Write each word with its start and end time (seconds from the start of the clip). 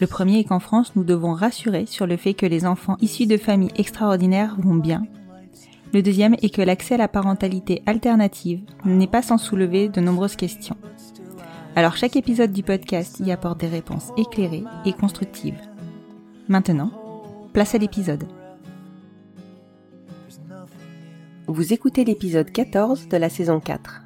Le 0.00 0.06
premier 0.06 0.40
est 0.40 0.44
qu'en 0.44 0.58
France, 0.58 0.92
nous 0.96 1.04
devons 1.04 1.34
rassurer 1.34 1.86
sur 1.86 2.06
le 2.06 2.16
fait 2.16 2.34
que 2.34 2.46
les 2.46 2.66
enfants 2.66 2.96
issus 3.00 3.26
de 3.26 3.36
familles 3.36 3.72
extraordinaires 3.76 4.56
vont 4.58 4.74
bien. 4.74 5.04
Le 5.92 6.02
deuxième 6.02 6.34
est 6.42 6.52
que 6.52 6.62
l'accès 6.62 6.94
à 6.94 6.98
la 6.98 7.06
parentalité 7.06 7.82
alternative 7.86 8.62
n'est 8.84 9.06
pas 9.06 9.22
sans 9.22 9.38
soulever 9.38 9.88
de 9.88 10.00
nombreuses 10.00 10.34
questions. 10.34 10.76
Alors 11.76 11.96
chaque 11.96 12.16
épisode 12.16 12.52
du 12.52 12.64
podcast 12.64 13.20
y 13.20 13.30
apporte 13.30 13.60
des 13.60 13.68
réponses 13.68 14.10
éclairées 14.16 14.64
et 14.84 14.92
constructives. 14.92 15.60
Maintenant, 16.48 16.90
place 17.52 17.76
à 17.76 17.78
l'épisode. 17.78 18.24
Vous 21.46 21.72
écoutez 21.72 22.04
l'épisode 22.04 22.50
14 22.50 23.08
de 23.08 23.16
la 23.16 23.28
saison 23.28 23.60
4. 23.60 24.02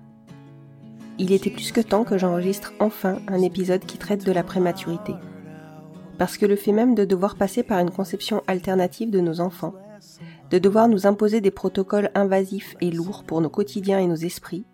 Il 1.19 1.33
était 1.33 1.51
plus 1.51 1.73
que 1.73 1.81
temps 1.81 2.05
que 2.05 2.19
j'enregistre 2.19 2.75
enfin 2.79 3.19
un 3.29 3.41
épisode 3.41 3.85
qui 3.87 3.97
traite 3.97 4.27
de 4.27 4.33
la 4.33 4.43
prématurité. 4.43 5.15
Parce 6.19 6.37
que 6.37 6.47
le 6.47 6.57
fait 6.57 6.73
même 6.73 6.95
de 6.95 7.05
devoir 7.05 7.37
passer 7.37 7.63
par 7.63 7.79
une 7.79 7.91
conception 7.91 8.43
alternative 8.47 9.11
de 9.11 9.21
nos 9.21 9.41
enfants, 9.41 9.75
de 10.51 10.59
devoir 10.59 10.89
nous 10.89 11.07
imposer 11.07 11.41
des 11.41 11.51
protocoles 11.51 12.11
invasifs 12.15 12.77
et 12.81 12.91
lourds 12.91 13.25
pour 13.25 13.41
nos 13.41 13.49
quotidiens 13.49 14.01
et 14.01 14.07
nos 14.07 14.17
esprits, 14.17 14.65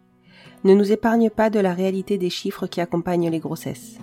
ne 0.64 0.74
nous 0.74 0.90
épargne 0.92 1.28
pas 1.28 1.50
de 1.50 1.60
la 1.60 1.74
réalité 1.74 2.16
des 2.16 2.30
chiffres 2.30 2.66
qui 2.66 2.80
accompagnent 2.80 3.30
les 3.30 3.38
grossesses. 3.38 3.98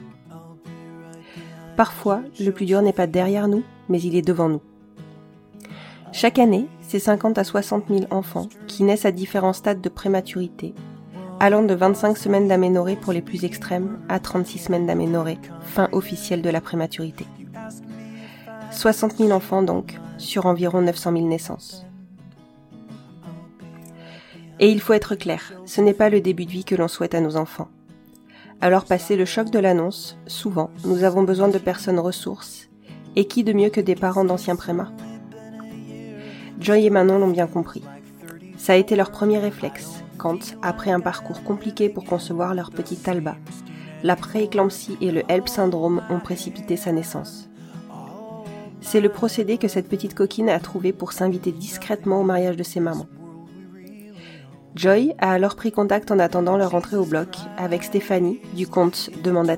Parfois, 1.76 2.22
le 2.40 2.52
plus 2.52 2.66
dur 2.66 2.82
n'est 2.84 2.94
pas 2.94 3.08
derrière 3.08 3.48
nous, 3.48 3.64
mais 3.90 4.00
il 4.02 4.16
est 4.16 4.22
devant 4.22 4.50
nous. 4.50 4.62
Chaque 6.12 6.38
année, 6.38 6.68
c'est 6.82 7.00
50 7.00 7.38
à 7.38 7.44
60 7.44 7.86
000 7.88 8.02
enfants 8.12 8.50
qui 8.68 8.84
naissent 8.84 9.06
à 9.06 9.12
différents 9.12 9.54
stades 9.54 9.82
de 9.82 9.90
prématurité, 9.90 10.76
allant 11.42 11.64
de 11.64 11.74
25 11.74 12.20
semaines 12.20 12.48
d'aménorrhée 12.48 12.96
pour 12.96 13.14
les 13.14 13.24
plus 13.24 13.46
extrêmes 13.46 13.98
à 14.10 14.20
36 14.20 14.60
semaines 14.60 14.86
d'aménorrhée, 14.86 15.40
fin 15.64 15.90
officielle 15.92 16.44
de 16.44 16.52
la 16.52 16.62
prématurité. 16.62 17.26
60 18.70 19.18
000 19.18 19.32
enfants 19.32 19.64
donc, 19.64 20.00
sur 20.20 20.46
environ 20.46 20.84
900 20.84 21.14
000 21.14 21.26
naissances. 21.26 21.84
Et 24.60 24.70
il 24.70 24.80
faut 24.80 24.94
être 24.94 25.16
clair, 25.16 25.54
ce 25.66 25.82
n'est 25.82 25.96
pas 25.96 26.12
le 26.12 26.22
début 26.22 26.46
de 26.46 26.52
vie 26.52 26.64
que 26.64 26.76
l'on 26.76 26.88
souhaite 26.88 27.16
à 27.16 27.22
nos 27.22 27.38
enfants. 27.38 27.70
Alors 28.62 28.86
passé 28.86 29.16
le 29.16 29.26
choc 29.26 29.50
de 29.50 29.58
l'annonce, 29.58 30.20
souvent, 30.28 30.70
nous 30.86 31.04
avons 31.04 31.24
besoin 31.24 31.48
de 31.48 31.58
personnes 31.58 32.00
ressources, 32.00 32.70
et 33.16 33.26
qui 33.26 33.44
de 33.44 33.54
mieux 33.54 33.72
que 33.72 33.82
des 33.82 33.96
parents 33.96 34.26
d'anciens 34.26 34.56
prémas 34.56 34.92
Joy 36.60 36.86
et 36.86 36.92
Manon 36.92 37.18
l'ont 37.18 37.32
bien 37.32 37.48
compris. 37.48 37.82
Ça 38.58 38.74
a 38.74 38.76
été 38.76 38.96
leur 38.96 39.10
premier 39.10 39.40
réflexe, 39.40 40.04
après 40.62 40.92
un 40.92 41.00
parcours 41.00 41.44
compliqué 41.44 41.90
pour 41.90 42.06
concevoir 42.06 42.54
leur 42.54 42.72
petite 42.72 43.08
Alba, 43.08 43.36
la 44.04 44.16
prééclampsie 44.16 44.98
et 45.02 45.12
le 45.12 45.24
HELP 45.30 45.48
syndrome 45.48 46.02
ont 46.10 46.20
précipité 46.20 46.78
sa 46.78 46.92
naissance. 46.92 47.50
C'est 48.82 49.02
le 49.02 49.10
procédé 49.10 49.58
que 49.58 49.68
cette 49.68 49.88
petite 49.88 50.16
coquine 50.16 50.50
a 50.50 50.60
trouvé 50.60 50.92
pour 50.92 51.14
s'inviter 51.14 51.52
discrètement 51.52 52.20
au 52.20 52.24
mariage 52.24 52.58
de 52.58 52.64
ses 52.64 52.80
mamans. 52.80 53.08
Joy 54.76 55.14
a 55.20 55.32
alors 55.32 55.56
pris 55.56 55.72
contact 55.72 56.12
en 56.12 56.20
attendant 56.20 56.58
leur 56.58 56.76
entrée 56.76 56.98
au 56.98 57.06
bloc 57.06 57.38
avec 57.58 57.84
Stéphanie 57.84 58.40
du 58.56 58.68
compte 58.68 59.10
Demande 59.24 59.50
à 59.50 59.58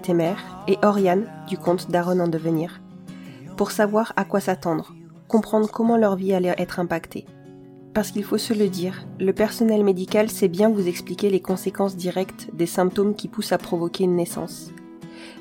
et 0.67 0.77
Oriane 0.81 1.27
du 1.47 1.57
compte 1.57 1.91
Daron 1.91 2.19
en 2.19 2.27
devenir 2.27 2.81
pour 3.55 3.71
savoir 3.71 4.13
à 4.15 4.25
quoi 4.25 4.39
s'attendre, 4.39 4.93
comprendre 5.27 5.69
comment 5.71 5.97
leur 5.97 6.15
vie 6.15 6.33
allait 6.33 6.55
être 6.57 6.79
impactée. 6.79 7.25
Parce 7.93 8.09
qu'il 8.09 8.23
faut 8.23 8.39
se 8.39 8.53
le 8.53 8.69
dire, 8.69 9.05
le 9.19 9.33
personnel 9.33 9.83
médical 9.83 10.29
sait 10.29 10.47
bien 10.47 10.69
vous 10.69 10.87
expliquer 10.87 11.29
les 11.29 11.41
conséquences 11.41 11.95
directes 11.95 12.49
des 12.53 12.65
symptômes 12.65 13.13
qui 13.13 13.27
poussent 13.27 13.51
à 13.51 13.59
provoquer 13.59 14.05
une 14.05 14.15
naissance. 14.15 14.71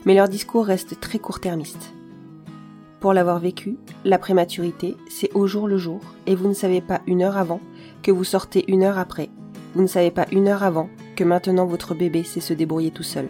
Mais 0.05 0.15
leur 0.15 0.29
discours 0.29 0.67
reste 0.67 1.01
très 1.01 1.19
court-termiste. 1.19 1.95
Pour 3.01 3.15
l'avoir 3.15 3.39
vécu, 3.39 3.79
la 4.05 4.19
prématurité, 4.19 4.97
c'est 5.09 5.33
au 5.35 5.47
jour 5.47 5.67
le 5.67 5.79
jour, 5.79 6.01
et 6.27 6.35
vous 6.35 6.47
ne 6.47 6.55
savez 6.55 6.83
pas 6.83 7.01
une 7.07 7.23
heure 7.23 7.39
avant 7.39 7.61
que 8.03 8.13
vous 8.13 8.25
sortez 8.25 8.71
une 8.71 8.83
heure 8.83 8.99
après. 8.99 9.31
Vous 9.75 9.83
ne 9.83 9.87
savez 9.87 10.11
pas 10.11 10.27
une 10.31 10.49
heure 10.49 10.63
avant 10.63 10.91
que 11.17 11.25
maintenant 11.25 11.65
votre 11.65 11.95
bébé 11.95 12.23
sait 12.23 12.41
se 12.41 12.53
débrouiller 12.53 12.91
tout 12.91 13.03
seul. 13.03 13.29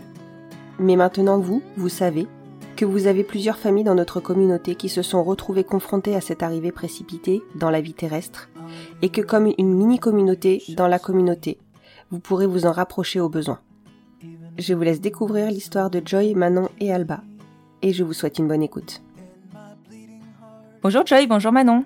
Mais 0.80 0.96
maintenant 0.96 1.38
vous, 1.38 1.62
vous 1.76 1.88
savez 1.88 2.26
que 2.82 2.86
vous 2.86 3.06
avez 3.06 3.22
plusieurs 3.22 3.58
familles 3.58 3.84
dans 3.84 3.94
notre 3.94 4.18
communauté 4.18 4.74
qui 4.74 4.88
se 4.88 5.02
sont 5.02 5.22
retrouvées 5.22 5.62
confrontées 5.62 6.16
à 6.16 6.20
cette 6.20 6.42
arrivée 6.42 6.72
précipitée 6.72 7.40
dans 7.54 7.70
la 7.70 7.80
vie 7.80 7.94
terrestre, 7.94 8.50
et 9.02 9.08
que 9.08 9.20
comme 9.20 9.52
une 9.56 9.72
mini-communauté 9.72 10.64
dans 10.70 10.88
la 10.88 10.98
communauté, 10.98 11.58
vous 12.10 12.18
pourrez 12.18 12.48
vous 12.48 12.66
en 12.66 12.72
rapprocher 12.72 13.20
au 13.20 13.28
besoin. 13.28 13.60
Je 14.58 14.74
vous 14.74 14.82
laisse 14.82 15.00
découvrir 15.00 15.48
l'histoire 15.48 15.90
de 15.90 16.02
Joy, 16.04 16.34
Manon 16.34 16.70
et 16.80 16.92
Alba, 16.92 17.20
et 17.82 17.92
je 17.92 18.02
vous 18.02 18.14
souhaite 18.14 18.40
une 18.40 18.48
bonne 18.48 18.64
écoute. 18.64 19.00
Bonjour 20.82 21.06
Joy, 21.06 21.28
bonjour 21.28 21.52
Manon. 21.52 21.84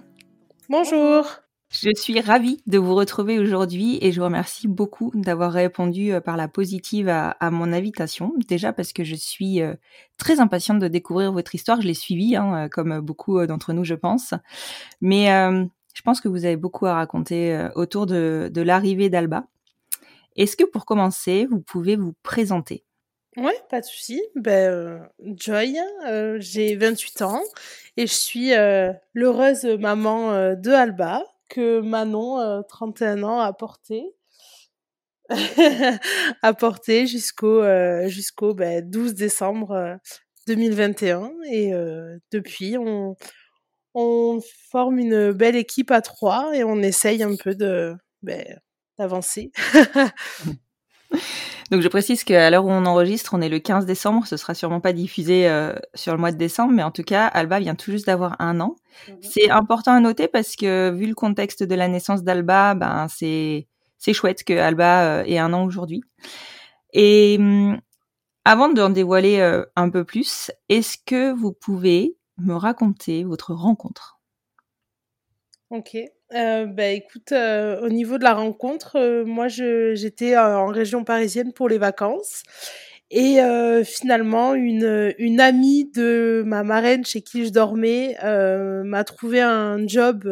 Bonjour. 0.71 1.27
Je 1.69 1.91
suis 1.97 2.21
ravie 2.21 2.63
de 2.67 2.79
vous 2.79 2.95
retrouver 2.95 3.41
aujourd'hui 3.41 3.99
et 4.01 4.13
je 4.13 4.21
vous 4.21 4.27
remercie 4.27 4.69
beaucoup 4.69 5.11
d'avoir 5.15 5.53
répondu 5.53 6.13
euh, 6.13 6.21
par 6.21 6.37
la 6.37 6.47
positive 6.47 7.09
à, 7.09 7.35
mon 7.51 7.73
invitation. 7.73 8.33
Déjà 8.47 8.73
parce 8.73 8.93
que 8.93 9.03
je 9.03 9.17
suis 9.17 9.61
euh, 9.61 9.75
très 10.17 10.39
impatiente 10.39 10.79
de 10.79 10.87
découvrir 10.87 11.33
votre 11.33 11.57
histoire. 11.57 11.81
Je 11.81 11.89
l'ai 11.89 11.95
suivie, 11.95 12.37
hein, 12.37 12.67
euh, 12.67 12.69
comme 12.69 13.01
beaucoup 13.01 13.45
d'entre 13.47 13.73
nous, 13.73 13.83
je 13.83 13.95
pense. 13.95 14.33
Mais 15.01 15.27
je 15.27 16.03
pense 16.03 16.21
que 16.21 16.29
vous 16.29 16.45
avez 16.45 16.57
beaucoup 16.57 16.87
à 16.87 16.95
raconter 16.95 17.69
autour 17.75 18.07
de, 18.07 18.51
l'arrivée 18.55 19.11
d'Alba. 19.11 19.47
Est-ce 20.37 20.57
que 20.57 20.65
pour 20.65 20.85
commencer, 20.87 21.47
vous 21.51 21.61
pouvez 21.61 21.97
vous 21.97 22.15
présenter? 22.23 22.85
Ouais, 23.37 23.59
pas 23.71 23.81
de 23.81 23.87
souci. 23.87 24.23
Ben, 24.37 25.09
Joy, 25.21 25.79
euh, 26.07 26.37
j'ai 26.39 26.77
28 26.77 27.23
ans 27.23 27.43
et 27.97 28.07
je 28.07 28.15
suis 28.15 28.53
l'heureuse 29.15 29.65
maman 29.65 30.55
de 30.55 30.71
Alba 30.71 31.25
que 31.49 31.81
Manon, 31.81 32.63
31 32.69 33.23
ans, 33.23 33.41
a 33.41 33.53
porté. 33.53 34.05
a 36.43 36.55
porté 36.55 37.07
jusqu'au 37.07 37.63
jusqu'au 38.07 38.55
ben, 38.55 38.89
12 38.89 39.15
décembre 39.15 39.99
2021 40.47 41.33
et 41.51 41.73
depuis 42.31 42.77
on 42.79 44.41
forme 44.71 44.99
une 44.99 45.33
belle 45.33 45.57
équipe 45.57 45.91
à 45.91 46.01
trois 46.01 46.55
et 46.55 46.63
on 46.63 46.81
essaye 46.81 47.25
un 47.25 47.35
peu 47.35 47.57
ben, 48.23 48.61
d'avancer. 48.99 49.51
Donc 51.71 51.81
je 51.81 51.89
précise 51.89 52.23
qu'à 52.23 52.49
l'heure 52.51 52.65
où 52.65 52.71
on 52.71 52.87
enregistre, 52.87 53.35
on 53.35 53.41
est 53.41 53.49
le 53.49 53.59
15 53.59 53.87
décembre. 53.87 54.27
Ce 54.27 54.37
sera 54.37 54.55
sûrement 54.55 54.81
pas 54.81 54.93
diffusé 54.93 55.49
euh, 55.49 55.75
sur 55.95 56.13
le 56.13 56.19
mois 56.19 56.31
de 56.31 56.37
décembre, 56.37 56.73
mais 56.73 56.83
en 56.83 56.93
tout 56.93 57.03
cas, 57.03 57.27
Alba 57.27 57.59
vient 57.59 57.75
tout 57.75 57.91
juste 57.91 58.07
d'avoir 58.07 58.37
un 58.41 58.61
an. 58.61 58.77
Mhm. 59.09 59.17
C'est 59.21 59.51
important 59.51 59.93
à 59.93 60.01
noter 60.01 60.29
parce 60.29 60.55
que 60.55 60.91
vu 60.91 61.07
le 61.07 61.15
contexte 61.15 61.63
de 61.63 61.75
la 61.75 61.89
naissance 61.89 62.23
d'Alba, 62.23 62.75
ben 62.75 63.09
c'est 63.09 63.67
c'est 63.99 64.13
chouette 64.13 64.45
que 64.45 64.53
Alba 64.53 65.21
euh, 65.21 65.25
ait 65.25 65.39
un 65.39 65.53
an 65.53 65.65
aujourd'hui. 65.65 66.03
Et 66.93 67.37
hum, 67.39 67.81
avant 68.45 68.69
d'en 68.69 68.91
dévoiler 68.91 69.41
euh, 69.41 69.65
un 69.75 69.91
peu 69.91 70.05
plus, 70.05 70.53
est-ce 70.69 70.97
que 71.05 71.33
vous 71.33 71.53
pouvez 71.53 72.17
me 72.39 72.55
raconter 72.55 73.25
votre 73.25 73.55
rencontre? 73.55 74.21
Ok. 75.71 75.97
Euh, 76.35 76.67
bah 76.67 76.89
écoute, 76.89 77.31
euh, 77.31 77.81
au 77.83 77.89
niveau 77.89 78.19
de 78.19 78.25
la 78.25 78.35
rencontre, 78.35 78.97
euh, 78.97 79.25
moi 79.25 79.47
je 79.47 79.95
j'étais 79.95 80.35
euh, 80.35 80.59
en 80.59 80.67
région 80.67 81.05
parisienne 81.05 81.53
pour 81.53 81.69
les 81.69 81.79
vacances 81.79 82.43
et 83.13 83.41
euh, 83.41 83.85
finalement 83.85 84.55
une 84.55 85.15
une 85.19 85.41
amie 85.41 85.85
de 85.95 86.43
ma 86.45 86.65
marraine 86.65 87.05
chez 87.05 87.23
qui 87.23 87.45
je 87.47 87.51
dormais 87.53 88.17
euh, 88.25 88.83
m'a 88.85 89.05
trouvé 89.05 89.41
un 89.41 89.87
job 89.87 90.29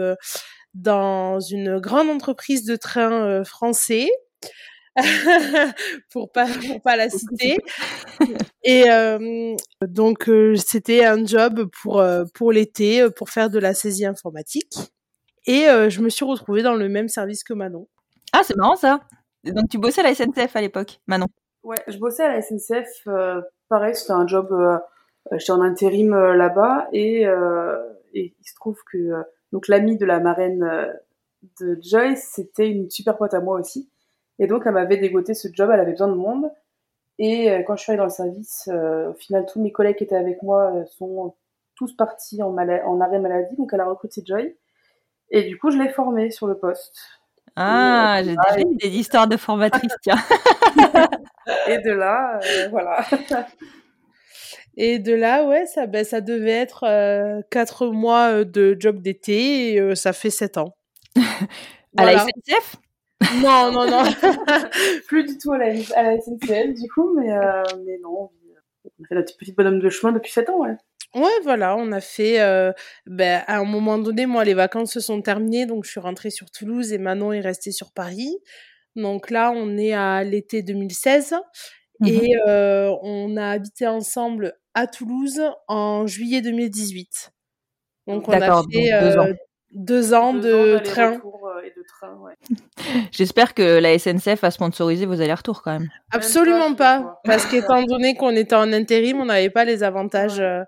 dans 0.75 1.41
une 1.41 1.79
grande 1.81 2.11
entreprise 2.11 2.65
de 2.67 2.77
train 2.77 3.13
euh, 3.27 3.45
français. 3.45 4.09
pour 6.11 6.33
pas 6.33 6.47
pour 6.69 6.81
pas 6.83 6.97
la 6.97 7.11
citer 7.11 7.59
et 8.65 8.91
euh, 8.91 9.57
donc 9.89 10.29
euh, 10.29 10.57
c'était 10.57 11.05
un 11.05 11.25
job 11.27 11.69
pour 11.83 12.01
euh, 12.01 12.25
pour 12.35 12.53
l'été 12.53 13.11
pour 13.11 13.31
faire 13.31 13.51
de 13.51 13.59
la 13.59 13.75
saisie 13.75 14.07
informatique 14.07 14.75
et 15.47 15.69
euh, 15.69 15.89
je 15.91 16.01
me 16.03 16.09
suis 16.09 16.25
retrouvée 16.25 16.63
dans 16.63 16.75
le 16.75 16.89
même 16.89 17.09
service 17.09 17.45
que 17.45 17.55
Manon. 17.55 17.89
Ah, 18.33 18.41
c'est 18.45 18.57
marrant 18.57 18.77
ça. 18.77 19.01
Donc 19.45 19.69
tu 19.71 19.79
bossais 19.79 20.01
à 20.01 20.05
la 20.05 20.15
SNCF 20.15 20.57
à 20.57 20.61
l'époque, 20.61 21.01
Manon. 21.07 21.27
Ouais, 21.63 21.77
je 21.89 21.99
bossais 21.99 22.25
à 22.25 22.33
la 22.37 22.43
SNCF. 22.43 22.89
euh, 23.09 23.41
pareil, 23.69 23.95
c'était 23.95 24.13
un 24.13 24.27
job. 24.27 24.49
euh, 24.53 24.79
J'étais 25.33 25.53
en 25.53 25.63
intérim 25.63 26.13
euh, 26.13 26.35
là-bas 26.35 26.89
et, 26.93 27.27
euh, 27.27 27.79
et 28.13 28.35
il 28.39 28.47
se 28.47 28.55
trouve 28.57 28.79
que 28.93 28.99
euh, 28.99 29.23
donc 29.53 29.69
l'amie 29.69 29.97
de 29.97 30.05
la 30.05 30.21
marraine 30.21 30.63
euh, 30.63 30.93
de 31.61 31.79
Joyce, 31.83 32.31
c'était 32.35 32.69
une 32.69 32.91
super 32.91 33.17
pote 33.17 33.33
à 33.33 33.41
moi 33.41 33.59
aussi. 33.59 33.91
Et 34.39 34.47
donc 34.47 34.65
elle 34.67 34.73
m'avait 34.75 34.99
dégoté 34.99 35.33
ce 35.33 35.49
job. 35.53 35.71
Elle 35.73 35.81
avait 35.81 35.93
besoin 35.93 36.09
de 36.09 36.15
monde. 36.15 36.51
Et 37.19 37.51
euh, 37.51 37.63
quand 37.63 37.77
je 37.77 37.83
suis 37.83 37.93
arrivée 37.93 37.99
dans 38.01 38.05
le 38.05 38.11
service, 38.11 38.69
euh, 38.73 39.11
au 39.11 39.15
final, 39.15 39.47
tous 39.47 39.63
mes 39.63 39.73
collègues 39.73 39.97
qui 39.97 40.05
étaient 40.05 40.17
avec 40.17 40.43
moi 40.43 40.73
euh, 40.75 40.85
sont 40.87 41.35
tous 41.77 41.95
partis 41.97 42.43
en, 42.43 42.55
en 42.57 43.01
arrêt 43.01 43.19
maladie. 43.21 43.57
Donc 43.57 43.71
elle 43.73 43.81
a 43.81 43.87
recruté 43.87 44.23
Joy. 44.27 44.57
Et 45.35 45.43
du 45.43 45.59
coup, 45.59 45.73
je 45.73 45.79
l'ai 45.79 45.89
formée 45.89 46.31
sur 46.31 46.47
le 46.47 46.57
poste. 46.57 46.97
Ah, 47.57 48.21
j'ai 48.23 48.37
déjà 48.37 48.61
eu 48.61 48.77
des 48.77 48.89
histoires 48.89 49.27
de 49.27 49.37
formatrices, 49.37 49.97
tiens. 50.01 50.15
Et 51.67 51.79
de 51.79 51.91
là, 51.91 52.39
euh, 52.41 52.69
voilà. 52.69 53.05
Et 54.77 55.01
de 55.01 55.13
là, 55.13 55.45
ouais, 55.45 55.67
ça, 55.67 55.89
ben, 55.89 56.05
ça 56.05 56.21
devait 56.21 56.51
être 56.53 56.85
euh, 56.85 57.41
quatre 57.51 57.89
mois 57.89 58.31
euh, 58.31 58.45
de 58.45 58.77
job 58.79 59.03
d'été 59.03 59.73
et 59.73 59.81
euh, 59.81 59.97
ça 59.97 60.13
fait 60.13 60.31
sept 60.31 60.57
ans. 60.57 60.77
À 61.97 62.07
la. 62.07 62.19
SNCF 62.19 62.77
Non, 63.43 63.73
non, 63.73 63.89
non. 63.89 64.03
plus 65.09 65.25
du 65.25 65.39
tout 65.39 65.53
à 65.53 65.59
la, 65.59 65.67
à 65.97 66.03
la 66.03 66.21
SNCF, 66.21 66.75
du 66.75 66.89
coup, 66.93 67.13
mais, 67.15 67.29
mais 67.85 67.99
non, 68.03 68.31
fait 69.07 69.15
notre 69.15 69.37
petite 69.37 69.57
bonhomme 69.57 69.81
de 69.81 69.89
chemin 69.91 70.13
depuis 70.13 70.33
7 70.33 70.49
ans, 70.51 70.59
ouais. 70.59 70.75
Ouais, 71.15 71.31
voilà, 71.45 71.77
on 71.77 71.93
a 71.93 72.01
fait. 72.01 72.41
euh, 72.41 72.73
ben, 73.07 73.43
à 73.47 73.59
un 73.59 73.65
moment 73.65 73.99
donné, 73.99 74.27
moi, 74.27 74.43
les 74.45 74.55
vacances 74.55 74.93
se 74.93 75.01
sont 75.01 75.23
terminées, 75.23 75.65
donc 75.67 75.85
je 75.85 75.91
suis 75.91 76.01
rentrée 76.01 76.31
sur 76.31 76.51
Toulouse 76.51 76.93
et 76.93 76.99
Manon 76.99 77.33
est 77.33 77.41
restée 77.41 77.71
sur 77.73 77.93
Paris. 77.93 78.37
Donc 78.97 79.31
là, 79.31 79.53
on 79.55 79.77
est 79.77 79.93
à 79.93 80.25
l'été 80.25 80.63
2016 80.63 81.35
Mhm. 82.01 82.09
et 82.09 82.37
euh, 82.49 82.91
on 83.03 83.37
a 83.37 83.49
habité 83.51 83.87
ensemble 83.87 84.55
à 84.75 84.87
Toulouse 84.89 85.41
en 85.69 86.07
juillet 86.09 86.41
2018. 86.43 87.31
Donc 88.09 88.29
on 88.29 88.33
a 88.33 88.41
fait 88.41 88.51
donc 88.51 88.67
deux 89.01 89.19
ans. 89.19 89.27
euh, 89.29 89.35
deux 89.73 90.15
ans 90.15 90.35
Deux 90.35 90.41
de 90.41 90.77
ans 90.77 90.83
train. 90.83 91.13
euh, 91.15 91.54
train, 91.87 92.15
ouais. 92.21 92.35
J'espère 93.13 93.55
que 93.55 93.79
la 93.79 93.99
SNCF 93.99 94.43
a 94.45 94.51
sponsorisé 94.51 95.07
vos 95.07 95.21
allers-retours 95.21 95.63
quand 95.63 95.73
même. 95.73 95.89
Absolument 96.13 96.69
Même 96.69 96.77
pas, 96.77 97.21
parce 97.25 97.47
qu'étant 97.47 97.83
donné 97.83 98.15
qu'on 98.17 98.31
était 98.37 98.55
en 98.57 98.73
intérim, 98.73 99.21
on 99.21 99.27
n'avait 99.27 99.51
pas 99.51 99.65
les 99.65 99.83
avantages 99.83 100.39
Ouais. 100.39 100.45
euh, 100.45 100.65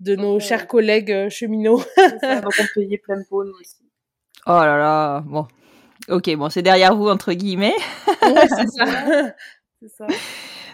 de 0.00 0.14
nos 0.16 0.34
Ouais. 0.34 0.40
chers 0.40 0.66
collègues 0.66 1.10
euh, 1.12 1.30
cheminots. 1.30 1.82
Ça, 2.20 2.40
donc 2.40 2.52
on 2.60 2.64
payait 2.74 2.98
plein 2.98 3.22
pot, 3.28 3.44
nous 3.44 3.54
aussi. 3.60 3.76
Oh 4.46 4.50
là 4.52 4.76
là, 4.78 5.20
bon. 5.26 5.46
Ok, 6.08 6.34
bon, 6.36 6.50
c'est 6.50 6.62
derrière 6.62 6.94
vous, 6.94 7.08
entre 7.08 7.32
guillemets. 7.32 7.74
ouais, 8.22 8.46
c'est 9.82 9.88
ça. 9.88 10.06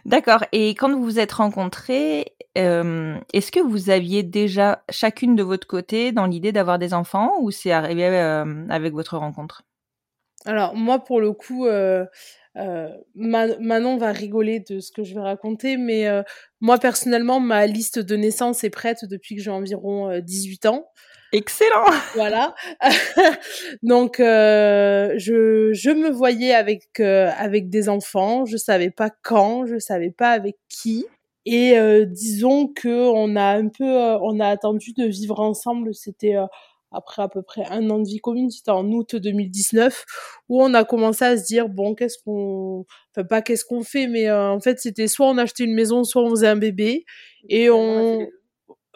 D'accord. 0.05 0.45
Et 0.53 0.71
quand 0.71 0.91
vous 0.91 1.03
vous 1.03 1.19
êtes 1.21 1.33
rencontrés, 1.33 2.35
euh, 2.59 3.17
est-ce 3.33 3.53
que 3.53 3.61
vous 3.61 3.89
aviez 3.89 4.23
déjà 4.25 4.83
chacune 4.91 5.37
de 5.37 5.43
votre 5.45 5.67
côté 5.67 6.11
dans 6.13 6.27
l'idée 6.27 6.51
d'avoir 6.53 6.79
des 6.79 6.93
enfants 6.93 7.35
ou 7.41 7.51
c'est 7.53 7.71
arrivé 7.73 8.07
euh, 8.09 8.67
avec 8.69 8.93
votre 8.93 9.17
rencontre? 9.17 9.63
Alors 10.45 10.75
moi 10.75 10.99
pour 11.05 11.21
le 11.21 11.33
coup, 11.33 11.67
euh, 11.67 12.05
euh, 12.57 12.89
Ma- 13.15 13.57
Manon 13.59 13.97
va 13.97 14.13
rigoler 14.13 14.61
de 14.61 14.81
ce 14.81 14.91
que 14.93 15.05
je 15.05 15.15
vais 15.15 15.21
raconter, 15.21 15.77
mais 15.77 16.09
euh, 16.09 16.23
moi 16.61 16.79
personnellement 16.79 17.39
ma 17.41 17.67
liste 17.67 17.99
de 17.99 18.17
naissance 18.17 18.65
est 18.65 18.71
prête 18.71 19.05
depuis 19.05 19.37
que 19.37 19.43
j'ai 19.43 19.51
environ 19.51 20.11
euh, 20.11 20.21
18 20.21 20.67
ans. 20.67 20.87
Excellent 21.33 21.85
Voilà. 22.15 22.55
Donc 23.83 24.21
euh, 24.21 25.15
je 25.17 25.73
je 25.73 25.91
me 25.91 26.11
voyais 26.11 26.53
avec 26.55 26.83
euh, 27.01 27.31
avec 27.37 27.71
des 27.71 27.89
enfants, 27.89 28.45
je 28.45 28.57
savais 28.57 28.91
pas 28.91 29.11
quand, 29.23 29.67
je 29.67 29.79
savais 29.79 30.11
pas 30.11 30.31
avec 30.31 30.57
qui. 30.69 31.07
Et 31.45 31.77
euh, 31.79 32.05
disons 32.07 32.69
que 32.69 32.89
on 32.89 33.35
a 33.37 33.45
un 33.57 33.69
peu 33.69 33.85
euh, 33.85 34.19
on 34.23 34.39
a 34.41 34.47
attendu 34.49 34.93
de 34.93 35.05
vivre 35.07 35.41
ensemble, 35.41 35.95
c'était 35.95 36.37
euh, 36.37 36.47
après 36.93 37.23
à 37.23 37.29
peu 37.29 37.43
près 37.43 37.65
un 37.71 37.89
an 37.91 37.99
de 37.99 38.07
vie 38.09 38.19
commune, 38.21 38.51
c'était 38.51 38.71
en 38.71 38.87
août 38.91 39.17
2019 39.17 40.05
où 40.49 40.63
on 40.63 40.75
a 40.75 40.85
commencé 40.85 41.25
à 41.25 41.37
se 41.37 41.45
dire 41.45 41.69
bon 41.69 41.95
qu'est-ce 41.95 42.19
qu'on 42.25 42.85
enfin 43.15 43.25
pas 43.27 43.43
qu'est-ce 43.43 43.65
qu'on 43.65 43.83
fait 43.83 44.07
mais 44.07 44.29
euh, 44.29 44.51
en 44.51 44.61
fait 44.61 44.79
c'était 44.81 45.09
soit 45.09 45.27
on 45.27 45.39
achetait 45.39 45.65
une 45.65 45.75
maison 45.75 46.05
soit 46.05 46.23
on 46.23 46.31
faisait 46.31 46.49
un 46.49 46.57
bébé 46.57 47.05
et 47.49 47.71
on 47.71 48.27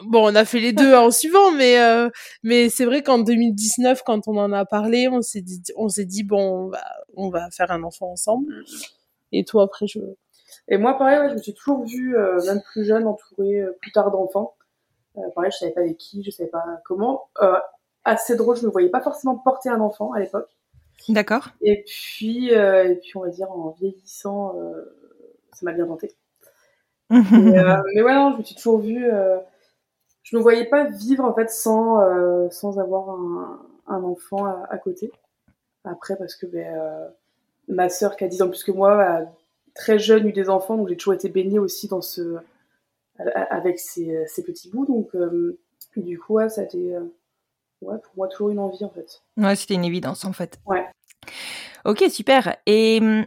bon 0.02 0.30
on 0.30 0.34
a 0.34 0.44
fait 0.44 0.60
les 0.60 0.72
deux 0.72 0.94
en 0.94 1.10
suivant 1.10 1.52
mais 1.52 1.80
euh, 1.80 2.08
mais 2.42 2.68
c'est 2.68 2.84
vrai 2.84 3.02
qu'en 3.02 3.18
2019 3.18 4.02
quand 4.04 4.28
on 4.28 4.36
en 4.36 4.52
a 4.52 4.64
parlé 4.64 5.08
on 5.08 5.22
s'est 5.22 5.42
dit 5.42 5.62
on 5.76 5.88
s'est 5.88 6.04
dit 6.04 6.22
bon 6.24 6.66
on 6.66 6.68
va 6.68 6.84
on 7.16 7.30
va 7.30 7.50
faire 7.50 7.70
un 7.70 7.82
enfant 7.82 8.10
ensemble 8.12 8.64
et 9.32 9.44
toi 9.44 9.64
après 9.64 9.86
je 9.86 10.00
Et 10.68 10.78
moi, 10.78 10.96
pareil, 10.98 11.18
ouais, 11.20 11.28
je 11.30 11.34
me 11.34 11.42
suis 11.42 11.54
toujours 11.54 11.84
vue, 11.84 12.16
euh, 12.16 12.40
même 12.46 12.62
plus 12.72 12.84
jeune, 12.84 13.06
entourée 13.06 13.60
euh, 13.60 13.76
plus 13.80 13.92
tard 13.92 14.10
d'enfants. 14.10 14.54
Euh, 15.18 15.30
pareil, 15.34 15.50
je 15.52 15.58
savais 15.58 15.72
pas 15.72 15.80
avec 15.80 15.96
qui, 15.96 16.22
je 16.24 16.30
savais 16.30 16.50
pas 16.50 16.64
comment. 16.84 17.30
Euh, 17.42 17.58
assez 18.06 18.36
drôle, 18.36 18.56
je 18.56 18.64
me 18.64 18.70
voyais 18.70 18.88
pas 18.88 19.02
forcément 19.02 19.36
porter 19.36 19.68
un 19.68 19.80
enfant 19.80 20.12
à 20.12 20.20
l'époque. 20.20 20.48
D'accord. 21.08 21.50
Et 21.60 21.84
puis, 21.86 22.54
euh, 22.54 22.90
et 22.90 22.96
puis, 22.96 23.16
on 23.16 23.20
va 23.20 23.28
dire, 23.28 23.50
en 23.50 23.70
vieillissant, 23.70 24.56
euh, 24.58 24.82
ça 25.52 25.60
m'a 25.62 25.72
bien 25.72 25.86
tenté. 25.86 26.14
Mais, 27.10 27.58
euh, 27.58 27.76
mais 27.94 28.02
ouais, 28.02 28.14
non, 28.14 28.32
je 28.32 28.38
me 28.38 28.42
suis 28.42 28.54
toujours 28.54 28.78
vue. 28.80 29.08
Je 30.22 30.36
me 30.36 30.42
voyais 30.42 30.64
pas 30.64 30.84
vivre 30.84 31.24
en 31.24 31.32
fait 31.32 31.50
sans 31.50 32.00
sans 32.50 32.80
avoir 32.80 33.10
un, 33.10 33.60
un 33.86 34.02
enfant 34.02 34.44
à, 34.44 34.66
à 34.70 34.78
côté. 34.78 35.12
Après, 35.84 36.16
parce 36.16 36.34
que 36.34 36.46
ben, 36.46 37.12
ma 37.68 37.88
sœur 37.88 38.16
qui 38.16 38.24
a 38.24 38.28
10 38.28 38.42
ans 38.42 38.48
plus 38.48 38.64
que 38.64 38.72
moi 38.72 39.00
a 39.00 39.22
très 39.74 40.00
jeune 40.00 40.26
eu 40.26 40.32
des 40.32 40.48
enfants, 40.48 40.76
donc 40.76 40.88
j'ai 40.88 40.96
toujours 40.96 41.14
été 41.14 41.28
baignée 41.28 41.60
aussi 41.60 41.86
dans 41.86 42.02
ce 42.02 42.38
avec 43.18 43.78
ces, 43.78 44.24
ces 44.26 44.42
petits 44.42 44.68
bouts. 44.68 44.86
Donc 44.86 45.14
du 45.96 46.18
coup, 46.18 46.34
ouais, 46.34 46.48
ça 46.48 46.62
a 46.62 46.64
été 46.64 46.96
ouais 47.82 47.98
pour 48.02 48.12
moi 48.16 48.28
toujours 48.28 48.50
une 48.50 48.58
envie 48.58 48.84
en 48.84 48.90
fait. 48.90 49.22
Ouais, 49.36 49.56
c'était 49.56 49.74
une 49.74 49.84
évidence 49.84 50.24
en 50.24 50.32
fait. 50.32 50.58
Ouais. 50.66 50.84
Ok, 51.84 52.04
super. 52.10 52.56
Et 52.66 52.98
hum, 53.00 53.26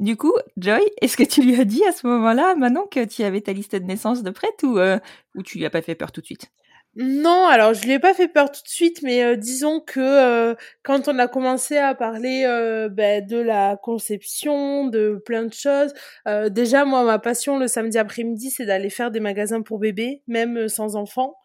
du 0.00 0.16
coup, 0.16 0.32
Joy, 0.56 0.82
est-ce 1.00 1.16
que 1.16 1.22
tu 1.22 1.42
lui 1.42 1.60
as 1.60 1.64
dit 1.64 1.84
à 1.84 1.92
ce 1.92 2.06
moment-là, 2.06 2.54
Manon, 2.56 2.86
que 2.90 3.04
tu 3.04 3.22
avais 3.22 3.40
ta 3.40 3.52
liste 3.52 3.76
de 3.76 3.84
naissance 3.84 4.22
de 4.22 4.30
prête 4.30 4.62
ou, 4.64 4.78
euh, 4.78 4.98
ou 5.36 5.42
tu 5.42 5.58
lui 5.58 5.64
as 5.64 5.70
pas 5.70 5.82
fait 5.82 5.94
peur 5.94 6.10
tout 6.10 6.20
de 6.20 6.26
suite? 6.26 6.50
Non, 6.94 7.46
alors 7.46 7.72
je 7.72 7.84
lui 7.84 7.92
ai 7.92 7.98
pas 7.98 8.12
fait 8.12 8.28
peur 8.28 8.50
tout 8.50 8.60
de 8.62 8.68
suite, 8.68 9.00
mais 9.02 9.22
euh, 9.24 9.36
disons 9.36 9.80
que 9.80 9.98
euh, 9.98 10.54
quand 10.82 11.08
on 11.08 11.18
a 11.18 11.26
commencé 11.26 11.78
à 11.78 11.94
parler 11.94 12.44
euh, 12.46 12.90
ben, 12.90 13.24
de 13.26 13.38
la 13.38 13.78
conception, 13.82 14.88
de 14.88 15.22
plein 15.24 15.44
de 15.44 15.54
choses, 15.54 15.94
euh, 16.28 16.50
déjà 16.50 16.84
moi 16.84 17.02
ma 17.04 17.18
passion 17.18 17.56
le 17.56 17.66
samedi 17.66 17.96
après-midi 17.96 18.50
c'est 18.50 18.66
d'aller 18.66 18.90
faire 18.90 19.10
des 19.10 19.20
magasins 19.20 19.62
pour 19.62 19.78
bébés, 19.78 20.22
même 20.26 20.68
sans 20.68 20.94
enfants. 20.96 21.36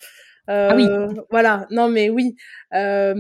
Euh, 0.50 0.70
Ah 0.72 0.76
oui. 0.76 0.88
Voilà, 1.30 1.68
non 1.72 1.90
mais 1.90 2.10
oui, 2.10 2.36
euh, 2.74 3.14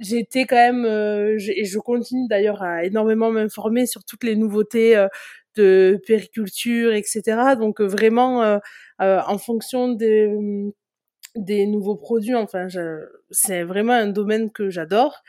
j'étais 0.00 0.44
quand 0.46 0.56
même, 0.56 0.84
euh, 0.84 1.38
et 1.54 1.64
je 1.64 1.78
continue 1.78 2.26
d'ailleurs 2.28 2.62
à 2.62 2.84
énormément 2.84 3.30
m'informer 3.30 3.86
sur 3.86 4.04
toutes 4.04 4.24
les 4.24 4.36
nouveautés 4.36 4.96
euh, 4.96 5.08
de 5.56 6.00
périculture, 6.06 6.92
etc. 6.94 7.56
Donc 7.56 7.80
euh, 7.80 7.86
vraiment 7.86 8.42
euh, 8.42 8.58
euh, 9.02 9.20
en 9.26 9.38
fonction 9.38 9.88
des 9.92 10.34
des 11.36 11.66
nouveaux 11.66 11.96
produits. 11.96 12.34
Enfin, 12.34 12.66
c'est 13.30 13.62
vraiment 13.62 13.92
un 13.92 14.08
domaine 14.08 14.50
que 14.50 14.70
j'adore. 14.70 15.22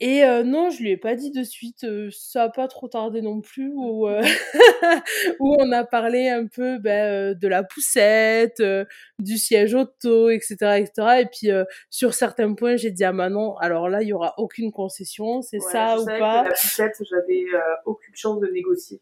Et 0.00 0.22
euh, 0.24 0.44
non, 0.44 0.70
je 0.70 0.80
lui 0.80 0.90
ai 0.92 0.96
pas 0.96 1.16
dit 1.16 1.32
de 1.32 1.42
suite. 1.42 1.82
euh, 1.84 2.08
ça 2.12 2.44
a 2.44 2.48
pas 2.50 2.68
trop 2.68 2.86
tardé 2.88 3.20
non 3.20 3.40
plus. 3.40 3.72
Où, 3.74 4.06
euh, 4.08 4.22
où 5.40 5.56
on 5.58 5.72
a 5.72 5.84
parlé 5.84 6.28
un 6.28 6.46
peu 6.46 6.78
ben, 6.78 7.32
euh, 7.32 7.34
de 7.34 7.48
la 7.48 7.64
poussette, 7.64 8.60
euh, 8.60 8.84
du 9.18 9.38
siège 9.38 9.74
auto, 9.74 10.30
etc., 10.30 10.56
etc. 10.78 11.20
Et 11.22 11.26
puis 11.26 11.50
euh, 11.50 11.64
sur 11.90 12.14
certains 12.14 12.54
points, 12.54 12.76
j'ai 12.76 12.90
dit 12.92 13.04
à 13.04 13.12
Manon, 13.12 13.56
alors 13.58 13.88
là, 13.88 14.02
il 14.02 14.08
y 14.08 14.12
aura 14.12 14.34
aucune 14.38 14.70
concession, 14.72 15.42
c'est 15.42 15.58
Ouais, 15.58 15.72
ça 15.72 15.96
je 15.96 16.02
ou 16.02 16.04
pas. 16.06 16.44
que 16.44 16.48
la 16.50 16.54
poussette, 16.54 16.96
j'avais 17.10 17.44
euh, 17.54 17.60
aucune 17.84 18.14
chance 18.14 18.40
de 18.40 18.46
négocier. 18.48 19.00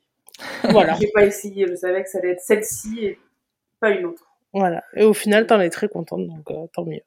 Voilà, 0.71 0.95
J'ai 1.01 1.11
pas 1.13 1.25
essayé, 1.27 1.67
je 1.69 1.75
savais 1.75 2.03
que 2.05 2.09
ça 2.09 2.19
allait 2.19 2.31
être 2.33 2.41
celle-ci 2.41 3.05
et 3.05 3.19
pas 3.81 3.91
une 3.91 4.07
autre. 4.07 4.27
voilà. 4.55 4.83
Et 4.95 5.05
au 5.05 5.13
final, 5.15 5.47
t'en 5.47 5.61
es 5.61 5.69
très 5.71 5.89
contente, 5.89 6.27
donc 6.27 6.51
euh, 6.51 6.67
tant 6.73 6.85
mieux. 6.87 7.03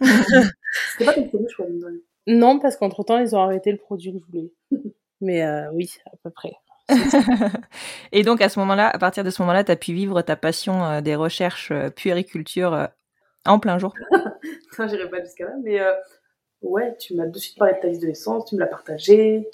C'était 0.00 1.04
pas 1.04 1.14
ton 1.14 1.28
premier 1.28 1.48
choix. 1.48 1.66
Non, 2.28 2.60
parce 2.60 2.76
qu'entre 2.76 3.02
temps, 3.02 3.18
ils 3.18 3.34
ont 3.34 3.40
arrêté 3.40 3.72
le 3.72 3.78
produit 3.78 4.12
que 4.12 4.18
je 4.20 4.24
voulais. 4.26 4.52
Mais 5.20 5.42
euh, 5.42 5.68
oui, 5.72 5.90
à 6.06 6.16
peu 6.22 6.30
près. 6.30 6.52
Et 8.12 8.22
donc 8.22 8.40
à 8.40 8.48
ce 8.48 8.58
moment-là, 8.60 8.88
à 8.88 8.98
partir 8.98 9.24
de 9.24 9.30
ce 9.30 9.42
moment-là, 9.42 9.64
tu 9.64 9.72
as 9.72 9.76
pu 9.76 9.92
vivre 9.92 10.22
ta 10.22 10.36
passion 10.36 10.84
euh, 10.84 11.00
des 11.00 11.16
recherches 11.16 11.70
euh, 11.72 11.90
puériculture 11.90 12.72
euh, 12.72 12.86
en 13.44 13.58
plein 13.58 13.78
jour. 13.78 13.94
Enfin, 14.72 14.86
j'irai 14.86 15.10
pas 15.10 15.20
jusqu'à 15.20 15.46
là, 15.46 15.54
mais 15.64 15.80
euh, 15.80 15.92
ouais, 16.62 16.96
tu 16.98 17.14
m'as 17.16 17.26
de 17.26 17.36
suite 17.38 17.58
parlé 17.58 17.74
de 17.74 17.80
ta 17.80 17.88
liste 17.88 18.02
de 18.02 18.06
naissance, 18.06 18.44
tu 18.44 18.54
me 18.54 18.60
l'as 18.60 18.68
partagée. 18.68 19.48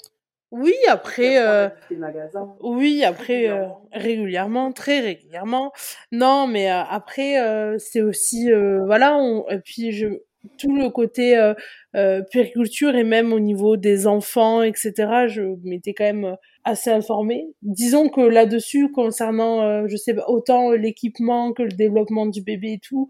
Oui, 0.51 0.75
après. 0.87 1.43
euh, 1.43 1.67
des 1.89 1.95
magasins. 1.95 2.55
Oui, 2.59 3.03
après 3.03 3.49
euh, 3.49 3.65
régulièrement, 3.91 4.71
très 4.71 4.99
régulièrement. 4.99 5.71
Non, 6.11 6.45
mais 6.45 6.71
euh, 6.71 6.83
après 6.87 7.41
euh, 7.41 7.77
c'est 7.79 8.03
aussi 8.03 8.51
euh, 8.51 8.85
voilà, 8.85 9.17
on, 9.17 9.49
et 9.49 9.59
puis 9.59 9.91
je 9.91 10.21
tout 10.57 10.75
le 10.75 10.89
côté 10.89 11.37
euh, 11.37 11.53
euh, 11.95 12.21
puériculture 12.29 12.95
et 12.95 13.03
même 13.03 13.33
au 13.33 13.39
niveau 13.39 13.77
des 13.77 14.07
enfants, 14.07 14.61
etc. 14.61 14.93
Je 15.27 15.41
m'étais 15.63 15.93
quand 15.93 16.03
même 16.05 16.25
euh, 16.25 16.35
assez 16.63 16.89
informée. 16.89 17.47
Disons 17.61 18.09
que 18.09 18.21
là-dessus, 18.21 18.91
concernant, 18.91 19.61
euh, 19.61 19.85
je 19.87 19.95
sais 19.95 20.13
pas, 20.13 20.25
autant 20.27 20.71
l'équipement 20.71 21.53
que 21.53 21.63
le 21.63 21.71
développement 21.71 22.25
du 22.25 22.41
bébé 22.41 22.73
et 22.73 22.79
tout, 22.79 23.07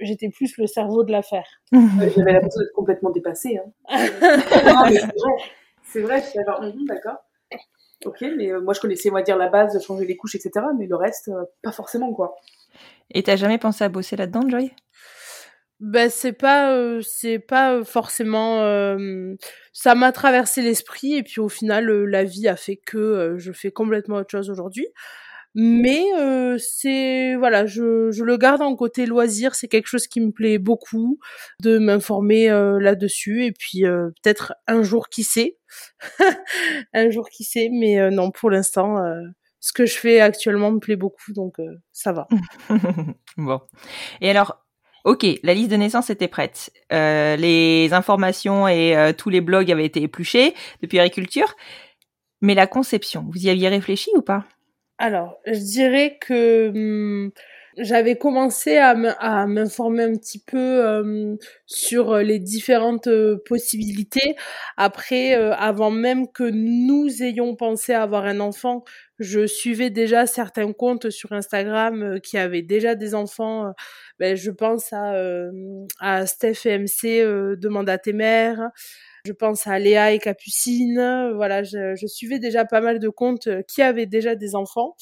j'étais 0.00 0.28
plus 0.28 0.56
le 0.58 0.66
cerveau 0.66 1.04
de 1.04 1.12
l'affaire. 1.12 1.46
Euh, 1.74 2.08
J'avais 2.16 2.32
l'impression 2.32 2.60
d'être 2.60 2.74
complètement 2.74 3.10
dépassée. 3.10 3.58
Hein. 3.58 3.72
c'est 5.82 6.00
vrai, 6.00 6.20
je 6.20 6.26
suis 6.26 6.38
genre, 6.46 6.60
Hum, 6.60 6.84
d'accord. 6.86 7.18
Ok, 8.04 8.22
mais 8.36 8.50
euh, 8.52 8.60
moi 8.60 8.74
je 8.74 8.80
connaissais, 8.80 9.10
on 9.10 9.14
va 9.14 9.22
dire, 9.22 9.36
la 9.36 9.48
base, 9.48 9.82
changer 9.84 10.04
les 10.04 10.16
couches, 10.16 10.34
etc. 10.34 10.66
Mais 10.78 10.86
le 10.86 10.96
reste, 10.96 11.28
euh, 11.28 11.44
pas 11.62 11.72
forcément, 11.72 12.12
quoi. 12.12 12.36
Et 13.10 13.22
t'as 13.22 13.36
jamais 13.36 13.58
pensé 13.58 13.84
à 13.84 13.88
bosser 13.88 14.16
là-dedans, 14.16 14.48
Joy? 14.48 14.72
Ben 15.84 16.08
c'est 16.08 16.32
pas 16.32 16.72
euh, 16.74 17.02
c'est 17.02 17.38
pas 17.38 17.74
euh, 17.74 17.84
forcément 17.84 18.62
euh, 18.62 19.34
ça 19.74 19.94
m'a 19.94 20.12
traversé 20.12 20.62
l'esprit 20.62 21.12
et 21.16 21.22
puis 21.22 21.40
au 21.40 21.50
final 21.50 21.90
euh, 21.90 22.06
la 22.06 22.24
vie 22.24 22.48
a 22.48 22.56
fait 22.56 22.76
que 22.76 22.96
euh, 22.96 23.38
je 23.38 23.52
fais 23.52 23.70
complètement 23.70 24.16
autre 24.16 24.30
chose 24.30 24.48
aujourd'hui. 24.48 24.86
Mais 25.54 26.02
c'est 26.58 27.36
voilà, 27.36 27.66
je, 27.66 28.10
je 28.10 28.24
le 28.24 28.36
garde 28.36 28.60
en 28.62 28.74
côté 28.76 29.06
loisir, 29.06 29.54
c'est 29.54 29.68
quelque 29.68 29.86
chose 29.86 30.08
qui 30.08 30.20
me 30.20 30.32
plaît 30.32 30.58
beaucoup 30.58 31.18
de 31.62 31.78
m'informer 31.78 32.48
là-dessus 32.80 33.44
et 33.44 33.52
puis 33.52 33.82
peut-être 33.82 34.54
un 34.66 34.82
jour 34.82 35.08
qui 35.08 35.22
sait? 35.22 35.58
un 36.92 37.10
jour 37.10 37.28
qui 37.28 37.44
sait 37.44 37.68
mais 37.72 38.10
non 38.10 38.32
pour 38.32 38.50
l'instant 38.50 38.96
ce 39.60 39.72
que 39.72 39.86
je 39.86 39.96
fais 39.96 40.20
actuellement 40.20 40.72
me 40.72 40.80
plaît 40.80 40.96
beaucoup 40.96 41.32
donc 41.32 41.56
ça 41.92 42.12
va. 42.12 42.26
Bon. 43.36 43.60
Et 44.20 44.30
alors, 44.30 44.63
ok, 45.04 45.26
la 45.42 45.54
liste 45.54 45.70
de 45.70 45.76
naissance 45.76 46.10
était 46.10 46.28
prête. 46.28 46.72
Euh, 46.92 47.36
les 47.36 47.92
informations 47.92 48.66
et 48.66 48.96
euh, 48.96 49.12
tous 49.12 49.30
les 49.30 49.40
blogs 49.40 49.70
avaient 49.70 49.84
été 49.84 50.02
épluchés 50.02 50.54
depuis 50.82 50.98
agriculture. 50.98 51.54
Mais 52.40 52.54
la 52.54 52.66
conception, 52.66 53.26
vous 53.32 53.46
y 53.46 53.50
aviez 53.50 53.68
réfléchi 53.68 54.10
ou 54.16 54.22
pas? 54.22 54.44
Alors, 54.98 55.38
je 55.46 55.58
dirais 55.58 56.18
que 56.20 56.68
hum, 56.68 57.30
j'avais 57.78 58.16
commencé 58.16 58.76
à 58.76 58.94
me- 58.94 59.12
à 59.22 59.46
m'informer 59.46 60.04
un 60.04 60.12
petit 60.16 60.38
peu 60.38 60.58
euh, 60.58 61.36
sur 61.66 62.16
les 62.18 62.38
différentes 62.38 63.06
euh, 63.08 63.36
possibilités. 63.46 64.36
Après, 64.76 65.36
euh, 65.36 65.52
avant 65.54 65.90
même 65.90 66.28
que 66.32 66.44
nous 66.44 67.22
ayons 67.22 67.56
pensé 67.56 67.92
à 67.92 68.02
avoir 68.02 68.24
un 68.26 68.40
enfant, 68.40 68.84
je 69.18 69.46
suivais 69.46 69.90
déjà 69.90 70.26
certains 70.26 70.72
comptes 70.72 71.10
sur 71.10 71.32
Instagram 71.32 72.02
euh, 72.02 72.18
qui 72.18 72.38
avaient 72.38 72.62
déjà 72.62 72.94
des 72.94 73.14
enfants. 73.14 73.66
euh, 73.68 73.72
ben, 74.18 74.36
je 74.36 74.50
pense 74.50 74.92
à, 74.92 75.14
euh, 75.14 75.50
à 76.00 76.26
Steph 76.26 76.66
et 76.66 76.70
MC, 76.70 77.20
euh, 77.20 77.56
Demande 77.56 77.88
à 77.88 77.98
tes 77.98 78.12
mères. 78.12 78.70
Je 79.26 79.32
pense 79.32 79.66
à 79.66 79.78
Léa 79.78 80.12
et 80.12 80.18
Capucine. 80.18 80.98
euh, 80.98 81.34
Voilà, 81.34 81.62
je, 81.64 81.94
je 81.96 82.06
suivais 82.06 82.38
déjà 82.38 82.64
pas 82.64 82.80
mal 82.80 82.98
de 82.98 83.08
comptes 83.08 83.46
euh, 83.48 83.62
qui 83.66 83.82
avaient 83.82 84.06
déjà 84.06 84.34
des 84.34 84.54
enfants 84.54 84.96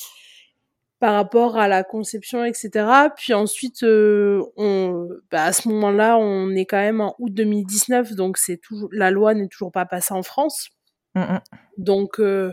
par 1.03 1.15
rapport 1.15 1.59
à 1.59 1.67
la 1.67 1.83
conception, 1.83 2.45
etc. 2.45 2.87
Puis 3.17 3.35
ensuite, 3.35 3.83
euh, 3.83 4.41
on, 4.57 5.09
bah, 5.33 5.47
à 5.47 5.53
ce 5.53 5.69
moment-là, 5.69 6.17
on 6.17 6.55
est 6.55 6.65
quand 6.65 6.79
même 6.79 7.01
en 7.01 7.17
août 7.19 7.35
2019, 7.35 8.13
donc 8.13 8.39
c'est 8.39 8.59
toujours 8.59 8.89
la 8.93 9.11
loi 9.11 9.35
n'est 9.35 9.49
toujours 9.49 9.73
pas 9.73 9.85
passée 9.85 10.15
en 10.15 10.23
France. 10.23 10.69
Mm, 11.17 11.23
mm. 11.23 11.41
Donc 11.77 12.21
euh, 12.21 12.53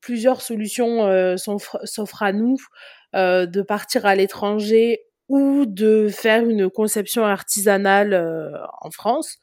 plusieurs 0.00 0.40
solutions 0.40 1.06
euh, 1.08 1.36
s'offrent 1.36 2.22
à 2.22 2.32
nous 2.32 2.56
de 3.12 3.60
partir 3.60 4.06
à 4.06 4.14
l'étranger 4.14 5.02
ou 5.28 5.66
de 5.66 6.08
faire 6.08 6.48
une 6.48 6.70
conception 6.70 7.26
artisanale 7.26 8.14
en 8.80 8.90
France. 8.90 9.36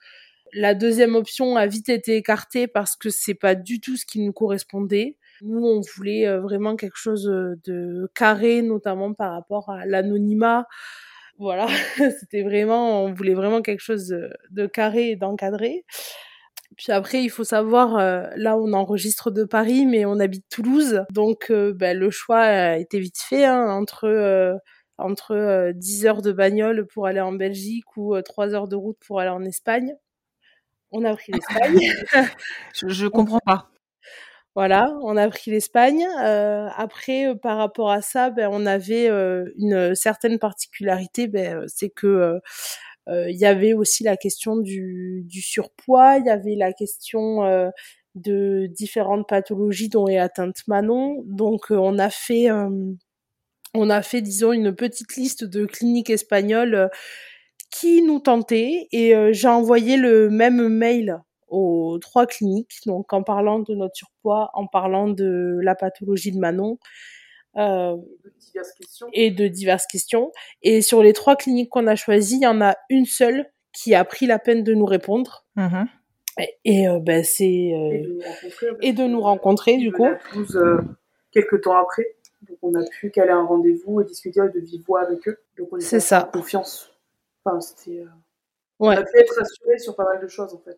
La 0.53 0.73
deuxième 0.73 1.13
option 1.13 1.57
a 1.57 1.67
vite 1.67 1.89
été 1.89 2.15
écartée 2.15 2.65
parce 2.65 2.95
que 2.95 3.11
c'est 3.11 3.35
pas 3.35 3.53
du 3.53 3.79
tout 3.79 3.97
ce 3.97 4.05
qui 4.07 4.19
nous 4.19 4.33
correspondait. 4.33 5.15
Nous, 5.41 5.63
on 5.65 5.82
voulait 5.96 6.38
vraiment 6.38 6.75
quelque 6.75 6.98
chose 6.98 7.24
de 7.25 8.10
carré, 8.15 8.62
notamment 8.62 9.13
par 9.13 9.34
rapport 9.34 9.70
à 9.70 9.86
l'anonymat. 9.86 10.67
Voilà, 11.39 11.67
c'était 12.20 12.44
vraiment, 12.44 13.03
on 13.03 13.13
voulait 13.13 13.36
vraiment 13.36 13.62
quelque 13.62 13.82
chose 13.82 14.08
de, 14.08 14.34
de 14.51 14.65
carré 14.67 15.12
et 15.12 15.15
d'encadré. 15.15 15.86
Puis 16.77 16.91
après, 16.91 17.24
il 17.24 17.29
faut 17.29 17.44
savoir, 17.44 17.98
euh, 17.98 18.27
là, 18.36 18.58
on 18.58 18.74
enregistre 18.74 19.32
de 19.32 19.44
Paris, 19.46 19.86
mais 19.86 20.06
on 20.06 20.20
habite 20.20 20.46
Toulouse, 20.50 21.03
donc 21.12 21.50
euh, 21.51 21.74
ben, 21.74 21.98
le 21.98 22.10
choix 22.12 22.39
a 22.41 22.77
été 22.77 23.00
vite 23.00 23.17
fait 23.20 23.46
hein, 23.46 23.67
entre 23.70 24.06
euh, 24.06 24.56
entre 24.98 25.32
euh, 25.36 25.74
10 25.74 26.06
heures 26.08 26.22
de 26.22 26.32
bagnole 26.32 26.86
pour 26.88 27.08
aller 27.08 27.22
en 27.22 27.32
Belgique 27.34 27.86
ou 27.98 28.15
euh, 28.15 28.22
3 28.22 28.53
heures 28.56 28.67
de 28.67 28.75
route 28.75 28.98
pour 29.08 29.20
aller 29.20 29.29
en 29.29 29.44
Espagne. 29.44 29.96
On 30.91 31.06
a 31.06 31.15
pris 31.15 31.32
l'Espagne. 31.34 31.79
Je, 32.75 32.88
je 32.89 33.08
comprends 33.08 33.39
pas. 33.46 33.70
Voilà, 34.57 34.97
on 35.03 35.17
a 35.17 35.29
pris 35.29 35.51
l'Espagne. 35.51 36.03
Euh, 36.19 36.67
après, 36.75 37.27
euh, 37.27 37.35
par 37.35 37.57
rapport 37.59 37.91
à 37.91 38.01
ça, 38.01 38.31
ben, 38.31 38.49
on 38.51 38.65
avait 38.65 39.07
euh, 39.07 39.45
une 39.55 39.93
certaine 39.93 40.39
particularité, 40.39 41.27
ben, 41.27 41.63
c'est 41.67 41.91
que 41.91 42.39
il 43.07 43.37
y 43.37 43.45
avait 43.45 43.73
aussi 43.73 44.03
la 44.03 44.17
question 44.17 44.57
du, 44.57 45.21
du 45.27 45.41
surpoids, 45.41 46.17
il 46.17 46.25
y 46.25 46.29
avait 46.29 46.55
la 46.55 46.73
question 46.73 47.71
de 48.15 48.67
différentes 48.67 49.27
pathologies 49.29 49.89
dont 49.89 50.07
est 50.07 50.17
atteinte 50.17 50.57
Manon. 50.67 51.23
Donc, 51.25 51.67
on 51.69 51.99
a 51.99 52.09
fait, 52.09 52.49
on 53.73 53.89
a 53.89 54.01
fait, 54.01 54.21
disons, 54.21 54.53
une 54.53 54.75
petite 54.75 55.15
liste 55.15 55.45
de 55.45 55.65
cliniques 55.65 56.09
espagnoles 56.09 56.89
qui 57.71 58.01
nous 58.01 58.19
tentaient 58.19 58.87
et 58.91 59.13
j'ai 59.33 59.47
envoyé 59.47 59.97
le 59.97 60.29
même 60.29 60.67
mail 60.67 61.21
aux 61.48 61.98
trois 62.00 62.25
cliniques, 62.25 62.80
donc 62.86 63.13
en 63.13 63.24
parlant 63.24 63.60
de 63.60 63.74
notre 63.75 63.96
surpoids, 63.96 64.50
en 64.54 64.68
parlant 64.68 65.08
de 65.10 65.60
la 65.62 65.75
pathologie 65.75 66.32
de 66.32 66.39
Manon 66.39 66.77
euh, 67.58 67.96
De 67.96 68.34
diverses 68.39 68.72
questions. 68.74 69.08
et 69.13 69.32
de 69.32 69.48
diverses 69.48 69.88
questions. 69.88 70.32
Et 70.62 70.82
sur 70.82 71.01
les 71.04 71.13
trois 71.13 71.36
cliniques 71.36 71.70
qu'on 71.70 71.88
a 71.88 71.96
choisies, 71.96 72.36
il 72.38 72.44
y 72.44 72.48
en 72.48 72.62
a 72.62 72.75
une 72.89 73.06
seule 73.06 73.50
qui 73.74 73.96
a 73.96 74.04
pris 74.06 74.27
la 74.27 74.39
peine 74.39 74.63
de 74.63 74.74
nous 74.74 74.86
répondre. 74.86 75.46
Mhm. 75.56 75.88
Et, 76.39 76.56
et, 76.66 76.88
euh, 76.88 77.00
ben 77.00 77.24
c'est 77.24 77.46
Et 77.46 77.74
euh, 77.74 78.04
de 78.04 78.08
nous 78.08 78.22
rencontrer. 78.22 78.68
et 78.82 78.94
de 78.94 79.04
nous 79.06 79.22
rencontrer 79.22 79.77
du 79.77 79.92
coup. 79.92 80.04
venaient 80.04 80.16
à 80.16 80.30
Toulouse 80.30 80.56
euh, 80.58 80.77
quelques 81.32 81.62
temps 81.62 81.77
après. 81.77 82.06
Donc 82.48 82.58
on 82.62 82.75
a 82.75 82.84
pu 82.86 83.10
caler 83.10 83.32
un 83.32 83.44
rendez-vous 83.44 84.01
et 84.01 84.06
discuter 84.06 84.39
de 84.42 84.60
vive 84.60 84.84
voix 84.86 85.01
avec 85.01 85.27
eux. 85.27 85.39
Donc 85.58 85.70
on 85.72 85.80
C'est 85.80 86.00
ça. 86.00 86.27
en 86.27 86.32
confiance. 86.39 86.92
Enfin, 87.44 87.60
c'était. 87.62 88.00
euh, 88.01 88.06
On 88.80 88.89
Ouais. 88.89 88.96
a 88.98 89.01
pu 89.04 89.18
être 89.18 89.36
rassurés 89.36 89.80
sur 89.80 89.96
pas 89.96 90.04
mal 90.04 90.22
de 90.22 90.27
choses 90.27 90.54
en 90.54 90.60
fait. 90.60 90.77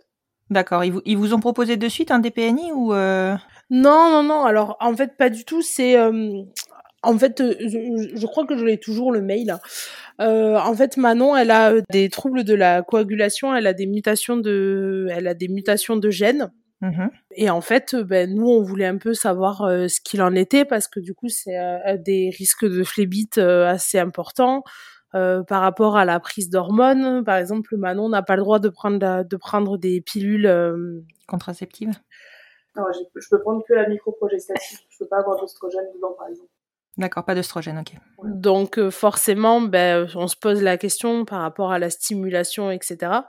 D'accord. 0.49 0.83
Ils 0.83 0.91
vous, 0.91 1.01
ils 1.05 1.17
vous 1.17 1.33
ont 1.33 1.39
proposé 1.39 1.77
de 1.77 1.87
suite 1.87 2.11
un 2.11 2.19
DPNI 2.19 2.71
ou 2.73 2.93
euh... 2.93 3.35
Non, 3.69 4.09
non, 4.09 4.23
non. 4.23 4.45
Alors, 4.45 4.77
en 4.79 4.95
fait, 4.95 5.15
pas 5.15 5.29
du 5.29 5.45
tout. 5.45 5.61
C'est, 5.61 5.95
euh, 5.97 6.41
en 7.03 7.17
fait, 7.17 7.39
euh, 7.39 7.55
je, 7.59 8.15
je 8.15 8.25
crois 8.25 8.45
que 8.45 8.57
je 8.57 8.65
l'ai 8.65 8.77
toujours 8.79 9.11
le 9.11 9.21
mail. 9.21 9.57
Euh, 10.21 10.57
en 10.57 10.73
fait, 10.73 10.97
Manon, 10.97 11.35
elle 11.35 11.51
a 11.51 11.71
euh, 11.73 11.81
des 11.91 12.09
troubles 12.09 12.43
de 12.43 12.55
la 12.55 12.81
coagulation. 12.81 13.55
Elle 13.55 13.67
a 13.67 13.73
des 13.73 13.85
mutations 13.85 14.37
de, 14.37 15.07
elle 15.11 15.27
a 15.27 15.33
des 15.35 15.47
mutations 15.47 15.97
de 15.97 16.09
gènes. 16.09 16.51
mhm. 16.81 17.11
Et 17.35 17.49
en 17.51 17.61
fait, 17.61 17.93
euh, 17.93 18.03
ben 18.03 18.33
nous, 18.33 18.49
on 18.49 18.63
voulait 18.63 18.87
un 18.87 18.97
peu 18.97 19.13
savoir 19.13 19.61
euh, 19.61 19.87
ce 19.87 20.01
qu'il 20.01 20.21
en 20.21 20.33
était 20.33 20.65
parce 20.65 20.87
que 20.87 20.99
du 20.99 21.13
coup, 21.13 21.29
c'est 21.29 21.57
euh, 21.57 21.97
des 21.97 22.31
risques 22.37 22.65
de 22.65 22.83
phlébite 22.83 23.37
euh, 23.37 23.67
assez 23.67 23.99
importants. 23.99 24.63
Euh, 25.15 25.43
par 25.43 25.61
rapport 25.61 25.97
à 25.97 26.05
la 26.05 26.19
prise 26.19 26.49
d'hormones. 26.49 27.23
Par 27.23 27.37
exemple, 27.37 27.75
Manon 27.77 28.09
n'a 28.09 28.21
pas 28.21 28.35
le 28.35 28.41
droit 28.41 28.59
de 28.59 28.69
prendre 28.69 29.23
de 29.23 29.37
prendre 29.37 29.77
des 29.77 30.01
pilules 30.01 30.45
euh, 30.45 31.01
contraceptives? 31.27 31.93
Non, 32.75 32.83
je 32.93 33.27
peux 33.29 33.41
prendre 33.41 33.63
que 33.67 33.73
la 33.73 33.87
microprogestative. 33.87 34.79
je 34.89 34.97
peux 34.99 35.07
pas 35.07 35.19
avoir 35.19 35.39
d'oestrogène 35.39 35.85
dedans, 35.95 36.13
par 36.17 36.27
exemple. 36.27 36.49
D'accord, 36.99 37.23
pas 37.23 37.33
d'œstrogène, 37.33 37.79
ok. 37.79 37.93
Donc 38.25 38.77
euh, 38.77 38.91
forcément, 38.91 39.61
ben, 39.61 40.05
on 40.15 40.27
se 40.27 40.35
pose 40.35 40.61
la 40.61 40.77
question 40.77 41.23
par 41.23 41.39
rapport 41.41 41.71
à 41.71 41.79
la 41.79 41.89
stimulation, 41.89 42.71
etc. 42.71 43.21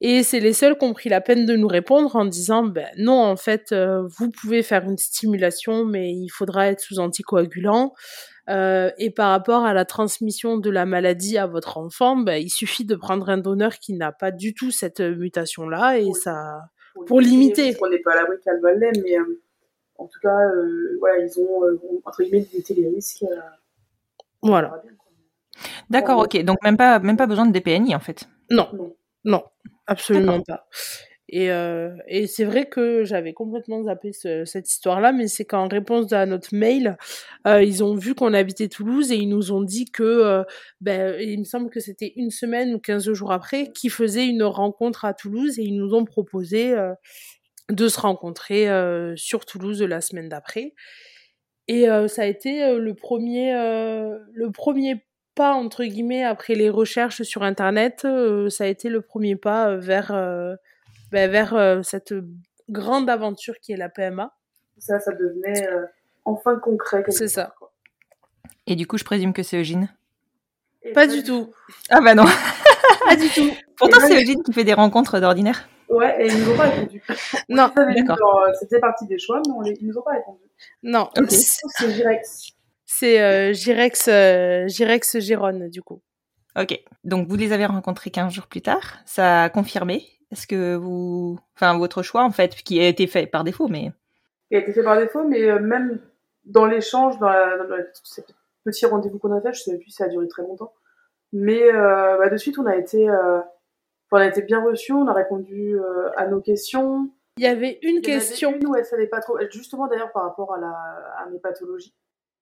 Et 0.00 0.22
c'est 0.22 0.38
les 0.38 0.52
seuls 0.52 0.78
qui 0.78 0.84
ont 0.84 0.92
pris 0.92 1.08
la 1.08 1.20
peine 1.20 1.44
de 1.44 1.56
nous 1.56 1.66
répondre 1.66 2.14
en 2.14 2.24
disant, 2.24 2.62
ben 2.62 2.86
non, 2.96 3.20
en 3.20 3.34
fait, 3.34 3.72
euh, 3.72 4.06
vous 4.18 4.30
pouvez 4.30 4.62
faire 4.62 4.84
une 4.84 4.98
stimulation, 4.98 5.84
mais 5.84 6.12
il 6.12 6.28
faudra 6.28 6.68
être 6.68 6.80
sous 6.80 7.00
anticoagulant. 7.00 7.92
Euh, 8.48 8.90
et 8.98 9.10
par 9.10 9.30
rapport 9.30 9.64
à 9.64 9.74
la 9.74 9.84
transmission 9.84 10.56
de 10.56 10.70
la 10.70 10.86
maladie 10.86 11.36
à 11.36 11.46
votre 11.46 11.76
enfant, 11.76 12.16
ben, 12.16 12.42
il 12.42 12.50
suffit 12.50 12.84
de 12.84 12.94
prendre 12.94 13.28
un 13.28 13.38
donneur 13.38 13.78
qui 13.78 13.92
n'a 13.92 14.12
pas 14.12 14.30
du 14.30 14.54
tout 14.54 14.70
cette 14.70 15.00
mutation-là 15.00 15.98
et 15.98 16.12
ça 16.12 16.62
pour, 17.06 17.20
limiter. 17.20 17.76
On 17.80 17.88
n'est 17.88 17.98
pas 17.98 18.12
à 18.12 18.16
l'abri 18.16 18.36
qu'elle 18.42 18.60
mais 19.04 19.16
en 19.98 20.06
tout 20.06 20.20
cas, 20.22 20.38
euh, 20.38 20.96
voilà, 21.00 21.24
ils 21.24 21.40
ont, 21.40 21.64
euh, 21.64 21.80
entre 22.04 22.22
guillemets, 22.22 22.46
limité 22.52 22.74
les 22.74 22.88
risques. 22.88 23.24
Euh, 23.24 23.40
voilà. 24.42 24.82
D'accord, 25.90 26.20
ok. 26.20 26.40
Donc 26.44 26.62
même 26.62 26.76
pas, 26.76 27.00
même 27.00 27.16
pas 27.16 27.26
besoin 27.26 27.46
de 27.46 27.52
DPNI 27.52 27.94
en 27.94 28.00
fait. 28.00 28.28
Non, 28.48 28.94
non, 29.24 29.42
absolument 29.86 30.40
pas. 30.40 30.68
Et, 31.30 31.50
euh, 31.50 31.90
et 32.06 32.26
c'est 32.26 32.44
vrai 32.44 32.66
que 32.66 33.04
j'avais 33.04 33.34
complètement 33.34 33.82
zappé 33.84 34.12
cette 34.12 34.70
histoire-là, 34.70 35.12
mais 35.12 35.28
c'est 35.28 35.44
qu'en 35.44 35.68
réponse 35.68 36.12
à 36.12 36.24
notre 36.24 36.54
mail, 36.54 36.96
euh, 37.46 37.62
ils 37.62 37.84
ont 37.84 37.94
vu 37.94 38.14
qu'on 38.14 38.32
habitait 38.32 38.68
Toulouse 38.68 39.12
et 39.12 39.16
ils 39.16 39.28
nous 39.28 39.52
ont 39.52 39.62
dit 39.62 39.90
que, 39.90 40.02
euh, 40.02 40.44
ben, 40.80 41.20
il 41.20 41.40
me 41.40 41.44
semble 41.44 41.68
que 41.68 41.80
c'était 41.80 42.14
une 42.16 42.30
semaine 42.30 42.74
ou 42.74 42.78
15 42.78 43.12
jours 43.12 43.32
après, 43.32 43.70
qu'ils 43.72 43.90
faisaient 43.90 44.26
une 44.26 44.42
rencontre 44.42 45.04
à 45.04 45.12
Toulouse 45.12 45.58
et 45.58 45.64
ils 45.64 45.76
nous 45.76 45.94
ont 45.94 46.06
proposé 46.06 46.74
de 47.68 47.88
se 47.88 48.00
rencontrer 48.00 48.66
sur 49.16 49.44
Toulouse 49.44 49.82
la 49.82 50.00
semaine 50.00 50.28
d'après. 50.28 50.74
Et 51.66 51.86
ça 52.08 52.22
a 52.22 52.26
été 52.26 52.74
le 52.78 52.94
premier, 52.94 53.52
le 53.52 54.50
premier 54.50 55.04
pas 55.34 55.52
entre 55.52 55.84
guillemets 55.84 56.24
après 56.24 56.54
les 56.54 56.70
recherches 56.70 57.22
sur 57.22 57.42
internet. 57.42 58.06
ça 58.48 58.64
a 58.64 58.66
été 58.66 58.88
le 58.88 59.02
premier 59.02 59.36
pas 59.36 59.76
vers, 59.76 60.12
ben, 61.10 61.30
vers 61.30 61.84
cette 61.84 62.14
grande 62.68 63.08
aventure 63.08 63.54
qui 63.60 63.72
est 63.72 63.76
la 63.76 63.88
PMA. 63.88 64.32
Ça, 64.78 65.00
ça 65.00 65.12
devenait 65.12 65.68
enfin 66.24 66.56
concret. 66.56 67.04
C'est 67.08 67.28
ça. 67.28 67.54
Et 68.66 68.76
du 68.76 68.86
coup, 68.86 68.98
je 68.98 69.04
présume 69.04 69.32
que 69.32 69.42
c'est 69.42 69.58
Eugène? 69.58 69.88
Pas, 70.94 71.06
du 71.06 71.22
tout. 71.22 71.52
Ah 71.90 72.00
bah 72.00 72.14
non. 72.14 72.24
pas 73.06 73.16
du 73.16 73.28
tout. 73.28 73.50
Pourtant, 73.76 73.98
c'est 74.00 74.22
Eugène 74.22 74.42
qui 74.42 74.52
fait 74.52 74.64
des 74.64 74.74
rencontres 74.74 75.20
d'ordinaire. 75.20 75.68
Ouais, 75.88 76.16
et 76.20 76.28
ils 76.28 76.38
nous 76.44 76.52
ont 76.52 76.56
pas 76.56 76.68
répondu. 76.68 77.02
non, 77.48 77.70
d'accord. 77.74 78.18
C'était 78.60 78.78
partie 78.78 79.06
des 79.06 79.18
choix, 79.18 79.40
mais 79.46 79.52
on 79.56 79.60
les, 79.62 79.74
ils 79.80 79.86
nous 79.86 79.96
ont 79.96 80.02
pas 80.02 80.12
répondu. 80.12 80.42
Non. 80.82 81.08
C'est 81.28 81.90
Girex. 81.90 82.52
C'est 82.84 83.22
euh, 83.22 83.52
Girex, 83.52 84.08
euh, 84.08 84.66
Girex 84.68 85.18
Gironne, 85.18 85.68
du 85.68 85.82
coup. 85.82 86.02
Ok. 86.58 86.78
Donc, 87.04 87.28
vous 87.28 87.36
les 87.36 87.52
avez 87.52 87.66
rencontrés 87.66 88.10
15 88.10 88.32
jours 88.32 88.46
plus 88.46 88.62
tard. 88.62 88.98
Ça 89.06 89.44
a 89.44 89.48
confirmé. 89.48 90.04
Est-ce 90.30 90.46
que 90.46 90.76
vous. 90.76 91.38
Enfin, 91.54 91.78
votre 91.78 92.02
choix, 92.02 92.22
en 92.24 92.30
fait, 92.30 92.54
qui 92.54 92.80
a 92.80 92.86
été 92.86 93.06
fait 93.06 93.26
par 93.26 93.44
défaut, 93.44 93.68
mais. 93.68 93.92
Qui 94.48 94.56
a 94.56 94.58
été 94.60 94.72
fait 94.72 94.82
par 94.82 94.98
défaut, 94.98 95.24
mais 95.24 95.42
euh, 95.44 95.58
même 95.58 96.00
dans 96.44 96.66
l'échange, 96.66 97.18
dans, 97.18 97.28
la, 97.28 97.56
dans 97.58 97.76
ce 98.02 98.20
petit 98.64 98.86
rendez-vous 98.86 99.18
qu'on 99.18 99.32
a 99.32 99.40
fait, 99.40 99.52
je 99.52 99.62
sais 99.62 99.76
plus 99.76 99.90
si 99.90 99.96
ça 99.96 100.04
a 100.04 100.08
duré 100.08 100.26
très 100.28 100.42
longtemps. 100.42 100.72
Mais 101.32 101.62
euh, 101.62 102.18
bah, 102.18 102.28
de 102.28 102.36
suite, 102.36 102.58
on 102.58 102.66
a 102.66 102.76
été. 102.76 103.08
Euh, 103.08 103.40
on 104.10 104.16
a 104.16 104.26
été 104.26 104.40
bien 104.40 104.62
reçus, 104.62 104.92
on 104.92 105.06
a 105.06 105.12
répondu 105.12 105.78
euh, 105.78 106.10
à 106.16 106.26
nos 106.26 106.40
questions. 106.40 107.10
Il 107.36 107.44
y 107.44 107.46
avait 107.46 107.78
une 107.82 108.00
question. 108.00 108.48
Avait 108.48 108.58
une 108.58 108.66
où 108.66 108.74
elle 108.74 108.86
savait 108.86 109.06
pas 109.06 109.20
trop, 109.20 109.38
justement 109.50 109.86
d'ailleurs 109.86 110.12
par 110.12 110.22
rapport 110.22 110.54
à, 110.54 110.58
la, 110.58 110.70
à 111.18 111.26
mes 111.30 111.38
pathologies. 111.38 111.94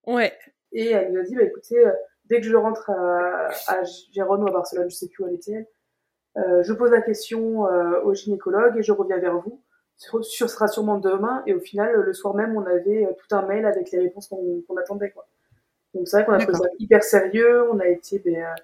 Ouais. 0.06 0.32
Et 0.70 0.92
elle 0.92 1.12
nous 1.12 1.20
a 1.20 1.24
dit, 1.24 1.34
bah 1.34 1.42
écoutez, 1.42 1.84
dès 2.26 2.40
que 2.40 2.46
je 2.46 2.54
rentre 2.54 2.90
à, 2.90 3.48
à 3.66 3.82
Gérone 4.12 4.44
ou 4.44 4.48
à 4.48 4.52
Barcelone, 4.52 4.88
je 4.88 4.94
sais 4.94 5.08
plus 5.08 5.24
où 5.24 5.26
elle 5.26 5.34
était, 5.34 5.68
je 6.36 6.72
pose 6.72 6.90
la 6.90 7.00
question 7.00 7.66
euh, 7.66 8.00
au 8.02 8.14
gynécologue 8.14 8.76
et 8.78 8.82
je 8.82 8.92
reviens 8.92 9.18
vers 9.18 9.38
vous. 9.38 9.60
Ce 9.96 10.46
sera 10.46 10.68
sûrement 10.68 10.98
demain. 10.98 11.42
Et 11.46 11.54
au 11.54 11.60
final, 11.60 11.94
le 11.94 12.12
soir 12.12 12.34
même, 12.34 12.54
on 12.56 12.66
avait 12.66 13.08
tout 13.18 13.34
un 13.34 13.46
mail 13.46 13.64
avec 13.64 13.90
les 13.90 13.98
réponses 13.98 14.28
qu'on 14.28 14.76
attendait. 14.76 15.10
Quoi. 15.10 15.26
Donc 15.94 16.06
c'est 16.06 16.18
vrai 16.18 16.26
qu'on 16.26 16.32
a 16.32 16.38
trouvé 16.38 16.58
ça 16.58 16.68
hyper 16.78 17.02
sérieux. 17.02 17.70
On 17.72 17.78
a 17.80 17.86
été, 17.86 18.18
ben, 18.18 18.54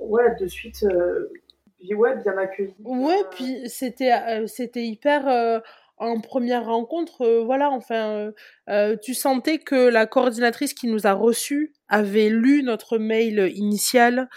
ouais, 0.00 0.36
de 0.38 0.46
suite 0.46 0.84
ouais, 1.94 2.16
bien 2.16 2.36
accueilli. 2.36 2.74
Ouais, 2.84 3.22
puis 3.30 3.68
c'était 3.68 4.12
euh, 4.12 4.46
c'était 4.46 4.84
hyper 4.84 5.28
euh, 5.28 5.60
en 6.00 6.20
première 6.20 6.66
rencontre, 6.66 7.22
euh, 7.22 7.42
voilà, 7.44 7.70
enfin, 7.70 8.32
tu 9.02 9.14
sentais 9.14 9.58
que 9.58 9.88
la 9.88 10.06
coordinatrice 10.06 10.74
qui 10.74 10.88
nous 10.88 11.06
a 11.06 11.12
reçus 11.12 11.72
avait 11.88 12.28
lu 12.28 12.62
notre 12.62 12.98
mail 12.98 13.50
initial, 13.54 14.28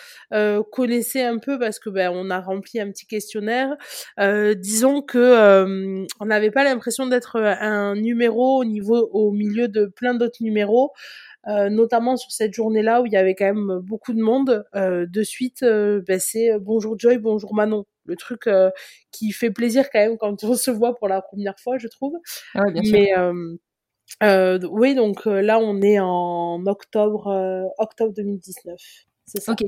connaissait 0.71 1.23
un 1.23 1.37
peu 1.37 1.59
parce 1.59 1.79
que 1.79 1.89
ben 1.89 2.09
on 2.13 2.29
a 2.29 2.39
rempli 2.39 2.79
un 2.79 2.89
petit 2.89 3.05
questionnaire. 3.05 3.75
disons 4.17 5.01
que 5.01 6.05
on 6.21 6.25
n'avait 6.25 6.51
pas 6.51 6.63
l'impression 6.63 7.07
d'être 7.07 7.37
un 7.37 7.95
numéro 7.95 8.59
au 8.59 8.63
niveau 8.63 9.09
au 9.11 9.31
milieu 9.31 9.67
de 9.67 9.85
plein 9.85 10.13
d'autres 10.13 10.41
numéros. 10.41 10.93
Euh, 11.47 11.69
notamment 11.69 12.17
sur 12.17 12.31
cette 12.31 12.53
journée-là 12.53 13.01
où 13.01 13.07
il 13.07 13.13
y 13.13 13.17
avait 13.17 13.33
quand 13.33 13.45
même 13.45 13.79
beaucoup 13.79 14.13
de 14.13 14.21
monde. 14.21 14.63
Euh, 14.75 15.07
de 15.07 15.23
suite, 15.23 15.63
euh, 15.63 16.01
ben, 16.07 16.19
c'est 16.19 16.59
bonjour 16.59 16.97
Joy, 16.99 17.17
bonjour 17.17 17.55
Manon. 17.55 17.85
Le 18.05 18.15
truc 18.15 18.49
qui 19.11 19.31
fait 19.31 19.51
plaisir 19.51 19.89
quand 19.91 19.99
même 19.99 20.17
quand 20.17 20.43
on 20.43 20.53
se 20.55 20.71
voit 20.71 20.95
pour 20.95 21.07
la 21.07 21.21
première 21.21 21.59
fois, 21.59 21.77
je 21.77 21.87
trouve. 21.87 22.13
Ah 22.55 22.69
bien 22.71 22.81
Mais 22.91 23.13
oui, 24.67 24.95
donc 24.95 25.25
là, 25.25 25.59
on 25.59 25.81
est 25.81 25.99
en 25.99 26.65
octobre, 26.65 27.71
octobre 27.77 28.13
2019. 28.13 28.79
C'est 29.25 29.41
ça. 29.41 29.51
Ok. 29.51 29.63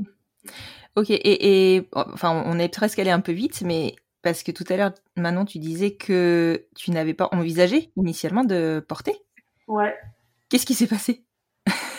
Ok. 0.96 1.10
Et, 1.10 1.76
et 1.76 1.90
enfin, 1.94 2.44
on 2.46 2.60
est 2.60 2.74
presque 2.74 3.00
allé 3.00 3.12
un 3.12 3.22
peu 3.22 3.32
vite, 3.32 3.62
mais 3.62 3.96
parce 4.24 4.42
que 4.42 4.52
tout 4.52 4.64
à 4.70 4.78
l'heure, 4.78 4.94
Manon, 5.18 5.46
tu 5.46 5.60
disais 5.60 5.92
que 5.92 6.66
tu 6.76 6.92
n'avais 6.92 7.14
pas 7.14 7.30
envisagé 7.34 7.92
initialement 7.98 8.44
de 8.46 8.84
porter. 8.88 9.14
Ouais. 9.68 9.96
Qu'est-ce 10.50 10.66
qui 10.66 10.74
s'est 10.74 10.88
passé? 10.88 11.24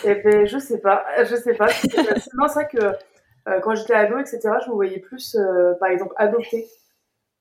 Eh 0.03 0.15
ben, 0.15 0.45
je 0.45 0.57
sais 0.57 0.79
pas, 0.79 1.05
je 1.23 1.35
sais 1.35 1.53
pas. 1.53 1.67
C'est 1.69 2.35
vrai 2.35 2.67
que 2.67 2.83
euh, 2.83 2.91
quand 3.61 3.75
j'étais 3.75 3.93
ado, 3.93 4.17
etc., 4.17 4.39
je 4.63 4.69
me 4.69 4.75
voyais 4.75 4.99
plus, 4.99 5.35
euh, 5.35 5.73
par 5.79 5.89
exemple, 5.89 6.13
adopter 6.17 6.67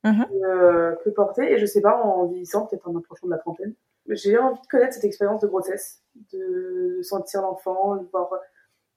mhm. 0.04 0.26
euh, 0.44 0.94
que, 1.04 1.10
porter. 1.10 1.52
Et 1.52 1.58
je 1.58 1.66
sais 1.66 1.80
pas, 1.80 1.96
en 2.02 2.26
vieillissant, 2.26 2.66
peut-être 2.66 2.88
en 2.88 2.96
approchant 2.96 3.26
de 3.26 3.32
la 3.32 3.38
trentaine, 3.38 3.74
j'ai 4.08 4.36
envie 4.38 4.60
de 4.60 4.66
connaître 4.66 4.94
cette 4.94 5.04
expérience 5.04 5.40
de 5.40 5.46
grossesse, 5.46 6.02
de 6.32 7.00
sentir 7.02 7.40
l'enfant, 7.42 7.96
de 7.96 8.06
voir. 8.12 8.28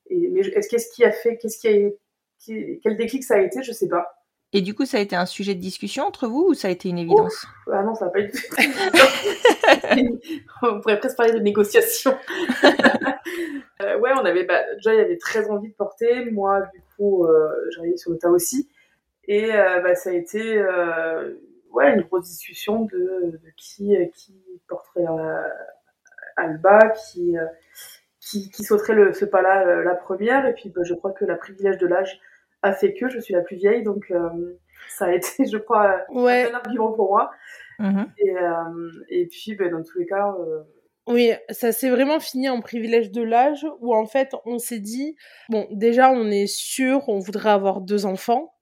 Et, 0.08 0.28
mais 0.30 0.42
est-ce 0.42 0.68
qu'est-ce 0.68 0.92
qui 0.92 1.06
a 1.06 1.12
fait, 1.12 1.38
qu'est-ce 1.38 1.60
qui 1.60 1.68
a, 1.68 1.90
quel 2.84 2.98
déclic 2.98 3.24
ça 3.24 3.36
a 3.36 3.40
été, 3.40 3.64
je 3.64 3.72
sais 3.72 3.88
pas. 3.88 4.17
Et 4.58 4.62
du 4.62 4.74
coup, 4.74 4.86
ça 4.86 4.98
a 4.98 5.02
été 5.02 5.16
un 5.16 5.28
sujet 5.28 5.54
de 5.54 5.60
discussion 5.60 6.06
entre 6.06 6.26
vous 6.28 6.48
ou 6.50 6.56
ça 6.56 6.68
a 6.68 6.72
été 6.72 6.90
une 6.90 6.98
évidence? 6.98 7.46
Ah 7.72 7.84
non, 7.84 7.94
ça 7.94 8.06
n'a 8.06 8.12
pas 8.12 8.22
été. 8.22 8.40
On 10.64 10.82
pourrait 10.82 10.98
presque 10.98 11.16
parler 11.16 11.34
de 11.34 11.40
négociation. 11.40 12.18
Euh, 13.84 14.00
ouais, 14.00 14.10
on 14.16 14.26
avait, 14.26 14.44
bah, 14.44 14.64
déjà, 14.74 14.96
il 14.96 14.98
y 14.98 15.02
avait 15.02 15.20
très 15.20 15.52
envie 15.52 15.70
de 15.70 15.76
porter. 15.76 16.32
Moi, 16.32 16.62
du 16.74 16.82
coup, 16.96 17.26
euh, 17.26 17.48
j'arrivais 17.70 17.96
sur 17.96 18.12
le 18.12 18.18
tas 18.18 18.32
aussi. 18.32 18.68
Et 19.26 19.54
euh, 19.54 19.82
bah, 19.82 19.94
ça 19.94 20.10
a 20.10 20.14
été 20.14 20.58
euh, 20.58 21.36
ouais, 21.72 21.94
une 21.94 22.02
grosse 22.02 22.26
discussion 22.26 22.86
de, 22.86 23.40
qui, 23.56 23.96
qui 24.16 24.34
porterait 24.68 25.06
Alba, 26.38 26.90
qui, 26.90 27.36
qui, 28.20 28.50
qui, 28.50 28.64
sauterait 28.64 28.96
le, 28.96 29.14
ce 29.14 29.26
pas-là 29.26 29.84
la 29.84 29.94
première. 29.94 30.48
Et 30.48 30.54
puis, 30.54 30.70
bah, 30.70 30.82
je 30.84 30.96
crois 30.96 31.12
que 31.12 31.26
la 31.26 31.36
privilège 31.36 31.78
de 31.78 31.86
l'âge 31.86 32.20
a 32.62 32.74
fait 32.74 32.94
que 32.94 33.10
je 33.10 33.20
suis 33.20 33.34
la 33.34 33.42
plus 33.42 33.58
vieille. 33.58 33.84
Donc, 33.84 34.12
ça 34.90 35.06
a 35.06 35.14
été, 35.14 35.46
je 35.46 35.58
crois, 35.58 36.06
ouais. 36.10 36.52
un 36.52 36.56
argument 36.56 36.92
pour 36.94 37.10
moi. 37.10 37.32
Mmh 37.80 38.06
et, 38.18 38.34
et 39.10 39.28
puis, 39.28 39.56
bah, 39.56 39.70
dans 39.70 39.84
tous 39.84 40.00
les 40.00 40.08
cas 40.08 40.34
oui, 41.08 41.32
ça 41.50 41.72
s'est 41.72 41.90
vraiment 41.90 42.20
fini 42.20 42.50
en 42.50 42.60
privilège 42.60 43.12
de 43.12 43.22
l'âge 43.22 43.66
où 43.80 43.96
en 43.96 44.06
fait 44.06 44.36
on 44.46 44.60
s'est 44.60 44.80
dit 44.80 45.16
bon 45.50 45.66
déjà 45.72 46.12
on 46.12 46.30
est 46.30 46.48
sûr 46.48 47.08
on 47.08 47.20
voudrait 47.20 47.50
avoir 47.50 47.80
deux 47.80 48.06
enfants 48.06 48.54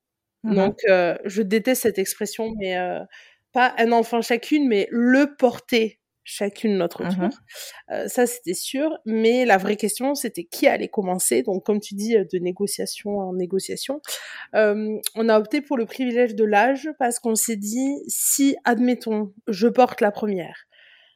mmh 0.43 0.55
donc 0.55 0.77
euh, 0.87 1.17
je 1.25 1.41
déteste 1.41 1.81
cette 1.81 1.97
expression 1.97 2.53
mais 2.59 2.77
euh, 2.77 2.99
pas 3.51 3.73
un 3.79 3.91
enfant 3.91 4.21
chacune 4.21 4.67
mais 4.67 4.87
le 4.91 5.35
porter 5.35 5.99
chacune 6.25 6.77
notre 6.77 7.03
Mmh 7.03 7.09
tour 7.09 7.39
euh, 7.91 8.07
ça 8.07 8.25
c'était 8.25 8.53
sûr 8.53 8.89
mais 9.05 9.45
la 9.45 9.57
vraie 9.57 9.75
question 9.75 10.15
c'était 10.15 10.43
qui 10.43 10.67
allait 10.67 10.89
commencer? 10.89 11.43
Donc 11.43 11.65
comme 11.65 11.79
tu 11.79 11.95
dis 11.95 12.15
de 12.15 12.39
négociation 12.39 13.19
en 13.19 13.33
négociation 13.33 14.01
on 14.53 15.29
a 15.29 15.37
opté 15.37 15.61
pour 15.61 15.77
le 15.77 15.85
privilège 15.85 16.35
de 16.35 16.43
l'âge 16.43 16.89
parce 16.99 17.19
qu'on 17.19 17.35
s'est 17.35 17.55
dit 17.55 18.03
si 18.07 18.57
admettons 18.65 19.33
je 19.47 19.67
porte 19.67 20.01
la 20.01 20.11
première 20.11 20.65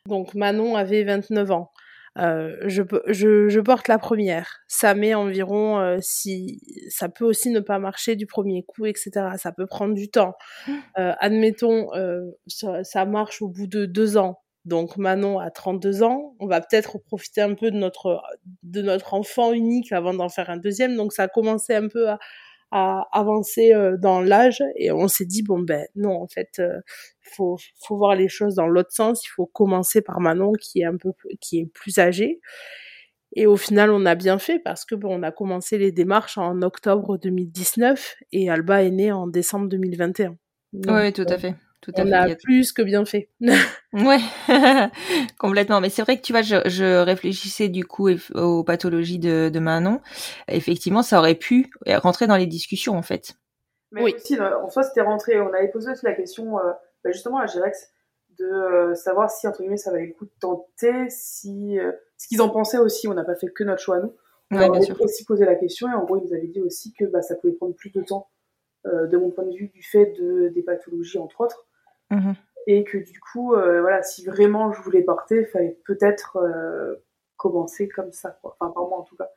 donc 0.08 0.34
Manon 0.34 0.76
avait 0.76 1.04
29 1.04 1.52
ans. 1.52 1.72
Euh, 2.18 2.58
je, 2.66 2.82
je, 3.08 3.48
je, 3.48 3.60
porte 3.60 3.88
la 3.88 4.00
première. 4.00 4.60
Ça 4.68 4.94
met 4.96 5.14
environ, 5.14 5.80
euh, 5.80 5.98
si 6.02 6.60
ça 6.90 7.08
peut 7.08 7.24
aussi 7.24 7.50
ne 7.52 7.60
pas 7.60 7.80
marcher 7.80 8.16
du 8.16 8.26
premier 8.26 8.64
coup, 8.64 8.86
etc. 8.86 9.12
Ça 9.38 9.52
peut 9.52 9.68
prendre 9.68 9.94
du 9.94 10.10
temps. 10.10 10.34
Mmh. 10.68 10.74
Euh, 10.98 11.14
admettons, 11.20 11.94
euh, 11.96 12.22
ça, 12.48 12.84
ça, 12.84 13.06
marche 13.06 13.42
au 13.42 13.48
bout 13.48 13.68
de 13.68 13.86
deux 13.86 14.18
ans. 14.18 14.40
Donc 14.70 14.98
Manon 14.98 15.40
a 15.40 15.50
32 15.50 16.04
ans, 16.04 16.36
on 16.40 16.46
va 16.46 16.62
peut-être 16.62 17.00
profiter 17.00 17.42
un 17.42 17.56
peu 17.56 17.72
de 17.72 17.78
notre 17.78 18.22
de 18.62 18.84
notre 18.84 19.16
enfant 19.16 19.52
unique 19.52 19.92
avant 19.92 20.14
d'en 20.14 20.30
faire 20.30 20.52
un 20.52 20.58
deuxième. 20.58 20.96
Donc 20.96 21.12
ça 21.12 21.24
a 21.24 21.28
commencé 21.28 21.74
un 21.74 21.88
peu 21.88 22.08
à, 22.08 22.20
à 22.70 23.08
avancer 23.12 23.74
euh, 23.74 23.98
dans 23.98 24.22
l'âge. 24.22 24.64
Et 24.78 24.92
on 24.92 25.08
s'est 25.08 25.26
dit 25.26 25.42
bon 25.42 25.60
ben 25.60 25.88
non 25.96 26.22
en 26.22 26.28
fait 26.28 26.60
euh, 26.60 26.80
faut 27.20 27.58
faut 27.84 27.98
voir 27.98 28.16
les 28.16 28.30
choses 28.30 28.56
dans 28.56 28.68
l'autre 28.68 28.92
sens. 28.92 29.26
Il 29.26 29.30
faut 29.30 29.48
commencer 29.48 30.02
par 30.02 30.20
Manon 30.20 30.54
qui 30.54 30.82
est 30.82 30.86
un 30.86 30.98
peu 30.98 31.14
qui 31.42 31.62
est 31.62 31.66
plus 31.66 31.98
âgée. 31.98 32.40
Et 33.36 33.48
au 33.48 33.58
final 33.58 33.90
on 33.90 34.06
a 34.06 34.14
bien 34.14 34.38
fait 34.38 34.60
parce 34.60 34.86
que 34.86 34.94
bon 34.94 35.20
on 35.20 35.24
a 35.24 35.32
commencé 35.32 35.80
les 35.80 35.92
démarches 35.92 36.38
en 36.38 36.62
octobre 36.62 37.18
2019 37.18 38.18
et 38.34 38.52
Alba 38.52 38.84
est 38.84 38.92
née 38.92 39.12
en 39.12 39.26
décembre 39.26 39.68
2021 39.68 40.36
oui 40.74 41.14
tout 41.14 41.26
à 41.28 41.38
fait 41.38 41.56
tout 41.82 41.94
on 41.98 42.12
a 42.12 42.36
plus 42.36 42.74
que 42.74 42.82
bien 42.82 43.06
fait. 43.06 43.30
ouais, 43.94 44.20
complètement. 45.40 45.80
Mais 45.80 45.90
c'est 45.90 46.02
vrai 46.02 46.18
que 46.18 46.22
tu 46.22 46.34
vois, 46.34 46.42
je, 46.42 46.58
je, 46.66 47.02
réfléchissais 47.02 47.70
du 47.70 47.86
coup 47.86 48.10
aux 48.36 48.64
pathologies 48.64 49.20
de, 49.20 49.50
de, 49.54 49.60
Manon. 49.60 50.02
Effectivement, 50.48 51.04
ça 51.04 51.20
aurait 51.20 51.36
pu 51.36 51.72
rentrer 51.88 52.28
dans 52.28 52.38
les 52.38 52.48
discussions 52.48 52.98
en 52.98 53.02
fait. 53.02 53.36
Mais 53.92 54.04
oui. 54.04 54.14
aussi, 54.16 54.40
en 54.40 54.70
soi, 54.70 54.84
c'était 54.84 55.02
rentré. 55.02 55.40
On 55.40 55.54
avait 55.54 55.70
posé 55.70 55.92
aussi 55.92 56.06
la 56.06 56.14
question, 56.14 56.60
euh, 56.60 56.72
bah 57.04 57.12
justement 57.12 57.40
à 57.40 57.48
Girex, 57.48 57.92
de 58.38 58.46
euh, 58.46 58.96
savoir 58.96 59.32
si 59.32 59.48
entre 59.48 59.60
guillemets 59.60 59.78
ça 59.78 59.92
valait 59.92 60.08
le 60.08 60.14
coup 60.14 60.26
de 60.26 60.32
tenter, 60.40 61.10
si 61.10 61.80
euh, 61.80 61.92
ce 62.18 62.28
qu'ils 62.28 62.42
en 62.42 62.50
pensaient 62.50 62.78
aussi. 62.78 63.08
On 63.08 63.14
n'a 63.14 63.24
pas 63.24 63.36
fait 63.36 63.48
que 63.48 63.64
notre 63.64 63.82
choix 63.82 63.98
à 63.98 64.00
nous. 64.02 64.16
On 64.52 64.58
ouais, 64.58 64.78
a 64.78 64.82
sûr. 64.82 65.00
aussi 65.02 65.26
posé 65.26 65.46
la 65.46 65.56
question 65.56 65.88
et 65.90 65.94
en 65.94 66.04
gros, 66.06 66.18
ils 66.18 66.24
nous 66.24 66.34
avaient 66.34 66.48
dit 66.48 66.62
aussi 66.62 66.94
que 66.94 67.06
bah, 67.06 67.22
ça 67.22 67.36
pouvait 67.36 67.54
prendre 67.54 67.76
plus 67.76 67.92
de 67.92 68.02
temps, 68.02 68.30
de 68.86 69.16
mon 69.18 69.30
point 69.30 69.46
de 69.46 69.56
vue, 69.56 69.68
du 69.68 69.84
fait 69.84 70.14
de 70.20 70.50
des 70.50 70.64
pathologies 70.64 71.20
entre 71.20 71.42
autres. 71.42 71.68
Mmh. 72.10 72.34
Et 72.68 72.84
que 72.84 72.98
du 72.98 73.20
coup, 73.20 73.54
euh, 73.54 73.82
voilà, 73.82 74.04
si 74.04 74.26
vraiment 74.26 74.72
je 74.74 74.82
voulais 74.82 75.02
porter, 75.02 75.42
il 75.42 75.48
fallait 75.48 75.78
peut-être 75.86 76.38
euh, 76.38 76.96
commencer 77.38 77.88
comme 77.88 78.12
ça, 78.12 78.38
quoi. 78.42 78.58
Enfin, 78.60 78.72
par 78.72 78.88
moi 78.88 79.00
en 79.00 79.04
tout 79.04 79.16
cas. 79.16 79.30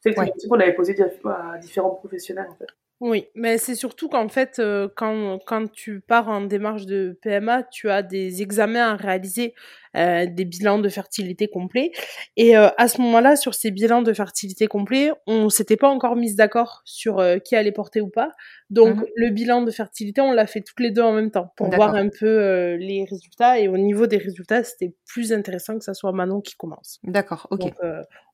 C'est 0.00 0.10
le 0.10 0.18
ouais. 0.18 0.32
qu'on 0.48 0.60
avait 0.60 0.74
posé 0.74 0.96
à 1.24 1.58
différents 1.58 1.90
professionnels 1.90 2.46
en 2.48 2.54
fait. 2.54 2.68
Oui, 3.00 3.28
mais 3.36 3.58
c'est 3.58 3.76
surtout 3.76 4.08
qu'en 4.08 4.28
fait, 4.28 4.58
euh, 4.58 4.88
quand, 4.96 5.38
quand 5.46 5.70
tu 5.70 6.00
pars 6.00 6.28
en 6.28 6.40
démarche 6.40 6.84
de 6.84 7.16
PMA, 7.22 7.62
tu 7.62 7.90
as 7.90 8.02
des 8.02 8.42
examens 8.42 8.92
à 8.92 8.96
réaliser, 8.96 9.54
euh, 9.96 10.26
des 10.26 10.44
bilans 10.44 10.78
de 10.78 10.88
fertilité 10.88 11.48
complets. 11.48 11.92
Et 12.36 12.56
euh, 12.56 12.68
à 12.76 12.88
ce 12.88 13.00
moment-là, 13.00 13.36
sur 13.36 13.54
ces 13.54 13.70
bilans 13.70 14.02
de 14.02 14.12
fertilité 14.12 14.66
complets, 14.66 15.10
on 15.26 15.48
s'était 15.48 15.76
pas 15.76 15.88
encore 15.88 16.16
mis 16.16 16.34
d'accord 16.34 16.82
sur 16.84 17.18
euh, 17.18 17.38
qui 17.38 17.56
allait 17.56 17.72
porter 17.72 18.00
ou 18.00 18.08
pas. 18.08 18.30
Donc 18.70 18.96
Mhm. 18.96 19.06
le 19.16 19.30
bilan 19.30 19.62
de 19.62 19.70
fertilité, 19.70 20.20
on 20.20 20.32
l'a 20.32 20.46
fait 20.46 20.60
toutes 20.60 20.80
les 20.80 20.90
deux 20.90 21.02
en 21.02 21.12
même 21.12 21.30
temps 21.30 21.52
pour 21.56 21.70
voir 21.70 21.94
un 21.94 22.08
peu 22.08 22.74
les 22.74 23.06
résultats. 23.08 23.58
Et 23.58 23.68
au 23.68 23.78
niveau 23.78 24.06
des 24.06 24.18
résultats, 24.18 24.62
c'était 24.62 24.94
plus 25.06 25.32
intéressant 25.32 25.78
que 25.78 25.84
ça 25.84 25.94
soit 25.94 26.12
Manon 26.12 26.40
qui 26.40 26.54
commence. 26.54 26.98
D'accord, 27.02 27.46
ok. 27.50 27.60
Donc 27.60 27.74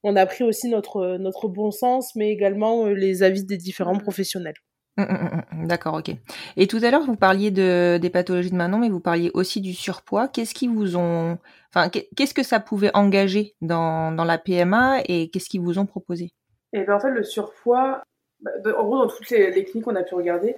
on 0.02 0.16
a 0.16 0.26
pris 0.26 0.44
aussi 0.44 0.68
notre 0.68 1.16
notre 1.18 1.48
bon 1.48 1.70
sens, 1.70 2.14
mais 2.16 2.30
également 2.30 2.86
les 2.86 3.22
avis 3.22 3.44
des 3.44 3.56
différents 3.56 3.96
professionnels. 3.98 4.54
Mm, 4.96 5.02
mm, 5.02 5.06
mm, 5.52 5.62
mm. 5.62 5.66
D'accord, 5.66 5.94
ok. 5.94 6.10
Et 6.56 6.66
tout 6.66 6.78
à 6.82 6.90
l'heure, 6.90 7.04
vous 7.04 7.16
parliez 7.16 7.50
de, 7.50 7.98
des 8.00 8.10
pathologies 8.10 8.50
de 8.50 8.56
Manon, 8.56 8.78
mais 8.78 8.88
vous 8.88 9.00
parliez 9.00 9.30
aussi 9.34 9.60
du 9.60 9.74
surpoids. 9.74 10.28
Qu'est-ce 10.28 10.54
qui 10.54 10.68
vous 10.68 10.96
ont, 10.96 11.38
enfin, 11.74 11.88
qu'est- 11.88 12.08
qu'est-ce 12.16 12.34
que 12.34 12.42
ça 12.44 12.60
pouvait 12.60 12.90
engager 12.94 13.54
dans, 13.60 14.12
dans 14.12 14.24
la 14.24 14.38
PMA 14.38 15.00
et 15.08 15.30
qu'est-ce 15.30 15.48
qu'ils 15.48 15.60
vous 15.62 15.78
ont 15.78 15.86
proposé? 15.86 16.30
Et 16.72 16.84
ben 16.84 16.94
en 16.94 17.00
fait, 17.00 17.10
le 17.10 17.24
surpoids, 17.24 18.02
bah, 18.40 18.50
en 18.78 18.84
gros, 18.84 18.98
dans 18.98 19.08
toutes 19.08 19.30
les, 19.30 19.50
les 19.50 19.64
cliniques 19.64 19.84
qu'on 19.84 19.96
a 19.96 20.02
pu 20.04 20.14
regarder, 20.14 20.56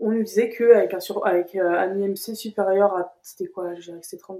on 0.00 0.10
nous 0.10 0.22
disait 0.22 0.50
qu'avec 0.50 0.92
un, 0.94 1.00
sur, 1.00 1.26
avec, 1.26 1.54
euh, 1.54 1.70
un 1.78 1.98
IMC 1.98 2.34
supérieur 2.36 2.94
à. 2.96 3.14
C'était 3.22 3.50
quoi? 3.50 3.74
Je 3.74 3.80
dirais 3.80 4.00
que 4.00 4.06
c'était 4.06 4.20
30. 4.22 4.38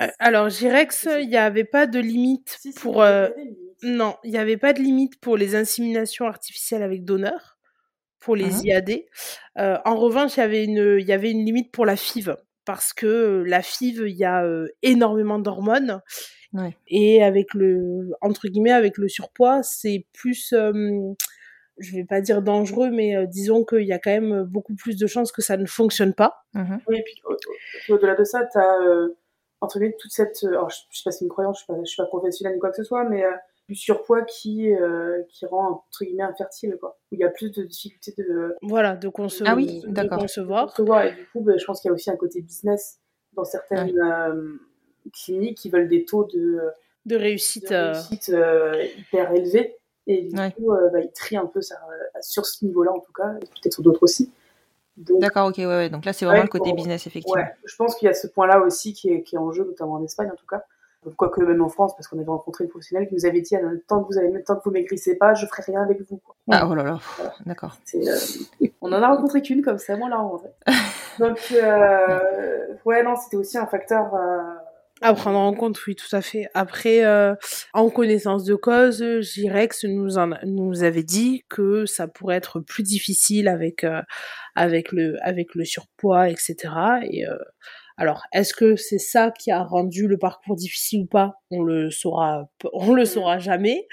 Euh, 0.00 0.06
Alors 0.18 0.48
Girex, 0.48 1.08
il 1.20 1.28
n'y 1.28 1.36
avait 1.36 1.64
pas 1.64 1.86
de 1.86 1.98
limite 1.98 2.56
Si, 2.60 2.72
si, 2.72 2.78
pour 2.80 3.02
euh, 3.02 3.28
non, 3.82 4.14
il 4.24 4.30
n'y 4.30 4.38
avait 4.38 4.56
pas 4.56 4.72
de 4.72 4.80
limite 4.80 5.20
pour 5.20 5.36
les 5.36 5.54
inséminations 5.54 6.26
artificielles 6.26 6.82
avec 6.82 7.04
donneur, 7.04 7.58
pour 8.22 8.36
les. 8.36 8.64
IAD. 8.66 9.04
Euh, 9.58 9.76
en 9.84 9.96
revanche, 9.96 10.36
il 10.36 10.40
y 10.40 10.42
avait 10.42 10.64
une 10.64 10.96
il 10.98 11.06
y 11.06 11.12
avait 11.12 11.30
une 11.30 11.44
limite 11.44 11.72
pour 11.72 11.84
la 11.86 11.96
FIV 11.96 12.36
parce 12.64 12.92
que 12.92 13.06
euh, 13.06 13.42
la 13.44 13.60
FIV, 13.62 14.04
il 14.08 14.16
y 14.16 14.24
a 14.24 14.44
euh, 14.44 14.68
énormément 14.82 15.38
d'hormones 15.38 16.00
Ouais. 16.54 16.76
et 16.86 17.22
avec 17.22 17.54
le 17.54 18.10
entre 18.20 18.46
guillemets 18.48 18.72
avec 18.72 18.98
le 18.98 19.08
surpoids, 19.08 19.62
c'est 19.62 20.04
plus 20.12 20.52
euh, 20.52 20.72
je 21.78 21.96
vais 21.96 22.04
pas 22.04 22.20
dire 22.20 22.42
dangereux, 22.42 22.90
mais 22.90 23.16
euh, 23.16 23.24
disons 23.26 23.64
qu'il 23.64 23.86
y 23.86 23.92
a 23.92 23.98
quand 23.98 24.10
même 24.10 24.42
beaucoup 24.44 24.74
plus 24.74 24.98
de 24.98 25.06
chances 25.06 25.32
que 25.32 25.40
ça 25.40 25.56
ne 25.56 25.64
fonctionne 25.66 26.12
pas. 26.14 26.44
Mhm. 26.54 26.80
Oui, 26.86 26.98
et 26.98 27.02
puis 27.02 27.14
au- 27.24 27.32
au- 27.32 27.94
au-delà 27.96 28.14
de 28.14 28.24
ça, 28.24 28.44
tu 28.52 28.58
as 28.58 28.80
euh, 28.82 29.16
entre 29.62 29.78
guillemets 29.78 29.96
toute 29.98 30.12
cette. 30.12 30.44
Alors, 30.44 30.68
je, 30.68 30.76
je 30.90 30.98
sais 30.98 31.02
pas 31.04 31.10
si 31.10 31.20
c'est 31.20 31.24
une 31.24 31.30
croyance, 31.30 31.56
je 31.60 31.64
suis 31.64 31.72
pas, 31.72 31.78
je 31.80 31.88
suis 31.88 31.96
pas 32.02 32.06
professionnelle 32.06 32.54
ni 32.56 32.60
quoi 32.60 32.68
que 32.70 32.76
ce 32.76 32.84
soit, 32.84 33.04
mais 33.08 33.24
euh, 33.24 33.30
du 33.68 33.74
surpoids 33.74 34.22
qui, 34.22 34.72
euh, 34.74 35.22
qui 35.28 35.46
rend 35.46 35.70
entre 35.88 36.04
guillemets 36.04 36.24
infertile, 36.24 36.76
quoi. 36.80 36.98
Où 37.10 37.14
il 37.14 37.20
y 37.20 37.24
a 37.24 37.28
plus 37.30 37.50
de 37.50 37.62
difficultés 37.62 38.14
de, 38.18 38.56
Voilà, 38.62 38.96
de, 38.96 39.08
conce- 39.08 39.42
Ah 39.46 39.54
oui, 39.54 39.80
de 39.86 39.88
d'accord. 39.92 40.18
concevoir. 40.18 40.66
concevoir. 40.68 41.04
Et 41.04 41.12
du 41.14 41.26
coup, 41.32 41.40
ben, 41.40 41.58
je 41.58 41.64
pense 41.64 41.80
qu'il 41.80 41.88
y 41.88 41.92
a 41.92 41.94
aussi 41.94 42.10
un 42.10 42.16
côté 42.16 42.40
business 42.42 42.98
dans 43.34 43.44
certaines 43.44 43.98
euh, 44.00 44.54
cliniques 45.12 45.58
qui 45.58 45.70
veulent 45.70 45.88
des 45.88 46.04
taux 46.04 46.24
de, 46.24 46.60
de 47.06 47.16
réussite. 47.16 47.70
de 47.70 47.74
euh, 47.74 47.92
réussite 47.92 48.28
euh, 48.30 48.84
hyper 48.98 49.32
élevés. 49.32 49.76
Et 50.08 50.22
du 50.22 50.36
Ouais. 50.36 50.50
coup, 50.52 50.72
euh, 50.72 50.90
bah, 50.90 51.00
ils 51.00 51.12
trient 51.12 51.36
un 51.36 51.46
peu 51.46 51.62
ça, 51.62 51.76
sur 52.20 52.44
ce 52.44 52.64
niveau-là, 52.64 52.90
en 52.92 52.98
tout 52.98 53.12
cas, 53.12 53.34
et 53.40 53.46
peut-être 53.46 53.74
sur 53.74 53.82
d'autres 53.84 54.02
aussi. 54.02 54.32
Donc, 54.96 55.20
D'accord, 55.20 55.46
ok, 55.48 55.58
ouais, 55.58 55.66
ouais. 55.66 55.90
Donc 55.90 56.04
là, 56.04 56.12
c'est 56.12 56.24
vraiment 56.24 56.40
Ouais, 56.40 56.46
le 56.46 56.50
côté 56.50 56.70
pour- 56.70 56.76
business, 56.76 57.06
effectivement. 57.06 57.40
Ouais, 57.40 57.48
je 57.64 57.76
pense 57.76 57.94
qu'il 57.94 58.06
y 58.06 58.10
a 58.10 58.14
ce 58.14 58.26
point-là 58.26 58.60
aussi 58.60 58.92
qui 58.92 59.08
est, 59.10 59.22
qui 59.22 59.36
est 59.36 59.38
en 59.38 59.52
jeu, 59.52 59.64
notamment 59.64 59.94
en 59.94 60.04
Espagne 60.04 60.28
en 60.30 60.34
tout 60.36 60.46
cas. 60.46 60.64
Quoique 61.16 61.42
même 61.42 61.60
en 61.62 61.68
France, 61.68 61.94
parce 61.96 62.06
qu'on 62.06 62.18
avait 62.18 62.28
rencontré 62.30 62.64
une 62.64 62.70
professionnelle 62.70 63.08
qui 63.08 63.14
nous 63.14 63.26
avait 63.26 63.40
dit, 63.40 63.56
Ah, 63.56 63.60
tant 63.88 64.02
que 64.04 64.12
vous 64.12 64.18
avez, 64.18 64.42
tant 64.44 64.56
que 64.56 64.62
vous 64.64 64.70
maigrissez 64.70 65.16
pas, 65.16 65.34
je 65.34 65.46
ferai 65.46 65.62
rien 65.66 65.82
avec 65.82 66.00
vous. 66.08 66.18
quoi. 66.18 66.36
Ah, 66.50 66.66
oh 66.70 66.74
là 66.74 66.84
là, 66.84 66.98
d'accord. 67.44 67.76
Euh, 67.94 68.16
On 68.80 68.92
en 68.92 69.02
a 69.02 69.08
rencontré 69.08 69.42
qu'une 69.42 69.62
comme 69.62 69.78
ça, 69.78 69.96
moi 69.96 70.08
là 70.08 70.16
rencontré. 70.18 70.50
Donc 71.18 71.38
euh, 71.52 72.66
ouais, 72.84 73.02
non, 73.02 73.16
c'était 73.16 73.36
aussi 73.36 73.58
un 73.58 73.66
facteur. 73.66 74.14
euh, 74.14 74.38
À 75.00 75.12
prendre 75.14 75.38
en 75.38 75.52
compte, 75.54 75.84
oui, 75.86 75.94
tout 75.96 76.14
à 76.14 76.20
fait. 76.22 76.48
Après, 76.54 77.04
euh, 77.04 77.34
en 77.74 77.90
connaissance 77.90 78.44
de 78.44 78.54
cause, 78.54 79.04
Girex 79.20 79.84
nous 79.84 80.18
en, 80.18 80.30
nous 80.44 80.84
avait 80.84 81.02
dit 81.02 81.44
que 81.48 81.84
ça 81.86 82.06
pourrait 82.08 82.36
être 82.36 82.60
plus 82.60 82.82
difficile 82.84 83.48
avec 83.48 83.82
euh, 83.84 84.02
avec 84.54 84.92
le 84.92 85.16
avec 85.22 85.54
le 85.56 85.64
surpoids, 85.64 86.28
etc. 86.28 86.54
Et 87.10 87.26
euh, 87.28 87.36
alors, 87.96 88.22
est-ce 88.32 88.54
que 88.54 88.76
c'est 88.76 88.98
ça 88.98 89.30
qui 89.30 89.50
a 89.50 89.62
rendu 89.62 90.06
le 90.08 90.18
parcours 90.18 90.56
difficile 90.56 91.02
ou 91.02 91.06
pas? 91.06 91.34
On 91.50 91.62
le 91.62 91.90
saura, 91.90 92.44
on 92.72 92.92
le 92.94 93.04
saura 93.04 93.38
jamais. 93.38 93.86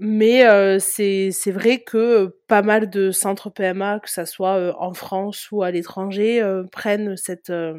Mais 0.00 0.46
euh, 0.46 0.78
c'est 0.78 1.30
c'est 1.32 1.50
vrai 1.50 1.80
que 1.82 2.36
pas 2.46 2.62
mal 2.62 2.88
de 2.88 3.10
centres 3.10 3.50
PMA, 3.50 3.98
que 4.00 4.08
ça 4.10 4.26
soit 4.26 4.56
euh, 4.56 4.72
en 4.78 4.92
France 4.94 5.48
ou 5.50 5.62
à 5.64 5.72
l'étranger, 5.72 6.40
euh, 6.40 6.62
prennent 6.70 7.16
cette 7.16 7.50
euh, 7.50 7.74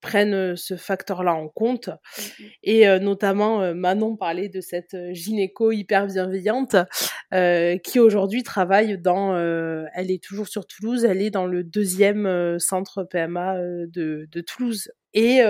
prennent 0.00 0.56
ce 0.56 0.76
facteur-là 0.76 1.34
en 1.34 1.48
compte. 1.48 1.90
Et 2.62 2.88
euh, 2.88 2.98
notamment, 2.98 3.62
euh, 3.62 3.74
Manon 3.74 4.16
parlait 4.16 4.48
de 4.48 4.60
cette 4.60 4.96
gynéco 5.12 5.72
hyper 5.72 6.06
bienveillante 6.06 6.76
euh, 7.34 7.78
qui 7.78 8.00
aujourd'hui 8.00 8.42
travaille 8.42 8.98
dans... 8.98 9.36
elle 9.36 10.10
est 10.10 10.22
toujours 10.22 10.48
sur 10.48 10.66
Toulouse, 10.66 11.04
elle 11.04 11.22
est 11.22 11.30
dans 11.30 11.46
le 11.46 11.64
deuxième 11.64 12.58
centre 12.58 13.04
PMA 13.04 13.58
de, 13.58 14.28
de 14.30 14.40
Toulouse. 14.40 14.90
Et 15.14 15.40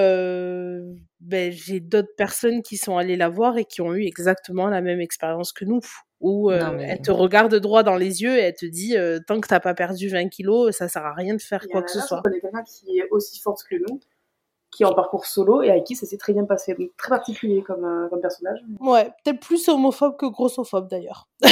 ben, 1.20 1.52
j'ai 1.52 1.80
d'autres 1.80 2.14
personnes 2.16 2.62
qui 2.62 2.76
sont 2.76 2.96
allées 2.96 3.16
la 3.16 3.28
voir 3.28 3.58
et 3.58 3.64
qui 3.64 3.80
ont 3.80 3.94
eu 3.94 4.04
exactement 4.04 4.68
la 4.68 4.80
même 4.80 5.00
expérience 5.00 5.52
que 5.52 5.64
nous. 5.64 5.80
Où 6.20 6.50
euh, 6.50 6.58
Non, 6.60 6.72
mais- 6.72 6.88
elle 6.90 7.00
te 7.00 7.10
regarde 7.10 7.54
droit 7.54 7.82
dans 7.82 7.96
les 7.96 8.22
yeux 8.22 8.36
et 8.36 8.40
elle 8.40 8.54
te 8.54 8.66
dit 8.66 8.96
euh, 8.96 9.20
tant 9.26 9.40
que 9.40 9.46
t'as 9.46 9.60
pas 9.60 9.74
perdu 9.74 10.08
20 10.08 10.28
kilos, 10.28 10.76
ça 10.76 10.88
sert 10.88 11.04
à 11.04 11.14
rien 11.14 11.34
de 11.34 11.40
faire 11.40 11.64
quoi 11.70 11.82
que 11.82 11.90
ce 11.90 12.00
soit. 12.00 12.18
Je 12.24 12.30
connais 12.30 12.40
quelqu'un 12.40 12.64
qui 12.64 12.98
est 12.98 13.08
aussi 13.10 13.40
forte 13.40 13.62
que 13.68 13.76
nous, 13.76 14.00
qui 14.70 14.82
est 14.82 14.86
en 14.86 14.94
parcours 14.94 15.24
solo 15.26 15.62
et 15.62 15.70
avec 15.70 15.84
qui 15.84 15.96
ça 15.96 16.04
s'est 16.06 16.18
très 16.18 16.32
bien 16.34 16.44
passé. 16.44 16.74
Donc 16.74 16.90
très 16.96 17.08
particulier 17.08 17.62
comme, 17.62 17.84
euh, 17.84 18.08
comme 18.08 18.20
personnage. 18.20 18.60
Ouais, 18.80 19.10
peut-être 19.24 19.40
plus 19.40 19.68
homophobe 19.68 20.16
que 20.16 20.26
grossophobe 20.26 20.88
d'ailleurs. 20.88 21.26
Ouais, 21.42 21.48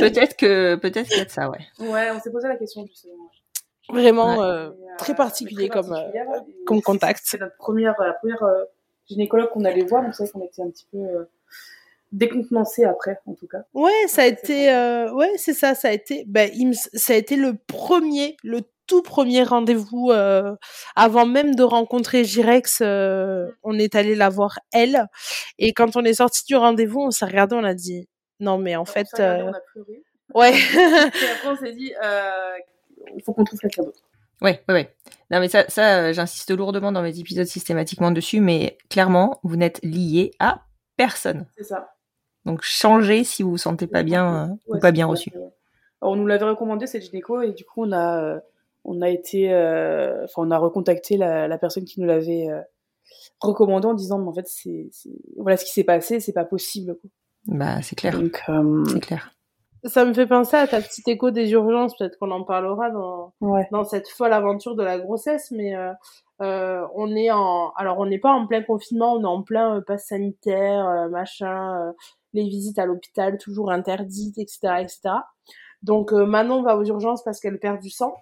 Peut-être 0.00 0.36
que, 0.36 0.74
peut-être 0.76 1.08
qu'il 1.08 1.18
y 1.18 1.20
a 1.20 1.24
de 1.24 1.30
ça, 1.30 1.48
ouais. 1.50 1.60
Ouais, 1.78 2.10
on 2.14 2.20
s'est 2.20 2.30
posé 2.30 2.48
la 2.48 2.56
question 2.56 2.84
justement. 2.86 3.30
Vraiment 3.90 4.36
Ouais. 4.38 4.44
euh, 4.44 4.68
euh, 4.68 4.72
très 4.98 5.14
particulier 5.14 5.68
très 5.68 5.80
comme, 5.80 5.92
euh, 5.94 6.10
et 6.12 6.64
comme 6.64 6.82
contact. 6.82 7.20
C'est 7.24 7.40
notre 7.40 7.56
première, 7.56 7.94
la 8.00 8.12
première 8.12 8.42
euh, 8.42 8.64
gynécologue 9.08 9.48
qu'on 9.50 9.64
allait 9.64 9.84
voir, 9.84 10.02
donc 10.02 10.14
c'est 10.14 10.24
vrai 10.24 10.32
qu'on 10.32 10.44
était 10.44 10.62
un 10.62 10.68
petit 10.68 10.86
peu 10.92 10.98
euh, 10.98 11.24
décontenancés 12.12 12.84
après, 12.84 13.18
en 13.26 13.34
tout 13.34 13.46
cas. 13.46 13.62
Ouais, 13.72 13.90
ça 14.08 14.22
a 14.22 14.24
C'est 14.26 14.30
été, 14.32 14.70
euh, 14.70 15.10
ouais, 15.14 15.32
c'est 15.36 15.54
ça, 15.54 15.74
ça 15.74 15.88
a 15.88 15.92
été, 15.92 16.24
ben, 16.26 16.50
il 16.54 16.66
me 16.68 16.72
s- 16.72 16.90
ça 16.92 17.14
a 17.14 17.16
été 17.16 17.36
le 17.36 17.54
premier, 17.54 18.36
le 18.44 18.60
tout 18.88 19.02
premier 19.02 19.44
rendez-vous, 19.44 20.10
euh, 20.10 20.56
avant 20.96 21.26
même 21.26 21.54
de 21.54 21.62
rencontrer 21.62 22.24
Jirex, 22.24 22.80
euh, 22.82 23.46
on 23.62 23.78
est 23.78 23.94
allé 23.94 24.16
la 24.16 24.28
voir 24.28 24.58
elle. 24.72 25.06
Et 25.58 25.72
quand 25.72 25.96
on 25.96 26.04
est 26.04 26.14
sorti 26.14 26.44
du 26.46 26.56
rendez-vous, 26.56 27.00
on 27.00 27.10
s'est 27.12 27.26
regardé, 27.26 27.54
on 27.54 27.62
a 27.64 27.74
dit 27.74 28.08
non 28.40 28.58
mais 28.58 28.74
en 28.74 28.84
fait, 28.84 29.06
On 29.14 29.16
regardé, 29.16 29.42
euh, 29.42 29.50
on 29.50 29.54
a 29.54 29.60
pleuré. 29.72 30.02
ouais. 30.34 30.52
Et 31.22 31.30
après, 31.30 31.48
on 31.48 31.56
s'est 31.56 31.72
dit, 31.74 31.92
euh, 32.02 32.30
il 33.14 33.22
faut 33.22 33.32
qu'on 33.32 33.44
trouve 33.44 33.60
quelqu'un 33.60 33.84
d'autre. 33.84 34.00
Ouais, 34.40 34.62
ouais, 34.68 34.74
ouais. 34.74 34.94
Non, 35.30 35.40
mais 35.40 35.48
ça, 35.48 35.64
ça 35.68 36.12
j'insiste 36.12 36.50
lourdement 36.50 36.92
dans 36.92 37.02
mes 37.02 37.18
épisodes 37.18 37.46
systématiquement 37.46 38.10
dessus, 38.10 38.40
mais 38.40 38.78
clairement, 38.88 39.40
vous 39.42 39.56
n'êtes 39.56 39.80
lié 39.82 40.32
à 40.38 40.62
personne. 40.96 41.46
C'est 41.56 41.64
ça. 41.64 41.94
Donc, 42.44 42.62
changez 42.62 43.24
si 43.24 43.42
vous 43.42 43.50
vous 43.50 43.58
sentez 43.58 43.86
pas 43.86 44.02
bien 44.02 44.50
euh, 44.50 44.54
ou 44.68 44.78
pas 44.78 44.92
bien 44.92 45.06
reçu. 45.06 45.30
Alors, 46.00 46.12
on 46.12 46.16
nous 46.16 46.26
l'avait 46.26 46.44
recommandé 46.44 46.86
cette 46.86 47.02
gynéco 47.02 47.42
et 47.42 47.52
du 47.52 47.64
coup 47.64 47.84
on 47.84 47.92
a 47.92 48.22
euh, 48.22 48.40
on 48.88 49.02
a 49.02 49.08
été 49.08 49.52
euh, 49.52 50.24
enfin 50.24 50.42
on 50.46 50.50
a 50.50 50.58
recontacté 50.58 51.16
la, 51.16 51.46
la 51.48 51.58
personne 51.58 51.84
qui 51.84 52.00
nous 52.00 52.06
l'avait 52.06 52.48
euh, 52.48 52.60
recommandé 53.40 53.86
en 53.86 53.94
disant 53.94 54.18
mais 54.18 54.28
en 54.28 54.34
fait 54.34 54.46
c'est 54.48 54.88
c'est- 54.92 55.10
voilà 55.36 55.56
ce 55.56 55.64
qui 55.64 55.72
s'est 55.72 55.84
passé 55.84 56.20
c'est 56.20 56.32
pas 56.32 56.44
possible 56.44 56.96
quoi. 57.00 57.10
Bah, 57.46 57.80
c'est 57.82 57.96
clair. 57.96 58.18
donc 58.18 58.42
euh, 58.48 58.84
C'est 58.86 59.00
clair. 59.00 59.32
Ça 59.84 60.04
me 60.04 60.12
fait 60.12 60.26
penser 60.26 60.56
à 60.56 60.66
ta 60.66 60.80
petite 60.80 61.06
écho 61.06 61.30
des 61.30 61.52
urgences, 61.52 61.96
peut-être 61.96 62.18
qu'on 62.18 62.32
en 62.32 62.42
parlera 62.42 62.90
dans, 62.90 63.32
ouais 63.40 63.68
dans 63.70 63.84
cette 63.84 64.08
folle 64.08 64.32
aventure 64.32 64.74
de 64.74 64.82
la 64.82 64.98
grossesse, 64.98 65.52
mais 65.52 65.76
euh, 65.76 65.92
euh, 66.42 66.84
on 66.96 67.14
est 67.14 67.30
en, 67.30 67.70
alors 67.76 67.98
on 68.00 68.06
n'est 68.06 68.18
pas 68.18 68.32
en 68.32 68.46
plein 68.48 68.62
confinement, 68.62 69.12
on 69.14 69.22
est 69.22 69.26
en 69.26 69.42
plein 69.42 69.76
euh, 69.76 69.80
pass 69.80 70.06
sanitaire, 70.08 70.86
euh, 70.88 71.08
machin, 71.08 71.76
euh, 71.80 71.92
les 72.32 72.42
visites 72.48 72.78
à 72.80 72.86
l'hôpital 72.86 73.38
toujours 73.38 73.70
interdites, 73.70 74.36
etc., 74.38 74.58
etc. 74.80 75.00
Donc 75.84 76.12
euh, 76.12 76.26
Manon 76.26 76.62
va 76.62 76.76
aux 76.76 76.84
urgences 76.84 77.22
parce 77.22 77.38
qu'elle 77.38 77.60
perd 77.60 77.80
du 77.80 77.88
sang 77.88 78.16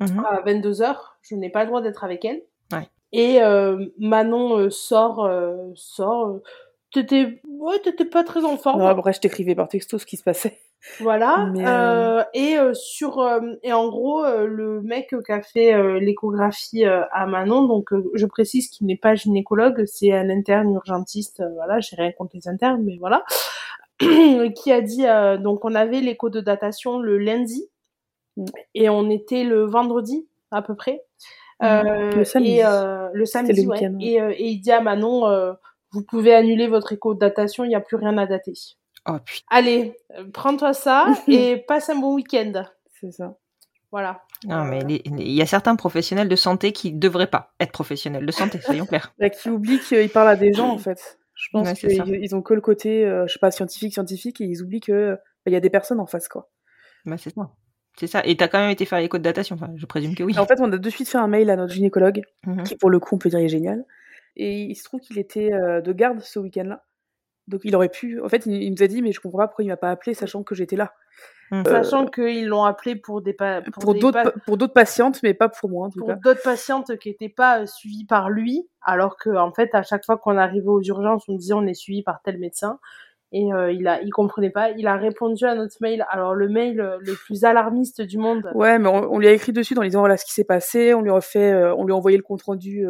Mhm. 0.00 0.24
à 0.24 0.40
22 0.44 0.82
heures. 0.82 1.18
Je 1.22 1.34
n'ai 1.34 1.50
pas 1.50 1.60
le 1.62 1.66
droit 1.68 1.82
d'être 1.82 2.04
avec 2.04 2.24
elle. 2.24 2.42
Ouais. 2.72 2.88
Et 3.12 3.42
euh, 3.42 3.86
Manon 3.98 4.56
euh, 4.58 4.70
sort, 4.70 5.24
euh, 5.24 5.56
sort. 5.74 6.26
euh, 6.28 6.42
T'étais, 6.92 7.40
ouais, 7.48 7.78
t'étais 7.78 8.04
pas 8.04 8.24
très 8.24 8.44
en 8.44 8.56
forme. 8.56 8.80
Non, 8.80 8.86
après 8.86 9.12
je 9.12 9.20
t'écrivais 9.20 9.54
par 9.54 9.68
texto 9.68 9.96
ce 9.98 10.06
qui 10.06 10.16
se 10.16 10.24
passait 10.24 10.58
Voilà. 11.00 11.48
Mais, 11.52 11.64
euh, 11.64 12.22
et 12.34 12.58
euh, 12.58 12.74
sur 12.74 13.20
euh, 13.20 13.38
et 13.62 13.72
en 13.72 13.88
gros 13.88 14.24
euh, 14.24 14.46
le 14.46 14.80
mec 14.80 15.14
qui 15.24 15.30
a 15.32 15.40
fait 15.42 16.00
l'échographie 16.00 16.84
à 16.84 17.26
Manon, 17.26 17.66
donc 17.66 17.90
je 18.14 18.26
précise 18.26 18.68
qu'il 18.70 18.86
n'est 18.88 18.96
pas 18.96 19.14
gynécologue, 19.14 19.84
c'est 19.86 20.12
un 20.12 20.28
interne 20.30 20.72
urgentiste. 20.74 21.44
voilà, 21.54 21.78
j'ai 21.80 21.94
rien 21.96 22.10
contre 22.12 22.34
les 22.34 22.48
internes, 22.48 22.82
mais 22.82 22.96
voilà. 22.98 23.24
qui 24.00 24.72
a 24.72 24.80
dit 24.80 25.06
euh, 25.06 25.36
donc 25.36 25.64
on 25.64 25.74
avait 25.74 26.00
l'écho 26.00 26.30
de 26.30 26.40
datation 26.40 26.98
le 26.98 27.18
lundi. 27.18 27.69
Et 28.74 28.88
on 28.88 29.10
était 29.10 29.44
le 29.44 29.64
vendredi 29.64 30.26
à 30.50 30.62
peu 30.62 30.74
près. 30.74 31.02
Euh, 31.62 32.10
Le 32.12 32.24
samedi. 32.24 32.56
Et, 32.56 32.64
euh, 32.64 33.08
le 33.12 33.24
samedi, 33.26 33.62
le 33.62 33.68
ouais. 33.68 33.76
week-end, 33.78 33.94
ouais. 33.94 34.04
Et, 34.04 34.20
euh, 34.20 34.30
et 34.36 34.46
il 34.48 34.60
dit 34.60 34.72
à 34.72 34.80
Manon, 34.80 35.26
euh, 35.26 35.52
vous 35.92 36.02
pouvez 36.02 36.34
annuler 36.34 36.68
votre 36.68 36.92
écho 36.92 37.14
de 37.14 37.18
datation, 37.18 37.64
il 37.64 37.68
n'y 37.68 37.74
a 37.74 37.80
plus 37.80 37.96
rien 37.96 38.16
à 38.18 38.26
dater. 38.26 38.54
Oh, 39.08 39.18
putain. 39.24 39.46
Allez, 39.50 39.96
prends-toi 40.32 40.72
ça 40.72 41.06
et 41.28 41.58
passe 41.58 41.90
un 41.90 41.96
bon 41.96 42.14
week-end. 42.14 42.64
c'est 43.00 43.12
ça 43.12 43.36
Voilà. 43.90 44.22
Non, 44.46 44.64
mais 44.64 44.80
il 44.88 45.32
y 45.32 45.42
a 45.42 45.46
certains 45.46 45.76
professionnels 45.76 46.28
de 46.28 46.36
santé 46.36 46.72
qui 46.72 46.92
devraient 46.92 47.26
pas 47.26 47.52
être 47.60 47.72
professionnels 47.72 48.24
de 48.24 48.32
santé, 48.32 48.58
soyons 48.60 48.86
clairs. 48.86 49.12
Là, 49.18 49.28
qui 49.30 49.50
oublie 49.50 49.78
qu'ils 49.80 50.08
parlent 50.08 50.28
à 50.28 50.36
des 50.36 50.52
gens 50.52 50.70
en 50.70 50.78
fait 50.78 51.18
je 51.40 51.48
pense 51.52 51.66
Ouais, 51.66 51.74
qu'ils 51.74 52.20
ils 52.22 52.34
ont 52.34 52.42
que 52.42 52.52
le 52.54 52.60
côté 52.60 53.04
euh, 53.06 53.26
je 53.26 53.32
sais 53.32 53.38
pas 53.38 53.50
scientifique 53.50 53.94
scientifique 53.94 54.40
et 54.40 54.44
ils 54.44 54.62
oublient 54.62 54.80
que 54.80 54.92
euh, 54.92 55.16
il 55.46 55.52
y 55.52 55.56
a 55.56 55.60
des 55.60 55.70
personnes 55.70 55.98
en 56.00 56.06
face 56.06 56.28
quoi 56.28 56.50
Bah, 57.06 57.16
c'est 57.16 57.34
ça. 57.34 57.50
C'est 58.00 58.06
ça. 58.06 58.22
Et 58.24 58.34
t'as 58.36 58.48
quand 58.48 58.58
même 58.58 58.70
été 58.70 58.86
faire 58.86 58.98
l'écho 58.98 59.18
de 59.18 59.22
datation. 59.22 59.54
Enfin, 59.56 59.70
je 59.76 59.84
présume 59.86 60.14
que 60.14 60.22
oui. 60.22 60.36
En 60.38 60.46
fait 60.46 60.58
on 60.60 60.72
a 60.72 60.78
de 60.78 60.90
suite 60.90 61.08
fait 61.08 61.18
un 61.18 61.28
mail 61.28 61.50
à 61.50 61.56
notre 61.56 61.72
gynécologue 61.74 62.22
Mhm. 62.46 62.62
qui 62.64 62.74
pour 62.76 62.88
le 62.90 62.98
coup 62.98 63.14
on 63.14 63.18
peut 63.18 63.28
dire 63.28 63.38
est 63.40 63.48
génial. 63.48 63.84
Et 64.36 64.62
il 64.62 64.74
se 64.74 64.84
trouve 64.84 65.00
qu'il 65.00 65.18
était 65.18 65.52
euh, 65.52 65.80
de 65.82 65.92
garde 65.92 66.20
ce 66.20 66.38
week-end-là. 66.38 66.82
Donc 67.46 67.60
il 67.64 67.74
aurait 67.76 67.88
pu. 67.90 68.20
En 68.22 68.28
fait, 68.28 68.46
il, 68.46 68.62
il 68.62 68.70
nous 68.70 68.82
a 68.82 68.86
dit 68.86 69.02
mais 69.02 69.12
je 69.12 69.20
comprends 69.20 69.38
pas 69.38 69.48
pourquoi 69.48 69.64
il 69.64 69.68
m'a 69.68 69.76
pas 69.76 69.90
appelé 69.90 70.14
sachant 70.14 70.42
que 70.42 70.54
j'étais 70.54 70.76
là. 70.76 70.94
Mhm. 71.50 71.64
Sachant 71.66 72.06
qu'ils 72.06 72.46
l'ont 72.46 72.62
appelé 72.64 72.94
pour 72.96 73.20
des 73.22 73.32
pa- 73.34 73.60
pour, 73.60 73.92
d'autres 73.94 74.12
pa- 74.22 74.30
pa- 74.30 74.38
pour 74.46 74.56
d'autres 74.56 74.72
patientes, 74.72 75.20
mais 75.24 75.34
pas 75.34 75.48
pour 75.48 75.68
moi 75.68 75.86
en 75.86 75.90
tout 75.90 75.98
pour 75.98 76.14
d'autres 76.16 76.42
patientes 76.42 76.96
qui 76.98 77.08
n'étaient 77.10 77.28
pas 77.28 77.62
euh, 77.62 77.66
suivies 77.66 78.04
par 78.06 78.30
lui, 78.30 78.68
alors 78.82 79.16
que 79.18 79.30
en 79.30 79.52
fait 79.52 79.68
à 79.74 79.82
chaque 79.82 80.06
fois 80.06 80.16
qu'on 80.16 80.38
arrivait 80.38 80.68
aux 80.68 80.80
urgences, 80.82 81.24
on 81.28 81.34
disait 81.34 81.54
on 81.54 81.66
est 81.66 81.74
suivi 81.74 82.02
par 82.04 82.22
tel 82.22 82.38
médecin. 82.38 82.78
Et 83.32 83.52
euh, 83.52 83.70
il 83.70 83.86
a, 83.86 84.02
il 84.02 84.10
comprenait 84.10 84.50
pas. 84.50 84.70
Il 84.70 84.86
a 84.86 84.96
répondu 84.96 85.44
à 85.44 85.54
notre 85.54 85.76
mail. 85.80 86.04
Alors 86.10 86.34
le 86.34 86.48
mail 86.48 86.80
euh, 86.80 86.98
le 87.00 87.14
plus 87.14 87.44
alarmiste 87.44 88.00
du 88.02 88.18
monde. 88.18 88.50
Ouais, 88.54 88.78
mais 88.78 88.88
on, 88.88 89.18
lui 89.18 89.28
a 89.28 89.32
écrit 89.32 89.52
dessus 89.52 89.76
en 89.78 89.82
disant 89.82 90.00
voilà 90.00 90.16
ce 90.16 90.24
qui 90.24 90.32
s'est 90.32 90.44
passé. 90.44 90.94
On 90.94 91.02
lui 91.02 91.10
a 91.10 91.20
fait, 91.20 91.52
euh, 91.52 91.74
on 91.76 91.84
lui 91.84 91.92
a 91.92 91.96
envoyé 91.96 92.16
le 92.16 92.22
compte 92.22 92.42
rendu 92.42 92.84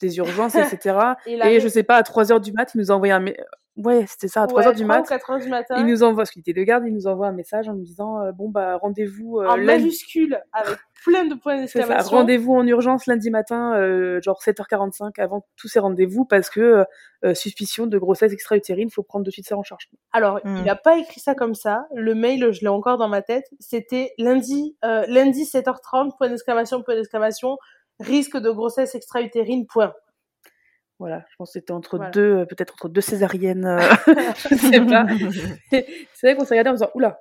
des 0.00 0.16
urgences, 0.18 0.54
etc. 0.54 0.98
Et, 1.26 1.36
la- 1.36 1.50
Et 1.50 1.60
je 1.60 1.68
sais 1.68 1.82
pas 1.82 1.96
à 1.96 2.02
3 2.02 2.32
heures 2.32 2.40
du 2.40 2.52
mat, 2.52 2.70
il 2.74 2.78
nous 2.78 2.90
a 2.90 2.94
envoyé 2.94 3.12
un. 3.12 3.24
Ouais, 3.76 4.04
c'était 4.06 4.28
ça 4.28 4.42
à 4.42 4.46
3 4.46 4.60
ouais, 4.60 4.66
heures 4.68 4.72
du 4.74 4.84
3 4.84 4.94
ou 4.96 4.98
mat. 5.00 5.08
4 5.08 5.30
heures 5.30 5.38
du 5.40 5.48
matin. 5.48 5.74
Il 5.78 5.86
nous 5.86 6.04
envoie, 6.04 6.18
parce 6.18 6.30
qu'il 6.30 6.40
était 6.40 6.52
de 6.52 6.62
garde, 6.62 6.84
il 6.86 6.94
nous 6.94 7.08
envoie 7.08 7.26
un 7.26 7.32
message 7.32 7.68
en 7.68 7.74
nous 7.74 7.82
disant 7.82 8.20
euh, 8.20 8.30
bon 8.30 8.48
bah 8.48 8.76
rendez-vous 8.76 9.40
euh, 9.40 9.48
en 9.48 9.56
lundi. 9.56 9.84
majuscule 9.84 10.40
avec 10.52 10.78
plein 11.04 11.24
de 11.24 11.34
points 11.34 11.56
d'exclamation. 11.60 12.16
rendez-vous 12.18 12.54
en 12.54 12.64
urgence 12.68 13.06
lundi 13.06 13.30
matin, 13.30 13.74
euh, 13.74 14.20
genre 14.22 14.40
7h45 14.40 15.20
avant 15.20 15.44
tous 15.56 15.66
ces 15.66 15.80
rendez-vous 15.80 16.24
parce 16.24 16.50
que 16.50 16.84
euh, 17.24 17.34
suspicion 17.34 17.86
de 17.88 17.98
grossesse 17.98 18.32
extra-utérine, 18.32 18.90
faut 18.90 19.02
prendre 19.02 19.24
de 19.24 19.30
suite 19.32 19.46
ça 19.48 19.56
en 19.56 19.64
charge. 19.64 19.88
Alors, 20.12 20.38
Hmm. 20.44 20.58
il 20.62 20.68
a 20.68 20.76
pas 20.76 20.96
écrit 20.98 21.18
ça 21.20 21.34
comme 21.34 21.54
ça. 21.56 21.86
Le 21.96 22.14
mail, 22.14 22.52
je 22.52 22.60
l'ai 22.60 22.68
encore 22.68 22.96
dans 22.96 23.08
ma 23.08 23.22
tête. 23.22 23.46
C'était 23.58 24.12
lundi, 24.18 24.76
euh, 24.84 25.04
lundi 25.08 25.44
7h30, 25.44 26.16
point 26.16 26.28
d'exclamation, 26.28 26.80
point 26.82 26.94
d'exclamation, 26.94 27.56
risque 28.00 28.36
de 28.36 28.50
grossesse 28.50 28.94
extra-utérine, 28.94 29.66
point. 29.66 29.92
Voilà, 31.00 31.24
je 31.30 31.36
pense 31.38 31.48
que 31.50 31.52
c'était 31.54 31.72
entre 31.72 31.96
Voilà. 31.96 32.10
deux, 32.12 32.36
euh, 32.38 32.44
peut-être 32.46 32.72
entre 32.74 32.88
deux 32.88 33.00
césariennes, 33.00 33.66
euh, 33.66 33.78
je 34.50 34.56
sais 34.56 34.80
pas. 34.80 35.06
C'est 36.14 36.26
vrai 36.26 36.36
qu'on 36.36 36.44
s'est 36.44 36.54
regardé 36.54 36.70
en 36.70 36.74
disant 36.74 36.90
oula. 36.94 37.20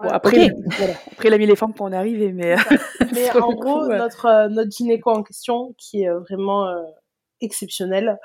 Bon, 0.00 0.06
Voilà. 0.08 0.14
après, 0.16 0.50
voilà. 0.78 0.94
après, 1.12 1.28
il 1.28 1.34
a 1.34 1.38
mis 1.38 1.46
les 1.46 1.56
formes 1.56 1.74
quand 1.74 1.84
on 1.84 1.92
est 1.92 1.96
arrivé, 1.96 2.32
mais. 2.32 2.56
Mais 3.12 3.26
sur 3.26 3.44
en 3.44 3.52
gros, 3.52 3.80
coup, 3.80 3.86
ouais. 3.88 3.98
notre, 3.98 4.26
euh, 4.26 4.48
notre 4.48 4.70
gynéco 4.70 5.10
en 5.10 5.22
question, 5.22 5.74
qui 5.78 6.02
est 6.04 6.08
euh, 6.08 6.18
vraiment 6.20 6.66
euh, 6.66 6.82
exceptionnel, 7.40 8.18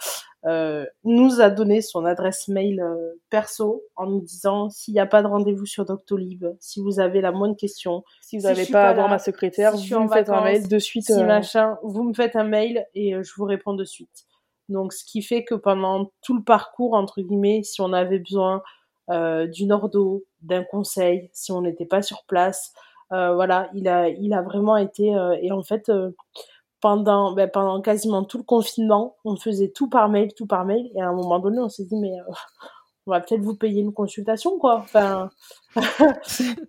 euh, 0.45 0.86
nous 1.04 1.41
a 1.41 1.50
donné 1.50 1.82
son 1.82 2.06
adresse 2.06 2.48
mail 2.48 2.80
euh, 2.80 3.13
perso 3.30 3.84
en 3.98 4.06
nous 4.06 4.22
disant 4.22 4.69
s'il 4.69 4.93
n'y 4.93 5.00
a 5.02 5.06
pas 5.06 5.22
de 5.22 5.28
rendez-vous 5.28 5.65
sur 5.65 5.84
Doctolib, 5.84 6.45
si 6.62 6.82
vous 6.82 7.02
avez 7.02 7.19
la 7.19 7.34
moindre 7.34 7.58
question, 7.58 8.04
si 8.22 8.38
vous 8.38 8.43
n'avez 8.43 8.65
pas 8.65 8.89
à 8.89 8.93
voir 8.93 9.10
ma 9.10 9.19
secrétaire, 9.19 9.76
si 9.76 9.89
vous 9.89 10.00
me 10.00 10.08
faites 10.08 10.30
un 10.30 10.41
mail 10.41 10.67
de 10.67 10.80
suite. 10.80 11.06
si 11.06 11.12
euh, 11.12 11.26
machin, 11.26 11.78
vous 11.84 12.04
me 12.04 12.13
faites 12.13 12.38
un 12.38 12.45
mail 12.45 12.86
et 12.95 13.12
je 13.22 13.34
vous 13.36 13.43
réponds 13.43 13.74
de 13.74 13.84
suite. 13.84 14.26
Donc, 14.69 14.93
ce 14.93 15.04
qui 15.04 15.22
fait 15.22 15.43
que 15.43 15.56
pendant 15.56 16.12
tout 16.22 16.38
le 16.38 16.43
parcours, 16.43 16.93
entre 16.93 17.22
guillemets, 17.22 17.63
si 17.63 17.82
on 17.82 17.91
avait 17.91 18.19
besoin 18.19 18.62
d'une 19.10 19.72
ordo, 19.72 20.24
d'un 20.41 20.63
conseil, 20.63 21.32
si 21.34 21.52
on 21.52 21.62
n'était 21.62 21.88
pas 21.88 22.04
sur 22.04 22.24
place, 22.26 22.72
voilà, 23.10 23.72
il 23.74 23.88
a, 23.88 24.08
il 24.08 24.32
a 24.36 24.43
vraiment 24.43 24.78
été. 24.78 25.08
et 25.41 25.52
en 25.52 25.63
fait, 25.63 25.91
pendant, 26.82 27.34
ben, 27.34 27.50
pendant 27.50 27.82
quasiment 27.82 28.24
tout 28.24 28.38
le 28.38 28.44
confinement, 28.44 29.18
on 29.26 29.36
faisait 29.36 29.70
tout 29.70 29.89
par 29.89 30.10
mail, 30.10 30.34
tout 30.36 30.48
par 30.48 30.65
mail. 30.65 30.89
Et 30.96 31.02
à 31.02 31.10
un 31.10 31.13
moment 31.13 31.39
donné, 31.39 31.60
on 31.60 31.70
s'est 31.70 31.86
dit, 31.86 31.96
mais 31.98 32.20
euh, 32.20 32.24
on 33.08 33.12
va 33.12 33.22
peut-être 33.22 33.42
vous 33.42 33.56
payer 33.56 33.82
une 33.82 33.94
consultation, 33.94 34.58
quoi. 34.60 34.78
Enfin, 34.80 35.30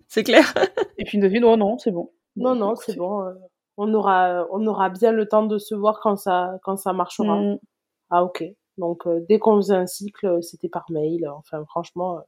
C'est 0.07 0.23
clair. 0.23 0.53
Et 0.97 1.03
puis, 1.05 1.17
une 1.17 1.39
non, 1.39 1.57
non, 1.57 1.77
c'est 1.77 1.91
bon. 1.91 2.11
non, 2.35 2.55
non, 2.55 2.75
c'est 2.75 2.95
bon. 2.95 3.23
euh, 3.25 3.33
on 3.77 3.93
aura, 3.93 4.45
on 4.51 4.65
aura 4.67 4.89
bien 4.89 5.11
le 5.11 5.27
temps 5.27 5.43
de 5.45 5.57
se 5.57 5.73
voir 5.75 5.99
quand 6.01 6.15
ça, 6.17 6.59
quand 6.63 6.77
ça 6.77 6.93
marchera. 6.93 7.35
Mm. 7.37 7.59
Ah 8.09 8.23
ok. 8.23 8.43
Donc 8.77 9.07
euh, 9.07 9.25
dès 9.27 9.39
qu'on 9.39 9.57
faisait 9.57 9.75
un 9.75 9.87
cycle, 9.87 10.25
euh, 10.27 10.41
c'était 10.41 10.69
par 10.69 10.85
mail. 10.91 11.27
Enfin 11.29 11.63
franchement, 11.65 12.17
euh, 12.17 12.21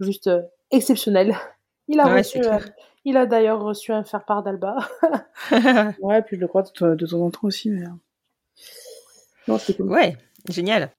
juste 0.00 0.26
euh, 0.28 0.42
exceptionnel. 0.70 1.36
Il 1.88 2.00
a 2.00 2.06
Ouais, 2.06 2.18
reçu, 2.18 2.40
euh, 2.44 2.58
il 3.04 3.16
a 3.16 3.26
d'ailleurs 3.26 3.62
reçu 3.62 3.92
un 3.92 4.04
faire 4.04 4.24
part 4.24 4.42
d'Alba. 4.42 4.76
Ouais, 6.00 6.22
puis 6.22 6.36
je 6.36 6.40
le 6.40 6.48
crois 6.48 6.62
de, 6.62 6.94
de 6.94 7.06
temps 7.06 7.20
en 7.20 7.30
temps 7.30 7.40
aussi, 7.44 7.70
mais. 7.70 7.82
euh, 7.84 7.90
Non, 9.48 9.58
c'était 9.58 9.74
cool. 9.82 9.90
ouais, 9.90 10.16
génial. 10.48 10.92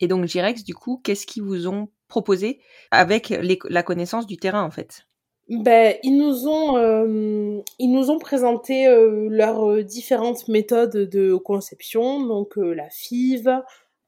Et 0.00 0.08
donc, 0.08 0.24
Jirex, 0.26 0.64
du 0.64 0.74
coup, 0.74 1.00
qu'est-ce 1.04 1.26
qu'ils 1.26 1.42
vous 1.42 1.68
ont 1.68 1.88
proposé 2.08 2.60
avec 2.90 3.28
les- 3.28 3.58
la 3.68 3.82
connaissance 3.82 4.26
du 4.26 4.36
terrain, 4.38 4.62
en 4.62 4.70
fait? 4.70 5.06
Ben 5.48 5.96
ils 6.04 6.16
nous 6.16 6.46
ont, 6.46 6.76
euh, 6.76 7.60
ils 7.80 7.90
nous 7.92 8.10
ont 8.10 8.18
présenté 8.20 8.86
euh, 8.86 9.26
leurs 9.28 9.82
différentes 9.82 10.46
méthodes 10.46 10.96
de 11.10 11.34
conception. 11.34 12.24
Donc 12.24 12.56
euh, 12.56 12.72
la 12.72 12.88
FIV, 12.88 13.48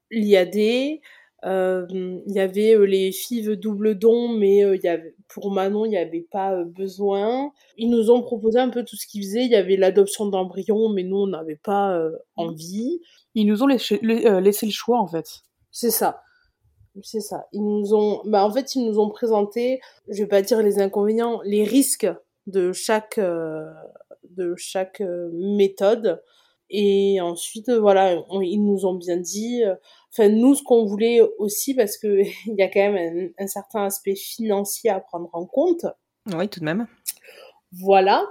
l'IAD. 0.09 0.99
Euh, 1.45 1.85
Il 1.89 2.33
y 2.33 2.39
avait 2.39 2.75
euh, 2.75 2.85
les 2.85 3.11
FIV 3.11 3.55
double 3.55 3.97
don, 3.97 4.29
mais 4.29 4.63
euh, 4.63 4.75
il 4.75 4.83
y 4.83 4.87
avait, 4.87 5.15
pour 5.27 5.51
Manon, 5.51 5.85
il 5.85 5.89
n'y 5.89 5.97
avait 5.97 6.25
pas 6.29 6.63
besoin. 6.63 7.51
Ils 7.77 7.89
nous 7.89 8.09
ont 8.11 8.21
proposé 8.21 8.59
un 8.59 8.69
peu 8.69 8.83
tout 8.83 8.95
ce 8.95 9.07
qu'ils 9.07 9.23
faisaient. 9.23 9.45
Il 9.45 9.51
y 9.51 9.55
avait 9.55 9.77
l'adoption 9.77 10.25
d'embryons, 10.27 10.89
mais 10.89 11.03
nous, 11.03 11.17
on 11.17 11.27
n'avait 11.27 11.59
pas 11.61 11.99
envie. 12.35 13.01
Ils 13.35 13.45
nous 13.47 13.63
ont 13.63 13.67
laissé, 13.67 13.99
la- 14.03 14.39
laissé 14.41 14.65
le 14.65 14.71
choix, 14.71 14.99
en 14.99 15.07
fait. 15.07 15.25
C'est 15.71 15.91
ça. 15.91 16.21
C'est 17.01 17.21
ça. 17.21 17.47
Ils 17.51 17.63
nous 17.63 17.95
ont, 17.95 18.21
bah, 18.25 18.45
en 18.45 18.51
fait, 18.51 18.75
ils 18.75 18.85
nous 18.85 18.99
ont 18.99 19.09
présenté, 19.09 19.81
je 20.07 20.21
vais 20.21 20.27
pas 20.27 20.43
dire 20.43 20.61
les 20.61 20.79
inconvénients, 20.79 21.41
les 21.43 21.63
risques 21.63 22.07
de 22.45 22.71
chaque, 22.71 23.17
euh, 23.17 23.65
de 24.29 24.53
chaque 24.55 25.01
méthode. 25.31 26.21
Et 26.69 27.19
ensuite, 27.21 27.69
voilà, 27.71 28.23
ils 28.43 28.63
nous 28.63 28.85
ont 28.85 28.93
bien 28.93 29.17
dit, 29.17 29.63
enfin 30.15 30.29
nous, 30.29 30.55
ce 30.55 30.63
qu'on 30.63 30.85
voulait 30.85 31.21
aussi, 31.37 31.73
parce 31.73 31.97
que 31.97 32.21
il 32.47 32.55
y 32.57 32.61
a 32.61 32.69
quand 32.69 32.91
même 32.91 33.31
un, 33.37 33.47
certain 33.47 33.85
aspect 33.85 34.15
financier 34.15 34.89
à 34.89 34.99
prendre 34.99 35.29
en 35.33 35.45
compte. 35.45 35.85
Oui, 36.33 36.47
tout 36.47 36.59
de 36.59 36.65
même. 36.65 36.87
Voilà. 37.71 38.25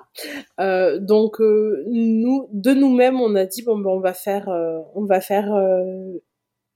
Euh, 0.60 0.98
donc 0.98 1.40
nous, 1.40 2.48
de 2.52 2.72
nous-mêmes, 2.72 3.20
on 3.20 3.34
a 3.34 3.44
dit 3.44 3.62
bon 3.62 3.78
ben 3.78 3.90
on 3.90 4.00
va 4.00 4.14
faire, 4.14 4.48
on 4.94 5.04
va 5.04 5.20
faire 5.20 5.52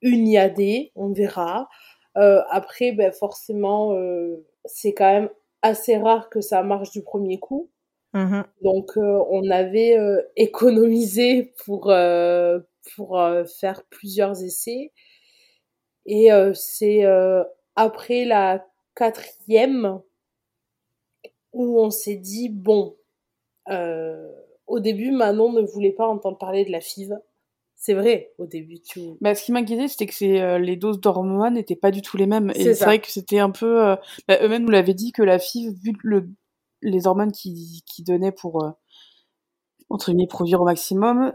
une 0.03 0.27
IAD, 0.27 0.91
on 0.97 1.13
verra. 1.13 1.69
après, 2.15 2.91
ben 2.91 3.13
forcément, 3.13 3.97
c'est 4.65 4.95
quand 4.95 5.13
même 5.13 5.29
assez 5.63 5.97
rare 5.97 6.29
que 6.29 6.41
ça 6.41 6.65
marche 6.65 6.91
du 6.91 7.03
premier 7.03 7.39
coup. 7.39 7.71
Mmh 8.13 8.43
donc 8.63 8.93
on 8.97 9.49
avait 9.51 9.97
économisé 10.37 11.55
pour 11.65 11.93
pour 12.95 13.21
faire 13.59 13.85
plusieurs 13.91 14.43
essais 14.43 14.93
et 16.07 16.29
c'est 16.55 17.05
après 17.75 18.25
la 18.25 18.67
quatrième 18.95 20.01
où 21.53 21.81
on 21.81 21.91
s'est 21.91 22.17
dit 22.17 22.49
bon 22.49 22.97
au 23.69 24.81
début 24.81 25.11
Manon 25.11 25.53
ne 25.53 25.63
voulait 25.63 25.93
pas 25.93 26.07
entendre 26.07 26.39
parler 26.39 26.65
de 26.65 26.73
la 26.73 26.81
FIV 26.81 27.15
c'est 27.79 27.93
vrai, 27.93 28.33
au 28.39 28.47
début, 28.47 28.81
tu. 28.81 29.01
Bah, 29.21 29.35
ce 29.35 29.45
qui 29.45 29.53
m'inquiétait, 29.53 29.87
c'était 29.87 30.07
que 30.07 30.15
c'est, 30.15 30.59
les 30.59 30.77
doses 30.77 30.99
d'hormones 30.99 31.55
n'étaient 31.55 31.77
pas 31.77 31.91
du 31.91 32.01
tout 32.01 32.17
les 32.17 32.27
mêmes. 32.27 32.51
Et 32.55 32.73
c'est 32.75 32.85
vrai 32.85 33.01
que 33.01 33.11
c'était 33.11 33.39
un 33.39 33.51
peu. 33.51 33.97
Bah, 34.27 34.39
eux-mêmes 34.43 34.63
nous 34.63 34.71
l'avaient 34.71 34.95
dit 34.95 35.13
que 35.13 35.23
la 35.23 35.39
FIV, 35.39 35.75
vu 35.83 35.93
le, 36.03 36.27
les 36.83 37.07
hormones 37.07 37.33
qui, 37.33 37.83
qui 37.87 38.03
donnaient 38.03 38.33
pour, 38.33 38.65
euh, 38.65 38.71
entre 39.89 40.11
guillemets, 40.11 40.27
produire 40.27 40.61
au 40.61 40.65
maximum, 40.65 41.33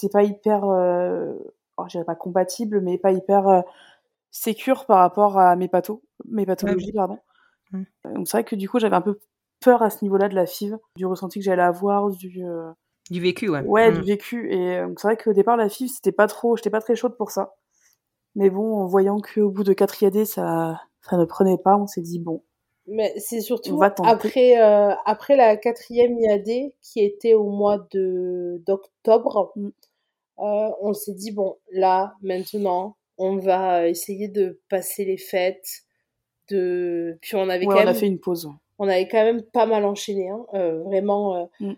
c'était 0.00 0.12
pas 0.12 0.22
hyper, 0.22 0.64
euh, 0.64 1.34
oh, 1.76 1.84
je 1.86 1.92
dirais 1.92 2.04
pas 2.04 2.14
compatible, 2.14 2.80
mais 2.80 2.98
pas 2.98 3.12
hyper 3.12 3.48
euh, 3.48 3.60
sécure 4.30 4.86
par 4.86 4.98
rapport 4.98 5.38
à 5.38 5.56
mes 5.56 5.68
pathos, 5.68 6.02
mes 6.28 6.46
pathologies, 6.46 6.92
pardon. 6.92 7.18
Mmh. 7.72 7.84
Donc 8.14 8.28
c'est 8.28 8.38
vrai 8.38 8.44
que 8.44 8.56
du 8.56 8.68
coup, 8.68 8.78
j'avais 8.78 8.96
un 8.96 9.00
peu 9.00 9.20
peur 9.60 9.82
à 9.82 9.90
ce 9.90 10.04
niveau-là 10.04 10.28
de 10.28 10.34
la 10.34 10.46
FIV, 10.46 10.78
du 10.96 11.06
ressenti 11.06 11.38
que 11.38 11.44
j'allais 11.44 11.62
avoir, 11.62 12.10
du. 12.10 12.44
Euh, 12.44 12.70
du 13.10 13.20
vécu, 13.20 13.48
ouais. 13.48 13.62
Ouais, 13.62 13.92
du 13.92 14.00
mmh. 14.00 14.04
vécu. 14.04 14.52
Et 14.52 14.82
c'est 14.96 15.08
vrai 15.08 15.16
qu'au 15.16 15.32
départ, 15.32 15.56
la 15.56 15.68
FIV, 15.68 15.88
c'était 15.88 16.12
pas 16.12 16.28
trop, 16.28 16.56
j'étais 16.56 16.70
pas 16.70 16.80
très 16.80 16.94
chaude 16.94 17.16
pour 17.16 17.30
ça. 17.30 17.54
Mais 18.36 18.50
bon, 18.50 18.76
en 18.76 18.86
voyant 18.86 19.18
qu'au 19.20 19.50
bout 19.50 19.64
de 19.64 19.72
4 19.72 20.02
IAD, 20.02 20.24
ça, 20.24 20.80
ça 21.00 21.16
ne 21.16 21.24
prenait 21.24 21.58
pas, 21.58 21.76
on 21.76 21.88
s'est 21.88 22.00
dit, 22.00 22.20
bon, 22.20 22.42
mais 22.90 23.14
c'est 23.18 23.40
surtout 23.40 23.80
après, 23.82 24.60
euh, 24.60 24.92
après 25.04 25.36
la 25.36 25.56
quatrième 25.56 26.18
IAD 26.18 26.72
qui 26.82 27.00
était 27.00 27.34
au 27.34 27.48
mois 27.48 27.86
de 27.92 28.60
d'octobre, 28.66 29.52
mm. 29.54 29.68
Euh, 30.40 30.70
on 30.80 30.92
s'est 30.92 31.14
dit 31.14 31.32
bon 31.32 31.56
là 31.72 32.14
maintenant 32.22 32.96
on 33.18 33.36
va 33.36 33.86
essayer 33.88 34.28
de 34.28 34.60
passer 34.70 35.04
les 35.04 35.18
fêtes, 35.18 35.82
de 36.48 37.18
puis 37.20 37.36
on 37.36 37.48
avait 37.50 37.66
quand 37.66 37.74
même, 37.74 37.86
on 37.86 37.90
a 37.90 37.94
fait 37.94 38.06
une 38.06 38.18
pause. 38.18 38.50
On 38.78 38.88
avait 38.88 39.08
quand 39.08 39.22
même 39.22 39.42
pas 39.42 39.66
mal 39.66 39.84
enchaîné, 39.84 40.30
hein. 40.30 40.46
euh, 40.54 40.82
vraiment. 40.84 41.50
Mm. 41.60 41.72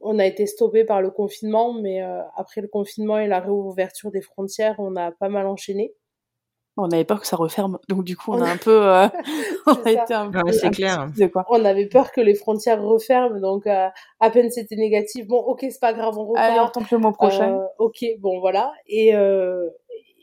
on 0.00 0.18
a 0.18 0.26
été 0.26 0.46
stoppé 0.46 0.84
par 0.84 1.00
le 1.00 1.10
confinement, 1.10 1.72
mais 1.72 2.00
après 2.36 2.60
le 2.60 2.68
confinement 2.68 3.18
et 3.18 3.28
la 3.28 3.38
réouverture 3.38 4.10
des 4.10 4.22
frontières, 4.22 4.74
on 4.78 4.96
a 4.96 5.12
pas 5.12 5.28
mal 5.28 5.46
enchaîné 5.46 5.94
on 6.76 6.90
avait 6.90 7.04
peur 7.04 7.20
que 7.20 7.26
ça 7.26 7.36
referme, 7.36 7.78
donc 7.88 8.04
du 8.04 8.16
coup 8.16 8.32
on, 8.32 8.42
a 8.42 8.50
un 8.50 8.56
peu, 8.56 8.86
euh, 8.86 9.08
on 9.66 9.72
a 9.72 9.90
été 9.90 10.14
un 10.14 10.30
peu, 10.30 10.52
c'est 10.52 10.70
clair. 10.70 11.08
Quoi. 11.32 11.44
On 11.48 11.64
avait 11.64 11.86
peur 11.86 12.12
que 12.12 12.20
les 12.20 12.34
frontières 12.34 12.82
referment, 12.82 13.40
donc 13.40 13.66
euh, 13.66 13.88
à 14.20 14.30
peine 14.30 14.50
c'était 14.50 14.76
négatif. 14.76 15.26
Bon, 15.26 15.38
ok, 15.38 15.60
c'est 15.62 15.80
pas 15.80 15.94
grave, 15.94 16.18
on 16.18 16.26
repart. 16.26 16.44
Allez, 16.44 16.60
on 16.60 16.94
le 16.94 16.98
mois 16.98 17.12
prochain. 17.12 17.58
Euh, 17.58 17.64
ok, 17.78 18.04
bon 18.18 18.40
voilà. 18.40 18.72
Et 18.86 19.12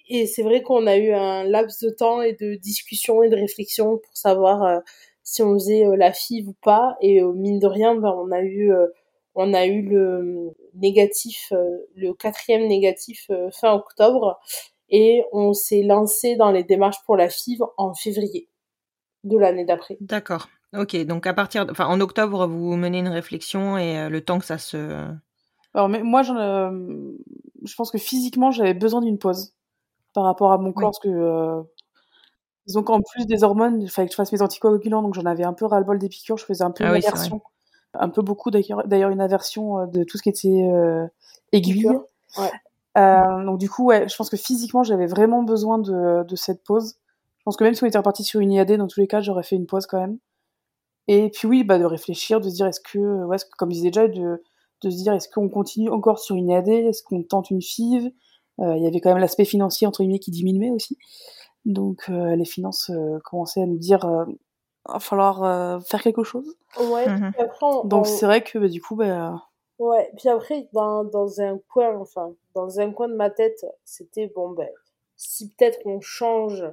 et 0.09 0.27
c'est 0.27 0.43
vrai 0.43 0.61
qu'on 0.61 0.85
a 0.85 0.97
eu 0.97 1.11
un 1.11 1.43
laps 1.43 1.81
de 1.81 1.89
temps 1.89 2.21
et 2.21 2.33
de 2.33 2.55
discussion 2.55 3.23
et 3.23 3.29
de 3.29 3.35
réflexion 3.35 3.97
pour 3.97 4.15
savoir 4.15 4.81
si 5.23 5.41
on 5.41 5.53
faisait 5.53 5.85
la 5.95 6.11
FIV 6.11 6.49
ou 6.49 6.55
pas. 6.61 6.97
Et 7.01 7.21
mine 7.21 7.57
de 7.57 7.67
rien, 7.67 7.95
ben, 7.95 8.13
on 8.15 8.31
a 8.31 8.41
eu 8.41 8.71
on 9.33 9.53
a 9.53 9.65
eu 9.65 9.81
le 9.81 10.51
négatif, 10.75 11.51
le 11.95 12.13
quatrième 12.13 12.67
négatif 12.67 13.31
fin 13.53 13.73
octobre 13.73 14.39
et 14.93 15.25
on 15.31 15.53
s'est 15.53 15.81
lancé 15.81 16.35
dans 16.35 16.51
les 16.51 16.63
démarches 16.63 17.03
pour 17.05 17.17
la 17.17 17.27
FIV 17.27 17.63
en 17.77 17.95
février 17.95 18.47
de 19.23 19.37
l'année 19.37 19.65
d'après. 19.65 19.97
D'accord. 19.99 20.47
Ok, 20.77 20.95
donc 21.05 21.25
à 21.25 21.33
partir, 21.33 21.65
enfin 21.69 21.87
en 21.87 21.99
octobre, 21.99 22.47
vous 22.47 22.75
menez 22.75 22.99
une 22.99 23.07
réflexion 23.07 23.77
et 23.77 23.97
euh, 23.97 24.09
le 24.09 24.21
temps 24.21 24.39
que 24.39 24.45
ça 24.45 24.59
se. 24.59 25.07
Alors 25.73 25.89
mais 25.89 26.03
moi, 26.03 26.21
euh, 26.29 27.11
je 27.63 27.75
pense 27.75 27.89
que 27.89 27.97
physiquement, 27.97 28.51
j'avais 28.51 28.75
besoin 28.75 29.01
d'une 29.01 29.17
pause 29.17 29.53
par 30.13 30.23
rapport 30.25 30.51
à 30.51 30.59
mon 30.59 30.73
corps, 30.73 30.91
parce 30.91 30.99
que 30.99 31.09
euh, 31.09 31.61
disons 32.67 32.83
qu'en 32.83 33.01
plus 33.01 33.25
des 33.25 33.43
hormones, 33.43 33.81
il 33.81 33.89
fallait 33.89 34.07
que 34.07 34.13
je 34.13 34.15
fasse 34.15 34.31
mes 34.31 34.43
anticoagulants, 34.43 35.01
donc 35.01 35.15
j'en 35.15 35.25
avais 35.25 35.43
un 35.43 35.53
peu 35.53 35.65
ras-le-bol 35.65 35.97
des 35.97 36.09
piqûres, 36.09 36.37
je 36.37 36.45
faisais 36.45 36.63
un 36.63 36.71
peu 36.71 36.83
ah 36.83 36.89
une 36.89 37.03
aversion, 37.03 37.41
un 37.95 38.09
peu 38.09 38.21
beaucoup 38.21 38.51
d'ailleurs 38.51 39.09
une 39.09 39.21
aversion 39.21 39.87
de 39.87 40.03
tout 40.03 40.19
ce 40.19 40.23
qui 40.23 40.29
était 40.29 40.67
aiguille. 41.51 41.87
Ouais. 42.37 42.51
Euh, 42.97 43.43
donc 43.45 43.59
du 43.59 43.69
coup, 43.69 43.85
ouais, 43.85 44.07
je 44.07 44.15
pense 44.15 44.29
que 44.29 44.37
physiquement, 44.37 44.83
j'avais 44.83 45.07
vraiment 45.07 45.43
besoin 45.43 45.79
de, 45.79 46.23
de 46.23 46.35
cette 46.35 46.63
pause. 46.63 46.95
Je 47.39 47.43
pense 47.45 47.57
que 47.57 47.63
même 47.63 47.73
si 47.73 47.83
on 47.83 47.87
était 47.87 47.97
reparti 47.97 48.23
sur 48.23 48.39
une 48.39 48.51
IAD, 48.51 48.73
dans 48.73 48.87
tous 48.87 48.99
les 48.99 49.07
cas, 49.07 49.21
j'aurais 49.21 49.43
fait 49.43 49.55
une 49.55 49.65
pause 49.65 49.85
quand 49.85 49.99
même. 49.99 50.17
Et 51.07 51.29
puis 51.29 51.47
oui, 51.47 51.63
bah 51.63 51.79
de 51.79 51.85
réfléchir, 51.85 52.39
de 52.39 52.49
se 52.49 52.55
dire 52.55 52.67
est-ce 52.67 52.79
que, 52.79 53.25
ouais, 53.25 53.37
comme 53.57 53.69
je 53.71 53.75
disais 53.75 53.89
déjà, 53.89 54.07
de, 54.07 54.41
de 54.81 54.89
se 54.89 54.95
dire 54.95 55.13
est-ce 55.13 55.27
qu'on 55.27 55.49
continue 55.49 55.89
encore 55.89 56.19
sur 56.19 56.35
une 56.35 56.49
IAD, 56.49 56.69
est-ce 56.69 57.03
qu'on 57.03 57.23
tente 57.23 57.49
une 57.49 57.61
FIV? 57.61 58.11
Euh, 58.59 58.77
il 58.77 58.83
y 58.83 58.87
avait 58.87 59.01
quand 59.01 59.09
même 59.09 59.19
l'aspect 59.19 59.45
financier 59.45 59.87
entre 59.87 60.03
guillemets 60.03 60.19
qui 60.19 60.31
diminuait 60.31 60.69
aussi. 60.69 60.97
Donc 61.65 62.03
euh, 62.09 62.35
les 62.35 62.45
finances 62.45 62.89
euh, 62.89 63.19
commençaient 63.23 63.61
à 63.61 63.65
nous 63.65 63.77
dire 63.77 64.05
euh, 64.05 64.25
va 64.85 64.99
falloir 64.99 65.81
faire 65.85 66.01
quelque 66.01 66.23
chose. 66.23 66.57
Ouais. 66.77 67.05
Après, 67.07 67.65
Donc 67.85 68.05
c'est 68.05 68.25
vrai 68.25 68.43
que 68.43 68.59
bah, 68.59 68.67
du 68.67 68.81
coup, 68.81 68.95
bah 68.95 69.41
Ouais, 69.79 70.09
puis 70.17 70.29
après, 70.29 70.67
dans, 70.73 71.03
dans 71.03 71.41
un 71.41 71.59
coin, 71.71 71.97
enfin, 71.97 72.35
dans 72.53 72.79
un 72.79 72.91
coin 72.91 73.07
de 73.07 73.15
ma 73.15 73.29
tête, 73.29 73.65
c'était 73.83 74.27
bon, 74.27 74.51
ben, 74.51 74.69
si 75.15 75.49
peut-être 75.49 75.79
on 75.85 75.99
change 75.99 76.63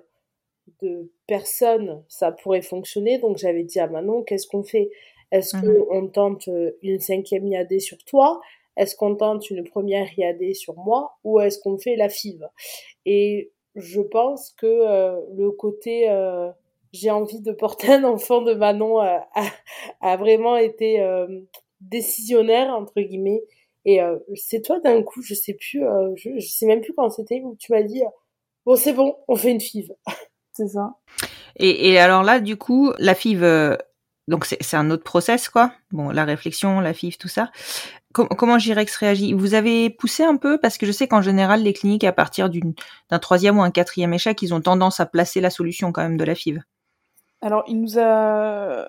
de 0.83 1.11
personne, 1.27 2.03
ça 2.09 2.33
pourrait 2.33 2.63
fonctionner. 2.63 3.19
Donc 3.19 3.39
j'avais 3.39 3.65
dit 3.65 3.81
à 3.81 3.87
Manon, 3.87 4.23
qu'est-ce 4.23 4.47
qu'on 4.47 4.63
fait? 4.63 4.91
Est-ce 5.33 5.57
mmh 5.57 5.87
qu'on 5.87 6.09
tente 6.09 6.49
euh, 6.49 6.73
une 6.83 6.99
cinquième 6.99 7.47
IAD 7.47 7.79
sur 7.81 7.99
toi? 8.05 8.41
Est-ce 8.77 8.97
qu'on 8.97 9.15
tente 9.15 9.51
une 9.51 9.65
première 9.65 10.07
IAD 10.19 10.55
sur 10.55 10.77
moi? 10.77 11.17
Ou 11.25 11.41
est-ce 11.41 11.61
qu'on 11.61 11.79
fait 11.79 11.97
la 11.97 12.09
FIV? 12.09 12.47
Et 13.07 13.53
je 13.77 14.01
pense 14.01 14.53
que 14.53 14.67
euh, 14.67 15.21
le 15.37 15.51
côté 15.51 16.11
euh, 16.11 16.51
j'ai 16.93 17.11
envie 17.11 17.41
de 17.41 17.53
porter 17.53 17.93
un 17.93 18.05
enfant 18.05 18.43
de 18.43 18.55
Manon 18.55 18.99
a, 18.99 19.27
a, 20.01 20.17
vraiment 20.17 20.57
été 20.57 21.01
décisionnaire 21.81 22.71
entre 22.75 23.01
guillemets. 23.01 23.43
Et 23.85 24.03
euh, 24.03 24.19
c'est 24.35 24.62
toi 24.62 24.79
d'un 24.81 25.03
coup 25.03 25.23
je 25.23 25.35
sais 25.35 25.55
plus 25.55 25.85
euh, 25.85 26.12
je, 26.16 26.31
je, 26.38 26.47
sais 26.47 26.66
même 26.66 26.83
plus 26.83 26.93
quand 26.95 27.09
c'était 27.09 27.40
où 27.43 27.57
tu 27.59 27.73
m'as 27.73 27.83
dit 27.83 28.03
bon 28.66 28.77
c'est 28.77 28.93
bon 28.93 29.16
on 29.27 29.37
fait 29.37 29.51
une 29.51 29.61
FIV 29.61 29.93
c'est 30.53 30.69
ça. 30.69 30.97
Et, 31.57 31.90
et, 31.90 31.99
alors 31.99 32.23
là 32.23 32.40
du 32.40 32.57
coup 32.57 32.93
la 32.99 33.14
FIV 33.14 33.43
euh, 33.43 33.77
donc 34.29 34.45
c'est 34.45 34.77
un 34.77 34.90
autre 34.90 35.03
process 35.03 35.49
quoi. 35.49 35.73
Bon 35.93 36.11
la 36.11 36.25
réflexion 36.25 36.81
la 36.81 36.93
FIV 36.93 37.16
tout 37.16 37.29
ça. 37.29 37.51
Comment 38.12 38.59
Jirex 38.59 38.97
réagit? 38.97 39.35
Vous 39.35 39.55
avez 39.55 39.88
poussé 39.88 40.25
un 40.25 40.37
peu? 40.37 40.59
Parce 40.59 40.79
que 40.79 40.87
je 40.87 40.90
sais 40.90 41.07
qu'en 41.07 41.23
général 41.23 41.62
les 41.62 41.73
cliniques 41.73 42.05
à 42.05 42.12
partir 42.12 42.51
d'un 42.51 43.19
troisième 43.21 43.59
ou 43.59 43.62
un 43.62 43.71
quatrième 43.71 44.12
échec, 44.12 44.43
ils 44.43 44.53
ont 44.53 44.61
tendance 44.61 44.99
à 44.99 45.07
placer 45.07 45.40
la 45.40 45.49
solution 45.49 45.93
quand 45.93 46.03
même 46.03 46.16
de 46.16 46.25
la 46.25 46.35
FIV. 46.35 46.61
Alors 47.40 47.62
il 47.69 47.81
nous 47.81 47.99
a 47.99 48.88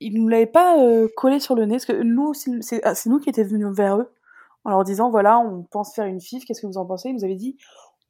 ils 0.00 0.14
nous 0.14 0.28
l'avaient 0.28 0.46
pas 0.46 0.78
euh, 0.82 1.08
collé 1.16 1.40
sur 1.40 1.54
le 1.54 1.64
nez, 1.64 1.74
parce 1.74 1.86
que 1.86 2.02
nous, 2.02 2.32
ah, 2.82 2.94
c'est 2.94 3.10
nous 3.10 3.18
qui 3.18 3.30
étions 3.30 3.44
venus 3.44 3.74
vers 3.74 3.96
eux, 3.96 4.12
en 4.64 4.70
leur 4.70 4.84
disant, 4.84 5.10
voilà, 5.10 5.38
on 5.38 5.62
pense 5.64 5.94
faire 5.94 6.06
une 6.06 6.20
FIF, 6.20 6.44
qu'est-ce 6.44 6.60
que 6.60 6.66
vous 6.66 6.78
en 6.78 6.86
pensez? 6.86 7.08
Ils 7.08 7.14
nous 7.14 7.24
avaient 7.24 7.34
dit, 7.34 7.56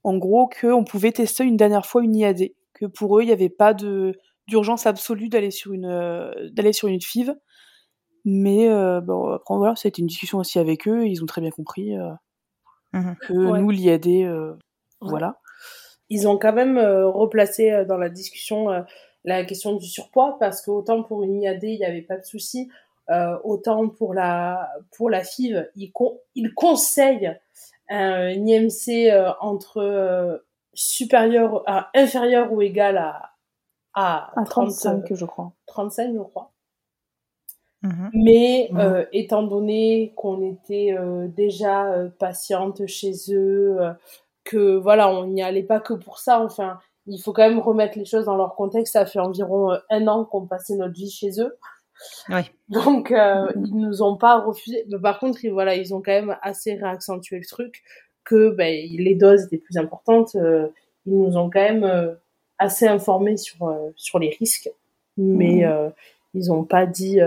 en 0.05 0.16
gros, 0.16 0.48
qu'on 0.48 0.85
pouvait 0.85 1.12
tester 1.12 1.44
une 1.44 1.57
dernière 1.57 1.87
fois 1.87 2.03
une 2.03 2.14
IAD, 2.14 2.51
que 2.74 2.87
pour 2.87 3.18
eux, 3.18 3.22
il 3.22 3.27
n'y 3.27 3.33
avait 3.33 3.48
pas 3.48 3.74
de 3.74 4.18
d'urgence 4.46 4.87
absolue 4.87 5.29
d'aller 5.29 5.51
sur 5.51 5.74
une 5.74 5.85
euh, 5.85 6.33
d'aller 6.53 6.72
sur 6.72 6.88
une 6.88 7.01
FIV, 7.03 7.35
mais 8.24 8.68
euh, 8.70 9.01
bon, 9.03 9.33
après 9.33 9.57
voilà, 9.57 9.77
ça 9.77 9.87
a 9.87 9.88
été 9.90 10.01
une 10.01 10.07
discussion 10.09 10.38
aussi 10.38 10.59
avec 10.59 10.88
eux, 10.88 11.07
ils 11.07 11.22
ont 11.22 11.27
très 11.27 11.40
bien 11.40 11.51
compris 11.51 11.94
mmh 12.92 13.12
que 13.20 13.33
nous, 13.33 13.70
l'IAD, 13.70 14.57
voilà. 15.01 15.39
Ils 16.11 16.26
ont 16.26 16.39
quand 16.39 16.55
même 16.55 16.78
replacé 16.78 17.84
dans 17.86 17.99
la 17.99 18.09
discussion 18.09 18.68
la 19.25 19.45
question 19.45 19.75
du 19.77 19.87
surpoids 19.87 20.37
parce 20.41 20.62
que 20.62 20.71
autant 20.71 21.03
pour 21.03 21.23
une 21.23 21.43
IAD 21.43 21.62
il 21.64 21.79
n'y 21.79 21.85
avait 21.85 22.03
pas 22.03 22.16
de 22.19 22.25
souci, 22.25 22.71
euh, 23.11 23.39
autant 23.45 23.89
pour 23.89 24.14
la 24.14 24.69
pour 24.97 25.11
la 25.11 25.23
FIV 25.25 25.71
il, 25.77 25.93
il 26.35 26.55
conseille 26.55 27.35
un 27.91 28.31
IMC 28.31 29.11
euh, 29.11 29.33
entre 29.41 29.79
euh, 29.79 30.39
supérieur 30.75 31.62
à 31.66 31.91
inférieur 31.95 32.53
ou 32.53 32.62
égal 32.62 32.99
à 32.99 33.33
à, 33.95 34.33
35 34.47 35.12
je 35.14 35.25
crois 35.25 35.53
35 35.66 36.14
je 36.14 36.21
crois 36.21 36.53
Mhm. 37.83 38.11
Mais 38.12 38.69
Mhm. 38.73 38.81
euh, 38.81 39.05
étant 39.12 39.43
donné 39.45 40.12
qu'on 40.16 40.43
était 40.43 40.95
euh, 40.99 41.29
déjà 41.29 41.87
euh, 41.93 42.09
patiente 42.19 42.87
chez 42.87 43.12
eux, 43.31 43.77
euh, 43.81 43.93
que 44.45 44.77
voilà, 44.77 45.09
on 45.11 45.27
n'y 45.27 45.43
allait 45.43 45.62
pas 45.62 45.79
que 45.81 45.95
pour 45.95 46.19
ça. 46.19 46.41
Enfin, 46.43 46.79
il 47.09 47.20
faut 47.20 47.32
quand 47.32 47.48
même 47.48 47.59
remettre 47.59 47.98
les 47.98 48.04
choses 48.04 48.26
dans 48.26 48.36
leur 48.36 48.54
contexte. 48.54 48.92
Ça 48.92 49.06
fait 49.06 49.18
environ 49.18 49.72
euh, 49.72 49.78
un 49.90 50.06
an 50.06 50.24
qu'on 50.24 50.46
passait 50.46 50.76
notre 50.76 50.94
vie 50.94 51.11
chez 51.11 51.40
eux. 51.40 51.56
Oui. 52.28 52.42
Donc 52.68 53.11
euh, 53.11 53.50
ils 53.56 53.76
nous 53.76 54.02
ont 54.02 54.16
pas 54.16 54.40
refusé. 54.40 54.84
Mais 54.88 54.98
par 54.98 55.18
contre, 55.18 55.44
ils, 55.44 55.50
voilà, 55.50 55.74
ils 55.74 55.94
ont 55.94 56.02
quand 56.02 56.12
même 56.12 56.36
assez 56.42 56.74
réaccentué 56.74 57.38
le 57.38 57.46
truc 57.46 57.82
que 58.24 58.50
ben, 58.50 58.86
les 58.90 59.14
doses 59.14 59.44
étaient 59.44 59.59
plus 59.59 59.78
importantes. 59.78 60.34
euh, 60.36 60.68
ils 61.06 61.18
nous 61.18 61.38
ont 61.38 61.48
quand 61.48 61.62
même 61.62 61.84
euh, 61.84 62.14
assez 62.59 62.86
informés 62.86 63.38
sur 63.38 63.74
sur 63.96 64.18
les 64.18 64.36
risques, 64.38 64.70
mais 65.16 65.64
euh, 65.64 65.88
ils 66.34 66.52
ont 66.52 66.64
pas 66.64 66.84
dit 66.84 67.18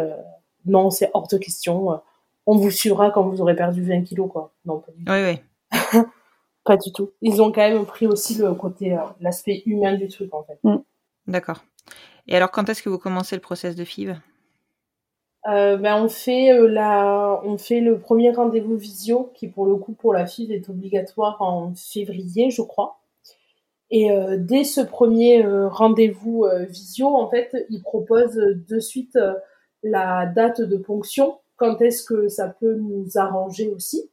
non, 0.66 0.92
c'est 0.92 1.10
hors 1.14 1.28
de 1.28 1.38
question. 1.38 2.00
On 2.46 2.56
vous 2.56 2.70
suivra 2.70 3.10
quand 3.10 3.24
vous 3.24 3.42
aurez 3.42 3.56
perdu 3.56 3.82
20 3.84 4.04
kilos, 4.04 4.30
quoi. 4.32 4.52
Non, 4.66 4.80
pas 4.80 4.92
du 4.92 5.04
tout. 5.04 5.12
Oui, 5.12 5.40
oui. 5.74 6.02
Pas 6.64 6.78
du 6.78 6.92
tout. 6.92 7.12
Ils 7.22 7.42
ont 7.42 7.52
quand 7.52 7.68
même 7.68 7.86
pris 7.86 8.08
aussi 8.08 8.36
le 8.36 8.54
côté, 8.54 8.94
euh, 8.94 9.02
l'aspect 9.20 9.64
humain 9.66 9.96
du 9.96 10.08
truc, 10.08 10.34
en 10.34 10.44
fait. 10.44 10.60
D'accord. 11.28 11.64
Et 12.28 12.36
alors, 12.36 12.52
quand 12.52 12.70
est-ce 12.70 12.84
que 12.84 12.90
vous 12.90 13.00
commencez 13.00 13.36
le 13.36 13.42
process 13.42 13.76
de 13.76 13.84
FIV? 13.84 14.16
Euh, 15.48 15.76
ben 15.76 15.96
on 15.96 16.08
fait 16.08 16.54
euh, 16.54 16.68
la, 16.68 17.42
on 17.44 17.58
fait 17.58 17.80
le 17.80 17.98
premier 17.98 18.32
rendez-vous 18.32 18.78
visio 18.78 19.32
qui 19.34 19.48
pour 19.48 19.66
le 19.66 19.76
coup 19.76 19.94
pour 19.94 20.14
la 20.14 20.28
FIV 20.28 20.52
est 20.52 20.70
obligatoire 20.70 21.42
en 21.42 21.74
février, 21.74 22.52
je 22.52 22.62
crois. 22.62 23.00
Et 23.90 24.12
euh, 24.12 24.38
dès 24.38 24.64
ce 24.64 24.82
premier 24.82 25.44
euh, 25.44 25.68
rendez-vous 25.68 26.46
euh, 26.46 26.66
visio, 26.66 27.08
en 27.08 27.28
fait, 27.28 27.66
il 27.70 27.82
propose 27.82 28.36
de 28.36 28.80
suite 28.80 29.16
euh, 29.16 29.34
la 29.82 30.28
date 30.28 30.62
de 30.62 30.78
ponction. 30.78 31.40
Quand 31.58 31.82
est-ce 31.82 32.04
que 32.04 32.28
ça 32.28 32.48
peut 32.48 32.76
nous 32.76 33.08
arranger 33.16 33.70
aussi 33.70 34.11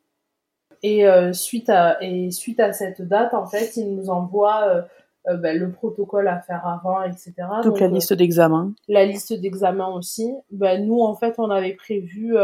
Et 0.82 1.06
euh, 1.06 1.32
suite 1.32 1.68
à 1.68 1.96
et 2.02 2.30
suite 2.30 2.60
à 2.60 2.72
cette 2.72 3.02
date, 3.02 3.34
en 3.34 3.46
fait, 3.46 3.76
il 3.76 3.94
nous 3.96 4.10
envoie 4.10 4.62
euh, 4.68 4.82
euh, 5.28 5.36
ben, 5.36 5.58
le 5.58 5.70
protocole 5.72 6.28
à 6.28 6.40
faire 6.40 6.66
avant, 6.66 7.02
etc. 7.02 7.32
Donc, 7.38 7.64
Donc, 7.64 7.80
la 7.80 7.88
liste 7.88 8.12
d'examens. 8.12 8.72
la 8.88 9.04
liste 9.04 9.32
d'examens 9.32 9.88
aussi. 9.94 10.32
Ben, 10.50 10.86
nous, 10.86 11.00
en 11.00 11.14
fait, 11.16 11.34
on 11.38 11.50
avait 11.50 11.74
prévu, 11.74 12.36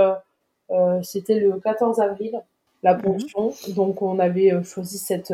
c'était 1.02 1.38
le 1.40 1.58
14 1.60 2.00
avril, 2.00 2.40
la 2.82 2.94
ponction. 2.94 3.52
Donc, 3.76 4.02
on 4.02 4.18
avait 4.18 4.62
choisi 4.64 4.98
cette, 4.98 5.32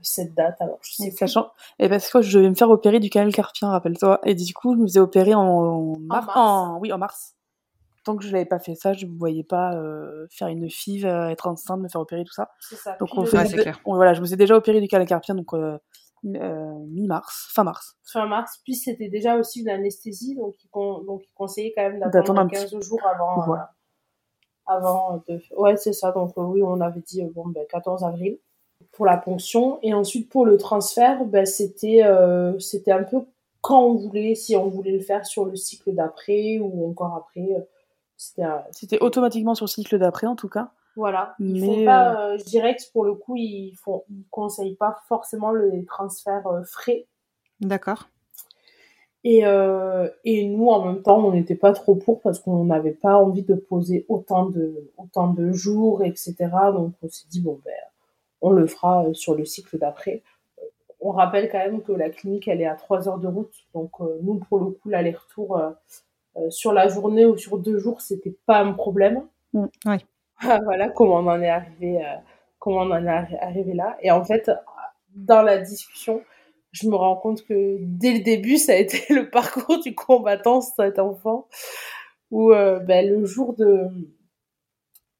cette 0.00 0.34
date. 0.34 0.56
Alors, 0.60 0.78
je 0.82 0.94
sais 0.94 1.08
Et 1.08 1.10
sachant, 1.10 1.50
et 1.78 1.88
parce 1.88 2.10
que 2.10 2.22
je 2.22 2.38
devais 2.38 2.48
me 2.48 2.54
faire 2.54 2.70
opérer 2.70 2.98
du 3.00 3.10
canal 3.10 3.32
carpien, 3.32 3.68
rappelle-toi. 3.70 4.20
Et 4.24 4.34
du 4.34 4.52
coup, 4.54 4.74
je 4.74 4.78
me 4.80 4.86
faisais 4.86 5.00
opérer 5.00 5.34
en, 5.34 5.40
en 5.42 5.96
mars, 6.00 6.26
mars. 6.26 6.32
en- 6.38 6.78
oui, 6.80 6.92
en 6.92 6.98
mars. 6.98 7.34
Tant 8.04 8.16
que 8.16 8.24
je 8.24 8.32
l'avais 8.32 8.44
pas 8.46 8.58
fait 8.58 8.74
ça, 8.74 8.92
je 8.92 9.06
ne 9.06 9.16
voyais 9.16 9.44
pas 9.44 9.74
euh, 9.76 10.26
faire 10.30 10.48
une 10.48 10.68
FIV, 10.68 11.04
euh, 11.06 11.28
être 11.28 11.46
enceinte, 11.46 11.80
me 11.80 11.88
faire 11.88 12.00
opérer, 12.00 12.24
tout 12.24 12.32
ça. 12.32 12.50
C'est 12.60 12.76
ça. 12.76 12.96
Donc, 12.98 13.10
on 13.16 13.22
Ouais, 13.24 13.44
clair. 13.48 13.80
on- 13.84 13.94
voilà, 13.94 14.12
je 14.14 14.20
me 14.20 14.26
suis 14.26 14.36
déjà 14.36 14.56
opéré 14.56 14.80
du 14.80 14.88
canal 14.88 15.06
carpien, 15.06 15.34
donc 15.36 15.54
euh, 15.54 15.78
mi- 16.24 16.38
euh, 16.38 16.72
mi-mars, 16.88 17.48
fin 17.54 17.62
mars. 17.64 17.96
fin 18.04 18.26
mars. 18.26 18.60
Puis, 18.64 18.74
c'était 18.74 19.08
déjà 19.08 19.36
aussi 19.36 19.60
une 19.60 19.68
anesthésie. 19.68 20.34
Donc, 20.34 20.54
il, 20.64 20.68
con- 20.68 21.02
donc, 21.04 21.22
il 21.24 21.32
conseillait 21.34 21.72
quand 21.76 21.82
même 21.82 22.00
D'attendre 22.00 22.12
d'attendre 22.12 22.40
un 22.40 22.48
15 22.48 22.80
jours 22.80 23.00
avant. 23.06 23.40
euh, 23.40 23.44
Voilà. 23.46 23.70
avant 24.66 25.22
de... 25.28 25.40
Ouais, 25.56 25.76
c'est 25.76 25.92
ça. 25.92 26.12
Donc, 26.12 26.32
euh, 26.38 26.42
oui, 26.42 26.62
on 26.62 26.80
avait 26.80 27.00
dit, 27.00 27.22
euh, 27.22 27.28
bon, 27.34 27.48
ben, 27.48 27.64
14 27.68 28.04
avril 28.04 28.38
pour 28.92 29.06
la 29.06 29.16
ponction. 29.16 29.78
Et 29.82 29.94
ensuite, 29.94 30.28
pour 30.28 30.44
le 30.46 30.56
transfert, 30.58 31.24
ben, 31.24 31.46
c'était, 31.46 32.02
euh, 32.04 32.58
c'était 32.58 32.92
un 32.92 33.04
peu 33.04 33.24
quand 33.60 33.80
on 33.84 33.94
voulait, 33.94 34.34
si 34.34 34.56
on 34.56 34.68
voulait 34.68 34.90
le 34.92 35.00
faire 35.00 35.24
sur 35.24 35.44
le 35.44 35.54
cycle 35.54 35.94
d'après 35.94 36.58
ou 36.58 36.88
encore 36.90 37.14
après. 37.14 37.68
Euh, 38.38 38.58
C'était, 38.72 38.98
automatiquement 39.00 39.54
sur 39.54 39.64
le 39.64 39.70
cycle 39.70 39.98
d'après, 39.98 40.26
en 40.26 40.36
tout 40.36 40.48
cas. 40.48 40.70
voilà. 40.96 41.34
Ils 41.38 41.60
Mais, 41.60 41.66
font 41.66 41.84
pas, 41.84 42.20
euh, 42.32 42.38
je 42.38 42.44
dirais 42.44 42.76
que 42.76 42.82
pour 42.92 43.04
le 43.04 43.14
coup, 43.14 43.36
ils 43.36 43.74
font, 43.76 44.04
ils 44.10 44.24
conseillent 44.30 44.76
pas 44.76 44.98
forcément 45.08 45.52
les 45.52 45.84
transferts 45.84 46.46
euh, 46.46 46.62
frais. 46.64 47.06
D'accord. 47.60 48.08
Et, 49.24 49.46
euh, 49.46 50.08
et 50.24 50.48
nous, 50.48 50.66
en 50.68 50.84
même 50.84 51.02
temps, 51.02 51.24
on 51.24 51.30
n'était 51.30 51.54
pas 51.54 51.72
trop 51.72 51.94
pour 51.94 52.20
parce 52.20 52.40
qu'on 52.40 52.64
n'avait 52.64 52.90
pas 52.90 53.16
envie 53.16 53.44
de 53.44 53.54
poser 53.54 54.04
autant 54.08 54.46
de, 54.46 54.90
autant 54.96 55.28
de 55.32 55.52
jours, 55.52 56.02
etc. 56.02 56.34
Donc, 56.74 56.94
on 57.02 57.08
s'est 57.08 57.28
dit, 57.30 57.40
bon, 57.40 57.60
ben, 57.64 57.72
on 58.40 58.50
le 58.50 58.66
fera 58.66 59.04
euh, 59.06 59.14
sur 59.14 59.34
le 59.36 59.44
cycle 59.44 59.78
d'après. 59.78 60.22
Euh, 60.58 60.62
On 61.00 61.12
rappelle 61.12 61.48
quand 61.50 61.58
même 61.58 61.82
que 61.82 61.92
la 61.92 62.10
clinique, 62.10 62.48
elle 62.48 62.60
est 62.60 62.66
à 62.66 62.74
3 62.74 63.08
heures 63.08 63.18
de 63.20 63.28
route. 63.28 63.54
Donc, 63.74 63.92
euh, 64.00 64.18
nous, 64.22 64.40
pour 64.40 64.58
le 64.58 64.70
coup, 64.72 64.88
l'aller-retour 64.88 65.56
euh, 65.56 65.70
euh, 65.70 65.72
sur 66.50 66.72
la 66.72 66.88
journée 66.88 67.26
ou 67.26 67.36
sur 67.36 67.58
deux 67.58 67.78
jours, 67.78 68.00
c'était 68.00 68.34
pas 68.46 68.60
un 68.60 68.72
problème. 68.72 69.22
Mm, 69.52 69.66
oui. 69.86 69.96
voilà 70.64 70.88
comment 70.88 71.16
on 71.16 71.26
en 71.28 71.40
est 71.42 71.48
arrivé, 71.48 72.04
euh, 72.04 72.16
comment 72.58 72.80
on 72.82 72.90
en 72.90 73.04
est 73.04 73.08
arri- 73.08 73.38
arrivé 73.40 73.74
là. 73.74 73.96
Et 74.00 74.10
en 74.10 74.24
fait, 74.24 74.50
dans 75.14 75.42
la 75.42 75.58
discussion, 75.58 76.22
je 76.72 76.88
me 76.88 76.96
rends 76.96 77.16
compte 77.16 77.44
que 77.44 77.76
dès 77.80 78.12
le 78.12 78.20
début, 78.20 78.56
ça 78.56 78.72
a 78.72 78.76
été 78.76 79.02
le 79.14 79.30
parcours 79.30 79.80
du 79.80 79.94
combattant, 79.94 80.60
cet 80.60 80.98
enfant, 80.98 81.48
où 82.30 82.52
euh, 82.52 82.78
ben, 82.78 83.08
le 83.08 83.24
jour 83.24 83.54
de 83.54 83.88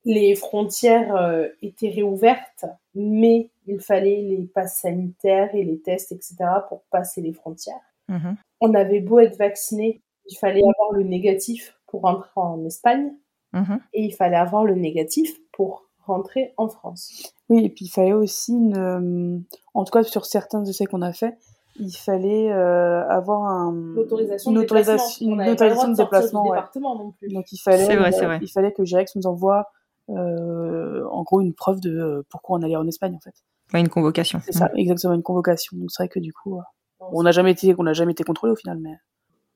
les 0.05 0.35
frontières 0.35 1.15
euh, 1.15 1.49
étaient 1.63 1.91
réouvertes, 1.91 2.65
mais 2.95 3.51
il 3.67 3.81
fallait 3.81 4.23
les 4.23 4.45
passes 4.53 4.81
sanitaires 4.81 5.55
et 5.55 5.63
les 5.63 5.79
tests, 5.81 6.13
etc., 6.13 6.37
pour 6.69 6.83
passer 6.91 7.21
les 7.21 7.33
frontières. 7.33 7.81
Mhm. 8.09 8.37
On 8.61 8.75
avait 8.75 9.01
beau 9.01 9.21
être 9.21 9.37
vacciné, 9.37 10.01
il 10.27 10.37
fallait 10.37 10.62
avoir 10.62 10.93
le 10.93 11.03
négatif 11.05 11.79
pour 11.87 12.03
rentrer 12.03 12.31
en 12.37 12.64
Espagne, 12.64 13.12
Mhm. 13.53 13.81
et 13.93 14.03
il 14.05 14.12
fallait 14.14 14.37
avoir 14.37 14.64
le 14.64 14.75
négatif 14.75 15.37
pour 15.53 15.85
rentrer 16.07 16.55
en 16.57 16.68
France. 16.68 17.35
Oui, 17.51 17.64
et 17.64 17.68
puis 17.68 17.85
il 17.85 17.91
fallait 17.91 18.12
aussi, 18.14 18.53
une, 18.53 18.77
euh, 18.77 19.39
en 19.75 19.85
tout 19.85 19.91
cas 19.93 20.03
sur 20.03 20.25
certains 20.25 20.64
essais 20.64 20.87
qu'on 20.87 21.03
a 21.03 21.12
fait, 21.12 21.37
il 21.79 21.93
fallait 21.93 22.51
euh, 22.51 23.07
avoir 23.09 23.43
un, 23.45 23.73
L'autorisation 23.95 24.51
une 24.51 24.57
de 24.57 24.61
déplacement. 24.62 24.95
autorisation, 24.95 25.27
une 25.27 25.49
autorisation 25.51 25.89
de 25.89 25.97
déplacement. 25.97 26.43
ouais. 26.45 26.51
département 26.57 26.97
non 26.97 27.11
plus. 27.12 27.29
Donc 27.29 27.53
il 27.53 27.59
fallait, 27.59 27.97
vrai, 27.97 28.25
euh, 28.25 28.39
il 28.41 28.51
fallait 28.51 28.73
que 28.73 28.85
Girex 28.85 29.14
nous 29.16 29.27
envoie 29.27 29.66
euh, 30.11 31.05
en 31.11 31.23
gros 31.23 31.41
une 31.41 31.55
preuve 31.55 31.81
de 31.81 32.25
pourquoi 32.29 32.59
on 32.59 32.62
allait 32.62 32.77
en 32.77 32.87
Espagne 32.87 33.14
en 33.14 33.20
fait. 33.20 33.35
Ouais, 33.73 33.81
une 33.81 33.89
convocation. 33.89 34.41
C'est 34.45 34.53
ça, 34.53 34.70
exactement 34.77 35.14
une 35.14 35.23
convocation. 35.23 35.77
Donc 35.79 35.91
c'est 35.91 36.03
vrai 36.03 36.09
que 36.09 36.18
du 36.20 36.33
coup, 36.33 36.57
euh, 36.59 36.62
Non, 37.01 37.09
on 37.12 37.23
n'a 37.23 37.31
jamais 37.33 37.53
été, 37.53 37.75
on 37.79 37.85
n'a 37.85 37.93
jamais 37.93 38.12
été 38.12 38.25
contrôlé 38.25 38.53
au 38.53 38.57
final, 38.57 38.79
mais 38.79 38.95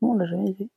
non, 0.02 0.10
on 0.10 0.14
n'a 0.14 0.26
jamais 0.26 0.50
été. 0.50 0.68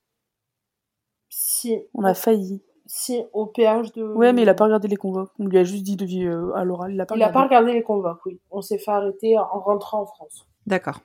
Si, 1.29 1.77
On 1.93 2.03
a 2.03 2.13
failli. 2.13 2.63
si 2.85 3.23
au 3.33 3.45
péage 3.45 3.91
de... 3.93 4.03
Ouais, 4.03 4.33
mais 4.33 4.41
il 4.41 4.49
a 4.49 4.53
pas 4.55 4.65
regardé 4.65 4.87
les 4.87 4.95
convoques. 4.95 5.31
On 5.39 5.45
lui 5.45 5.57
a 5.57 5.63
juste 5.63 5.83
dit 5.83 5.95
de 5.95 6.05
vie 6.05 6.25
euh, 6.25 6.53
à 6.55 6.63
l'oral. 6.63 6.93
Il 6.93 6.99
a 7.01 7.05
pas 7.05 7.15
Il 7.15 7.21
a 7.23 7.29
pas 7.29 7.43
regardé. 7.43 7.55
regardé 7.57 7.73
les 7.73 7.83
convoques, 7.83 8.25
oui. 8.25 8.39
On 8.51 8.61
s'est 8.61 8.79
fait 8.79 8.91
arrêter 8.91 9.37
en 9.37 9.59
rentrant 9.59 10.01
en 10.01 10.05
France. 10.05 10.47
D'accord. 10.65 10.99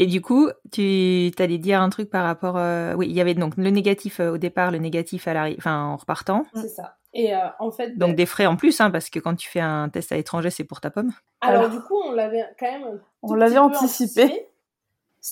Et 0.00 0.06
du 0.06 0.20
coup, 0.20 0.48
tu 0.72 1.30
allais 1.38 1.58
dire 1.58 1.80
un 1.82 1.88
truc 1.90 2.08
par 2.10 2.24
rapport. 2.24 2.56
euh, 2.56 2.94
Oui, 2.94 3.06
il 3.08 3.12
y 3.14 3.20
avait 3.20 3.34
donc 3.34 3.56
le 3.56 3.70
négatif 3.70 4.20
euh, 4.20 4.32
au 4.32 4.38
départ, 4.38 4.70
le 4.70 4.78
négatif 4.78 5.26
à 5.28 5.34
l'arrivée, 5.34 5.56
enfin 5.58 5.84
en 5.84 5.96
repartant. 5.96 6.44
C'est 6.54 6.68
ça. 6.68 6.96
Et 7.14 7.34
euh, 7.34 7.38
en 7.58 7.70
fait... 7.72 7.96
Donc 7.98 8.10
ben, 8.10 8.16
des 8.16 8.26
frais 8.26 8.46
en 8.46 8.54
plus, 8.56 8.80
hein, 8.80 8.90
parce 8.92 9.10
que 9.10 9.18
quand 9.18 9.34
tu 9.34 9.48
fais 9.48 9.58
un 9.60 9.88
test 9.88 10.12
à 10.12 10.16
l'étranger, 10.16 10.50
c'est 10.50 10.62
pour 10.64 10.80
ta 10.80 10.90
pomme. 10.90 11.10
Alors, 11.40 11.62
Alors, 11.64 11.72
du 11.72 11.80
coup, 11.80 11.96
on 12.04 12.12
l'avait 12.12 12.44
quand 12.60 12.70
même 12.70 13.00
on 13.22 13.34
l'avait 13.34 13.58
anticipé. 13.58 14.47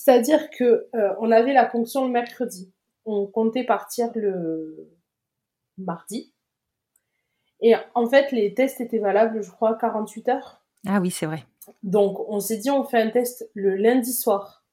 C'est-à-dire 0.03 0.49
que 0.51 0.87
euh, 0.95 1.13
on 1.19 1.31
avait 1.31 1.53
la 1.53 1.65
ponction 1.65 2.05
le 2.05 2.11
mercredi. 2.11 2.71
On 3.05 3.25
comptait 3.25 3.63
partir 3.63 4.09
le 4.15 4.89
mardi. 5.77 6.33
Et 7.61 7.73
en 7.95 8.07
fait, 8.07 8.31
les 8.31 8.53
tests 8.53 8.81
étaient 8.81 8.99
valables, 8.99 9.41
je 9.41 9.49
crois, 9.49 9.75
48 9.75 10.29
heures. 10.29 10.61
Ah 10.85 10.99
oui, 11.01 11.09
c'est 11.09 11.25
vrai. 11.25 11.43
Donc, 11.83 12.19
on 12.29 12.39
s'est 12.39 12.57
dit, 12.57 12.69
on 12.69 12.83
fait 12.83 13.01
un 13.01 13.09
test 13.09 13.49
le 13.53 13.75
lundi 13.75 14.13
soir 14.13 14.63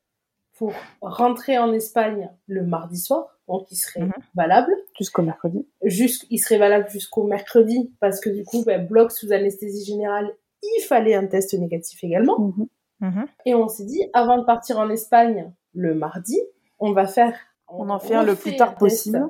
pour 0.52 0.72
rentrer 1.00 1.58
en 1.58 1.72
Espagne 1.72 2.30
le 2.46 2.62
mardi 2.64 2.98
soir. 2.98 3.38
Donc, 3.48 3.70
il 3.72 3.76
serait 3.76 4.02
Mhm. 4.02 4.12
valable. 4.34 4.72
Jusqu'au 4.98 5.22
mercredi. 5.22 5.66
Jusqu'- 5.82 6.26
il 6.30 6.38
serait 6.38 6.58
valable 6.58 6.88
jusqu'au 6.90 7.24
mercredi 7.24 7.92
parce 8.00 8.20
que 8.20 8.28
du 8.30 8.44
coup, 8.44 8.62
ben, 8.64 8.86
bloc 8.86 9.10
sous 9.12 9.32
anesthésie 9.32 9.84
générale, 9.84 10.30
il 10.62 10.82
fallait 10.82 11.14
un 11.14 11.26
test 11.26 11.54
négatif 11.54 12.04
également. 12.04 12.38
Mhm. 12.38 12.66
Mhm. 13.04 13.26
Et 13.46 13.54
on 13.54 13.68
s'est 13.68 13.84
dit, 13.84 14.02
avant 14.12 14.38
de 14.38 14.44
partir 14.44 14.78
en 14.78 14.88
Espagne 14.88 15.52
le 15.74 15.94
mardi, 15.94 16.38
on 16.78 16.92
va 16.92 17.06
faire. 17.06 17.34
On 17.68 17.88
en 17.90 17.98
fait 17.98 18.14
un 18.14 18.22
le 18.22 18.34
plus 18.34 18.56
tard 18.56 18.74
possible. 18.76 19.28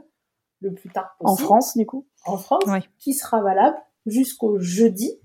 Le 0.60 0.72
plus 0.72 0.90
tard 0.90 1.14
En 1.20 1.30
possible. 1.30 1.46
France, 1.46 1.76
du 1.76 1.86
coup. 1.86 2.06
En 2.26 2.36
France, 2.38 2.64
Ouais. 2.66 2.82
qui 2.98 3.12
sera 3.14 3.42
valable 3.42 3.76
jusqu'au 4.06 4.58
jeudi, 4.60 5.18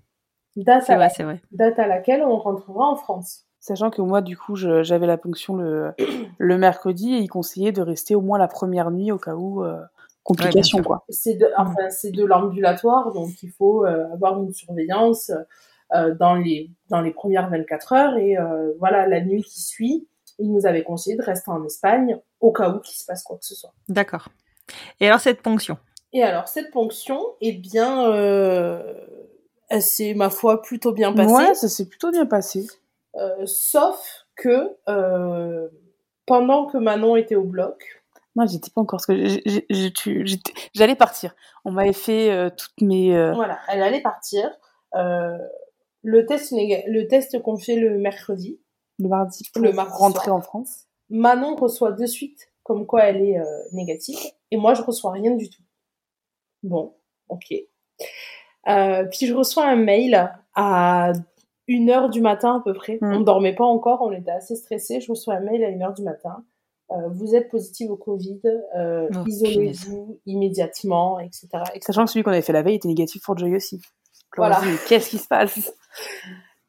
date 0.56 0.90
à, 0.90 0.96
vrai, 0.96 1.06
la- 1.06 1.10
c'est 1.10 1.24
vrai. 1.24 1.42
date 1.52 1.80
à 1.80 1.88
laquelle 1.88 2.24
on 2.24 2.38
rentrera 2.38 2.86
en 2.90 2.96
France. 2.96 3.46
Sachant 3.60 3.90
que 3.90 4.02
moi, 4.02 4.22
du 4.22 4.38
coup, 4.38 4.56
j'avais 4.56 5.06
la 5.08 5.18
ponction 5.18 5.56
le, 5.58 5.92
le 6.38 6.58
mercredi 6.58 7.14
et 7.14 7.18
il 7.20 7.28
conseillait 7.28 7.72
de 7.72 7.82
rester 7.82 8.16
au 8.16 8.22
moins 8.22 8.38
la 8.38 8.48
première 8.48 8.90
nuit 8.92 9.12
au 9.12 9.18
cas 9.18 9.36
où 9.36 9.64
euh, 9.64 9.80
complication, 10.24 10.78
sûr. 10.80 10.86
quoi. 10.88 11.04
C'est 11.10 11.36
de, 11.36 11.48
enfin, 11.58 11.90
c'est 11.90 12.12
de 12.12 12.24
l'ambulatoire, 12.26 13.12
donc 13.12 13.42
il 13.44 13.52
faut 13.52 13.86
euh, 13.86 14.12
avoir 14.14 14.42
une 14.42 14.52
surveillance 14.54 15.30
euh, 15.30 15.42
dans, 15.94 16.36
les, 16.36 16.70
dans 16.90 17.02
les 17.02 17.12
premières 17.12 17.50
24 17.50 17.94
heures. 17.94 18.18
Et 18.18 18.38
euh, 18.38 18.74
voilà, 18.80 19.08
la 19.08 19.22
nuit 19.22 19.44
qui 19.44 19.62
suit, 19.62 20.08
il 20.38 20.52
nous 20.54 20.66
avait 20.66 20.84
conseillé 20.84 21.16
de 21.18 21.24
rester 21.24 21.52
en 21.52 21.64
Espagne 21.66 22.18
au 22.40 22.52
cas 22.52 22.70
où 22.70 22.80
qu'il 22.80 22.96
se 22.96 23.06
passe 23.06 23.24
quoi 23.24 23.38
que 23.38 23.46
ce 23.46 23.56
soit. 23.56 23.74
D'accord. 23.88 24.30
Et 25.00 25.08
alors 25.08 25.20
cette 25.20 25.42
ponction? 25.42 25.78
Et 26.14 26.24
alors 26.24 26.48
cette 26.48 26.72
ponction, 26.72 27.20
eh 27.42 27.52
bien, 27.54 28.08
euh, 28.12 28.94
elle 29.68 29.82
s'est 29.82 30.14
ma 30.14 30.30
foi 30.30 30.62
plutôt 30.62 30.92
bien 30.92 31.14
passée. 31.14 31.34
Ouais, 31.34 31.54
ça 31.54 31.68
s'est 31.68 31.88
plutôt 31.88 32.12
bien 32.12 32.26
passé. 32.26 32.66
Euh, 33.16 33.46
sauf 33.46 34.26
que 34.36 34.76
euh, 34.88 35.68
pendant 36.26 36.68
que 36.68 36.78
Manon 36.78 37.16
était 37.16 37.36
au 37.36 37.44
bloc, 37.44 38.02
Moi, 38.36 38.46
j'étais 38.46 38.70
pas 38.70 38.82
encore. 38.82 39.02
J'allais 40.74 40.96
partir. 40.96 41.36
On 41.66 41.72
m'avait 41.72 41.94
fait 41.94 42.32
euh, 42.32 42.50
toutes 42.56 42.82
mes. 42.82 43.16
euh, 43.18 43.34
voilà, 43.34 43.60
elle 43.68 43.82
allait 43.84 44.02
partir. 44.02 44.50
Le 46.02 46.26
test, 46.26 46.52
le 46.54 47.08
test 47.08 47.42
qu'on 47.42 47.58
fait 47.58 47.76
le 47.76 47.98
mercredi, 47.98 48.60
le 49.00 49.10
mardi 49.10 49.44
pour 49.54 49.62
Le 49.62 49.74
mardi 49.74 49.94
rentrer 49.98 50.26
soir. 50.26 50.38
en 50.38 50.42
France. 50.42 50.86
Manon 51.10 51.56
reçoit 51.56 51.92
de 51.92 52.06
suite 52.06 52.52
comme 52.64 52.86
quoi 52.86 53.06
elle 53.06 53.22
est 53.22 53.40
euh, 53.40 53.46
négative 53.74 54.18
et 54.52 54.58
moi 54.58 54.74
je 54.74 54.82
reçois 54.82 55.12
rien 55.12 55.36
du 55.36 55.50
tout. 55.50 55.64
Bon, 56.64 56.94
ok. 57.30 57.54
Euh, 58.68 59.06
puis 59.06 59.26
je 59.26 59.34
reçois 59.34 59.66
un 59.66 59.76
mail 59.76 60.32
à 60.56 61.14
une 61.68 61.90
heure 61.90 62.10
du 62.10 62.22
matin 62.22 62.58
à 62.58 62.62
peu 62.64 62.74
près. 62.74 62.98
Mm. 63.02 63.14
On 63.14 63.20
ne 63.20 63.26
dormait 63.26 63.56
pas 63.56 63.66
encore, 63.66 64.02
on 64.02 64.12
était 64.12 64.32
assez 64.32 64.56
stressés. 64.56 65.02
Je 65.02 65.12
reçois 65.12 65.36
un 65.36 65.40
mail 65.40 65.64
à 65.64 65.70
une 65.70 65.82
heure 65.82 65.94
du 65.94 66.04
matin. 66.04 66.44
Euh, 66.92 67.08
vous 67.10 67.36
êtes 67.36 67.50
positive 67.50 67.92
au 67.92 67.98
Covid, 67.98 68.42
euh, 68.76 69.08
Oh, 69.16 69.24
isolez-vous 69.28 70.20
immédiatement, 70.26 71.20
etc. 71.20 71.48
etc. 71.70 71.80
Sachant 71.82 72.06
que 72.06 72.12
celui 72.12 72.24
qu'on 72.24 72.32
avait 72.32 72.42
fait 72.42 72.54
la 72.54 72.64
veille 72.64 72.76
était 72.76 72.88
négatif 72.88 73.22
pour 73.24 73.38
Joy 73.38 73.56
aussi. 73.56 73.80
Voilà. 74.40 74.60
Qu'est-ce 74.88 75.10
qui 75.10 75.18
se 75.18 75.28
passe? 75.28 75.72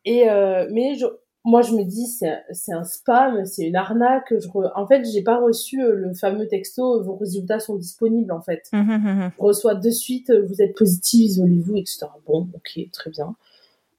Et 0.04 0.28
euh, 0.30 0.66
mais 0.70 0.94
je, 0.96 1.06
moi 1.44 1.62
je 1.62 1.72
me 1.74 1.84
dis 1.84 2.06
c'est 2.06 2.28
un- 2.28 2.40
c'est 2.52 2.72
un 2.72 2.84
spam, 2.84 3.44
c'est 3.44 3.64
une 3.66 3.76
arnaque. 3.76 4.28
Je 4.30 4.48
re- 4.48 4.72
En 4.74 4.86
fait 4.86 5.04
j'ai 5.04 5.22
pas 5.22 5.38
reçu 5.38 5.82
euh, 5.82 5.94
le 5.94 6.14
fameux 6.14 6.46
texto 6.48 7.02
vos 7.02 7.16
résultats 7.16 7.60
sont 7.60 7.76
disponibles 7.76 8.32
en 8.32 8.40
fait. 8.40 8.62
Mhm, 8.72 9.30
Je 9.38 9.42
reçois 9.42 9.74
de 9.74 9.90
suite 9.90 10.30
euh, 10.30 10.44
vous 10.46 10.62
êtes 10.62 10.74
positif, 10.76 11.20
isolez-vous, 11.32 11.76
etc. 11.76 12.06
Bon 12.26 12.48
ok 12.54 12.80
très 12.92 13.10
bien. 13.10 13.34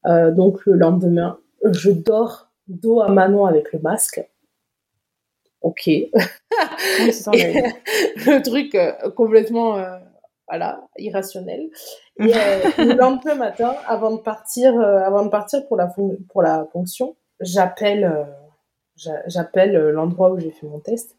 Euh, 0.08 0.32
donc 0.32 0.66
le 0.66 0.74
lendemain 0.74 1.38
je 1.72 1.92
dors 1.92 2.50
dos 2.68 3.02
à 3.02 3.10
Manon 3.10 3.46
avec 3.46 3.72
le 3.74 3.80
masque. 3.80 4.28
Ok. 5.62 5.84
Oui, 5.86 6.10
le 8.26 8.42
truc 8.42 8.74
euh, 8.74 8.92
complètement 9.16 9.78
euh, 9.78 9.98
voilà 10.52 10.88
irrationnel. 10.98 11.70
Et 12.20 12.34
euh, 12.36 12.60
le 12.78 12.94
lendemain 12.96 13.36
matin 13.36 13.74
avant 13.88 14.12
de 14.12 14.22
partir 14.22 14.78
euh, 14.80 15.00
avant 15.00 15.24
de 15.26 15.30
partir 15.30 15.66
pour 15.68 15.78
la 15.78 15.88
pour 16.30 16.42
la 16.44 16.66
fonction 16.74 17.16
j'appelle 17.40 18.04
euh, 18.04 18.24
j'a- 18.96 19.24
j'appelle 19.28 19.74
l'endroit 19.90 20.32
où 20.32 20.40
j'ai 20.40 20.52
fait 20.52 20.68
mon 20.68 20.80
test 20.80 21.16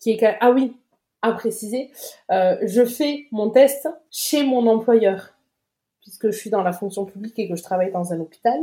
qui 0.00 0.12
est 0.12 0.16
quand 0.16 0.26
même- 0.26 0.38
ah 0.40 0.50
oui 0.52 0.76
à 1.22 1.32
préciser 1.32 1.90
euh, 2.30 2.56
je 2.62 2.84
fais 2.84 3.26
mon 3.32 3.50
test 3.50 3.88
chez 4.10 4.44
mon 4.44 4.66
employeur. 4.68 5.32
Puisque 6.02 6.26
je 6.30 6.36
suis 6.38 6.50
dans 6.50 6.62
la 6.62 6.72
fonction 6.72 7.04
publique 7.04 7.36
et 7.40 7.48
que 7.48 7.56
je 7.56 7.62
travaille 7.64 7.90
dans 7.90 8.12
un 8.12 8.20
hôpital 8.20 8.60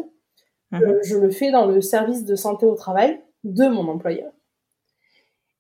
euh, 0.82 1.00
je 1.04 1.18
le 1.18 1.30
fais 1.30 1.52
dans 1.52 1.66
le 1.66 1.82
service 1.82 2.24
de 2.26 2.36
santé 2.36 2.66
au 2.66 2.76
travail 2.76 3.20
de 3.44 3.68
mon 3.68 3.88
employeur. 3.90 4.32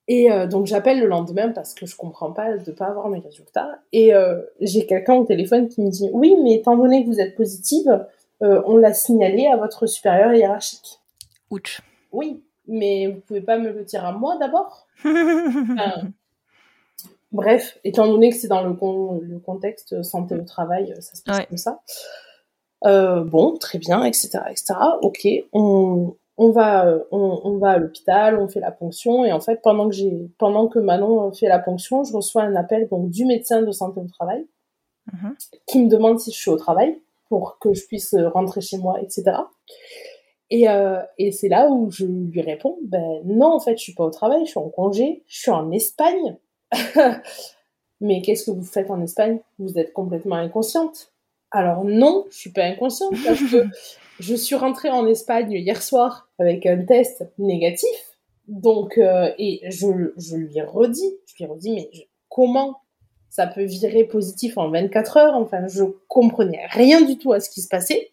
Et 0.09 0.31
euh, 0.31 0.47
donc 0.47 0.65
j'appelle 0.65 0.99
le 0.99 1.07
lendemain 1.07 1.49
parce 1.49 1.73
que 1.73 1.85
je 1.85 1.95
comprends 1.95 2.31
pas 2.33 2.57
de 2.57 2.71
pas 2.71 2.87
avoir 2.87 3.07
mes 3.09 3.19
résultats. 3.19 3.79
Et 3.93 4.13
euh, 4.13 4.41
j'ai 4.59 4.85
quelqu'un 4.85 5.15
au 5.15 5.23
téléphone 5.25 5.69
qui 5.69 5.81
me 5.81 5.89
dit 5.89 6.09
oui, 6.11 6.35
mais 6.43 6.55
étant 6.55 6.75
donné 6.75 7.03
que 7.03 7.09
vous 7.09 7.19
êtes 7.21 7.35
positive, 7.35 8.05
euh, 8.41 8.61
on 8.65 8.75
l'a 8.77 8.93
signalé 8.93 9.47
à 9.47 9.55
votre 9.55 9.85
supérieur 9.87 10.33
hiérarchique. 10.33 10.99
Ouch. 11.51 11.81
Oui, 12.11 12.43
mais 12.67 13.07
vous 13.07 13.21
pouvez 13.21 13.41
pas 13.41 13.57
me 13.57 13.71
le 13.71 13.83
dire 13.83 14.03
à 14.05 14.11
moi 14.11 14.35
d'abord? 14.37 14.87
Enfin, 15.05 16.01
bref, 17.31 17.79
étant 17.83 18.07
donné 18.07 18.29
que 18.29 18.35
c'est 18.35 18.47
dans 18.49 18.63
le, 18.63 18.73
con- 18.73 19.19
le 19.23 19.39
contexte 19.39 20.03
santé 20.03 20.35
au 20.35 20.43
travail, 20.43 20.93
ça 20.99 21.15
se 21.15 21.23
passe 21.23 21.37
Ouais. 21.39 21.45
comme 21.47 21.57
ça. 21.57 21.79
Bon, 22.85 23.55
très 23.57 23.79
bien, 23.79 24.03
etc., 24.03 24.39
etc. 24.51 24.73
Ok, 25.01 25.25
on, 25.53 26.15
on 26.37 26.51
va, 26.51 26.87
euh, 26.87 27.03
on, 27.11 27.41
on 27.43 27.57
va 27.57 27.71
à 27.71 27.77
l'hôpital, 27.77 28.39
on 28.39 28.47
fait 28.47 28.59
la 28.59 28.71
ponction, 28.71 29.23
et 29.25 29.31
en 29.31 29.39
fait, 29.39 29.61
pendant 29.61 29.87
que 29.89 29.95
j'ai, 29.95 30.29
pendant 30.39 30.67
que 30.67 30.79
Manon 30.79 31.27
euh, 31.29 31.31
fait 31.31 31.47
la 31.47 31.59
ponction, 31.59 32.03
je 32.03 32.13
reçois 32.13 32.43
un 32.43 32.55
appel 32.55 32.87
donc 32.89 33.09
du 33.09 33.25
médecin 33.25 33.61
de 33.61 33.71
santé 33.71 33.99
au 33.99 34.07
travail 34.07 34.45
Mhm. 35.11 35.35
qui 35.67 35.83
me 35.83 35.89
demande 35.89 36.17
si 36.19 36.31
je 36.31 36.37
suis 36.37 36.49
au 36.49 36.55
travail 36.55 36.97
pour 37.27 37.59
que 37.59 37.73
je 37.73 37.85
puisse 37.87 38.13
euh, 38.13 38.29
rentrer 38.29 38.61
chez 38.61 38.77
moi, 38.77 39.01
etc. 39.01 39.37
Et, 40.49 40.69
euh, 40.69 41.01
et 41.17 41.31
c'est 41.31 41.49
là 41.49 41.69
où 41.69 41.89
je 41.91 42.05
lui 42.05 42.41
réponds, 42.41 42.77
ben 42.83 43.21
non, 43.25 43.47
en 43.53 43.59
fait, 43.59 43.77
je 43.77 43.83
suis 43.83 43.93
pas 43.93 44.05
au 44.05 44.09
travail, 44.11 44.45
je 44.45 44.51
suis 44.51 44.59
en 44.59 44.69
congé, 44.69 45.23
je 45.27 45.39
suis 45.41 45.51
en 45.51 45.71
Espagne. 45.71 46.37
Mais 48.01 48.21
qu'est-ce 48.21 48.45
que 48.45 48.51
vous 48.51 48.63
faites 48.63 48.91
en 48.91 49.01
Espagne? 49.01 49.39
Vous 49.59 49.77
êtes 49.79 49.93
complètement 49.93 50.35
inconsciente. 50.35 51.12
Alors 51.53 51.83
non, 51.85 52.25
je 52.31 52.35
suis 52.37 52.49
pas 52.51 52.63
inconsciente 52.63 53.13
parce 53.23 53.39
que 53.39 53.63
je 54.19 54.35
suis 54.35 54.55
rentrée 54.55 54.89
en 54.89 55.07
Espagne 55.07 55.51
hier 55.51 55.81
soir 55.81 56.27
avec 56.39 56.65
un 56.65 56.83
test 56.83 57.23
négatif. 57.37 57.89
Donc, 58.47 58.97
euh, 58.97 59.31
et 59.37 59.61
je, 59.69 60.11
je 60.17 60.35
lui 60.35 60.57
ai 60.57 60.63
redit, 60.63 61.15
je 61.27 61.35
lui 61.37 61.43
ai 61.45 61.47
redit, 61.47 61.71
mais 61.75 61.89
je- 61.93 62.01
comment 62.27 62.77
ça 63.29 63.47
peut 63.47 63.63
virer 63.63 64.03
positif 64.03 64.57
en 64.57 64.69
24 64.69 65.17
heures? 65.17 65.35
Enfin, 65.35 65.65
je 65.67 65.83
comprenais 66.07 66.65
rien 66.71 67.01
du 67.01 67.17
tout 67.17 67.31
à 67.33 67.39
ce 67.39 67.49
qui 67.49 67.61
se 67.61 67.67
passait. 67.69 68.11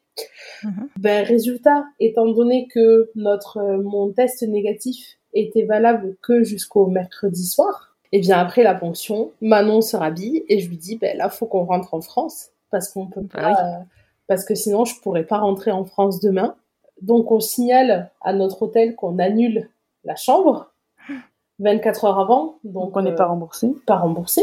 Mhm. 0.62 0.88
Ben, 0.98 1.24
résultat, 1.24 1.84
étant 1.98 2.26
donné 2.26 2.68
que 2.68 3.10
notre, 3.14 3.56
euh, 3.58 3.82
mon 3.82 4.12
test 4.12 4.42
négatif 4.42 5.16
était 5.32 5.64
valable 5.64 6.16
que 6.22 6.44
jusqu'au 6.44 6.86
mercredi 6.86 7.44
soir, 7.44 7.96
et 8.12 8.20
bien 8.20 8.38
après 8.38 8.62
la 8.62 8.74
ponction, 8.74 9.32
Manon 9.40 9.80
se 9.80 9.96
rhabille 9.96 10.44
et 10.48 10.58
je 10.58 10.68
lui 10.68 10.76
dis, 10.76 10.96
ben 10.96 11.16
là, 11.16 11.28
faut 11.28 11.46
qu'on 11.46 11.64
rentre 11.64 11.94
en 11.94 12.00
France 12.00 12.50
parce 12.70 12.88
qu'on 12.88 13.06
peut 13.06 13.22
Bah 13.34 13.40
pas, 13.40 13.48
oui. 13.50 13.54
euh, 13.58 13.84
parce 14.26 14.44
que 14.44 14.54
sinon 14.54 14.84
je 14.84 14.98
pourrais 15.00 15.24
pas 15.24 15.38
rentrer 15.38 15.70
en 15.70 15.84
France 15.84 16.20
demain. 16.20 16.54
Donc 17.02 17.30
on 17.32 17.40
signale 17.40 18.10
à 18.22 18.32
notre 18.32 18.62
hôtel 18.62 18.94
qu'on 18.94 19.18
annule 19.18 19.70
la 20.04 20.16
chambre 20.16 20.72
24 21.58 22.04
heures 22.04 22.18
avant, 22.20 22.58
donc, 22.64 22.72
Donc 22.86 22.96
on 22.96 23.02
n'est 23.02 23.12
euh, 23.12 23.16
pas 23.16 23.26
remboursé. 23.26 23.74
pas 23.86 23.96
remboursé. 23.96 24.42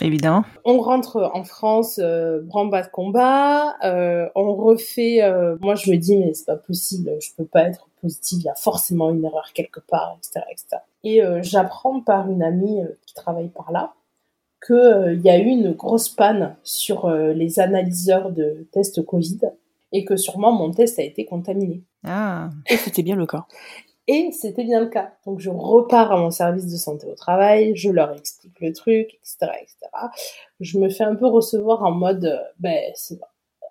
Évidemment. 0.00 0.42
On 0.64 0.80
rentre 0.80 1.30
en 1.34 1.44
France, 1.44 2.00
euh, 2.02 2.40
branle-bas 2.42 2.82
de 2.84 2.88
combat, 2.88 3.76
euh, 3.84 4.26
on 4.34 4.54
refait. 4.54 5.22
euh, 5.22 5.56
moi, 5.60 5.74
je 5.74 5.90
me 5.90 5.96
dis, 5.98 6.16
mais 6.16 6.32
c'est 6.32 6.46
pas 6.46 6.56
possible, 6.56 7.10
je 7.20 7.28
peux 7.36 7.44
pas 7.44 7.64
être 7.64 7.88
positive, 8.00 8.38
il 8.40 8.44
y 8.44 8.48
a 8.48 8.54
forcément 8.54 9.10
une 9.10 9.22
erreur 9.22 9.52
quelque 9.52 9.80
part, 9.80 10.16
etc. 10.18 10.46
etc. 10.50 10.78
Et 11.04 11.22
euh, 11.22 11.40
j'apprends 11.42 12.00
par 12.00 12.30
une 12.30 12.42
amie 12.42 12.80
qui 13.06 13.12
travaille 13.12 13.48
par 13.48 13.70
là 13.70 13.92
qu'il 14.66 15.20
y 15.24 15.30
a 15.30 15.38
eu 15.38 15.46
une 15.46 15.72
grosse 15.72 16.08
panne 16.08 16.56
sur 16.62 17.06
euh, 17.06 17.32
les 17.32 17.58
analyseurs 17.60 18.30
de 18.30 18.66
tests 18.72 19.04
Covid 19.04 19.40
et 19.92 20.04
que 20.04 20.16
sûrement 20.16 20.52
mon 20.52 20.70
test 20.70 20.98
a 20.98 21.02
été 21.02 21.24
contaminé. 21.24 21.82
Ah. 22.04 22.50
Et 22.70 22.76
c'était 22.76 23.02
bien 23.02 23.16
le 23.16 23.26
cas. 23.26 23.46
Et 24.08 24.30
c'était 24.32 24.64
bien 24.64 24.80
le 24.80 24.86
cas. 24.88 25.12
Donc 25.26 25.38
je 25.40 25.50
repars 25.50 26.10
à 26.12 26.16
mon 26.16 26.30
service 26.30 26.66
de 26.66 26.76
santé 26.76 27.06
au 27.06 27.14
travail, 27.14 27.76
je 27.76 27.90
leur 27.90 28.12
explique 28.16 28.58
le 28.60 28.72
truc, 28.72 29.14
etc., 29.14 29.52
etc. 29.60 29.76
Je 30.60 30.78
me 30.78 30.88
fais 30.88 31.04
un 31.04 31.14
peu 31.14 31.26
recevoir 31.26 31.82
en 31.84 31.92
mode, 31.92 32.24
euh, 32.24 32.38
ben, 32.58 32.80
c'est- 32.94 33.20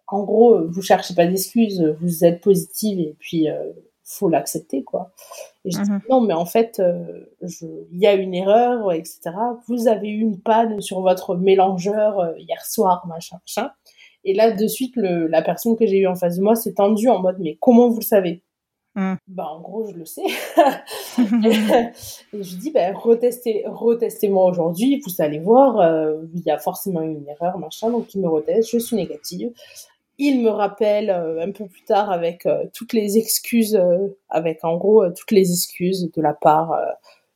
en 0.08 0.24
gros, 0.24 0.56
euh, 0.56 0.68
vous 0.70 0.82
cherchez 0.82 1.14
pas 1.16 1.26
d'excuses, 1.26 1.82
vous 2.02 2.26
êtes 2.26 2.42
positive 2.42 3.00
et 3.00 3.16
puis 3.20 3.50
euh, 3.50 3.72
faut 4.12 4.30
l'accepter, 4.30 4.84
quoi. 4.84 5.12
Et 5.66 5.72
je 5.72 5.82
dis 5.82 5.90
Mhm. 5.92 6.02
non, 6.10 6.22
mais 6.22 6.34
en 6.34 6.46
fait, 6.46 6.80
euh, 6.80 7.26
je- 7.42 7.66
il 7.92 8.00
y 8.00 8.08
a 8.08 8.14
une 8.14 8.34
erreur, 8.34 8.92
etc. 8.92 9.32
Vous 9.68 9.88
avez 9.88 10.10
eu 10.10 10.20
une 10.20 10.40
panne 10.40 10.82
sur 10.82 11.02
votre 11.02 11.36
mélangeur 11.36 12.20
euh, 12.20 12.34
hier 12.38 12.64
soir, 12.66 13.06
machin, 13.08 13.38
machin. 13.48 13.72
Et 14.24 14.34
là, 14.34 14.52
de 14.52 14.68
suite, 14.68 14.96
le, 14.96 15.28
la 15.28 15.42
personne 15.42 15.76
que 15.76 15.86
j'ai 15.86 15.98
eue 15.98 16.08
en 16.08 16.16
face 16.16 16.38
de 16.38 16.44
moi 16.44 16.56
s'est 16.56 16.74
tendue 16.74 17.10
en 17.10 17.20
mode, 17.20 17.38
mais 17.40 17.58
comment 17.60 17.90
vous 17.90 18.00
le 18.00 18.06
savez? 18.06 18.44
Mm. 18.96 19.14
Bah, 19.28 19.48
en 19.50 19.62
gros, 19.62 19.86
je 19.88 19.94
le 19.96 20.06
sais. 20.06 20.22
et 21.18 22.44
je 22.44 22.56
dis, 22.58 22.72
ben, 22.72 22.96
retestez, 22.96 23.64
retestez-moi 23.68 24.46
aujourd'hui, 24.46 25.02
vous 25.06 25.22
allez 25.24 25.40
voir, 25.40 25.80
euh, 25.80 26.18
il 26.34 26.42
y 26.42 26.52
a 26.52 26.58
forcément 26.58 27.02
une 27.02 27.28
erreur, 27.28 27.58
machin, 27.58 27.90
donc 27.90 28.14
il 28.14 28.22
me 28.22 28.28
reteste, 28.28 28.70
je 28.72 28.78
suis 28.80 28.96
négative. 28.96 29.52
Il 30.24 30.44
me 30.44 30.50
rappelle 30.52 31.10
euh, 31.10 31.42
un 31.44 31.50
peu 31.52 31.66
plus 31.66 31.84
tard 31.84 32.12
avec 32.12 32.46
euh, 32.46 32.66
toutes 32.76 32.94
les 32.94 33.18
excuses, 33.18 33.76
euh, 33.76 34.08
avec 34.30 34.64
en 34.64 34.78
gros 34.78 35.04
euh, 35.04 35.10
toutes 35.18 35.32
les 35.32 35.52
excuses 35.52 36.12
de 36.16 36.22
la 36.22 36.34
part 36.36 36.74
euh, 36.74 36.86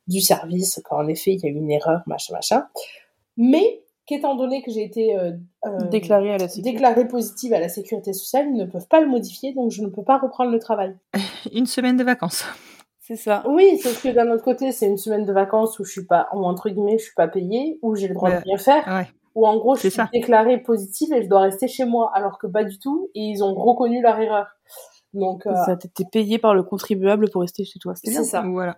du 0.06 0.20
service, 0.20 0.80
qu'en 0.84 1.08
effet 1.08 1.32
il 1.32 1.40
y 1.40 1.46
a 1.46 1.50
eu 1.50 1.54
une 1.56 1.70
erreur, 1.72 2.02
machin, 2.06 2.32
machin. 2.34 2.64
Mais 3.36 3.82
qu'étant 4.06 4.36
donné 4.36 4.62
que 4.62 4.70
j'ai 4.70 4.84
été 4.84 5.18
euh, 5.18 5.32
euh, 5.66 5.78
à 5.78 6.38
la 6.38 6.46
déclarée 6.62 7.08
positive 7.08 7.52
à 7.54 7.58
la 7.58 7.68
sécurité 7.68 8.12
sociale, 8.12 8.46
ils 8.50 8.54
ne 8.56 8.66
peuvent 8.66 8.86
pas 8.86 9.00
le 9.00 9.08
modifier, 9.08 9.52
donc 9.52 9.72
je 9.72 9.82
ne 9.82 9.88
peux 9.88 10.04
pas 10.04 10.18
reprendre 10.18 10.52
le 10.52 10.60
travail. 10.60 10.94
Une 11.52 11.66
semaine 11.66 11.96
de 11.96 12.04
vacances. 12.04 12.44
C'est 13.00 13.16
ça. 13.16 13.42
Oui, 13.48 13.78
sauf 13.78 14.00
que 14.02 14.08
d'un 14.08 14.30
autre 14.30 14.42
côté, 14.44 14.70
c'est 14.72 14.86
une 14.86 14.96
semaine 14.98 15.24
de 15.24 15.32
vacances 15.32 15.78
où 15.78 15.84
je 15.84 15.92
suis 15.92 16.04
pas, 16.06 16.26
entre 16.32 16.68
guillemets, 16.70 16.98
je 16.98 17.04
suis 17.04 17.14
pas 17.14 17.28
payée, 17.28 17.78
où 17.82 17.94
j'ai 17.94 18.08
le 18.08 18.14
droit 18.14 18.30
Ouais. 18.30 18.38
de 18.38 18.42
rien 18.44 18.58
faire, 18.58 18.84
Ouais. 18.88 19.06
Ou 19.36 19.46
en 19.46 19.56
gros, 19.58 19.76
je 19.76 19.82
C'est 19.82 19.90
suis 19.90 19.96
ça. 19.96 20.08
déclarée 20.12 20.58
positive 20.58 21.12
et 21.12 21.22
je 21.22 21.28
dois 21.28 21.40
rester 21.40 21.68
chez 21.68 21.84
moi, 21.84 22.10
alors 22.14 22.38
que 22.38 22.48
pas 22.48 22.64
du 22.64 22.78
tout, 22.80 23.10
et 23.14 23.20
ils 23.20 23.44
ont 23.44 23.54
reconnu 23.54 24.02
leur 24.02 24.18
erreur. 24.18 24.46
Donc, 25.14 25.46
euh, 25.46 25.54
Ça 25.66 25.76
t'était 25.76 26.04
payé 26.10 26.38
par 26.38 26.54
le 26.54 26.62
contribuable 26.64 27.30
pour 27.30 27.42
rester 27.42 27.64
chez 27.64 27.78
toi. 27.78 27.94
C'est 27.94 28.10
ça. 28.24 28.42
Voilà. 28.42 28.76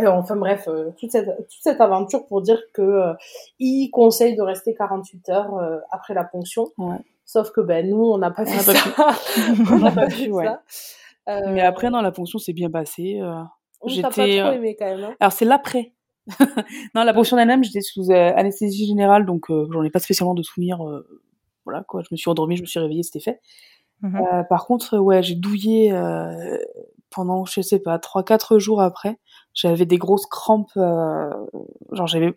Euh, 0.00 0.08
enfin 0.08 0.36
bref, 0.36 0.68
euh, 0.68 0.90
toute, 0.98 1.10
cette, 1.12 1.24
toute 1.26 1.62
cette 1.62 1.80
aventure 1.80 2.26
pour 2.26 2.42
dire 2.42 2.60
que 2.74 2.82
euh, 2.82 3.14
il 3.58 3.88
conseille 3.90 4.36
de 4.36 4.42
rester 4.42 4.74
48 4.74 5.28
heures 5.30 5.54
euh, 5.56 5.78
après 5.90 6.12
la 6.12 6.24
ponction. 6.24 6.66
Ouais. 6.76 6.98
Sauf 7.24 7.50
que 7.50 7.60
ben 7.62 7.88
nous, 7.88 8.04
on 8.04 8.18
n'a 8.18 8.30
pas 8.30 8.44
fait 8.44 8.58
ça. 8.58 8.72
pas 8.96 9.14
on 9.72 9.78
n'a 9.78 9.90
pas 9.90 10.10
fait 10.10 10.28
Ouais. 10.30 10.44
ça. 10.44 10.62
Euh, 11.28 11.40
Mais 11.52 11.62
après, 11.62 11.90
non, 11.90 12.00
la 12.02 12.12
ponction 12.12 12.38
s'est 12.38 12.52
bien 12.52 12.70
passée. 12.70 13.20
euh, 13.22 13.42
oui, 13.82 14.00
t'as 14.02 14.10
pas 14.10 14.26
j'étais, 14.26 14.40
trop 14.40 14.48
euh, 14.50 14.52
aimé 14.52 14.76
quand 14.78 14.84
même. 14.86 15.04
Hein. 15.04 15.14
Alors, 15.18 15.32
c'est 15.32 15.44
l'après. 15.46 15.92
non, 16.94 17.04
la 17.04 17.14
ponction 17.14 17.36
d'elle-même, 17.36 17.62
j'étais 17.64 17.80
sous 17.80 18.10
euh, 18.10 18.32
anesthésie 18.36 18.86
générale, 18.86 19.26
donc 19.26 19.50
euh, 19.50 19.66
j'en 19.72 19.82
ai 19.84 19.90
pas 19.90 19.98
spécialement 20.00 20.34
de 20.34 20.42
souvenirs. 20.42 20.86
euh, 20.86 21.06
voilà, 21.64 21.82
quoi. 21.84 22.02
Je 22.02 22.08
me 22.12 22.16
suis 22.16 22.28
endormie, 22.30 22.56
je 22.56 22.62
me 22.62 22.66
suis 22.66 22.80
réveillée, 22.80 23.02
c'était 23.02 23.20
fait. 23.20 23.40
Mhm. 24.02 24.16
Euh, 24.16 24.42
par 24.44 24.66
contre, 24.66 24.98
ouais, 24.98 25.22
j'ai 25.22 25.34
douillé 25.34 25.92
euh, 25.92 26.58
pendant, 27.10 27.44
je 27.44 27.60
sais 27.60 27.78
pas, 27.78 27.98
3-4 27.98 28.58
jours 28.58 28.80
après. 28.82 29.18
J'avais 29.54 29.86
des 29.86 29.96
grosses 29.98 30.26
crampes. 30.26 30.70
euh, 30.76 31.30
genre, 31.92 32.06
j'avais. 32.06 32.34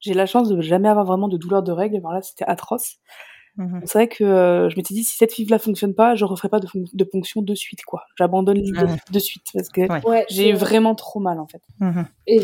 J'ai 0.00 0.14
la 0.14 0.26
chance 0.26 0.48
de 0.48 0.60
jamais 0.60 0.88
avoir 0.88 1.04
vraiment 1.04 1.28
de 1.28 1.36
douleur 1.36 1.62
de 1.62 1.70
règles. 1.70 1.96
Alors 1.98 2.12
là, 2.12 2.22
c'était 2.22 2.44
atroce. 2.46 2.96
Mhm. 3.56 3.82
C'est 3.84 3.98
vrai 3.98 4.08
que 4.08 4.24
euh, 4.24 4.68
je 4.70 4.76
m'étais 4.76 4.94
dit, 4.94 5.04
si 5.04 5.16
cette 5.16 5.32
five-là 5.32 5.58
fonctionne 5.58 5.94
pas, 5.94 6.14
je 6.16 6.24
referai 6.24 6.48
pas 6.48 6.58
de, 6.58 6.66
fon- 6.66 6.82
de 6.92 7.04
ponction 7.04 7.42
de 7.42 7.54
suite, 7.54 7.84
quoi. 7.84 8.02
J'abandonne 8.18 8.56
l'idée 8.56 8.80
Ouais. 8.82 8.96
de 9.12 9.18
suite 9.18 9.44
parce 9.54 9.68
que 9.68 9.82
Ouais. 10.08 10.24
J'ai 10.30 10.52
vraiment 10.54 10.94
trop 10.96 11.20
mal, 11.20 11.38
en 11.38 11.46
fait. 11.46 11.62
Mhm. 11.78 12.06
Et 12.26 12.40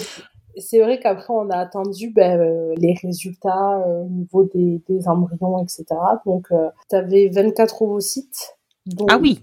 c'est 0.60 0.80
vrai 0.80 0.98
qu'après, 1.00 1.32
on 1.32 1.50
a 1.50 1.56
attendu 1.56 2.10
ben, 2.10 2.40
euh, 2.40 2.74
les 2.76 2.94
résultats 3.02 3.78
euh, 3.86 4.02
au 4.02 4.08
niveau 4.08 4.44
des, 4.44 4.82
des 4.88 5.08
embryons, 5.08 5.58
etc. 5.62 5.84
Donc, 6.26 6.48
euh, 6.52 6.68
tu 6.90 6.96
avais 6.96 7.28
24 7.28 7.82
ovocytes, 7.82 8.56
dont, 8.86 9.06
Ah 9.10 9.18
oui. 9.18 9.42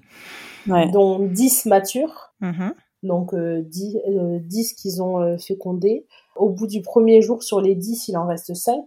Ouais. 0.67 0.89
dont 0.91 1.19
10 1.19 1.65
matures, 1.67 2.33
Mhm. 2.41 2.73
donc 3.03 3.33
euh, 3.33 3.61
10, 3.61 3.97
euh, 4.07 4.39
10 4.41 4.73
qu'ils 4.73 5.01
ont 5.03 5.19
euh, 5.21 5.37
fécondés. 5.37 6.05
Au 6.35 6.49
bout 6.49 6.67
du 6.67 6.81
premier 6.81 7.21
jour, 7.21 7.43
sur 7.43 7.61
les 7.61 7.75
10, 7.75 8.07
il 8.07 8.17
en 8.17 8.25
reste 8.27 8.53
5. 8.55 8.83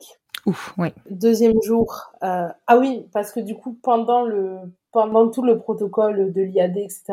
Ouf, 0.47 0.75
ouais. 0.79 0.93
Deuxième 1.11 1.61
jour, 1.63 2.13
euh, 2.23 2.49
ah 2.67 2.79
oui, 2.79 3.07
parce 3.13 3.33
que 3.33 3.41
du 3.41 3.55
coup, 3.55 3.77
pendant, 3.83 4.23
le, 4.25 4.57
pendant 4.93 5.29
tout 5.29 5.43
le 5.43 5.59
protocole 5.59 6.33
de 6.33 6.43
l'IAD, 6.43 6.77
etc., 6.79 7.05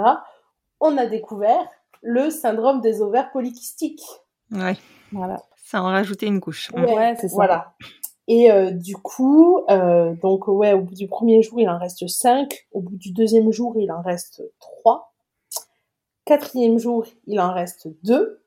on 0.79 0.97
a 0.97 1.05
découvert 1.05 1.67
le 2.01 2.29
syndrome 2.29 2.81
des 2.81 3.01
ovaires 3.01 3.31
polykystiques. 3.31 4.03
Ouais. 4.51 4.75
Voilà. 5.11 5.41
Ça 5.63 5.81
en 5.81 5.85
rajoutait 5.85 6.27
une 6.27 6.39
couche. 6.41 6.71
Mhm. 6.73 6.85
Ouais, 6.85 7.15
c'est 7.19 7.27
ça. 7.29 7.35
Voilà. 7.35 7.73
Et 8.27 8.51
euh, 8.51 8.71
du 8.71 8.95
coup, 8.97 9.61
euh, 9.69 10.13
donc 10.15 10.47
ouais, 10.47 10.73
au 10.73 10.81
bout 10.81 10.95
du 10.95 11.07
premier 11.07 11.41
jour, 11.43 11.59
il 11.59 11.69
en 11.69 11.77
reste 11.77 12.07
5. 12.07 12.67
Au 12.71 12.81
bout 12.81 12.95
du 12.97 13.11
deuxième 13.11 13.51
jour, 13.51 13.75
il 13.77 13.91
en 13.91 14.01
reste 14.01 14.41
3. 14.59 15.13
Quatrième 16.25 16.79
jour, 16.79 17.05
il 17.27 17.39
en 17.39 17.53
reste 17.53 17.87
2. 18.03 18.41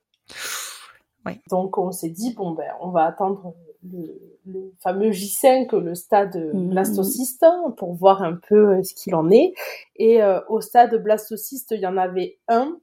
Ouais. 1.25 1.41
Donc 1.51 1.79
on 1.79 1.93
s'est 1.93 2.09
dit, 2.11 2.35
bon 2.35 2.53
ben, 2.53 2.71
on 2.81 2.91
va 2.91 3.05
attendre 3.05 3.55
le, 3.89 4.21
le 4.47 4.73
fameux 4.83 5.11
J5, 5.11 5.77
le 5.77 5.95
stade 5.95 6.37
Mhm. 6.53 6.71
blastocyste, 6.71 7.45
hein, 7.45 7.73
pour 7.77 7.95
voir 7.95 8.23
un 8.23 8.35
peu 8.49 8.71
euh, 8.79 8.83
ce 8.83 8.95
qu'il 8.95 9.15
en 9.15 9.31
est. 9.31 9.55
Et 9.97 10.23
euh, 10.23 10.41
au 10.49 10.61
stade 10.61 10.95
blastocyste, 11.03 11.71
il 11.71 11.81
y 11.81 11.87
en 11.87 11.97
avait 11.97 12.39
un. 12.49 12.77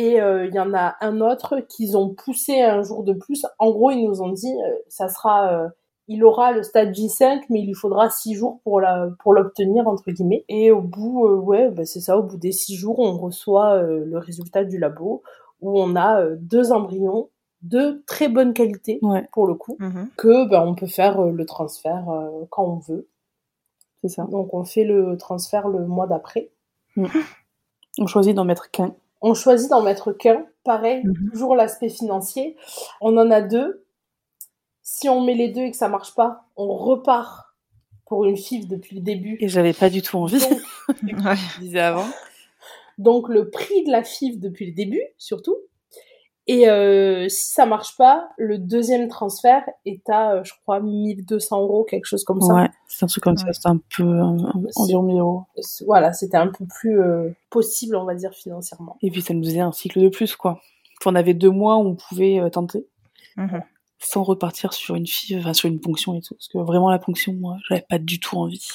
Et 0.00 0.20
euh, 0.20 0.46
il 0.46 0.54
y 0.54 0.60
en 0.60 0.72
a 0.74 0.94
un 1.00 1.20
autre 1.20 1.58
qu'ils 1.68 1.96
ont 1.96 2.14
poussé 2.14 2.60
un 2.62 2.82
jour 2.82 3.02
de 3.02 3.12
plus. 3.14 3.44
En 3.58 3.70
gros, 3.70 3.90
ils 3.90 4.04
nous 4.06 4.22
ont 4.22 4.30
dit, 4.30 4.52
euh, 4.54 4.74
ça 4.88 5.08
sera, 5.08 5.52
euh, 5.52 5.68
il 6.06 6.22
aura 6.24 6.52
le 6.52 6.62
stade 6.62 6.90
J5, 6.92 7.42
mais 7.50 7.60
il 7.62 7.66
lui 7.66 7.74
faudra 7.74 8.08
six 8.08 8.34
jours 8.34 8.60
pour 8.62 8.80
la, 8.80 9.08
pour 9.18 9.32
l'obtenir 9.34 9.88
entre 9.88 10.10
guillemets. 10.12 10.44
Et 10.48 10.70
au 10.70 10.80
bout, 10.80 11.26
euh, 11.26 11.34
ouais, 11.36 11.70
bah, 11.70 11.84
c'est 11.84 12.00
ça. 12.00 12.16
Au 12.16 12.22
bout 12.22 12.36
des 12.36 12.52
six 12.52 12.76
jours, 12.76 13.00
on 13.00 13.18
reçoit 13.18 13.74
euh, 13.74 14.04
le 14.04 14.18
résultat 14.18 14.64
du 14.64 14.78
labo 14.78 15.22
où 15.60 15.80
on 15.80 15.96
a 15.96 16.20
euh, 16.22 16.36
deux 16.40 16.70
embryons 16.70 17.28
de 17.62 18.04
très 18.06 18.28
bonne 18.28 18.54
qualité 18.54 19.00
Ouais, 19.02 19.28
pour 19.32 19.48
le 19.48 19.54
coup, 19.54 19.76
Mhm. 19.80 20.10
que 20.16 20.48
ben 20.48 20.62
on 20.64 20.76
peut 20.76 20.86
faire 20.86 21.18
euh, 21.20 21.32
le 21.32 21.44
transfert 21.44 22.08
euh, 22.08 22.44
quand 22.50 22.64
on 22.64 22.78
veut. 22.78 23.08
c'est 24.00 24.08
ça. 24.08 24.22
Donc 24.30 24.54
on 24.54 24.62
fait 24.64 24.84
le 24.84 25.16
transfert 25.16 25.66
le 25.66 25.84
mois 25.84 26.06
d'après. 26.06 26.52
On 27.98 28.06
choisit 28.06 28.34
d'en 28.36 28.44
mettre 28.44 28.70
qu'un. 28.70 28.94
On 29.20 29.34
choisit 29.34 29.68
d'en 29.70 29.82
mettre 29.82 30.12
qu'un. 30.12 30.46
Pareil, 30.64 31.02
Mhm. 31.04 31.30
toujours 31.30 31.56
l'aspect 31.56 31.88
financier. 31.88 32.56
On 33.00 33.16
en 33.16 33.30
a 33.30 33.40
deux. 33.40 33.84
Si 34.82 35.08
on 35.08 35.20
met 35.22 35.34
les 35.34 35.48
deux 35.48 35.62
et 35.62 35.70
que 35.70 35.76
ça 35.76 35.88
marche 35.88 36.14
pas, 36.14 36.44
on 36.56 36.74
repart 36.76 37.46
pour 38.06 38.24
une 38.24 38.36
FIV 38.36 38.66
depuis 38.68 38.96
le 38.96 39.02
début. 39.02 39.36
Et 39.40 39.48
j'avais 39.48 39.72
pas 39.74 39.90
du 39.90 40.00
tout 40.02 40.16
envie, 40.18 40.38
Donc, 40.38 41.24
Ouais. 41.24 41.34
je 41.56 41.60
disais 41.60 41.80
avant. 41.80 42.06
donc 42.96 43.28
le 43.28 43.50
prix 43.50 43.84
de 43.84 43.90
la 43.90 44.02
FIV 44.02 44.38
depuis 44.40 44.66
le 44.66 44.72
début, 44.72 45.02
surtout. 45.18 45.56
Et 46.50 46.68
euh, 46.68 47.28
si 47.28 47.50
ça 47.50 47.66
marche 47.66 47.96
pas, 47.98 48.30
le 48.38 48.56
deuxième 48.58 49.06
transfert 49.08 49.62
est 49.84 50.08
à, 50.08 50.32
euh, 50.32 50.44
je 50.44 50.52
crois, 50.62 50.80
1200 50.80 51.60
euros, 51.60 51.84
quelque 51.84 52.06
chose 52.06 52.24
comme 52.24 52.40
ça. 52.40 52.54
Ouais, 52.54 52.68
c'est 52.86 53.04
un 53.04 53.06
truc 53.08 53.22
comme 53.22 53.36
ça, 53.36 53.52
c'était 53.52 53.68
un 53.68 53.80
peu 53.94 54.02
un- 54.02 54.36
environ 54.76 55.02
1000 55.02 55.18
euros. 55.18 55.42
C'est- 55.60 55.84
Voilà, 55.84 56.12
c'était 56.14 56.38
un 56.38 56.48
peu 56.48 56.64
plus 56.66 57.00
euh, 57.00 57.28
possible, 57.50 57.96
on 57.96 58.04
va 58.04 58.14
dire, 58.14 58.32
financièrement. 58.32 58.96
Et 59.02 59.10
puis 59.10 59.20
ça 59.20 59.34
nous 59.34 59.44
faisait 59.44 59.60
un 59.60 59.72
cycle 59.72 60.00
de 60.00 60.08
plus, 60.08 60.34
quoi. 60.36 60.60
On 61.06 61.14
avait 61.14 61.34
deux 61.34 61.50
mois 61.50 61.76
où 61.76 61.86
on 61.86 61.94
pouvait 61.94 62.40
euh, 62.40 62.48
tenter, 62.50 62.86
Mhm. 63.36 63.62
sans 63.98 64.22
repartir 64.22 64.72
sur 64.72 64.94
une 64.94 65.06
fille, 65.06 65.38
enfin 65.38 65.52
sur 65.52 65.68
une 65.68 65.80
ponction 65.80 66.14
et 66.14 66.20
tout. 66.22 66.34
Parce 66.34 66.48
que 66.48 66.58
vraiment 66.58 66.90
la 66.90 66.98
ponction, 66.98 67.34
moi, 67.34 67.56
j'avais 67.68 67.84
pas 67.88 67.98
du 67.98 68.20
tout 68.20 68.36
envie. 68.38 68.66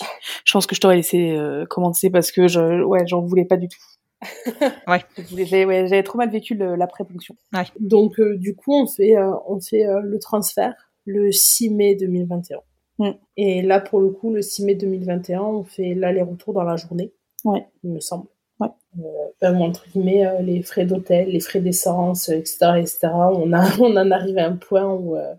Je 0.45 0.53
pense 0.53 0.67
que 0.67 0.75
je 0.75 0.79
t'aurais 0.81 0.95
laissé 0.97 1.31
euh, 1.35 1.65
commencer 1.65 2.09
parce 2.11 2.31
que 2.31 2.47
je, 2.47 2.83
ouais, 2.83 3.05
j'en 3.07 3.21
voulais 3.21 3.45
pas 3.45 3.57
du 3.57 3.67
tout. 3.67 3.79
Ouais. 4.87 5.01
J'avais 5.31 5.65
ouais, 5.65 5.87
j'avais 5.87 6.03
trop 6.03 6.17
mal 6.17 6.29
vécu 6.29 6.55
le- 6.55 6.75
l'après-ponction. 6.75 7.35
Donc, 7.79 8.19
euh, 8.19 8.37
du 8.37 8.55
coup, 8.55 8.73
on 8.73 8.87
fait, 8.87 9.15
euh, 9.17 9.31
on 9.47 9.59
fait 9.59 9.85
euh, 9.85 10.01
le 10.01 10.19
transfert 10.19 10.73
le 11.05 11.31
6 11.31 11.69
mai 11.69 11.95
2021. 11.95 12.59
Mm. 12.99 13.11
Et 13.37 13.61
là, 13.61 13.79
pour 13.79 13.99
le 13.99 14.09
coup, 14.09 14.33
le 14.33 14.41
6 14.41 14.63
mai 14.65 14.75
2021, 14.75 15.41
on 15.41 15.63
fait 15.63 15.93
l'aller-retour 15.95 16.53
dans 16.53 16.63
la 16.63 16.75
journée, 16.77 17.11
Ouais. 17.43 17.65
il 17.83 17.91
me 17.91 17.99
semble. 17.99 18.27
Ouais. 18.59 18.69
Euh, 18.99 19.01
ben, 19.41 19.55
entre 19.61 19.85
guillemets, 19.89 20.25
euh, 20.25 20.39
les 20.41 20.61
frais 20.61 20.85
d'hôtel, 20.85 21.27
les 21.29 21.39
frais 21.39 21.59
d'essence, 21.59 22.29
euh, 22.29 22.35
etc., 22.35 22.57
etc., 22.79 23.09
on, 23.13 23.51
a, 23.53 23.63
on 23.81 23.95
en 23.97 24.11
arrive 24.11 24.37
à 24.37 24.45
un 24.45 24.55
point 24.55 24.85
où 24.93 25.15
euh, 25.17 25.33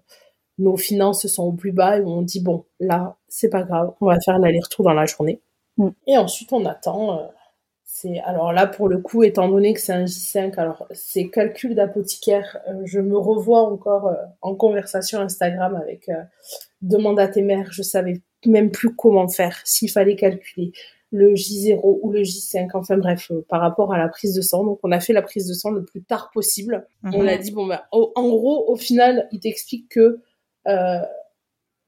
nos 0.59 0.76
finances 0.76 1.26
sont 1.26 1.45
au 1.45 1.53
plus 1.53 1.72
bas 1.72 1.99
et 1.99 2.01
où 2.03 2.09
on 2.11 2.22
dit, 2.22 2.41
bon, 2.41 2.64
là, 2.80 3.16
c'est 3.28 3.49
pas 3.51 3.62
grave, 3.62 3.93
on 4.01 4.07
va 4.07 4.18
faire 4.20 4.39
l'aller-retour 4.39 4.85
dans 4.85 4.93
la 4.95 5.07
journée. 5.07 5.41
Mm. 5.78 5.89
Et 6.07 6.18
ensuite, 6.18 6.53
on 6.53 6.64
attend... 6.66 7.30
c'est 7.97 8.19
alors 8.25 8.53
là 8.53 8.67
pour 8.67 8.89
le 8.89 8.99
coup, 8.99 9.23
étant 9.23 9.49
donné 9.49 9.73
que 9.73 9.79
c'est 9.81 9.93
un 9.93 10.05
J5, 10.07 10.59
alors 10.59 10.85
ces 10.91 11.31
calculs 11.31 11.77
d'apothicaire, 11.77 12.59
euh, 12.69 12.83
je 12.85 12.99
me 12.99 13.17
revois 13.17 13.61
encore 13.61 14.09
euh, 14.09 14.17
en 14.43 14.57
conversation 14.57 15.21
Instagram 15.21 15.77
avec 15.77 16.09
euh, 16.09 16.21
demande 16.83 17.21
à 17.21 17.29
tes 17.29 17.41
mères, 17.41 17.69
je 17.71 17.83
savais 17.85 18.21
même 18.47 18.73
plus 18.73 18.97
comment 18.97 19.29
faire, 19.29 19.61
s'il 19.65 19.93
fallait 19.93 20.17
calculer 20.17 20.73
le 21.13 21.35
J0 21.35 21.79
ou 22.03 22.11
le 22.11 22.23
J5, 22.23 22.71
enfin 22.75 22.97
bref, 22.99 23.31
par 23.49 23.61
rapport 23.61 23.95
à 23.95 23.99
la 23.99 24.09
prise 24.09 24.35
de 24.35 24.43
sang. 24.43 24.65
Donc 24.65 24.81
on 24.83 24.91
a 24.91 24.99
fait 24.99 25.13
la 25.13 25.23
prise 25.23 25.47
de 25.47 25.55
sang 25.55 25.71
le 25.71 25.85
plus 25.85 26.03
tard 26.03 26.33
possible. 26.35 26.89
On 27.05 27.23
Mhm. 27.23 27.29
a 27.29 27.37
dit 27.39 27.53
bon 27.53 27.69
ben 27.69 27.81
en 27.93 28.29
gros 28.29 28.69
au 28.69 28.75
final, 28.75 29.29
il 29.31 29.39
t'explique 29.39 29.89
que 29.89 30.19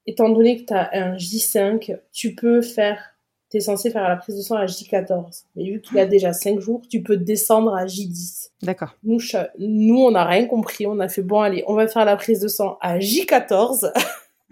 étant 0.07 0.29
donné 0.29 0.59
que 0.59 0.67
tu 0.67 0.73
as 0.73 0.89
un 0.93 1.17
J5, 1.17 1.99
tu 2.13 2.37
peux 2.37 2.63
faire 2.63 3.16
tu 3.51 3.59
es 3.59 3.61
censé 3.61 3.91
faire 3.91 4.09
la 4.09 4.17
prise 4.17 4.37
de 4.37 4.43
sang 4.43 4.57
à 4.57 4.67
J14. 4.67 5.45
Mais 5.55 5.71
vu 5.71 5.81
qu'il 5.81 5.99
a 5.99 6.07
déjà 6.07 6.33
5 6.33 6.59
jours, 6.61 6.83
tu 6.91 7.03
peux 7.03 7.17
descendre 7.17 7.75
à 7.75 7.87
J10. 7.87 8.49
D'accord. 8.63 8.97
Nous, 9.05 9.19
nous 9.59 9.99
on 9.99 10.11
n'a 10.11 10.25
rien 10.25 10.47
compris. 10.47 10.87
On 10.87 10.99
a 11.01 11.09
fait, 11.09 11.23
bon, 11.23 11.41
allez, 11.41 11.65
on 11.67 11.75
va 11.75 11.87
faire 11.87 12.05
la 12.05 12.17
prise 12.17 12.41
de 12.41 12.49
sang 12.49 12.79
à 12.81 12.99
J14. 12.99 13.93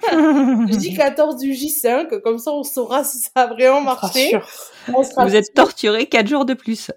J14 0.03 1.41
du 1.41 1.53
J5. 1.53 2.21
Comme 2.21 2.39
ça, 2.39 2.53
on 2.53 2.63
saura 2.63 3.05
si 3.05 3.19
ça 3.19 3.31
a 3.35 3.47
vraiment 3.47 3.81
marché. 3.81 4.39
On 4.95 5.03
sera 5.03 5.27
Vous 5.27 5.35
êtes 5.35 5.53
torturé 5.55 6.07
quatre 6.07 6.29
jours 6.29 6.45
de 6.45 6.55
plus. 6.55 6.91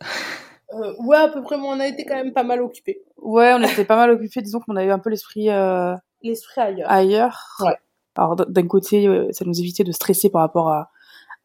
Euh, 0.73 0.93
ouais, 0.99 1.17
à 1.17 1.29
peu 1.29 1.41
près, 1.41 1.57
mais 1.57 1.65
on 1.65 1.79
a 1.79 1.87
été 1.87 2.05
quand 2.05 2.15
même 2.15 2.33
pas 2.33 2.43
mal 2.43 2.61
occupés. 2.61 3.01
Ouais, 3.17 3.53
on 3.53 3.63
était 3.63 3.85
pas 3.85 3.95
mal 3.95 4.11
occupés. 4.11 4.41
Disons 4.41 4.59
qu'on 4.59 4.75
avait 4.75 4.91
un 4.91 4.99
peu 4.99 5.09
l'esprit 5.09 5.49
euh, 5.49 5.95
L'esprit 6.21 6.61
ailleurs. 6.61 6.91
ailleurs. 6.91 7.57
Ouais. 7.61 7.77
Alors 8.15 8.35
d'un 8.35 8.67
côté, 8.67 9.07
euh, 9.07 9.27
ça 9.31 9.45
nous 9.45 9.59
évitait 9.59 9.83
de 9.83 9.91
stresser 9.91 10.29
par 10.29 10.41
rapport 10.41 10.69
à, 10.69 10.89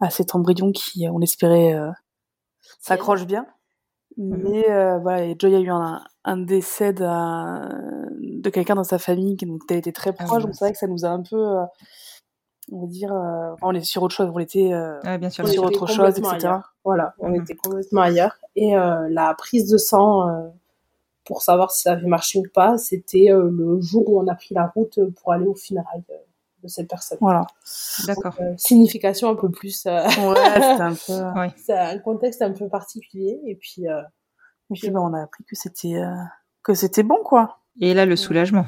à 0.02 0.10
cet 0.10 0.34
embryon 0.34 0.72
qui, 0.72 1.06
euh, 1.06 1.10
on 1.12 1.20
espérait, 1.20 1.74
euh, 1.74 1.90
s'accroche 2.80 3.24
bien. 3.26 3.46
Mais 4.18 4.68
euh, 4.70 4.98
voilà, 4.98 5.24
et 5.24 5.36
Joy 5.38 5.54
a 5.54 5.60
eu 5.60 5.70
un, 5.70 6.04
un 6.24 6.36
décès 6.36 6.92
de 6.92 8.50
quelqu'un 8.50 8.74
dans 8.74 8.84
sa 8.84 8.98
famille 8.98 9.36
qui 9.36 9.46
donc 9.46 9.62
elle 9.70 9.78
était 9.78 9.92
très 9.92 10.10
Ah 10.18 10.24
proche, 10.24 10.42
donc 10.42 10.54
c'est 10.54 10.66
vrai 10.66 10.72
que 10.72 10.78
ça 10.78 10.86
nous 10.86 11.06
a 11.06 11.08
un 11.08 11.22
peu, 11.22 11.36
euh, 11.36 11.64
on 12.70 12.82
va 12.82 12.86
dire, 12.88 13.12
euh, 13.14 13.54
on 13.62 13.74
était 13.74 13.86
sur 13.86 14.02
autre 14.02 14.14
chose, 14.14 14.30
on 14.34 14.38
était 14.38 14.70
Ouais, 15.04 15.16
bien 15.16 15.30
sûr. 15.30 15.44
On 15.44 15.48
sur 15.48 15.64
autre 15.64 15.86
chose, 15.86 16.18
etc. 16.18 16.30
ailleurs. 16.34 16.74
Voilà, 16.84 17.14
on 17.18 17.30
Mhm. 17.30 17.36
était 17.42 17.54
complètement 17.54 18.02
ailleurs. 18.02 18.36
Et 18.54 18.72
la 18.74 19.34
prise 19.38 19.70
de 19.70 19.78
sang, 19.78 20.28
pour 21.24 21.40
savoir 21.42 21.70
si 21.70 21.82
ça 21.82 21.92
avait 21.92 22.06
marché 22.06 22.38
ou 22.38 22.44
pas, 22.52 22.76
c'était 22.76 23.28
le 23.30 23.80
jour 23.80 24.06
où 24.10 24.20
on 24.20 24.26
a 24.28 24.34
pris 24.34 24.54
la 24.54 24.66
route 24.66 24.98
pour 25.22 25.32
aller 25.32 25.46
au 25.46 25.54
funérailles 25.54 26.04
de 26.62 26.68
cette 26.68 26.88
personne. 26.88 27.18
Voilà. 27.20 27.46
D'accord. 28.06 28.34
Euh, 28.40 28.54
signification 28.56 29.28
un 29.30 29.34
peu 29.34 29.50
plus. 29.50 29.86
euh, 29.86 30.02
Ouais, 30.04 30.36
c'était 30.54 30.80
un 30.80 30.94
peu. 31.44 31.50
C'est 31.56 31.76
un 31.78 31.98
contexte 31.98 32.42
un 32.42 32.52
peu 32.52 32.68
particulier. 32.68 33.40
Et 33.46 33.54
puis, 33.56 33.88
euh, 33.88 34.00
Et 34.70 34.74
puis 34.74 34.90
bah, 34.90 35.00
on 35.02 35.12
a 35.14 35.22
appris 35.22 35.44
que 35.44 35.56
c'était, 35.56 35.96
euh, 35.96 36.14
que 36.62 36.74
c'était 36.74 37.02
bon 37.02 37.18
quoi. 37.24 37.58
Et 37.80 37.94
là, 37.94 38.06
le 38.06 38.16
soulagement. 38.16 38.66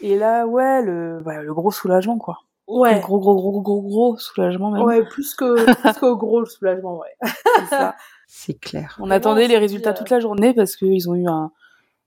Et 0.00 0.16
là, 0.18 0.46
ouais, 0.46 0.82
le, 0.82 1.20
bah, 1.24 1.42
le 1.42 1.54
gros 1.54 1.70
soulagement, 1.70 2.18
quoi. 2.18 2.38
Ouais. 2.68 2.94
Le 2.94 3.00
gros, 3.00 3.18
gros, 3.18 3.34
gros, 3.34 3.60
gros, 3.62 3.82
gros 3.82 4.16
soulagement, 4.18 4.70
même. 4.70 4.82
Ouais, 4.82 5.02
plus 5.04 5.34
que, 5.34 5.54
plus 5.74 6.00
que 6.00 6.12
gros 6.14 6.40
le 6.40 6.46
soulagement, 6.46 6.98
ouais. 6.98 7.14
C'est 7.58 7.66
ça. 7.66 7.94
C'est 8.26 8.54
clair. 8.58 8.96
On 8.98 9.02
Vraiment, 9.02 9.14
attendait 9.16 9.48
les 9.48 9.58
résultats 9.58 9.90
euh, 9.90 9.94
toute 9.94 10.10
la 10.10 10.20
journée 10.20 10.54
parce 10.54 10.76
qu'ils 10.76 11.08
ont 11.10 11.14
eu 11.14 11.26
un, 11.28 11.52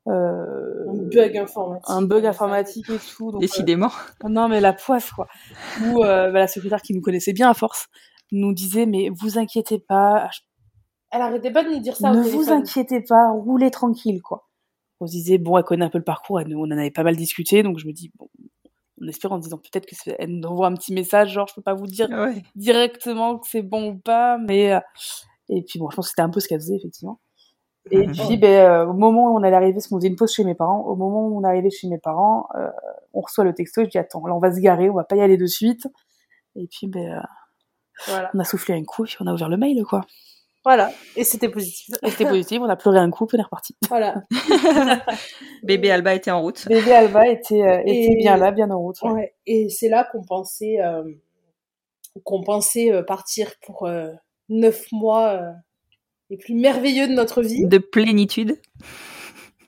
euh, 0.08 0.86
Un 0.90 0.94
bug 1.10 1.38
informatique. 1.38 1.86
un 1.90 2.02
bug 2.02 2.26
informatique 2.26 2.90
et 2.90 2.98
tout. 3.00 3.32
donc, 3.32 3.42
Décidément. 3.42 3.90
euh, 4.24 4.30
non, 4.30 4.48
mais 4.48 4.60
la 4.62 4.74
poisse, 4.74 5.12
quoi. 5.12 5.28
Où 5.86 6.04
euh, 6.04 6.32
bah, 6.32 6.40
la 6.40 6.48
secrétaire 6.48 6.82
qui 6.82 6.94
nous 6.94 7.02
connaissait 7.02 7.34
bien 7.34 7.50
à 7.50 7.54
force 7.54 7.88
nous 8.32 8.54
disait, 8.54 8.86
mais 8.86 9.10
vous 9.10 9.38
inquiétez 9.38 9.80
pas, 9.80 10.30
Elle 11.12 11.22
arrêtait 11.22 11.52
pas 11.52 11.64
de 11.64 11.70
nous 11.70 11.80
dire 11.80 11.96
ça 11.96 12.12
au 12.12 12.16
ne 12.16 12.22
vous 12.24 12.52
inquiétez 12.52 13.02
pas, 13.02 13.32
roulez 13.32 13.72
tranquille, 13.72 14.22
quoi. 14.22 14.48
On 15.00 15.08
se 15.08 15.12
disait, 15.12 15.38
bon, 15.38 15.58
elle 15.58 15.64
connaît 15.64 15.86
un 15.86 15.90
peu 15.90 15.98
le 16.00 16.04
parcours, 16.04 16.40
elle, 16.40 16.54
on 16.56 16.64
en 16.64 16.72
avait 16.72 16.92
pas 16.92 17.04
mal 17.04 17.16
discuté, 17.16 17.62
donc 17.64 17.78
je 17.78 17.86
me 17.88 17.94
dis, 17.94 18.12
bon, 18.18 18.28
on 19.00 19.08
espère 19.08 19.32
en 19.32 19.38
disant 19.38 19.58
peut-être 19.60 19.86
qu'elle 19.86 20.30
nous 20.40 20.48
envoie 20.48 20.68
un 20.68 20.74
petit 20.74 20.92
message, 20.94 21.32
genre, 21.32 21.48
je 21.48 21.54
peux 21.54 21.62
pas 21.62 21.76
vous 21.76 21.86
dire 21.88 22.10
Ouais. 22.10 22.42
directement 22.56 23.38
que 23.38 23.48
c'est 23.48 23.62
bon 23.62 23.92
ou 23.92 23.98
pas, 23.98 24.38
mais 24.40 24.74
et 25.50 25.62
puis 25.64 25.80
bon, 25.80 25.90
je 25.90 25.96
pense 25.96 26.08
que 26.08 26.10
c'était 26.10 26.22
un 26.24 26.30
peu 26.30 26.40
ce 26.40 26.48
qu'elle 26.48 26.60
faisait 26.60 26.76
effectivement. 26.78 27.22
Et 27.92 28.08
Mhm. 28.08 28.14
puis 28.14 28.38
ben, 28.38 28.50
euh, 28.72 28.86
au 28.88 28.94
moment 28.94 29.32
où 29.32 29.38
on 29.38 29.44
allait 29.44 29.56
arriver, 29.56 29.74
parce 29.74 29.88
qu'on 29.88 29.98
faisait 29.98 30.08
une 30.10 30.16
pause 30.16 30.34
chez 30.34 30.44
mes 30.44 30.56
parents, 30.56 30.82
au 30.82 30.96
moment 30.96 31.28
où 31.28 31.40
on 31.40 31.44
arrivé 31.44 31.70
chez 31.70 31.88
mes 31.88 31.98
parents, 32.00 32.48
euh, 32.56 32.68
on 33.14 33.22
reçoit 33.22 33.44
le 33.44 33.54
texto, 33.54 33.84
je 33.84 33.90
dis 33.90 33.98
attends, 33.98 34.26
là 34.26 34.34
on 34.36 34.40
va 34.40 34.54
se 34.54 34.60
garer, 34.60 34.90
on 34.90 34.94
va 34.96 35.04
pas 35.04 35.16
y 35.16 35.22
aller 35.22 35.38
de 35.38 35.46
suite. 35.46 35.88
Et 36.56 36.68
puis 36.68 36.88
ben, 36.88 37.14
euh, 37.14 37.22
Voilà. 38.08 38.30
on 38.34 38.40
a 38.40 38.44
soufflé 38.44 38.74
un 38.76 38.84
coup, 38.84 39.06
et 39.06 39.08
puis 39.08 39.18
on 39.22 39.28
a 39.28 39.34
ouvert 39.34 39.50
le 39.50 39.58
mail 39.58 39.84
quoi. 39.84 40.02
Voilà. 40.66 40.92
Et 41.16 41.24
c'était 41.24 41.48
positif. 41.50 41.96
Et 42.04 42.10
c'était 42.10 42.26
positif, 42.28 42.60
on 42.62 42.68
a 42.68 42.76
pleuré 42.76 42.98
un 43.00 43.10
coup, 43.10 43.26
puis 43.26 43.38
on 43.38 43.40
est 43.40 43.44
reparti. 43.44 43.76
Voilà. 43.88 44.16
Bébé 45.64 45.92
Alba 45.92 46.14
était 46.14 46.32
en 46.32 46.42
route. 46.42 46.68
Bébé 46.68 46.92
Alba 46.94 47.28
était, 47.28 47.62
euh, 47.64 47.80
était 47.86 48.12
Et- 48.12 48.16
bien 48.18 48.38
là, 48.38 48.52
bien 48.52 48.70
en 48.72 48.80
route. 48.80 49.02
ouais. 49.04 49.12
Ouais. 49.12 49.36
Et 49.46 49.70
c'est 49.70 49.88
là 49.90 50.08
qu'on 50.12 50.24
pensait, 50.24 50.82
euh, 50.82 51.04
qu'on 52.24 52.44
pensait 52.44 52.92
euh, 52.92 53.04
partir 53.04 53.52
pour 53.66 53.88
neuf 54.50 54.86
mois 54.92 55.28
euh, 55.42 55.52
les 56.30 56.38
plus 56.38 56.54
merveilleux 56.54 57.08
de 57.08 57.14
notre 57.14 57.42
vie. 57.42 57.66
De 57.66 57.78
plénitude. 57.78 58.58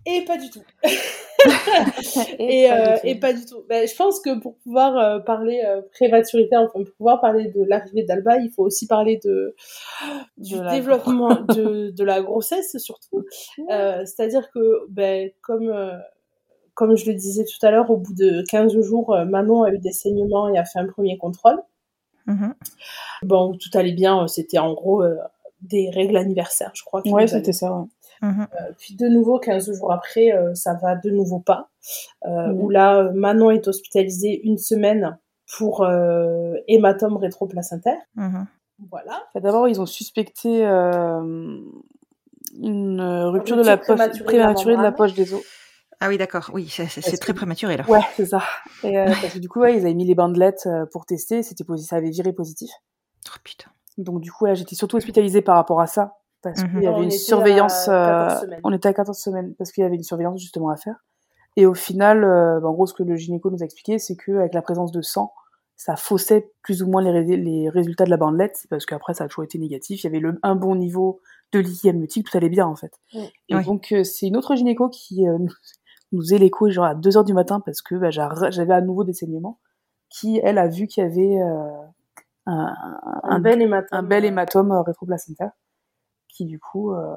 Et 0.05 0.23
pas 0.25 0.37
du 0.37 0.49
tout. 0.49 0.63
Et 0.83 0.89
et, 2.39 2.67
pas 2.67 2.75
euh, 2.75 2.93
du 2.95 2.99
tout. 2.99 3.07
et 3.07 3.15
pas 3.15 3.33
du 3.33 3.45
tout. 3.45 3.63
Ben, 3.69 3.87
je 3.87 3.95
pense 3.95 4.19
que 4.19 4.39
pour 4.39 4.57
pouvoir 4.57 4.97
euh, 4.97 5.19
parler 5.19 5.61
euh, 5.65 5.81
prématurité, 5.93 6.57
enfin 6.57 6.83
pour 6.83 6.93
pouvoir 6.97 7.21
parler 7.21 7.47
de 7.47 7.63
l'arrivée 7.63 8.03
d'Alba, 8.03 8.37
il 8.37 8.49
faut 8.51 8.63
aussi 8.63 8.87
parler 8.87 9.19
de 9.23 9.55
du 10.37 10.55
De 10.55 10.69
développement 10.69 11.35
de, 11.55 11.91
de 11.91 12.03
la 12.03 12.21
grossesse 12.21 12.77
surtout. 12.77 13.25
Euh, 13.69 14.05
C'est-à-dire 14.05 14.49
que 14.51 14.85
ben 14.89 15.31
comme 15.41 15.69
euh, 15.69 15.97
comme 16.73 16.95
je 16.95 17.05
le 17.07 17.13
disais 17.13 17.43
tout 17.43 17.65
à 17.65 17.71
l'heure, 17.71 17.89
au 17.89 17.97
bout 17.97 18.13
de 18.13 18.41
15 18.49 18.79
jours, 18.81 19.17
Manon 19.27 19.63
a 19.63 19.71
eu 19.71 19.79
des 19.79 19.91
saignements 19.91 20.47
et 20.47 20.57
a 20.57 20.63
fait 20.63 20.79
un 20.79 20.87
premier 20.87 21.17
contrôle. 21.17 21.61
Mhm. 22.25 22.53
Bon, 23.23 23.51
tout 23.53 23.77
allait 23.77 23.91
bien, 23.91 24.25
c'était 24.29 24.59
en 24.59 24.73
gros 24.73 25.03
des 25.61 25.89
règles 25.89 26.17
anniversaires, 26.17 26.71
je 26.73 26.83
crois. 26.83 27.01
Ouais, 27.07 27.27
c'était 27.27 27.53
ça. 27.53 27.73
ouais. 27.73 27.85
Mhm. 28.21 28.47
euh, 28.53 28.71
puis 28.77 28.95
de 28.95 29.07
nouveau, 29.07 29.39
15 29.39 29.71
jours 29.73 29.93
après, 29.93 30.33
euh, 30.33 30.53
ça 30.53 30.73
va 30.73 30.95
de 30.97 31.09
nouveau 31.09 31.39
pas. 31.39 31.69
Euh, 32.25 32.47
Mhm. 32.47 32.61
Où 32.61 32.69
là, 32.69 32.97
euh, 32.97 33.11
Manon 33.13 33.49
est 33.51 33.65
hospitalisée 33.67 34.41
une 34.43 34.57
semaine 34.57 35.17
pour 35.57 35.83
euh, 35.83 36.53
hématome 36.67 37.15
rétroplacentaire. 37.17 37.97
Mhm. 38.15 38.45
Voilà. 38.91 39.23
Enfin, 39.29 39.39
D'abord, 39.41 39.67
ils 39.69 39.79
ont 39.79 39.85
suspecté 39.85 40.65
euh, 40.65 41.59
une 42.61 43.01
rupture 43.01 43.55
de 43.57 43.63
la 43.63 43.77
poche 43.77 43.85
prématurée 43.87 44.33
de 44.33 44.37
la 44.37 44.43
prématurée 44.45 44.71
de 44.73 44.77
la 44.77 44.89
membrane. 44.89 44.95
poche 44.95 45.13
des 45.13 45.33
os. 45.33 45.41
Ah 46.01 46.07
oui, 46.07 46.17
d'accord. 46.17 46.49
Oui, 46.53 46.67
c'est 46.69 46.87
très 47.17 47.33
que- 47.33 47.37
prématuré 47.37 47.75
là. 47.77 47.85
Ouais, 47.89 47.99
c'est 48.15 48.25
ça. 48.25 48.41
Et, 48.83 48.97
euh, 48.97 49.05
parce 49.21 49.33
que 49.33 49.39
du 49.39 49.49
coup, 49.49 49.59
ouais, 49.59 49.75
ils 49.75 49.81
avaient 49.81 49.93
mis 49.93 50.05
les 50.05 50.15
bandelettes 50.15 50.67
pour 50.91 51.05
tester, 51.05 51.43
c'était 51.43 51.63
ça 51.77 51.97
avait 51.97 52.09
viré 52.09 52.31
positif. 52.33 52.69
Oh 53.27 53.37
putain. 53.43 53.69
Donc 53.99 54.21
du 54.21 54.31
coup, 54.31 54.45
là, 54.45 54.53
j'étais 54.55 54.75
surtout 54.75 54.97
hospitalisée 54.97 55.41
par 55.41 55.55
rapport 55.55 55.79
à 55.81 55.87
ça, 55.87 56.15
parce 56.41 56.63
Mhm. 56.63 56.69
qu'il 56.71 56.83
y 56.83 56.87
On 56.87 56.91
avait 56.93 57.03
une 57.03 57.09
était 57.09 57.17
surveillance. 57.17 57.87
à 57.87 57.91
14 57.91 58.33
euh, 58.33 58.41
semaines. 58.45 58.61
on 58.63 58.71
était 58.73 58.89
à 58.89 58.93
14 58.93 59.17
semaines, 59.17 59.53
parce 59.55 59.71
qu'il 59.71 59.83
y 59.83 59.85
avait 59.85 59.95
une 59.95 60.03
surveillance 60.03 60.39
justement 60.41 60.69
à 60.69 60.77
faire. 60.77 60.95
Et 61.57 61.65
au 61.65 61.73
final, 61.73 62.23
euh, 62.23 62.59
bah, 62.59 62.69
en 62.69 62.73
gros, 62.73 62.87
ce 62.87 62.93
que 62.93 63.03
le 63.03 63.15
gynéco 63.17 63.49
nous 63.51 63.61
a 63.61 63.65
expliqué, 63.65 63.99
c'est 63.99 64.15
que 64.15 64.31
avec 64.39 64.53
la 64.53 64.61
présence 64.61 64.91
de 64.91 65.01
sang, 65.01 65.33
ça 65.75 65.95
faussait 65.95 66.51
plus 66.61 66.81
ou 66.83 66.89
moins 66.89 67.01
les, 67.01 67.11
ré- 67.11 67.37
les 67.37 67.69
résultats 67.69 68.05
de 68.05 68.09
la 68.09 68.17
bandelette, 68.17 68.65
parce 68.69 68.85
qu'après, 68.85 69.13
ça 69.13 69.25
a 69.25 69.27
toujours 69.27 69.43
été 69.45 69.57
négatif. 69.59 70.03
Il 70.03 70.07
y 70.07 70.09
avait 70.09 70.19
le, 70.19 70.39
un 70.43 70.55
bon 70.55 70.75
niveau 70.75 71.19
de 71.51 71.59
liquide 71.59 71.91
amniotique, 71.91 72.29
tout 72.29 72.37
allait 72.37 72.49
bien 72.49 72.67
en 72.67 72.75
fait. 72.75 72.93
Et 73.49 73.55
Oui. 73.55 73.63
donc, 73.65 73.91
euh, 73.91 74.03
c'est 74.03 74.27
une 74.27 74.37
autre 74.37 74.55
gynéco 74.55 74.89
qui 74.89 75.27
euh, 75.27 75.37
nous, 75.39 75.51
nous 76.11 76.21
faisait 76.21 76.37
l'écho 76.37 76.69
genre 76.69 76.85
à 76.85 76.95
2 76.95 77.17
heures 77.17 77.23
du 77.23 77.33
matin 77.33 77.59
parce 77.59 77.81
que 77.81 77.95
bah, 77.95 78.11
j'a- 78.11 78.49
j'avais 78.51 78.73
à 78.73 78.81
nouveau 78.81 79.03
des 79.03 79.13
saignements, 79.13 79.59
qui, 80.09 80.39
elle, 80.43 80.57
a 80.57 80.67
vu 80.67 80.87
qu'il 80.87 81.03
y 81.03 81.05
avait 81.07 81.41
euh, 81.41 81.67
un, 82.45 82.75
Un, 83.23 83.39
bel 83.39 83.61
hématome. 83.61 83.87
un 83.91 84.03
bel 84.03 84.25
hématome 84.25 84.71
euh, 84.71 84.81
rétroplacentaire 84.81 85.51
qui, 86.27 86.45
du 86.45 86.59
coup, 86.59 86.93
euh, 86.93 87.15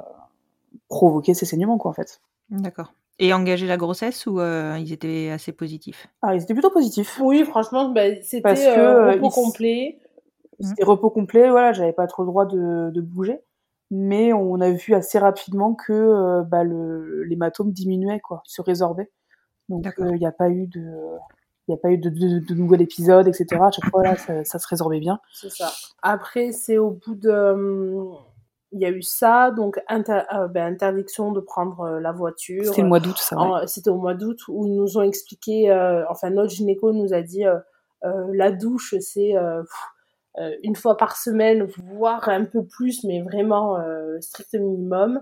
provoquait 0.89 1.35
ces 1.35 1.47
saignements, 1.47 1.79
quoi, 1.79 1.91
en 1.91 1.95
fait. 1.95 2.20
D'accord. 2.51 2.93
Et 3.18 3.33
engager 3.33 3.66
la 3.66 3.77
grossesse 3.77 4.27
ou 4.27 4.41
euh, 4.41 4.77
ils 4.79 4.93
étaient 4.93 5.31
assez 5.31 5.53
positifs? 5.53 6.09
Ah, 6.23 6.35
ils 6.35 6.43
étaient 6.43 6.55
plutôt 6.55 6.70
positifs. 6.70 7.20
Oui, 7.20 7.45
franchement, 7.45 7.91
ben, 7.91 8.16
Parce 8.43 8.61
c'était 8.61 8.68
euh, 8.68 9.07
euh, 9.07 9.12
repos 9.12 9.31
complet. 9.31 10.01
C'était 10.61 10.85
repos 10.85 11.11
complet, 11.11 11.51
voilà, 11.51 11.73
j'avais 11.73 11.93
pas 11.93 12.07
trop 12.07 12.23
le 12.23 12.29
droit 12.29 12.47
de, 12.47 12.91
de 12.91 13.01
bouger. 13.01 13.41
Mais 13.91 14.33
on 14.33 14.61
a 14.61 14.70
vu 14.70 14.95
assez 14.95 15.18
rapidement 15.18 15.75
que 15.75 15.93
euh, 15.93 16.43
bah, 16.45 16.62
le- 16.64 17.25
l'hématome 17.25 17.73
diminuait, 17.73 18.20
quoi, 18.20 18.43
se 18.45 18.62
résorbait. 18.62 19.11
Donc 19.68 19.87
il 19.99 20.05
n'y 20.16 20.27
a 20.27 20.33
pas 20.33 20.51
eu 20.51 20.66
de... 20.66 20.93
Il 21.69 21.73
n'y 21.73 21.75
a 21.75 21.79
pas 21.81 21.91
eu 21.91 21.99
de, 21.99 22.09
de, 22.11 22.39
de 22.41 22.55
nouvel 22.55 22.83
épisode, 22.83 23.29
etc. 23.29 23.47
À 23.63 23.71
chaque 23.71 23.89
fois, 23.91 24.03
là, 24.03 24.17
ça, 24.17 24.45
ça 24.45 24.59
se 24.59 24.67
résorbait 24.67 24.99
bien. 25.01 25.21
C'est 25.33 25.51
ça. 25.51 25.71
Après, 26.03 26.53
c'est 26.53 26.79
au 26.79 26.91
bout 26.91 27.15
de. 27.15 27.31
hum, 27.31 28.17
Il 28.73 28.81
y 28.81 28.85
a 28.87 28.91
eu 28.91 29.03
ça, 29.03 29.51
donc 29.53 29.79
inter- 29.89 30.25
euh, 30.35 30.49
ben, 30.49 30.73
interdiction 30.73 31.31
de 31.31 31.41
prendre 31.41 31.81
euh, 31.83 32.01
la 32.01 32.11
voiture. 32.13 32.65
C'était 32.65 32.83
le 32.83 32.89
mois 32.89 33.01
d'août, 33.01 33.17
ça. 33.19 33.37
ouais. 33.37 33.67
C'était 33.67 33.91
au 33.91 33.97
mois 33.99 34.15
d'août 34.15 34.39
où 34.49 34.67
ils 34.67 34.75
nous 34.75 34.97
ont 34.99 35.03
expliqué, 35.03 35.71
euh, 35.71 36.05
enfin 36.09 36.31
notre 36.31 36.51
gynéco 36.53 36.93
nous 36.93 37.13
a 37.15 37.21
dit, 37.23 37.47
euh, 37.47 37.59
euh, 38.05 38.27
la 38.33 38.51
douche 38.51 38.95
c'est 39.01 39.37
euh, 39.37 39.63
euh, 40.39 40.51
une 40.65 40.75
fois 40.75 40.97
par 40.97 41.17
semaine, 41.17 41.69
voire 41.95 42.29
un 42.31 42.45
peu 42.47 42.65
plus, 42.65 43.05
mais 43.05 43.21
vraiment 43.23 43.77
euh, 43.79 44.19
strict 44.21 44.55
minimum. 44.55 45.21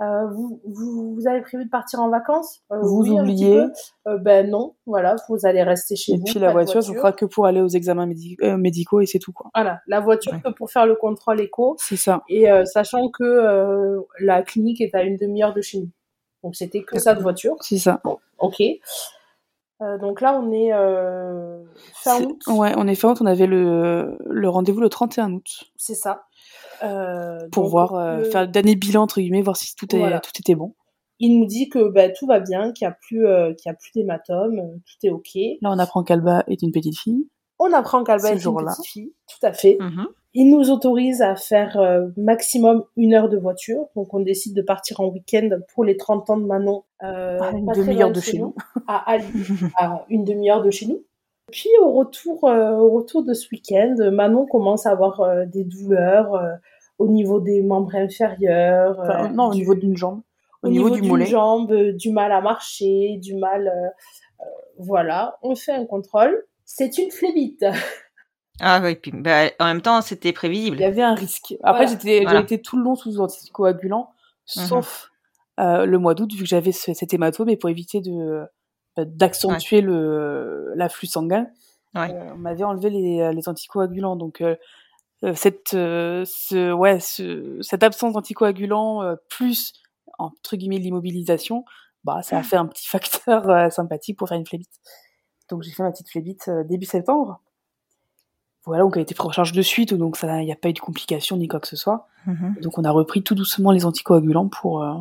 Euh, 0.00 0.28
vous, 0.28 0.60
vous, 0.64 1.14
vous 1.16 1.26
avez 1.26 1.40
prévu 1.40 1.64
de 1.64 1.70
partir 1.70 1.98
en 2.00 2.08
vacances? 2.08 2.62
Euh, 2.70 2.78
Vous 2.82 3.02
oui, 3.02 3.18
oubliez? 3.18 3.64
Euh, 4.06 4.16
Ben 4.18 4.48
non, 4.48 4.74
voilà, 4.86 5.16
vous 5.28 5.44
allez 5.44 5.62
rester 5.64 5.96
chez 5.96 6.12
Et 6.12 6.16
vous. 6.18 6.22
puis 6.24 6.34
pas 6.34 6.40
la 6.40 6.46
de 6.48 6.52
voiture, 6.52 6.82
ce 6.84 6.92
sera 6.94 7.12
que 7.12 7.24
pour 7.24 7.46
aller 7.46 7.60
aux 7.60 7.66
examens 7.68 8.06
médi- 8.06 8.36
médicaux 8.56 9.00
et 9.00 9.06
c'est 9.06 9.18
tout, 9.18 9.32
quoi. 9.32 9.50
Voilà, 9.54 9.80
la 9.88 9.98
voiture 10.00 10.32
Ouais. 10.32 10.40
que 10.44 10.50
pour 10.50 10.70
faire 10.70 10.86
le 10.86 10.94
contrôle 10.94 11.40
éco. 11.40 11.74
C'est 11.80 11.96
ça. 11.96 12.22
Et 12.28 12.48
euh, 12.50 12.64
sachant 12.64 13.08
que 13.08 13.24
euh, 13.24 14.00
la 14.20 14.42
clinique 14.42 14.80
est 14.80 14.94
à 14.94 15.02
une 15.02 15.16
demi-heure 15.16 15.52
de 15.52 15.62
chez 15.62 15.78
nous. 15.80 15.88
Donc 16.44 16.54
c'était 16.54 16.82
que 16.84 17.00
ça 17.00 17.14
de 17.16 17.20
voiture. 17.22 17.56
C'est 17.60 17.78
ça. 17.78 18.00
Ok. 18.38 18.62
Euh, 19.80 19.96
donc 19.98 20.20
là, 20.20 20.36
on 20.40 20.50
est 20.52 20.72
euh, 20.72 21.62
fin 21.94 22.20
août. 22.22 22.40
Ouais, 22.48 22.72
on 22.76 22.86
est 22.88 22.94
fin 22.96 23.10
août, 23.10 23.18
on 23.20 23.26
avait 23.26 23.46
le, 23.46 24.16
le 24.26 24.48
rendez-vous 24.48 24.80
le 24.80 24.88
31 24.88 25.32
août. 25.34 25.64
C'est 25.76 25.94
ça. 25.94 26.24
Euh, 26.82 27.48
Pour 27.52 27.64
donc, 27.64 27.70
voir, 27.72 27.94
euh, 27.94 28.18
le- 28.18 28.24
faire 28.24 28.42
le 28.42 28.48
dernier 28.48 28.74
bilan, 28.76 29.02
entre 29.02 29.20
guillemets, 29.20 29.42
voir 29.42 29.56
si 29.56 29.74
tout, 29.74 29.86
est, 29.94 30.20
tout 30.20 30.30
était 30.38 30.54
bon. 30.54 30.74
Il 31.20 31.38
nous 31.40 31.46
dit 31.46 31.68
que 31.68 31.88
bah, 31.90 32.08
tout 32.10 32.26
va 32.26 32.38
bien, 32.40 32.72
qu'il 32.72 32.86
n'y 32.86 32.92
a 32.92 32.96
plus, 33.00 33.26
euh, 33.26 33.52
qu'il 33.54 33.68
y 33.68 33.72
a 33.72 33.74
plus 33.74 33.90
d'hématome, 33.94 34.60
tout 34.86 35.06
est 35.06 35.10
ok. 35.10 35.34
Là, 35.62 35.70
on 35.72 35.78
apprend 35.78 36.04
qu'Alba 36.04 36.44
est 36.46 36.62
une 36.62 36.70
petite 36.72 36.96
fille. 36.96 37.26
On 37.58 37.72
apprend 37.72 38.04
qu'Alba 38.04 38.28
est 38.30 38.44
une 38.44 38.54
petite 38.54 38.86
fille, 38.86 39.12
tout 39.26 39.44
à 39.46 39.52
fait. 39.52 39.78
Mhm. 39.80 40.06
Il 40.34 40.50
nous 40.50 40.70
autorise 40.70 41.22
à 41.22 41.34
faire 41.34 41.76
euh, 41.80 42.06
maximum 42.16 42.84
une 42.96 43.14
heure 43.14 43.28
de 43.28 43.36
voiture. 43.38 43.86
Donc 43.96 44.14
on 44.14 44.20
décide 44.20 44.54
de 44.54 44.62
partir 44.62 45.00
en 45.00 45.06
week-end 45.08 45.48
pour 45.74 45.84
les 45.84 45.96
30 45.96 46.30
ans 46.30 46.36
de 46.36 46.44
Manon. 46.44 46.84
Euh, 47.02 47.40
À 47.40 47.50
une 47.56 47.66
demi-heure 47.66 48.12
de 48.12 48.20
chez 48.20 48.38
nous. 48.38 48.54
À, 48.86 49.10
Ali, 49.10 49.24
à 49.76 50.04
une 50.10 50.24
demi-heure 50.24 50.62
de 50.62 50.70
chez 50.70 50.86
nous. 50.86 51.02
Puis 51.50 51.70
au 51.80 51.92
retour, 51.92 52.44
euh, 52.44 52.72
au 52.72 52.90
retour 52.90 53.22
de 53.24 53.32
ce 53.34 53.48
week-end, 53.50 53.94
Manon 54.12 54.46
commence 54.46 54.86
à 54.86 54.90
avoir 54.90 55.20
euh, 55.20 55.44
des 55.46 55.64
douleurs 55.64 56.34
euh, 56.34 56.52
au 56.98 57.06
niveau 57.08 57.40
des 57.40 57.62
membres 57.62 57.94
inférieurs. 57.94 58.98
Enfin, 59.00 59.28
non, 59.30 59.46
au 59.48 59.52
du- 59.52 59.58
niveau 59.60 59.74
d'une 59.74 59.96
jambe. 59.96 60.20
au 60.62 60.68
niveau, 60.68 60.90
du 60.90 61.00
d'une 61.00 61.08
mollet. 61.10 61.26
jambe, 61.26 61.72
du 61.92 62.10
mal 62.10 62.32
à 62.32 62.40
marcher, 62.40 63.18
du 63.22 63.34
mal... 63.36 63.68
euh, 63.68 64.44
voilà, 64.78 65.38
on 65.42 65.54
fait 65.56 65.72
un 65.72 65.84
contrôle. 65.86 66.44
C'est 66.64 66.98
une 66.98 67.10
phlébite. 67.10 67.64
Ah 68.60 68.80
oui, 68.82 68.96
puis 68.96 69.12
bah, 69.14 69.44
en 69.60 69.66
même 69.66 69.82
temps, 69.82 70.00
c'était 70.02 70.30
Il 70.30 70.32
prévisible. 70.32 70.80
y 70.80 70.84
avait 70.84 71.00
un 71.02 71.14
risque. 71.14 71.54
Après, 71.62 71.84
Voilà. 71.84 71.86
j'étais, 71.86 72.22
Voilà. 72.24 72.38
j'ai 72.40 72.42
été 72.44 72.60
tout 72.60 72.76
le 72.76 72.82
long 72.82 72.96
sous 72.96 73.20
anticoagulant, 73.20 74.10
sauf 74.46 75.12
euh, 75.60 75.86
le 75.86 75.98
mois 75.98 76.14
d'août, 76.14 76.32
vu 76.32 76.40
que 76.42 76.48
j'avais 76.48 76.72
ce- 76.72 76.92
cet 76.92 77.14
hématome, 77.14 77.48
et 77.50 77.56
pour 77.56 77.70
éviter 77.70 78.00
de 78.00 78.42
bah, 78.98 79.04
d'accentuer 79.06 79.80
le 79.80 80.72
l'afflux 80.74 81.06
sanguin, 81.08 81.46
Ouais. 81.94 82.12
euh, 82.12 82.32
on 82.34 82.38
m'avait 82.38 82.64
enlevé 82.64 82.90
les, 82.90 83.32
les 83.32 83.48
anticoagulants. 83.48 84.16
Donc 84.16 84.40
euh, 84.40 84.56
euh, 85.24 85.34
cette 85.34 85.74
euh, 85.74 86.24
ce, 86.26 86.72
ouais 86.72 87.00
ce, 87.00 87.58
cette 87.62 87.82
absence 87.82 88.12
d'anticoagulants 88.12 89.02
euh, 89.02 89.16
plus 89.30 89.72
entre 90.18 90.56
guillemets 90.56 90.78
l'immobilisation 90.78 91.64
bah, 92.04 92.22
ça 92.22 92.38
a 92.38 92.42
fait 92.42 92.56
un 92.56 92.66
petit 92.66 92.86
facteur 92.86 93.48
euh, 93.50 93.70
sympathique 93.70 94.16
pour 94.18 94.28
faire 94.28 94.38
une 94.38 94.46
flébite. 94.46 94.70
Donc 95.50 95.62
j'ai 95.62 95.70
fait 95.72 95.82
ma 95.82 95.90
petite 95.90 96.10
flébite 96.10 96.48
euh, 96.48 96.62
début 96.64 96.86
septembre. 96.86 97.40
Voilà, 98.66 98.82
donc 98.82 98.96
elle 98.96 99.00
a 99.00 99.02
été 99.02 99.14
prise 99.14 99.28
en 99.28 99.32
charge 99.32 99.52
de 99.52 99.62
suite, 99.62 99.94
donc 99.94 100.18
il 100.22 100.28
n'y 100.44 100.52
a 100.52 100.56
pas 100.56 100.68
eu 100.68 100.72
de 100.74 100.78
complications 100.78 101.36
ni 101.38 101.48
quoi 101.48 101.58
que 101.58 101.66
ce 101.66 101.76
soit. 101.76 102.06
Mhm. 102.26 102.56
Donc 102.60 102.76
on 102.78 102.84
a 102.84 102.90
repris 102.90 103.22
tout 103.22 103.34
doucement 103.34 103.70
les 103.72 103.86
anticoagulants 103.86 104.48
pour, 104.48 104.82
euh, 104.82 104.92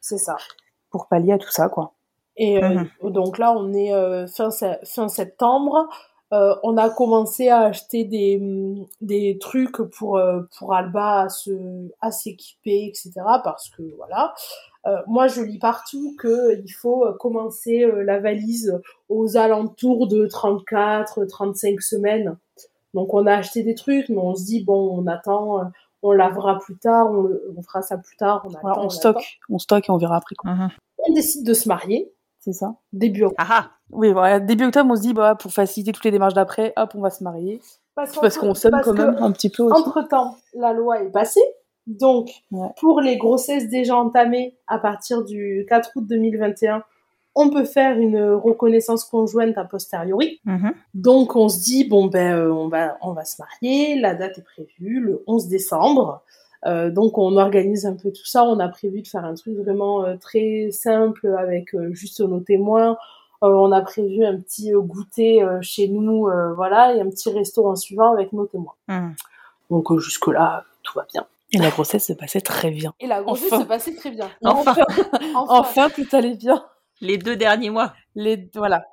C'est 0.00 0.18
ça. 0.18 0.36
pour 0.90 1.06
pallier 1.08 1.32
à 1.32 1.38
tout 1.38 1.50
ça, 1.50 1.68
quoi. 1.68 1.94
Et 2.38 2.62
euh, 2.62 2.84
donc 3.02 3.36
là, 3.38 3.52
on 3.56 3.72
est 3.74 3.92
euh, 3.92 4.26
fin, 4.26 4.50
se- 4.50 4.78
fin 4.84 5.08
septembre. 5.08 5.88
Euh, 6.32 6.54
on 6.62 6.76
a 6.76 6.90
commencé 6.90 7.48
à 7.48 7.60
acheter 7.62 8.04
des, 8.04 8.38
hum, 8.40 8.86
des 9.00 9.38
trucs 9.40 9.78
pour, 9.78 10.18
euh, 10.18 10.42
pour 10.58 10.74
Alba 10.74 11.22
à 11.22 11.28
se 11.30 11.50
à 12.00 12.10
s'équiper, 12.10 12.84
etc. 12.86 13.12
Parce 13.44 13.68
que 13.70 13.82
voilà. 13.96 14.34
Euh, 14.86 14.96
moi, 15.06 15.26
je 15.26 15.40
lis 15.42 15.58
partout 15.58 16.14
que 16.18 16.60
il 16.64 16.68
faut 16.70 17.04
commencer 17.18 17.82
euh, 17.82 18.02
la 18.04 18.20
valise 18.20 18.80
aux 19.08 19.36
alentours 19.36 20.06
de 20.06 20.26
34, 20.26 21.24
35 21.24 21.80
semaines. 21.82 22.36
Donc, 22.94 23.12
on 23.14 23.26
a 23.26 23.34
acheté 23.34 23.62
des 23.62 23.74
trucs, 23.74 24.08
mais 24.10 24.18
on 24.18 24.34
se 24.34 24.44
dit 24.44 24.62
bon, 24.64 24.96
on 24.98 25.06
attend, 25.06 25.62
on 26.02 26.12
lavera 26.12 26.58
plus 26.58 26.76
tard, 26.78 27.10
on, 27.10 27.22
le- 27.22 27.52
on 27.56 27.62
fera 27.62 27.82
ça 27.82 27.98
plus 27.98 28.16
tard. 28.16 28.42
On, 28.44 28.48
Voilà, 28.50 28.70
attend, 28.70 28.80
on 28.82 28.84
attend. 28.84 28.90
stocke, 28.90 29.38
on 29.50 29.58
stocke 29.58 29.88
et 29.88 29.92
on 29.92 29.98
verra 29.98 30.16
après, 30.16 30.34
quoi. 30.36 30.50
Mhm. 30.52 30.68
On 31.08 31.12
décide 31.14 31.46
de 31.46 31.54
se 31.54 31.68
marier 31.68 32.12
C'est 32.48 32.54
ça. 32.60 32.76
début 32.94 33.24
octobre. 33.24 33.36
Ah 33.50 33.60
ah 33.62 33.70
Oui, 33.90 34.10
voilà, 34.12 34.40
début 34.40 34.64
octobre, 34.64 34.90
on 34.90 34.96
se 34.96 35.02
dit, 35.02 35.12
bah, 35.12 35.34
pour 35.34 35.52
faciliter 35.52 35.92
toutes 35.92 36.04
les 36.04 36.10
démarches 36.10 36.32
d'après, 36.34 36.72
hop, 36.76 36.90
on 36.94 37.00
va 37.02 37.10
se 37.10 37.22
marier. 37.22 37.60
Parce, 37.94 38.18
Parce 38.18 38.38
qu'on 38.38 38.54
sonne 38.54 38.80
quand 38.82 38.94
même 38.94 39.16
un 39.20 39.32
petit 39.32 39.50
peu 39.50 39.64
aussi. 39.64 39.78
Entre 39.82 40.00
temps, 40.08 40.36
la 40.54 40.72
loi 40.72 41.02
est 41.02 41.10
passée. 41.10 41.42
Donc, 41.86 42.30
Ouais. 42.50 42.68
pour 42.80 43.00
les 43.02 43.18
grossesses 43.18 43.68
déjà 43.68 43.96
entamées 43.96 44.56
à 44.66 44.78
partir 44.78 45.24
du 45.24 45.66
4 45.68 45.90
août 45.96 46.06
2021, 46.06 46.82
on 47.34 47.50
peut 47.50 47.64
faire 47.64 47.98
une 47.98 48.18
reconnaissance 48.32 49.04
conjointe 49.04 49.58
a 49.58 49.64
posteriori. 49.64 50.40
Mhm. 50.44 50.72
Donc, 50.94 51.36
on 51.36 51.48
se 51.50 51.60
dit, 51.60 51.84
bon, 51.84 52.06
ben, 52.06 52.34
euh, 52.34 52.52
on 52.52 52.68
va, 52.68 52.96
on 53.02 53.12
va 53.12 53.24
se 53.26 53.36
marier. 53.42 54.00
La 54.00 54.14
date 54.14 54.38
est 54.38 54.42
prévue 54.44 55.00
le 55.00 55.22
11 55.26 55.48
décembre. 55.48 56.22
Euh, 56.66 56.90
donc, 56.90 57.18
on 57.18 57.36
organise 57.36 57.86
un 57.86 57.94
peu 57.96 58.10
tout 58.10 58.24
ça. 58.26 58.44
On 58.44 58.58
a 58.58 58.68
prévu 58.68 59.02
de 59.02 59.06
faire 59.08 59.24
un 59.24 59.34
truc 59.34 59.56
vraiment 59.56 60.04
euh, 60.04 60.16
très 60.16 60.70
simple 60.72 61.34
avec 61.38 61.74
euh, 61.74 61.92
juste 61.92 62.20
nos 62.20 62.40
témoins. 62.40 62.96
Euh, 63.44 63.48
on 63.48 63.70
a 63.70 63.80
prévu 63.82 64.24
un 64.24 64.36
petit 64.40 64.74
euh, 64.74 64.80
goûter 64.80 65.42
euh, 65.42 65.58
chez 65.62 65.86
nous, 65.88 66.26
euh, 66.26 66.52
voilà, 66.54 66.94
et 66.96 67.00
un 67.00 67.08
petit 67.08 67.30
restaurant 67.30 67.76
suivant 67.76 68.12
avec 68.12 68.32
nos 68.32 68.46
témoins. 68.46 68.74
Mhm. 68.88 69.14
Donc 69.70 69.90
euh, 69.92 69.98
jusque-là, 69.98 70.64
tout 70.82 70.94
va 70.98 71.06
bien. 71.12 71.24
Et 71.52 71.58
la 71.58 71.70
grossesse 71.70 72.06
se 72.06 72.12
passait 72.12 72.40
très 72.40 72.70
bien. 72.70 72.92
Et 72.98 73.06
la 73.06 73.22
grossesse 73.22 73.52
Enfin. 73.52 73.62
se 73.62 73.68
passait 73.68 73.94
très 73.94 74.10
bien. 74.10 74.28
Enfin. 74.44 74.74
enfin. 75.36 75.44
Enfin, 75.60 75.88
tout 75.90 76.06
allait 76.12 76.34
bien. 76.34 76.64
Les 77.00 77.16
deux 77.16 77.36
derniers 77.36 77.70
mois. 77.70 77.92
Les, 78.16 78.50
voilà. 78.54 78.84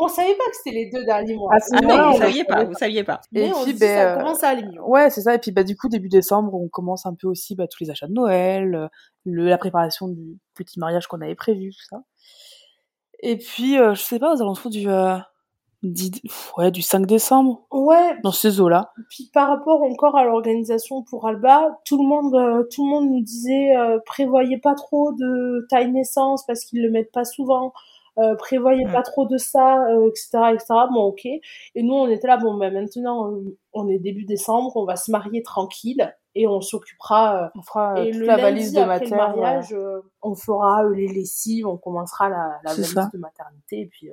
On 0.00 0.08
savait 0.08 0.34
pas 0.34 0.44
que 0.50 0.56
c'était 0.56 0.76
les 0.76 0.90
deux 0.90 1.04
derniers 1.04 1.34
mois. 1.34 1.50
Ah 1.52 1.80
moment-là, 1.82 1.96
non, 1.96 2.08
on 2.08 2.12
vous 2.12 2.18
saviez 2.18 2.44
pas, 2.44 2.64
vous 2.64 2.74
saviez 2.74 3.04
pas. 3.04 3.20
Mais 3.32 3.48
Et 3.48 3.52
on 3.52 3.62
puis, 3.64 3.74
dit, 3.74 3.80
ben, 3.80 3.96
ça 4.14 4.16
commence 4.16 4.42
à 4.42 4.48
aller 4.48 4.62
mieux. 4.64 4.82
Ouais, 4.82 5.10
c'est 5.10 5.20
ça. 5.20 5.34
Et 5.34 5.38
puis, 5.38 5.52
bah, 5.52 5.62
du 5.62 5.76
coup, 5.76 5.88
début 5.88 6.08
décembre, 6.08 6.54
on 6.54 6.68
commence 6.68 7.06
un 7.06 7.14
peu 7.14 7.28
aussi 7.28 7.54
bah, 7.54 7.66
tous 7.68 7.82
les 7.84 7.90
achats 7.90 8.06
de 8.08 8.12
Noël, 8.12 8.88
le, 9.24 9.44
la 9.44 9.58
préparation 9.58 10.08
du 10.08 10.38
petit 10.54 10.78
mariage 10.78 11.06
qu'on 11.06 11.20
avait 11.20 11.34
prévu, 11.34 11.70
tout 11.70 11.84
ça. 11.88 12.02
Et 13.22 13.36
puis, 13.36 13.78
euh, 13.78 13.94
je 13.94 14.00
sais 14.00 14.18
pas, 14.18 14.34
aux 14.34 14.40
alentours 14.40 14.70
du, 14.70 14.88
euh, 14.88 15.16
10 15.82 16.10
ouais, 16.58 16.70
du 16.70 16.82
5 16.82 17.06
décembre, 17.06 17.66
Ouais, 17.70 18.16
dans 18.22 18.32
ces 18.32 18.60
eaux-là. 18.60 18.92
puis 19.08 19.30
par 19.32 19.48
rapport 19.48 19.82
encore 19.82 20.16
à 20.16 20.24
l'organisation 20.24 21.02
pour 21.02 21.26
Alba, 21.26 21.78
tout 21.86 21.96
le 22.02 22.06
monde, 22.06 22.34
euh, 22.34 22.64
tout 22.70 22.84
le 22.84 22.90
monde 22.90 23.10
nous 23.10 23.22
disait 23.22 23.76
euh, 23.76 23.98
prévoyez 24.04 24.58
pas 24.58 24.74
trop 24.74 25.12
de 25.12 25.66
taille 25.70 25.90
naissance 25.90 26.44
parce 26.46 26.64
qu'ils 26.64 26.82
le 26.82 26.90
mettent 26.90 27.12
pas 27.12 27.24
souvent. 27.24 27.72
Euh, 28.18 28.34
prévoyez 28.34 28.84
Mm. 28.84 28.92
pas 28.92 29.02
trop 29.02 29.26
de 29.26 29.36
ça, 29.38 29.84
euh, 29.88 30.08
etc., 30.08 30.28
etc. 30.52 30.66
Bon, 30.92 31.04
ok. 31.04 31.24
Et 31.26 31.40
nous, 31.82 31.94
on 31.94 32.08
était 32.08 32.26
là. 32.26 32.36
Bon, 32.36 32.54
ben 32.56 32.72
maintenant, 32.72 33.30
euh, 33.32 33.56
on 33.72 33.88
est 33.88 33.98
début 33.98 34.24
décembre, 34.24 34.72
on 34.76 34.84
va 34.84 34.96
se 34.96 35.10
marier 35.10 35.42
tranquille 35.42 36.14
et 36.34 36.46
on 36.46 36.60
s'occupera. 36.60 37.44
euh, 37.44 37.48
On 37.54 37.62
fera 37.62 38.00
et 38.00 38.10
toute 38.10 38.20
le 38.20 38.26
la 38.26 38.36
valise 38.36 38.72
de 38.72 38.82
mater. 38.84 39.10
mariage, 39.14 39.74
on 40.22 40.34
fera 40.34 40.82
les 40.90 41.08
lessives, 41.08 41.66
on 41.66 41.76
commencera 41.76 42.28
la, 42.28 42.58
la 42.64 42.72
valise 42.72 42.92
ça. 42.92 43.08
de 43.12 43.18
maternité 43.18 43.80
et 43.82 43.86
puis 43.86 44.10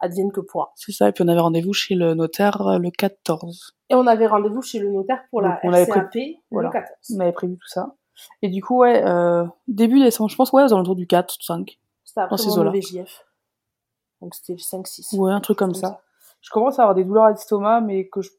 advienne 0.00 0.32
que 0.32 0.40
pourra. 0.40 0.72
C'est 0.76 0.92
ça. 0.92 1.08
Et 1.08 1.12
puis, 1.12 1.22
on 1.24 1.28
avait 1.28 1.40
rendez-vous 1.40 1.72
chez 1.72 1.94
le 1.94 2.14
notaire 2.14 2.78
le 2.78 2.90
14. 2.90 3.76
Et 3.90 3.94
on 3.94 4.06
avait 4.06 4.26
rendez-vous 4.26 4.62
chez 4.62 4.78
le 4.78 4.90
notaire 4.90 5.22
pour 5.30 5.40
la 5.42 5.60
on 5.62 5.72
avait 5.72 5.84
RCAP 5.84 6.16
voilà. 6.50 6.68
le 6.68 6.72
14. 6.72 6.90
On 7.16 7.20
avait 7.20 7.32
prévu 7.32 7.54
tout 7.58 7.68
ça. 7.68 7.94
Et 8.42 8.48
du 8.48 8.62
coup, 8.62 8.78
ouais, 8.78 9.02
euh, 9.04 9.44
début 9.68 9.98
décembre, 10.02 10.28
je 10.30 10.36
pense, 10.36 10.52
ouais, 10.52 10.62
aux 10.62 10.72
alentours 10.74 10.96
du 10.96 11.06
4, 11.06 11.36
5. 11.40 11.78
C'était 12.10 12.22
après 12.22 12.36
mon 12.44 12.58
eaux-là. 12.58 12.72
VJF. 12.72 13.24
Donc 14.20 14.34
c'était 14.34 14.54
le 14.54 14.58
5-6. 14.58 15.16
Ouais, 15.16 15.30
un 15.32 15.40
truc 15.40 15.56
comme 15.58 15.74
ça. 15.74 16.02
Je 16.40 16.50
commence 16.50 16.78
à 16.80 16.82
avoir 16.82 16.94
des 16.96 17.04
douleurs 17.04 17.24
à 17.24 17.30
l'estomac, 17.30 17.80
mais 17.82 18.08
que 18.08 18.20
je... 18.20 18.30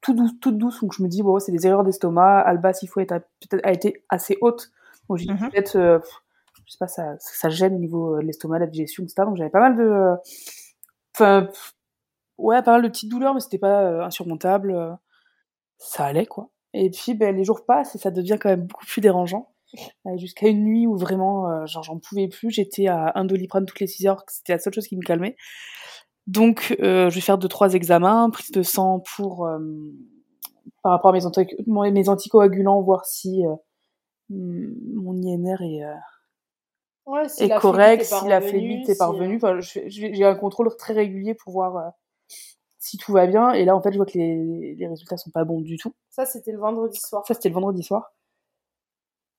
tout 0.00 0.14
douce, 0.14 0.32
toute 0.40 0.56
douce, 0.56 0.80
donc 0.80 0.94
je 0.94 1.02
me 1.02 1.08
dis, 1.08 1.22
bon, 1.22 1.38
c'est 1.38 1.52
des 1.52 1.66
erreurs 1.66 1.84
d'estomac. 1.84 2.40
Alba, 2.40 2.72
s'il 2.72 2.88
faut, 2.88 3.00
être 3.00 3.12
a, 3.12 3.20
peut-être 3.20 3.60
a 3.64 3.72
été 3.72 4.04
assez 4.08 4.38
haute. 4.40 4.70
Donc 5.08 5.18
j'ai 5.18 5.26
dit, 5.26 5.32
Mhm. 5.32 5.50
peut-être, 5.50 5.76
euh, 5.76 5.98
je 6.64 6.72
sais 6.72 6.78
pas, 6.78 6.88
ça, 6.88 7.16
ça 7.18 7.48
gêne 7.50 7.74
au 7.74 7.78
niveau 7.78 8.14
euh, 8.16 8.20
de 8.22 8.26
l'estomac, 8.26 8.58
la 8.60 8.66
digestion, 8.66 9.02
etc. 9.04 9.24
Donc 9.26 9.36
j'avais 9.36 9.50
pas 9.50 9.60
mal 9.60 9.76
de, 9.76 9.82
euh, 9.82 10.16
enfin, 11.14 11.48
ouais, 12.38 12.62
pas 12.62 12.72
mal 12.72 12.82
de 12.82 12.88
petites 12.88 13.10
douleurs, 13.10 13.34
mais 13.34 13.40
c'était 13.40 13.58
pas 13.58 13.82
euh, 13.82 14.02
insurmontable. 14.02 14.98
Ça 15.76 16.06
allait, 16.06 16.26
quoi. 16.26 16.48
Et 16.72 16.90
puis, 16.90 17.12
ben, 17.14 17.36
les 17.36 17.44
jours 17.44 17.64
passent 17.66 17.94
et 17.94 17.98
ça 17.98 18.10
devient 18.10 18.38
quand 18.40 18.48
même 18.48 18.66
beaucoup 18.66 18.86
plus 18.86 19.00
dérangeant. 19.02 19.51
Euh, 20.06 20.16
Jusqu'à 20.18 20.48
une 20.48 20.64
nuit 20.64 20.86
où 20.86 20.96
vraiment, 20.96 21.48
euh, 21.50 21.66
genre, 21.66 21.82
j'en 21.82 21.98
pouvais 21.98 22.28
plus. 22.28 22.50
J'étais 22.50 22.88
à 22.88 23.12
un 23.14 23.24
doliprane 23.24 23.64
toutes 23.66 23.80
les 23.80 23.86
6 23.86 24.06
heures. 24.06 24.24
C'était 24.28 24.52
la 24.52 24.58
seule 24.58 24.74
chose 24.74 24.86
qui 24.86 24.96
me 24.96 25.02
calmait. 25.02 25.36
Donc, 26.26 26.76
euh, 26.80 27.10
je 27.10 27.14
vais 27.16 27.20
faire 27.20 27.38
deux, 27.38 27.48
trois 27.48 27.74
examens, 27.74 28.30
prise 28.30 28.50
de 28.52 28.62
sang 28.62 29.02
pour, 29.16 29.48
par 30.82 30.92
rapport 30.92 31.10
à 31.10 31.12
mes, 31.14 31.26
anti- 31.26 31.56
mon- 31.66 31.90
mes 31.90 32.08
anticoagulants, 32.08 32.80
voir 32.82 33.04
si 33.06 33.42
mon 34.30 35.16
INR 35.16 35.60
est, 35.62 35.84
Ouais, 37.04 37.28
si 37.28 37.42
est 37.42 37.48
la 37.48 37.58
correct, 37.58 38.04
si 38.04 38.28
la 38.28 38.40
phlébite 38.40 38.88
est 38.88 38.98
parvenue. 38.98 39.36
Enfin, 39.36 39.58
j'ai 39.60 40.24
un 40.24 40.36
contrôle 40.36 40.74
très 40.76 40.92
régulier 40.94 41.34
pour 41.34 41.52
voir 41.52 41.76
euh, 41.76 41.88
si 42.78 42.96
tout 42.96 43.12
va 43.12 43.26
bien. 43.26 43.50
Et 43.52 43.64
là, 43.64 43.74
en 43.74 43.82
fait, 43.82 43.90
je 43.92 43.96
vois 43.96 44.06
que 44.06 44.16
les, 44.16 44.76
les 44.76 44.86
résultats 44.86 45.16
sont 45.16 45.30
pas 45.30 45.44
bons 45.44 45.60
du 45.60 45.76
tout. 45.78 45.92
Ça, 46.10 46.24
c'était 46.26 46.52
le 46.52 46.58
vendredi 46.60 47.00
soir. 47.00 47.24
Ça, 47.26 47.34
c'était 47.34 47.48
le 47.48 47.54
vendredi 47.56 47.82
soir. 47.82 48.12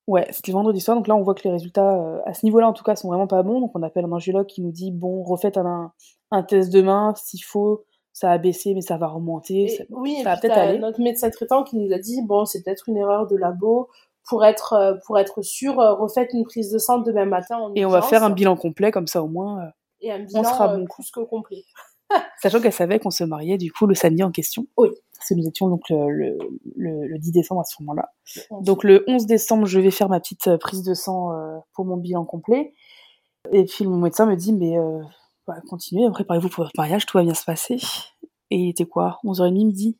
Ouais, 0.06 0.26
c'était 0.32 0.52
le 0.52 0.56
vendredi 0.58 0.80
soir. 0.80 0.96
Donc 0.96 1.08
là, 1.08 1.16
on 1.16 1.22
voit 1.22 1.34
que 1.34 1.42
les 1.44 1.50
résultats, 1.50 1.94
euh, 1.96 2.20
à 2.26 2.34
ce 2.34 2.44
niveau-là, 2.44 2.68
en 2.68 2.72
tout 2.74 2.84
cas, 2.84 2.94
sont 2.94 3.08
vraiment 3.08 3.26
pas 3.26 3.42
bons. 3.42 3.60
Donc 3.60 3.72
on 3.74 3.82
appelle 3.82 4.04
un 4.04 4.12
angiologue 4.12 4.46
qui 4.46 4.60
nous 4.60 4.70
dit 4.72 4.90
bon, 4.92 5.22
refaites 5.22 5.56
un, 5.56 5.92
un 6.30 6.42
test 6.42 6.72
demain, 6.72 7.14
s'il 7.16 7.42
faut. 7.42 7.84
Ça 8.12 8.30
a 8.30 8.38
baissé, 8.38 8.74
mais 8.74 8.80
ça 8.82 8.96
va 8.96 9.08
remonter. 9.08 9.62
Et 9.64 9.68
ça, 9.68 9.84
oui, 9.90 10.16
et 10.20 10.22
ça 10.22 10.34
va 10.34 10.36
peut-être 10.36 10.56
aller. 10.58 10.78
notre 10.78 11.00
médecin 11.00 11.30
traitant 11.30 11.64
qui 11.64 11.76
nous 11.76 11.92
a 11.92 11.98
dit 11.98 12.20
bon, 12.22 12.44
c'est 12.44 12.62
peut-être 12.62 12.88
une 12.88 12.96
erreur 12.96 13.26
de 13.26 13.36
labo. 13.36 13.88
Pour 14.28 14.44
être, 14.44 14.72
euh, 14.74 14.94
pour 15.06 15.18
être 15.18 15.42
sûr, 15.42 15.78
euh, 15.80 15.94
refaites 15.94 16.30
une 16.32 16.44
prise 16.44 16.70
de 16.70 16.78
sang 16.78 16.98
demain 16.98 17.26
matin 17.26 17.58
en 17.58 17.74
Et 17.74 17.84
on 17.84 17.90
va 17.90 18.00
faire 18.02 18.22
un 18.22 18.30
bilan 18.30 18.56
complet, 18.56 18.90
comme 18.90 19.06
ça 19.06 19.22
au 19.22 19.26
moins. 19.28 19.60
euh, 19.64 19.68
Et 20.00 20.12
un 20.12 20.20
bilan 20.20 20.44
sera 20.44 20.72
euh, 20.72 20.78
bon, 20.78 20.86
plus 20.86 21.10
que 21.10 21.20
complet. 21.20 21.64
Sachant 22.40 22.60
qu'elle 22.60 22.72
savait 22.72 22.98
qu'on 22.98 23.10
se 23.10 23.24
mariait 23.24 23.58
du 23.58 23.72
coup 23.72 23.86
le 23.86 23.94
samedi 23.94 24.22
en 24.22 24.30
question. 24.30 24.66
Oui. 24.76 24.88
Parce 25.16 25.28
que 25.28 25.34
nous 25.34 25.46
étions 25.48 25.68
donc 25.68 25.88
le, 25.88 26.10
le, 26.10 26.38
le, 26.76 27.06
le 27.06 27.18
10 27.18 27.32
décembre 27.32 27.62
à 27.62 27.64
ce 27.64 27.82
moment-là. 27.82 28.10
Donc 28.60 28.84
le 28.84 29.04
11 29.08 29.26
décembre, 29.26 29.66
je 29.66 29.80
vais 29.80 29.90
faire 29.90 30.08
ma 30.08 30.20
petite 30.20 30.48
euh, 30.48 30.58
prise 30.58 30.82
de 30.82 30.92
sang 30.92 31.32
euh, 31.32 31.58
pour 31.72 31.84
mon 31.86 31.96
bilan 31.96 32.24
complet. 32.24 32.74
Et 33.52 33.64
puis 33.64 33.86
mon 33.86 33.96
médecin 33.96 34.26
me 34.26 34.36
dit, 34.36 34.52
mais 34.52 34.76
euh, 34.76 35.00
bah, 35.46 35.54
continuez, 35.68 36.08
préparez-vous 36.10 36.48
pour 36.48 36.64
votre 36.64 36.76
mariage, 36.76 37.06
tout 37.06 37.16
va 37.16 37.24
bien 37.24 37.34
se 37.34 37.44
passer. 37.44 37.78
Et 38.50 38.56
il 38.56 38.68
était 38.68 38.84
quoi? 38.86 39.18
11h30 39.24 39.52
midi? 39.52 39.98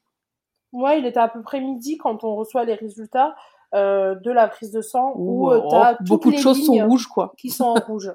Ouais, 0.72 0.98
il 0.98 1.07
était 1.07 1.20
à 1.20 1.28
peu 1.28 1.42
près 1.42 1.61
midi 1.61 1.96
quand 1.96 2.24
on 2.24 2.34
reçoit 2.34 2.64
les 2.64 2.74
résultats 2.74 3.34
euh, 3.74 4.14
de 4.16 4.30
la 4.30 4.48
prise 4.48 4.72
de 4.72 4.80
sang 4.80 5.12
où 5.16 5.50
oh, 5.50 5.62
Beaucoup 6.00 6.30
de 6.30 6.36
choses 6.36 6.64
sont 6.64 6.86
rouges, 6.86 7.07
quoi. 7.07 7.32
qui 7.38 7.50
sont 7.50 7.64
en 7.64 7.74
rouge. 7.74 8.12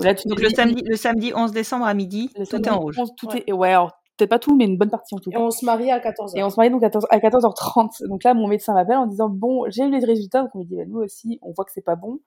Là, 0.00 0.14
tu 0.14 0.28
Donc 0.28 0.40
le 0.40 0.48
samedi, 0.50 0.82
le 0.84 0.96
samedi 0.96 1.32
11 1.34 1.52
décembre 1.52 1.86
à 1.86 1.94
midi, 1.94 2.30
le 2.36 2.44
tout 2.44 2.50
samedi 2.52 2.68
est 2.68 2.72
en 2.72 2.78
rouge. 2.80 2.98
11, 2.98 3.10
tout 3.16 3.28
Ouais. 3.28 3.44
est... 3.46 3.52
Ouais, 3.52 3.70
alors 3.70 3.92
peut-être 4.16 4.30
pas 4.30 4.38
tout, 4.38 4.56
mais 4.56 4.64
une 4.64 4.78
bonne 4.78 4.88
partie 4.90 5.14
en 5.14 5.18
tout 5.18 5.30
Et 5.30 5.34
cas. 5.34 5.40
on 5.40 5.50
se 5.50 5.64
marie 5.64 5.90
à 5.90 5.98
14h. 5.98 6.36
Et 6.38 6.42
on 6.42 6.48
se 6.50 6.56
marie 6.56 6.70
donc 6.70 6.82
à 6.82 6.88
14 6.90 7.06
à 7.10 7.18
14h30. 7.18 8.06
Donc 8.08 8.24
là, 8.24 8.34
mon 8.34 8.46
médecin 8.48 8.72
m'appelle 8.74 8.96
en 8.96 9.06
disant 9.06 9.28
Bon, 9.28 9.64
j'ai 9.68 9.84
eu 9.84 9.90
les 9.90 10.04
résultats. 10.04 10.42
Donc 10.42 10.50
on 10.54 10.58
lui 10.60 10.66
dit 10.66 10.76
bah, 10.76 10.84
Nous 10.88 10.98
aussi, 11.00 11.38
on 11.42 11.52
voit 11.52 11.64
que 11.64 11.72
c'est 11.72 11.84
pas 11.84 11.96
bon. 11.96 12.20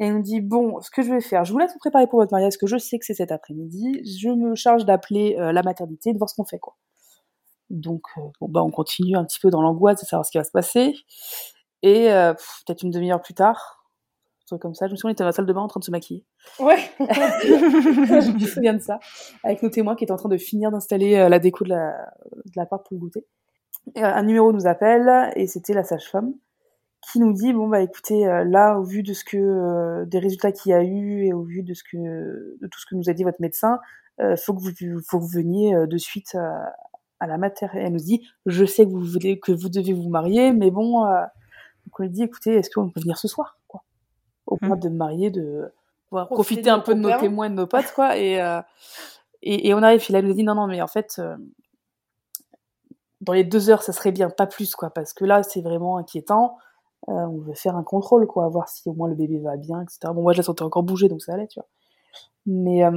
Et 0.00 0.06
il 0.08 0.12
me 0.14 0.22
dit 0.22 0.40
Bon, 0.40 0.80
ce 0.80 0.90
que 0.90 1.02
je 1.02 1.10
vais 1.12 1.20
faire, 1.20 1.44
je 1.44 1.52
vous 1.52 1.58
laisse 1.58 1.72
vous 1.72 1.78
préparer 1.78 2.06
pour 2.08 2.18
votre 2.18 2.32
mariage, 2.32 2.50
parce 2.54 2.56
que 2.58 2.66
je 2.66 2.76
sais 2.76 2.98
que 2.98 3.04
c'est 3.06 3.14
cet 3.14 3.32
après-midi. 3.32 4.02
Je 4.04 4.28
me 4.28 4.54
charge 4.54 4.84
d'appeler 4.84 5.36
euh, 5.38 5.52
la 5.52 5.62
maternité, 5.62 6.12
de 6.12 6.18
voir 6.18 6.28
ce 6.28 6.34
qu'on 6.34 6.44
fait, 6.44 6.58
quoi. 6.58 6.74
Donc, 7.70 8.02
euh, 8.18 8.22
bon, 8.40 8.48
bah, 8.50 8.62
on 8.62 8.70
continue 8.70 9.16
un 9.16 9.24
petit 9.24 9.38
peu 9.40 9.48
dans 9.50 9.62
l'angoisse 9.62 10.00
de 10.00 10.06
savoir 10.06 10.26
ce 10.26 10.30
qui 10.32 10.38
va 10.38 10.44
se 10.44 10.50
passer. 10.50 10.94
Et 11.82 12.10
euh, 12.12 12.34
peut-être 12.66 12.82
une 12.82 12.90
demi-heure 12.90 13.22
plus 13.22 13.34
tard, 13.34 13.83
truc 14.46 14.60
comme 14.60 14.74
ça, 14.74 14.86
je 14.86 14.92
me 14.92 14.96
souviens, 14.96 15.10
on 15.10 15.12
était 15.12 15.22
dans 15.22 15.28
la 15.28 15.32
salle 15.32 15.46
de 15.46 15.52
bain 15.52 15.62
en 15.62 15.68
train 15.68 15.80
de 15.80 15.84
se 15.84 15.90
maquiller. 15.90 16.24
Ouais. 16.60 16.76
je 17.00 18.32
me 18.32 18.46
souviens 18.46 18.74
de 18.74 18.82
ça, 18.82 19.00
avec 19.42 19.62
nos 19.62 19.70
témoins 19.70 19.96
qui 19.96 20.04
étaient 20.04 20.12
en 20.12 20.16
train 20.16 20.28
de 20.28 20.36
finir 20.36 20.70
d'installer 20.70 21.16
euh, 21.16 21.28
la 21.28 21.38
déco 21.38 21.64
de 21.64 21.70
la, 21.70 21.92
de 22.34 22.52
la 22.56 22.66
part 22.66 22.82
pour 22.82 22.94
le 22.94 23.00
goûter. 23.00 23.26
Et, 23.94 24.04
euh, 24.04 24.14
un 24.14 24.22
numéro 24.22 24.52
nous 24.52 24.66
appelle, 24.66 25.32
et 25.36 25.46
c'était 25.46 25.74
la 25.74 25.84
sage-femme, 25.84 26.34
qui 27.10 27.20
nous 27.20 27.32
dit 27.32 27.52
bon 27.52 27.68
bah 27.68 27.80
écoutez 27.80 28.26
euh, 28.26 28.44
là 28.44 28.78
au 28.78 28.82
vu 28.82 29.02
de 29.02 29.12
ce 29.12 29.24
que 29.24 29.36
euh, 29.36 30.04
des 30.06 30.18
résultats 30.18 30.52
qu'il 30.52 30.70
y 30.70 30.74
a 30.74 30.82
eu 30.82 31.26
et 31.26 31.32
au 31.32 31.42
vu 31.42 31.62
de 31.62 31.74
ce 31.74 31.82
que 31.82 31.96
de 31.96 32.66
tout 32.66 32.80
ce 32.80 32.86
que 32.86 32.94
nous 32.94 33.08
a 33.08 33.12
dit 33.12 33.24
votre 33.24 33.40
médecin 33.40 33.78
euh, 34.20 34.36
faut 34.36 34.54
que 34.54 34.60
vous 34.62 35.00
faut 35.06 35.18
que 35.18 35.24
vous 35.24 35.28
veniez 35.28 35.74
de 35.86 35.96
suite 35.98 36.34
euh, 36.34 36.58
à 37.20 37.26
la 37.26 37.36
mater 37.36 37.66
et 37.74 37.78
elle 37.78 37.92
nous 37.92 37.98
dit 37.98 38.26
je 38.46 38.64
sais 38.64 38.84
que 38.84 38.90
vous 38.90 39.04
voulez 39.04 39.38
que 39.38 39.52
vous 39.52 39.68
devez 39.68 39.92
vous 39.92 40.08
marier 40.08 40.52
mais 40.52 40.70
bon 40.70 41.02
donc 41.02 41.98
on 41.98 42.02
lui 42.02 42.10
dit 42.10 42.22
écoutez 42.22 42.54
est-ce 42.54 42.70
qu'on 42.70 42.90
peut 42.90 43.00
venir 43.00 43.18
ce 43.18 43.28
soir? 43.28 43.58
Au 44.46 44.56
point 44.56 44.76
de 44.76 44.88
me 44.88 44.96
marier 44.96 45.30
de 45.30 45.72
pouvoir 46.08 46.28
Profiter 46.28 46.70
un 46.70 46.78
peu 46.80 46.94
de 46.94 47.00
nos 47.00 47.08
témoins 47.20 47.50
de 47.50 47.54
nos 47.54 47.66
potes 47.66 47.92
quoi 47.94 48.16
et 48.16 48.40
euh, 48.40 48.60
et, 49.42 49.68
et 49.68 49.74
on 49.74 49.82
arrive 49.82 50.04
et 50.08 50.12
là 50.12 50.18
elle 50.20 50.26
nous 50.26 50.34
dit 50.34 50.44
non 50.44 50.54
non 50.54 50.66
mais 50.66 50.80
en 50.82 50.86
fait 50.86 51.16
euh, 51.18 51.36
dans 53.20 53.32
les 53.32 53.44
deux 53.44 53.70
heures 53.70 53.82
ça 53.82 53.92
serait 53.92 54.12
bien 54.12 54.30
pas 54.30 54.46
plus 54.46 54.74
quoi 54.74 54.90
parce 54.90 55.12
que 55.12 55.24
là 55.24 55.42
c'est 55.42 55.60
vraiment 55.62 55.96
inquiétant 55.96 56.56
euh, 57.08 57.12
on 57.12 57.36
veut 57.40 57.52
faire 57.52 57.76
un 57.76 57.82
contrôle, 57.82 58.26
quoi, 58.26 58.48
voir 58.48 58.66
si 58.70 58.88
au 58.88 58.94
moins 58.94 59.08
le 59.10 59.14
bébé 59.14 59.38
va 59.38 59.58
bien, 59.58 59.82
etc. 59.82 59.98
Bon, 60.14 60.22
moi, 60.22 60.32
je 60.32 60.38
la 60.38 60.42
sentais 60.42 60.62
encore 60.62 60.82
bouger, 60.84 61.06
donc 61.10 61.20
ça 61.20 61.34
allait, 61.34 61.46
tu 61.48 61.60
vois. 61.60 61.68
Mais, 62.46 62.82
euh, 62.82 62.90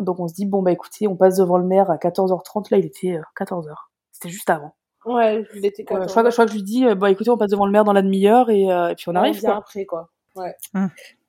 donc 0.00 0.18
on 0.20 0.26
se 0.26 0.32
dit, 0.32 0.46
bon, 0.46 0.62
bah 0.62 0.72
écoutez, 0.72 1.06
on 1.06 1.16
passe 1.16 1.36
devant 1.36 1.58
le 1.58 1.66
maire 1.66 1.90
à 1.90 1.98
14h30. 1.98 2.68
Là, 2.70 2.78
il 2.78 2.86
était 2.86 3.18
euh, 3.18 3.22
14h. 3.38 3.74
C'était 4.10 4.30
juste 4.30 4.48
avant. 4.48 4.74
Ouais, 5.04 5.44
il 5.54 5.66
était 5.66 5.82
Ouais, 5.82 6.00
14 6.00 6.06
je, 6.06 6.10
crois, 6.12 6.22
que- 6.22 6.30
je 6.30 6.34
crois 6.34 6.44
que 6.46 6.50
je 6.52 6.56
lui 6.56 6.62
dis, 6.62 6.86
euh, 6.86 6.94
bah 6.94 7.10
écoutez, 7.10 7.28
on 7.28 7.36
passe 7.36 7.50
devant 7.50 7.66
le 7.66 7.72
maire 7.72 7.84
dans 7.84 7.92
la 7.92 8.00
demi-heure 8.00 8.48
et, 8.48 8.72
euh, 8.72 8.88
et 8.88 8.94
puis 8.94 9.10
on 9.10 9.14
arrive, 9.14 9.34
vient 9.38 9.50
quoi. 9.50 9.58
après, 9.58 9.84
quoi. 9.84 10.08
Ouais. 10.40 10.54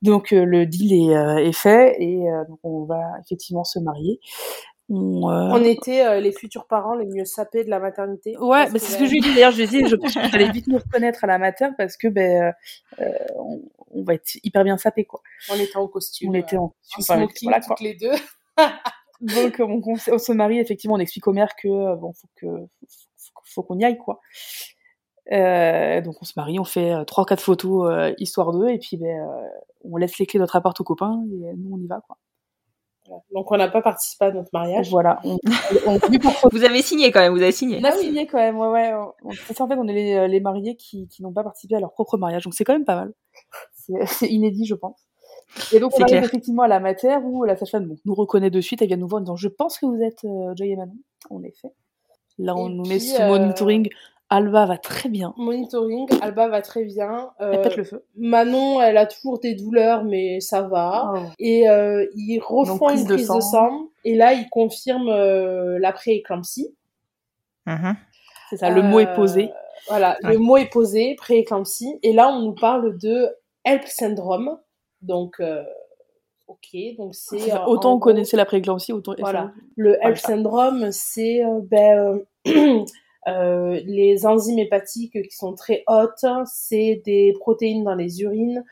Donc 0.02 0.34
euh, 0.34 0.44
le 0.46 0.66
deal 0.66 0.94
est, 0.94 1.16
euh, 1.16 1.38
est 1.38 1.52
fait 1.54 1.96
et 2.00 2.30
euh, 2.30 2.44
donc 2.48 2.60
on 2.64 2.86
va 2.86 3.00
effectivement 3.24 3.64
se 3.64 3.80
marier. 3.80 4.20
On, 4.90 5.30
euh, 5.30 5.50
On 5.54 5.64
était 5.64 6.06
euh, 6.06 6.20
les 6.20 6.32
futurs 6.34 6.68
parents 6.68 6.96
les 6.96 7.06
mieux 7.06 7.24
sapés 7.24 7.64
de 7.64 7.70
la 7.70 7.80
maternité. 7.80 8.36
Ouais, 8.38 8.70
mais 8.72 8.80
c'est 8.80 8.94
ce 8.94 8.98
que 8.98 9.06
je 9.06 9.12
lui 9.12 9.22
dit 9.22 9.34
d'ailleurs. 9.34 9.52
Je 9.52 9.62
lui 9.62 9.68
dit, 9.68 9.88
je 9.88 9.96
pense 9.96 10.14
vous 10.18 10.36
allez 10.36 10.52
vite 10.52 10.68
nous 10.68 10.78
reconnaître 10.80 11.24
à 11.24 11.28
la 11.28 11.38
mater 11.38 11.68
parce 11.78 11.96
que 11.96 12.08
ben, 12.10 12.52
euh, 13.00 13.06
on, 13.38 13.62
on 13.92 14.04
va 14.04 14.16
être 14.16 14.36
hyper 14.44 14.64
bien 14.66 14.78
sapés 14.78 15.06
quoi. 15.06 15.22
On 15.50 15.56
était 15.56 15.78
en 15.78 15.88
costume. 15.88 16.32
On 16.32 16.34
était 16.34 16.58
en 16.58 16.70
costume, 16.70 17.04
smoking 17.28 17.50
voilà, 17.50 17.64
toutes 17.64 17.80
les 17.80 17.94
deux. 17.96 18.12
Donc 19.22 19.58
on, 19.60 19.82
on 19.86 19.96
se- 19.96 20.12
on 20.12 20.18
se 20.18 20.32
marie 20.34 20.60
effectivement. 20.60 20.96
On 20.96 21.00
explique 21.00 21.28
au 21.28 21.34
maire 21.34 21.56
que 21.62 21.68
bon, 21.96 22.12
faut 22.14 22.28
que 22.36 22.48
faut, 22.88 23.32
faut 23.46 23.64
qu'on 23.64 23.78
y 23.78 23.86
aille 23.86 23.98
quoi. 23.98 24.20
Euh, 25.32 26.02
donc 26.02 26.16
on 26.22 26.26
se 26.26 26.34
marie, 26.36 26.60
on 26.60 26.64
fait 26.64 26.92
euh, 26.94 27.04
trois 27.04 27.26
quatre 27.26 27.42
photos 27.42 27.90
euh, 27.92 28.14
histoire 28.18 28.52
d'eux 28.52 28.70
et 28.70 28.80
puis 28.80 28.98
ben, 28.98 29.08
euh, 29.08 29.48
on 29.84 29.98
laisse 29.98 30.18
les 30.18 30.26
clés 30.26 30.40
de 30.40 30.44
notre 30.44 30.56
appart 30.56 30.80
aux 30.80 30.84
copains 30.84 31.22
et 31.32 31.54
nous 31.58 31.70
on 31.76 31.78
y 31.78 31.86
va 31.88 32.02
quoi. 32.06 32.18
Voilà. 33.08 33.22
Donc 33.34 33.52
on 33.52 33.58
n'a 33.58 33.68
pas 33.68 33.82
participé 33.82 34.26
à 34.26 34.32
notre 34.32 34.50
mariage. 34.54 34.90
Voilà. 34.90 35.20
On, 35.26 35.38
on, 35.86 35.96
on- 35.96 36.00
Vous 36.52 36.64
avez 36.64 36.82
signé 36.82 37.12
quand 37.12 37.20
même, 37.20 37.34
vous 37.34 37.42
avez 37.42 37.52
signé. 37.52 37.80
On 37.80 37.84
a 37.84 37.92
signé 37.92 38.26
quand 38.28 38.38
même, 38.38 38.58
ouais, 38.58 38.68
ouais. 38.68 38.94
On- 39.24 39.32
C'est 39.48 39.56
ça, 39.56 39.64
en 39.64 39.68
fait, 39.68 39.76
on 39.76 39.88
est 39.88 39.94
les, 39.94 40.28
les 40.28 40.40
mariés 40.40 40.76
qui, 40.76 41.08
qui 41.08 41.22
n'ont 41.24 41.34
pas 41.34 41.44
participé 41.44 41.76
à 41.76 41.80
leur 41.80 41.92
propre 41.94 42.18
mariage, 42.18 42.44
donc 42.44 42.54
c'est 42.54 42.64
quand 42.64 42.74
même 42.74 42.86
pas 42.86 42.96
mal. 42.96 43.14
C'est 43.74 44.28
inédit, 44.30 44.66
je 44.66 44.76
pense. 44.76 45.00
Et 45.74 45.80
donc, 45.80 45.92
on 45.98 46.02
arrive 46.04 46.08
clair. 46.08 46.24
effectivement 46.24 46.64
à 46.64 46.68
la 46.68 46.80
mater 46.80 47.18
où 47.24 47.44
la 47.44 47.56
sage-femme 47.58 47.86
bon, 47.86 47.98
nous 48.06 48.14
reconnaît 48.16 48.50
de 48.52 48.62
suite, 48.62 48.82
elle 48.82 48.88
vient 48.88 48.98
nous 48.98 49.08
voir 49.08 49.20
en 49.20 49.24
disant 49.24 49.36
Je 49.36 49.50
pense 49.50 49.78
que 49.80 49.86
vous 49.86 50.02
êtes 50.02 50.24
euh, 50.24 50.54
Joy 50.56 50.72
et 50.72 50.76
Manon. 50.78 50.94
En 51.30 51.44
effet. 51.44 51.70
Là, 52.38 52.56
on 52.56 52.70
Et 52.70 52.74
nous 52.74 52.84
puis, 52.84 52.94
met 52.94 53.00
sous 53.00 53.22
euh, 53.22 53.28
monitoring. 53.28 53.90
Alba 54.34 54.66
va 54.66 54.78
très 54.78 55.10
bien. 55.10 55.34
Monitoring, 55.36 56.08
Alba 56.22 56.48
va 56.48 56.62
très 56.62 56.86
bien. 56.86 57.30
Euh, 57.42 57.52
Elle 57.52 57.62
pète 57.62 57.76
le 57.76 57.84
feu. 57.84 58.06
Manon, 58.16 58.82
elle 58.82 58.96
a 58.98 59.06
toujours 59.06 59.40
des 59.40 59.54
douleurs, 59.56 60.06
mais 60.06 60.40
ça 60.40 60.62
va. 60.62 61.12
Oh. 61.14 61.20
Et 61.38 61.70
euh, 61.70 62.08
ils 62.16 62.40
refont 62.40 62.74
Donc, 62.78 62.82
prise 62.88 63.02
une 63.02 63.08
de 63.08 63.14
prise 63.16 63.28
sang. 63.28 63.36
de 63.36 63.42
sang. 63.42 63.88
Et 64.06 64.16
là, 64.16 64.34
ils 64.34 64.50
confirment 64.50 65.10
euh, 65.10 65.78
l'après-éclampsie. 65.80 66.74
Mhm. 67.66 67.96
C'est 68.50 68.58
ça, 68.58 68.70
le 68.70 68.82
mot 68.82 69.00
est 69.02 69.08
Euh, 69.08 69.16
posé. 69.16 69.50
Voilà, 69.90 70.18
Ouais. 70.24 70.34
le 70.34 70.38
mot 70.40 70.56
est 70.58 70.70
posé, 70.70 71.16
pré-éclampsie. 71.16 72.00
Et 72.02 72.14
là, 72.14 72.30
on 72.30 72.40
nous 72.42 72.56
parle 72.56 72.98
de 72.98 73.28
HELP 73.66 73.86
syndrome. 73.86 74.58
Donc, 75.02 75.42
euh, 75.42 75.64
ok, 76.48 76.70
donc 76.98 77.16
c'est... 77.16 77.52
Euh, 77.54 77.66
Autant 77.66 77.96
on 77.96 78.00
connaissait 78.00 78.38
la 78.38 78.46
prééclampsie, 78.46 78.94
autant. 78.94 79.14
Voilà. 79.20 79.52
Le 79.76 79.98
HELP 80.06 80.18
syndrome, 80.18 80.92
c'est 80.92 81.44
euh, 81.44 81.60
ben, 81.64 82.24
euh, 82.48 82.86
euh, 83.28 83.80
les 83.86 84.26
enzymes 84.26 84.60
hépatiques 84.60 85.22
qui 85.30 85.36
sont 85.36 85.54
très 85.54 85.84
hautes, 85.88 86.26
c'est 86.46 87.02
des 87.06 87.34
protéines 87.40 87.84
dans 87.84 87.96
les 87.96 88.22
urines. 88.22 88.64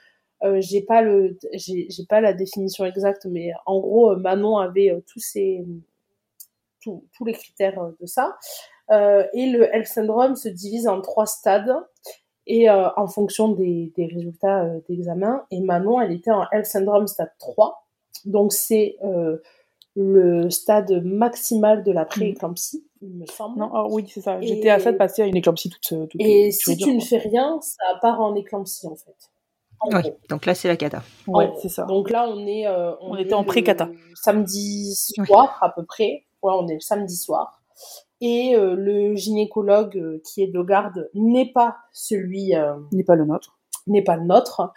Euh, 0.44 0.62
j'ai 0.62 0.82
pas 0.82 1.02
le, 1.02 1.38
j'ai 1.54 1.88
j'ai 1.90 2.06
pas 2.06 2.22
la 2.22 2.34
définition 2.34 2.86
exacte, 2.86 3.26
mais 3.26 3.52
en 3.66 3.80
gros, 3.80 4.12
euh, 4.12 4.16
Manon 4.16 4.58
avait 4.58 4.90
euh, 4.90 5.02
tous 5.06 5.38
tous, 6.82 7.04
tous 7.12 7.26
les 7.26 7.34
critères 7.34 7.92
de 8.00 8.06
ça. 8.06 8.38
Et 9.34 9.46
le 9.52 9.64
HELP 9.76 9.86
syndrome 9.86 10.36
se 10.36 10.50
divise 10.50 10.88
en 10.88 11.02
trois 11.02 11.28
stades 11.28 11.76
et 12.48 12.72
en 12.72 13.06
fonction 13.06 13.50
des, 13.50 13.94
des 13.96 14.08
résultats 14.08 14.66
d'examen. 14.88 15.46
Et 15.52 15.62
Manon, 15.62 16.02
elle 16.02 16.12
était 16.12 16.32
en 16.32 16.46
HELP 16.52 16.66
syndrome 16.66 17.06
stade 17.06 17.32
3. 17.38 17.86
Donc 18.26 18.52
c'est 18.52 18.98
le 20.02 20.50
stade 20.50 21.04
maximal 21.04 21.84
de 21.84 21.92
la 21.92 22.06
prééclampsie, 22.06 22.86
il 23.02 23.10
me 23.10 23.26
semble. 23.26 23.60
Non, 23.60 23.70
ah 23.74 23.86
oui, 23.90 24.06
c'est 24.08 24.22
ça. 24.22 24.40
Et- 24.42 24.48
J'étais 24.48 24.70
à 24.70 24.80
ça 24.80 24.92
de 24.94 24.98
passer 24.98 25.22
à 25.24 25.26
une 25.26 25.36
éclampsie 25.36 25.70
toute. 25.70 25.82
toute 26.10 26.22
Et 26.22 26.50
toute 26.52 26.76
si 26.76 26.78
tu 26.78 26.94
ne 26.96 27.02
fais 27.02 27.18
rien, 27.18 27.60
ça 27.62 27.84
part 28.02 28.22
en 28.22 28.34
éclampsie 28.36 28.88
en 28.88 28.96
fait. 28.96 29.16
En 29.82 29.90
Oui, 29.96 30.04
donc 30.30 30.46
là 30.46 30.56
c'est 30.56 30.68
la 30.70 30.76
cata. 30.78 31.04
Gros. 31.28 31.42
c'est 31.62 31.70
ça. 31.70 31.84
Donc 31.84 32.10
là, 32.10 32.28
on 32.30 32.46
est. 32.48 32.66
euh, 32.68 32.94
On 33.02 33.16
est 33.18 33.24
était 33.24 33.34
en 33.34 33.44
pré-cata. 33.44 33.90
Samedi 34.16 34.94
soir 34.96 35.58
à 35.62 35.70
peu 35.70 35.84
près. 35.86 36.24
Ouais, 36.42 36.54
on 36.56 36.68
est 36.68 36.76
le 36.76 36.80
samedi 36.80 37.16
soir. 37.16 37.62
Et 38.22 38.56
euh, 38.56 38.76
le 38.76 39.16
gynécologue 39.16 39.98
euh, 39.98 40.22
qui 40.26 40.44
est 40.44 40.48
de 40.48 40.62
garde 40.62 41.10
n'est 41.14 41.52
pas 41.54 41.78
celui, 41.94 42.56
euh, 42.56 42.74
N'est 42.92 43.06
pas 43.06 43.16
le 43.16 43.24
nôtre. 43.26 43.58
n'est 43.88 44.04
pas 44.04 44.18
le 44.18 44.24
nôtre. 44.26 44.74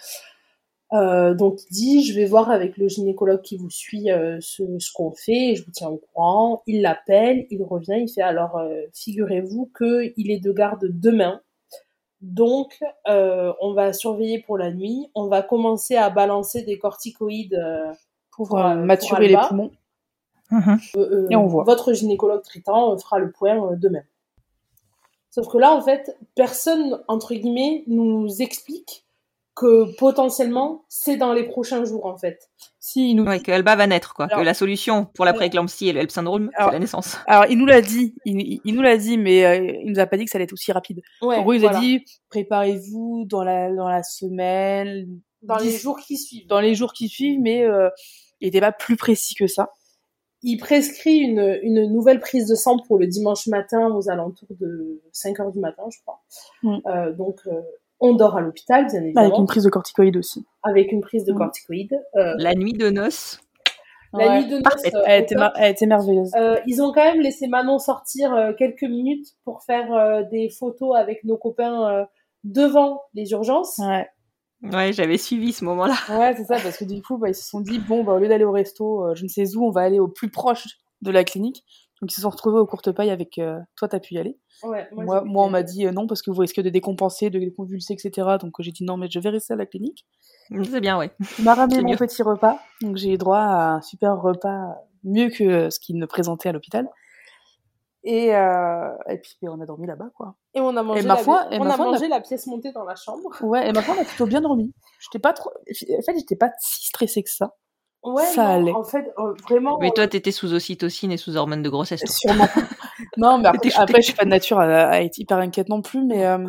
Euh, 0.92 1.34
donc 1.34 1.60
il 1.62 1.72
dit, 1.72 2.04
je 2.04 2.14
vais 2.14 2.26
voir 2.26 2.50
avec 2.50 2.76
le 2.76 2.86
gynécologue 2.88 3.40
qui 3.40 3.56
vous 3.56 3.70
suit 3.70 4.10
euh, 4.10 4.38
ce, 4.40 4.62
ce 4.78 4.92
qu'on 4.92 5.12
fait 5.12 5.52
et 5.52 5.56
je 5.56 5.64
vous 5.64 5.70
tiens 5.70 5.88
au 5.88 5.96
courant. 5.96 6.62
Il 6.66 6.82
l'appelle, 6.82 7.46
il 7.50 7.62
revient, 7.62 7.98
il 7.98 8.08
fait 8.08 8.22
alors 8.22 8.58
euh, 8.58 8.82
figurez-vous 8.92 9.70
que 9.72 10.12
il 10.16 10.30
est 10.30 10.40
de 10.40 10.52
garde 10.52 10.84
demain. 10.84 11.40
Donc 12.20 12.78
on 13.06 13.72
va 13.74 13.92
surveiller 13.92 14.40
pour 14.40 14.58
la 14.58 14.70
nuit. 14.70 15.10
On 15.14 15.26
va 15.26 15.42
commencer 15.42 15.96
à 15.96 16.08
balancer 16.10 16.62
des 16.62 16.78
corticoïdes 16.78 17.60
Pour, 18.30 18.48
pour 18.48 18.58
maturer 18.58 19.28
les 19.28 19.36
poumons. 19.48 19.72
Mhm. 20.50 20.78
Et 21.30 21.36
on 21.36 21.46
voit. 21.46 21.64
Votre 21.64 21.94
gynécologue 21.94 22.42
traitant 22.42 22.96
fera 22.98 23.18
le 23.18 23.32
point 23.32 23.74
demain. 23.76 24.02
Sauf 25.30 25.48
que 25.48 25.56
là, 25.56 25.72
en 25.72 25.80
fait, 25.80 26.16
personne, 26.36 27.00
entre 27.08 27.34
guillemets, 27.34 27.82
nous 27.86 28.28
explique 28.40 29.01
que 29.54 29.94
potentiellement, 29.98 30.84
c'est 30.88 31.16
dans 31.16 31.32
les 31.34 31.44
prochains 31.44 31.84
jours, 31.84 32.06
en 32.06 32.16
fait. 32.16 32.50
Si, 32.80 33.10
il 33.10 33.14
nous 33.16 33.24
Ouais, 33.24 33.40
que 33.40 33.52
Alba 33.52 33.76
va 33.76 33.86
naître, 33.86 34.14
quoi. 34.14 34.24
Alors- 34.24 34.38
que 34.40 34.44
la 34.44 34.54
solution 34.54 35.04
pour 35.14 35.24
la 35.26 35.34
prééclampsie 35.34 35.88
et 35.88 35.92
le 35.92 36.00
HELP 36.00 36.10
syndrome, 36.10 36.50
c'est 36.58 36.72
la 36.72 36.78
naissance. 36.78 37.18
Alors, 37.26 37.44
il 37.50 37.58
nous 37.58 37.66
l'a 37.66 37.82
dit, 37.82 38.14
il, 38.24 38.60
il- 38.64 38.74
nous 38.74 38.80
l'a 38.82 38.96
dit, 38.96 39.18
mais 39.18 39.44
euh, 39.44 39.72
il 39.84 39.92
nous 39.92 39.98
a 40.00 40.06
pas 40.06 40.16
dit 40.16 40.24
que 40.24 40.30
ça 40.30 40.38
allait 40.38 40.44
être 40.44 40.52
aussi 40.54 40.72
rapide. 40.72 41.02
Ouais, 41.20 41.36
en 41.36 41.42
gros, 41.42 41.52
il 41.52 41.60
voilà. 41.60 41.76
a 41.76 41.80
dit, 41.80 42.02
préparez-vous 42.30 43.26
dans 43.28 43.44
la, 43.44 43.70
dans 43.72 43.88
la 43.88 44.02
semaine, 44.02 45.06
Dans 45.42 45.58
les 45.58 45.70
jours 45.70 45.98
qui 45.98 46.16
suivent. 46.16 46.46
dans 46.46 46.60
les 46.60 46.74
jours 46.74 46.92
qui 46.94 47.08
suivent, 47.08 47.40
mais 47.40 47.62
euh, 47.64 47.90
il 48.40 48.48
était 48.48 48.60
pas 48.60 48.72
plus 48.72 48.96
précis 48.96 49.34
que 49.34 49.46
ça. 49.46 49.72
Il 50.42 50.56
prescrit 50.56 51.18
une, 51.18 51.58
une 51.62 51.92
nouvelle 51.92 52.18
prise 52.20 52.48
de 52.48 52.54
sang 52.56 52.76
pour 52.88 52.98
le 52.98 53.06
dimanche 53.06 53.46
matin 53.46 53.94
aux 53.94 54.08
alentours 54.10 54.48
de 54.58 55.00
5 55.12 55.38
heures 55.38 55.52
du 55.52 55.60
matin, 55.60 55.84
je 55.90 55.98
crois. 56.04 56.20
Mm. 56.64 56.78
Euh, 56.86 57.12
donc, 57.12 57.40
on 58.02 58.14
dort 58.14 58.36
à 58.36 58.40
l'hôpital, 58.40 58.86
bien 58.86 59.00
évidemment, 59.02 59.26
Avec 59.26 59.38
une 59.38 59.46
prise 59.46 59.64
de 59.64 59.70
corticoïdes 59.70 60.16
aussi. 60.18 60.44
avec 60.62 60.92
une 60.92 61.00
prise 61.00 61.24
de 61.24 61.32
Mm. 61.32 61.38
corticoïdes. 61.38 62.00
Euh, 62.16 62.34
La 62.36 62.54
nuit 62.54 62.72
de 62.74 62.90
noces. 62.90 63.40
la 64.12 64.26
Ouais. 64.26 64.40
nuit 64.42 64.48
de 64.50 64.56
noces, 64.58 64.94
euh, 64.94 65.02
Elle 65.06 65.22
était, 65.22 65.34
mar- 65.36 65.52
elle 65.56 65.72
était 65.72 65.86
merveilleuse. 65.86 66.30
Euh, 66.36 66.56
ils 66.66 66.82
ont 66.82 66.92
quand 66.92 67.02
même 67.04 67.20
laissé 67.22 67.46
Manon 67.48 67.78
sortir 67.78 68.34
euh, 68.34 68.52
quelques 68.52 68.82
minutes 68.82 69.28
pour 69.44 69.62
faire 69.62 69.90
euh, 69.94 70.22
des 70.30 70.50
photos 70.50 70.96
avec 70.96 71.24
nos 71.24 71.38
copains 71.38 71.88
euh, 71.90 72.04
devant 72.44 73.00
les 73.14 73.30
urgences. 73.30 73.78
Ouais, 73.78 74.06
Ouais, 74.70 74.92
j'avais 74.92 75.16
suivi 75.18 75.52
ce 75.52 75.64
moment-là. 75.64 75.94
ouais 76.10 76.34
c'est 76.36 76.44
ça, 76.44 76.56
parce 76.62 76.76
que 76.76 76.84
du 76.84 77.00
coup, 77.02 77.16
bah, 77.18 77.28
ils 77.30 77.34
se 77.34 77.48
sont 77.48 77.60
dit, 77.60 77.78
bon, 77.80 78.04
bah, 78.04 78.12
au 78.12 78.18
lieu 78.18 78.28
d'aller 78.28 78.44
au 78.44 78.52
resto, 78.52 79.06
euh, 79.06 79.14
je 79.14 79.24
ne 79.24 79.28
sais 79.28 79.56
où, 79.56 79.64
on 79.66 79.70
va 79.70 79.80
aller 79.80 79.98
au 79.98 80.08
plus 80.08 80.30
proche 80.30 80.68
de 81.00 81.10
la 81.10 81.24
clinique. 81.24 81.64
Donc, 82.02 82.10
ils 82.10 82.14
se 82.16 82.20
sont 82.22 82.30
retrouvés 82.30 82.58
au 82.58 82.66
courte 82.66 82.90
paille 82.92 83.10
avec 83.10 83.38
euh, 83.38 83.58
toi, 83.76 83.86
t'as 83.88 84.00
pu 84.00 84.14
y 84.14 84.18
aller. 84.18 84.36
Ouais, 84.64 84.88
Moi, 85.24 85.46
on 85.46 85.50
m'a 85.50 85.62
dit 85.62 85.86
euh, 85.86 85.92
non, 85.92 86.06
parce 86.08 86.20
que 86.20 86.30
vous 86.32 86.40
risquez 86.40 86.62
de 86.64 86.68
décompenser, 86.68 87.30
de 87.30 87.48
convulser, 87.50 87.94
etc. 87.94 88.36
Donc, 88.40 88.54
j'ai 88.58 88.72
dit 88.72 88.82
non, 88.84 88.96
mais 88.96 89.06
je 89.08 89.20
vais 89.20 89.30
rester 89.30 89.54
à 89.54 89.56
la 89.56 89.66
clinique. 89.66 90.04
C'est 90.64 90.80
bien, 90.80 90.98
ouais. 90.98 91.12
Il 91.38 91.44
m'a 91.44 91.54
ramené 91.54 91.80
mon 91.82 91.90
mieux. 91.90 91.96
petit 91.96 92.22
repas, 92.24 92.58
donc 92.80 92.96
j'ai 92.96 93.12
eu 93.12 93.18
droit 93.18 93.38
à 93.38 93.74
un 93.74 93.80
super 93.82 94.20
repas, 94.20 94.74
mieux 95.04 95.30
que 95.30 95.70
ce 95.70 95.78
qu'il 95.78 95.96
me 95.96 96.06
présentait 96.08 96.48
à 96.48 96.52
l'hôpital. 96.52 96.88
Et, 98.04 98.34
euh, 98.34 98.88
et 99.08 99.18
puis 99.18 99.36
on 99.42 99.60
a 99.60 99.64
dormi 99.66 99.86
là-bas, 99.86 100.10
quoi. 100.16 100.34
Et 100.54 100.60
on 100.60 100.76
a 100.76 100.82
mangé, 100.82 101.02
ma 101.06 101.14
la, 101.14 101.22
foi- 101.22 101.46
et 101.52 101.60
on 101.60 101.64
ma 101.64 101.72
a 101.72 101.76
foi, 101.76 101.84
on 101.86 101.88
a- 101.90 101.92
mangé 101.92 102.08
la 102.08 102.20
pièce 102.20 102.48
montée 102.48 102.72
dans 102.72 102.82
la 102.84 102.96
chambre. 102.96 103.30
Ouais, 103.42 103.68
et 103.68 103.72
ma 103.72 103.80
foi, 103.80 103.94
on 103.96 104.02
a 104.02 104.04
plutôt 104.04 104.26
bien 104.26 104.40
dormi. 104.40 104.72
J'étais 104.98 105.20
pas 105.20 105.32
trop. 105.32 105.50
En 105.50 106.02
fait, 106.02 106.14
j'étais 106.18 106.34
pas 106.34 106.50
si 106.58 106.86
stressée 106.86 107.22
que 107.22 107.30
ça. 107.30 107.54
Ouais, 108.04 108.24
Ça 108.24 108.44
non, 108.44 108.50
allait. 108.50 108.72
En 108.72 108.84
fait, 108.84 109.12
euh, 109.18 109.32
vraiment. 109.44 109.78
Mais 109.80 109.90
toi, 109.92 110.08
t'étais 110.08 110.32
sous 110.32 110.52
ocytocine 110.52 111.12
et 111.12 111.16
sous 111.16 111.36
hormones 111.36 111.62
de 111.62 111.68
grossesse. 111.70 112.00
toi. 112.00 112.08
Sûrement. 112.10 112.48
non, 113.16 113.38
mais 113.38 113.48
après, 113.48 113.70
après, 113.76 114.00
je 114.02 114.06
suis 114.06 114.14
pas 114.14 114.24
de 114.24 114.30
nature 114.30 114.58
à, 114.58 114.64
à 114.64 115.00
être 115.02 115.18
hyper 115.18 115.38
inquiète 115.38 115.68
non 115.68 115.82
plus, 115.82 116.02
mais. 116.04 116.26
euh, 116.26 116.48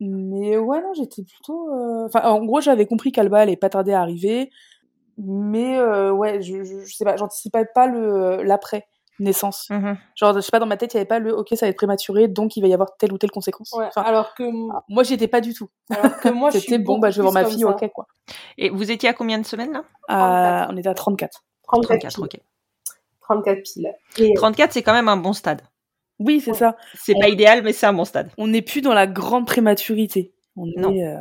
Mais 0.00 0.56
ouais, 0.58 0.80
non, 0.82 0.92
j'étais 0.94 1.22
plutôt. 1.22 1.70
euh, 1.74 2.06
Enfin, 2.06 2.22
en 2.28 2.44
gros, 2.44 2.60
j'avais 2.60 2.86
compris 2.86 3.12
qu'Alba 3.12 3.40
allait 3.40 3.56
pas 3.56 3.68
tarder 3.70 3.92
à 3.92 4.00
arriver. 4.00 4.50
Mais 5.18 5.78
euh, 5.78 6.12
ouais, 6.12 6.40
je, 6.42 6.62
je, 6.64 6.80
je 6.84 6.94
sais 6.96 7.04
pas, 7.04 7.16
j'anticipais 7.16 7.66
pas 7.74 7.86
le 7.86 8.42
l'après 8.42 8.86
naissance. 9.20 9.68
Mhm. 9.70 9.96
Genre, 10.16 10.34
je 10.34 10.40
sais 10.40 10.50
pas, 10.50 10.58
dans 10.58 10.66
ma 10.66 10.76
tête, 10.76 10.92
il 10.94 10.96
y 10.96 11.00
avait 11.00 11.06
pas 11.06 11.18
le 11.18 11.32
OK, 11.36 11.48
ça 11.54 11.66
va 11.66 11.70
être 11.70 11.76
prématuré, 11.76 12.26
donc 12.28 12.56
il 12.56 12.60
va 12.62 12.66
y 12.68 12.74
avoir 12.74 12.96
telle 12.96 13.12
ou 13.12 13.18
telle 13.18 13.30
conséquence. 13.30 13.72
Ouais, 13.72 13.86
Enfin, 13.86 14.02
alors 14.02 14.34
que, 14.34 14.42
moi, 14.88 15.02
j'y 15.04 15.14
étais 15.14 15.28
pas 15.28 15.40
du 15.40 15.54
tout. 15.54 15.68
alors 15.90 16.18
que 16.18 16.28
moi, 16.30 16.50
C'était 16.52 16.78
bon, 16.78 16.98
bah, 16.98 17.10
je 17.10 17.16
vais 17.16 17.22
voir 17.28 17.34
ma 17.34 17.44
fille, 17.44 17.64
OK, 17.64 17.88
quoi. 17.92 18.06
Et 18.58 18.70
vous 18.70 18.90
étiez 18.90 19.08
à 19.08 19.12
combien 19.14 19.38
de 19.38 19.46
semaines 19.46 19.72
là? 19.72 19.84
Euh, 20.10 20.66
on 20.72 20.76
était 20.76 20.88
à 20.88 20.94
34. 20.94 21.44
34, 21.64 22.00
34, 22.00 22.28
piles. 22.28 22.40
ok. 22.40 22.44
34 23.22 23.62
piles. 23.62 23.92
Et, 24.18 24.34
34, 24.34 24.72
c'est 24.72 24.82
quand 24.82 24.92
même 24.92 25.08
un 25.08 25.16
bon 25.16 25.32
stade. 25.32 25.62
Oui, 26.18 26.40
c'est 26.40 26.50
Ouais. 26.50 26.56
ça. 26.56 26.76
C'est 26.94 27.14
pas 27.18 27.28
idéal, 27.28 27.62
mais 27.62 27.72
c'est 27.72 27.86
un 27.86 27.92
bon 27.92 28.04
stade. 28.04 28.30
On 28.38 28.48
n'est 28.48 28.60
plus 28.62 28.82
dans 28.82 28.92
la 28.92 29.06
grande 29.06 29.46
prématurité. 29.46 30.34
On, 30.56 30.66
Non. 30.76 30.92
est, 30.92 31.06
euh, 31.06 31.18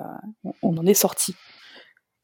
on- 0.63 0.77
en 0.77 0.85
est 0.85 0.93
sorti. 0.93 1.35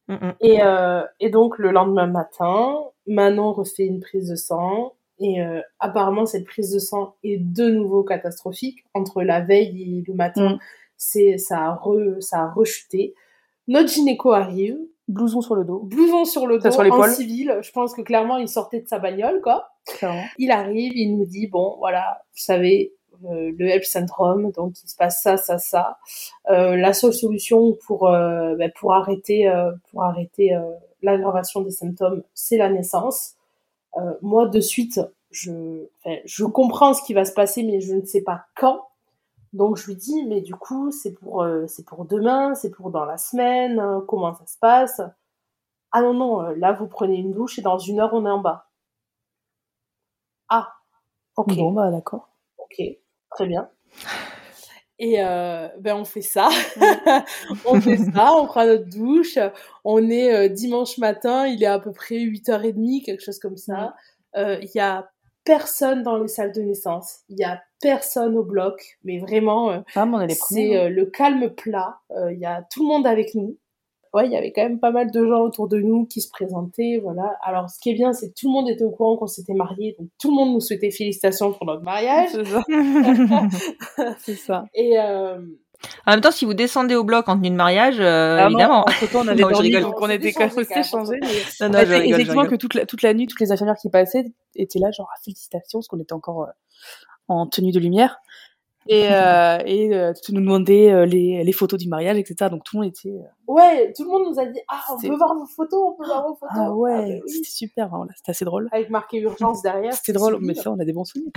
Mhm. 0.08 0.34
et, 0.40 0.62
euh, 0.62 1.04
et 1.20 1.30
donc, 1.30 1.58
le 1.58 1.72
lendemain 1.72 2.06
matin, 2.08 2.76
Manon 3.08 3.54
refait 3.54 3.86
une 3.86 4.00
prise 4.02 4.30
de 4.30 4.36
sang. 4.36 4.94
Et 5.20 5.42
euh, 5.42 5.62
apparemment, 5.80 6.26
cette 6.26 6.46
prise 6.46 6.72
de 6.72 6.80
sang 6.80 7.16
est 7.24 7.38
de 7.38 7.70
nouveau 7.70 8.04
catastrophique. 8.04 8.84
Entre 8.94 9.24
la 9.24 9.42
veille 9.42 10.00
et 10.00 10.04
le 10.08 10.14
matin, 10.14 10.56
Mm. 10.56 10.60
c'est 10.98 11.38
ça, 11.38 11.58
a 11.60 11.76
re- 11.76 12.20
ça 12.22 12.40
a 12.42 12.52
rechuté. 12.52 13.14
Notre 13.68 13.90
gynéco 13.90 14.32
arrive, 14.34 14.78
Blouson 15.08 15.42
sur 15.42 15.54
le 15.56 15.64
dos, 15.64 15.80
blouson 15.84 16.26
sur 16.26 16.48
le 16.48 16.58
dos, 16.58 16.72
sur 16.72 16.82
en 16.82 17.08
civil. 17.14 17.60
Je 17.62 17.72
pense 17.72 17.94
que 17.94 18.02
clairement, 18.02 18.38
il 18.38 18.48
sortait 18.50 18.82
de 18.82 18.88
sa 18.88 18.98
bagnole, 18.98 19.40
quoi. 19.42 19.70
clairement. 19.86 20.24
Il 20.40 20.50
arrive, 20.52 20.94
il 20.96 21.16
nous 21.16 21.26
dit 21.26 21.46
bon 21.48 21.76
voilà, 21.78 22.24
vous 22.34 22.40
savez 22.40 22.92
euh, 23.26 23.52
le 23.58 23.68
HELP 23.68 23.84
syndrome, 23.86 24.52
donc 24.52 24.74
il 24.84 24.90
se 24.90 24.96
passe 24.96 25.22
ça, 25.22 25.38
ça, 25.38 25.60
ça. 25.60 25.98
Euh, 26.50 26.76
la 26.76 26.92
seule 26.94 27.14
solution 27.14 27.78
pour 27.86 28.08
euh, 28.10 28.56
ben, 28.56 28.72
pour 28.80 28.94
arrêter 28.96 29.48
euh, 29.48 29.72
pour 29.92 30.04
arrêter 30.04 30.56
euh, 30.56 30.62
l'aggravation 31.04 31.62
des 31.62 31.70
symptômes, 31.72 32.24
c'est 32.34 32.58
la 32.58 32.70
naissance. 32.70 33.35
Euh, 33.98 34.14
moi 34.22 34.48
de 34.48 34.60
suite, 34.62 35.02
je 35.32 35.86
enfin, 36.06 36.18
je 36.26 36.46
comprends 36.46 36.94
ce 36.94 37.04
qui 37.04 37.14
va 37.14 37.26
se 37.26 37.34
passer, 37.34 37.64
mais 37.64 37.82
je 37.82 37.94
ne 37.96 38.06
sais 38.06 38.22
pas 38.22 38.46
quand. 38.56 38.82
Donc 39.54 39.78
je 39.78 39.88
lui 39.88 39.96
dis 39.96 40.24
mais 40.26 40.42
du 40.42 40.56
coup 40.56 40.92
c'est 40.92 41.14
pour 41.14 41.44
euh, 41.44 41.66
c'est 41.68 41.86
pour 41.86 42.06
demain, 42.06 42.56
c'est 42.56 42.72
pour 42.72 42.92
dans 42.92 43.06
la 43.06 43.18
semaine, 43.18 43.80
euh, 43.80 44.02
comment 44.02 44.34
ça 44.34 44.46
se 44.48 44.58
passe? 44.60 45.02
Ah 45.92 46.02
non 46.04 46.14
non, 46.14 46.42
euh, 46.44 46.56
là 46.56 46.74
vous 46.74 46.88
prenez 46.88 47.18
une 47.18 47.34
douche 47.34 47.60
et 47.60 47.64
dans 47.64 47.80
une 47.80 48.00
heure 48.00 48.14
on 48.14 48.26
est 48.26 48.30
en 48.30 48.40
bas. 48.40 48.70
Ah, 50.50 50.74
ok, 51.36 51.56
Bon, 51.58 51.72
bah, 51.72 51.92
d'accord. 51.92 52.30
ok, 52.58 52.82
très 53.32 53.48
bien. 53.48 53.70
Et 54.98 55.18
euh, 55.20 55.68
ben 55.80 55.96
on 55.98 56.06
fait 56.06 56.22
ça, 56.22 56.48
on 57.66 57.82
fait 57.82 57.98
ça, 57.98 58.34
on 58.34 58.46
prend 58.46 58.66
notre 58.66 58.86
douche, 58.90 59.38
on 59.84 60.10
est 60.10 60.34
euh, 60.34 60.48
dimanche 60.48 60.98
matin, 60.98 61.48
il 61.48 61.62
est 61.62 61.66
à 61.66 61.80
peu 61.80 61.92
près 61.92 62.16
8h30, 62.16 63.04
quelque 63.04 63.22
chose 63.22 63.40
comme 63.40 63.58
ça. 63.58 63.94
Euh, 64.38 64.58
Il 64.62 64.72
y 64.74 64.80
a 64.80 65.10
personne 65.44 66.02
dans 66.02 66.18
les 66.18 66.30
salles 66.30 66.54
de 66.54 66.62
naissance, 66.62 67.20
il 67.28 67.38
y 67.38 67.44
a 67.44 67.62
personne 67.82 68.38
au 68.38 68.44
bloc, 68.44 68.98
mais 69.04 69.20
vraiment, 69.20 69.70
euh, 69.72 69.80
Ah, 69.96 70.06
c'est 70.30 70.78
euh, 70.78 70.90
le 70.90 71.06
calme 71.06 71.50
plat. 71.50 72.00
Il 72.32 72.40
y 72.40 72.46
a 72.46 72.64
tout 72.72 72.82
le 72.84 72.88
monde 72.88 73.06
avec 73.06 73.36
nous. 73.36 73.58
Ouais, 74.16 74.28
il 74.28 74.32
y 74.32 74.38
avait 74.38 74.54
quand 74.54 74.64
même 74.64 74.80
pas 74.80 74.92
mal 74.92 75.12
de 75.12 75.26
gens 75.28 75.42
autour 75.42 75.68
de 75.68 75.78
nous 75.78 76.06
qui 76.06 76.22
se 76.22 76.30
présentaient, 76.30 77.02
voilà. 77.04 77.36
Alors, 77.44 77.70
ce 77.70 77.78
qui 77.82 77.90
est 77.90 77.94
bien, 77.96 78.14
c'est 78.14 78.30
que 78.30 78.34
tout 78.40 78.48
le 78.48 78.54
monde 78.54 78.70
était 78.70 78.86
au 78.86 78.90
courant 78.92 79.18
qu'on 79.18 79.28
s'était 79.28 79.54
mariés, 79.54 79.94
donc 80.00 80.08
tout 80.22 80.30
le 80.30 80.36
monde 80.38 80.54
nous 80.54 80.62
souhaitait 80.62 80.90
félicitations 80.90 81.52
pour 81.52 81.66
notre 81.66 81.84
mariage. 81.84 82.30
C'est 82.32 82.46
ça. 82.46 82.64
c'est 84.20 84.36
ça. 84.36 84.66
Et 84.74 84.98
euh, 84.98 85.38
En 86.08 86.12
même 86.12 86.22
temps, 86.22 86.32
si 86.32 86.46
vous 86.46 86.54
descendez 86.54 86.96
au 86.96 87.04
bloc 87.04 87.28
en 87.28 87.36
tenue 87.36 87.50
de 87.50 87.56
mariage, 87.56 88.00
euh, 88.00 88.38
Ah 88.40 88.44
non, 88.44 88.50
évidemment. 88.52 88.80
entre-temps, 88.88 89.20
on 89.24 89.28
avait 89.28 89.36
Non, 89.42 89.50
je 89.50 89.54
dormi, 89.54 89.68
rigole. 89.68 89.82
donc 89.84 89.96
on 90.02 90.10
était 90.10 90.32
quand 90.32 90.56
même 90.56 90.84
changés. 90.86 91.20
Non, 91.60 91.68
non, 91.70 91.80
je 91.80 91.94
rigole, 91.94 92.08
je 92.08 92.14
effectivement 92.14 92.46
que 92.46 92.56
toute 92.56 92.74
la, 92.74 92.86
toute 92.86 93.02
la 93.02 93.14
nuit, 93.14 93.28
toutes 93.28 93.42
les 93.42 93.52
infirmières 93.52 93.76
qui 93.76 93.90
passaient 93.90 94.24
étaient 94.56 94.80
là, 94.80 94.92
genre, 94.92 95.10
ah, 95.14 95.20
félicitations, 95.26 95.80
parce 95.80 95.90
qu'on 95.90 96.00
était 96.00 96.14
encore 96.14 96.44
euh, 96.44 96.52
en 97.28 97.48
tenue 97.48 97.74
de 97.74 97.80
lumière. 97.80 98.18
Et, 98.88 99.08
euh, 99.12 99.58
et 99.66 99.96
euh, 99.96 100.14
tu 100.24 100.32
nous 100.34 100.42
demandais 100.42 100.92
euh, 100.92 101.06
les, 101.08 101.44
les 101.44 101.52
photos 101.52 101.80
du 101.80 101.88
mariage, 101.88 102.18
etc. 102.18 102.52
Donc 102.52 102.64
tout 102.64 102.78
le 102.78 102.84
monde 102.84 102.90
était. 102.92 103.10
euh, 103.10 103.24
ouais, 103.48 103.92
tout 103.94 104.04
le 104.04 104.10
monde 104.10 104.32
nous 104.32 104.40
a 104.40 104.46
dit 104.46 104.60
Ah, 104.68 104.84
on 104.94 105.00
peut 105.00 105.16
voir 105.16 105.34
vos 105.36 105.46
photos, 105.48 105.84
on 105.88 105.94
peut 105.94 106.06
voir 106.06 106.22
vos 106.28 106.36
photos. 106.36 106.56
Ah 106.56 106.72
ouais, 106.72 106.94
ben 107.16 107.22
oui. 107.26 107.32
c'était 107.32 107.50
super, 107.50 107.90
là, 107.90 108.06
c'était 108.16 108.30
assez 108.32 108.46
drôle. 108.46 108.70
Avec 108.72 108.90
marqué 108.92 109.20
urgence 109.20 109.62
derrière. 109.64 109.94
C'était 109.94 110.14
drôle, 110.14 110.38
mais 110.40 110.54
ça, 110.54 110.72
on 110.72 110.80
a 110.80 110.86
des 110.86 110.94
bons 110.94 111.06
souvenirs. 111.06 111.32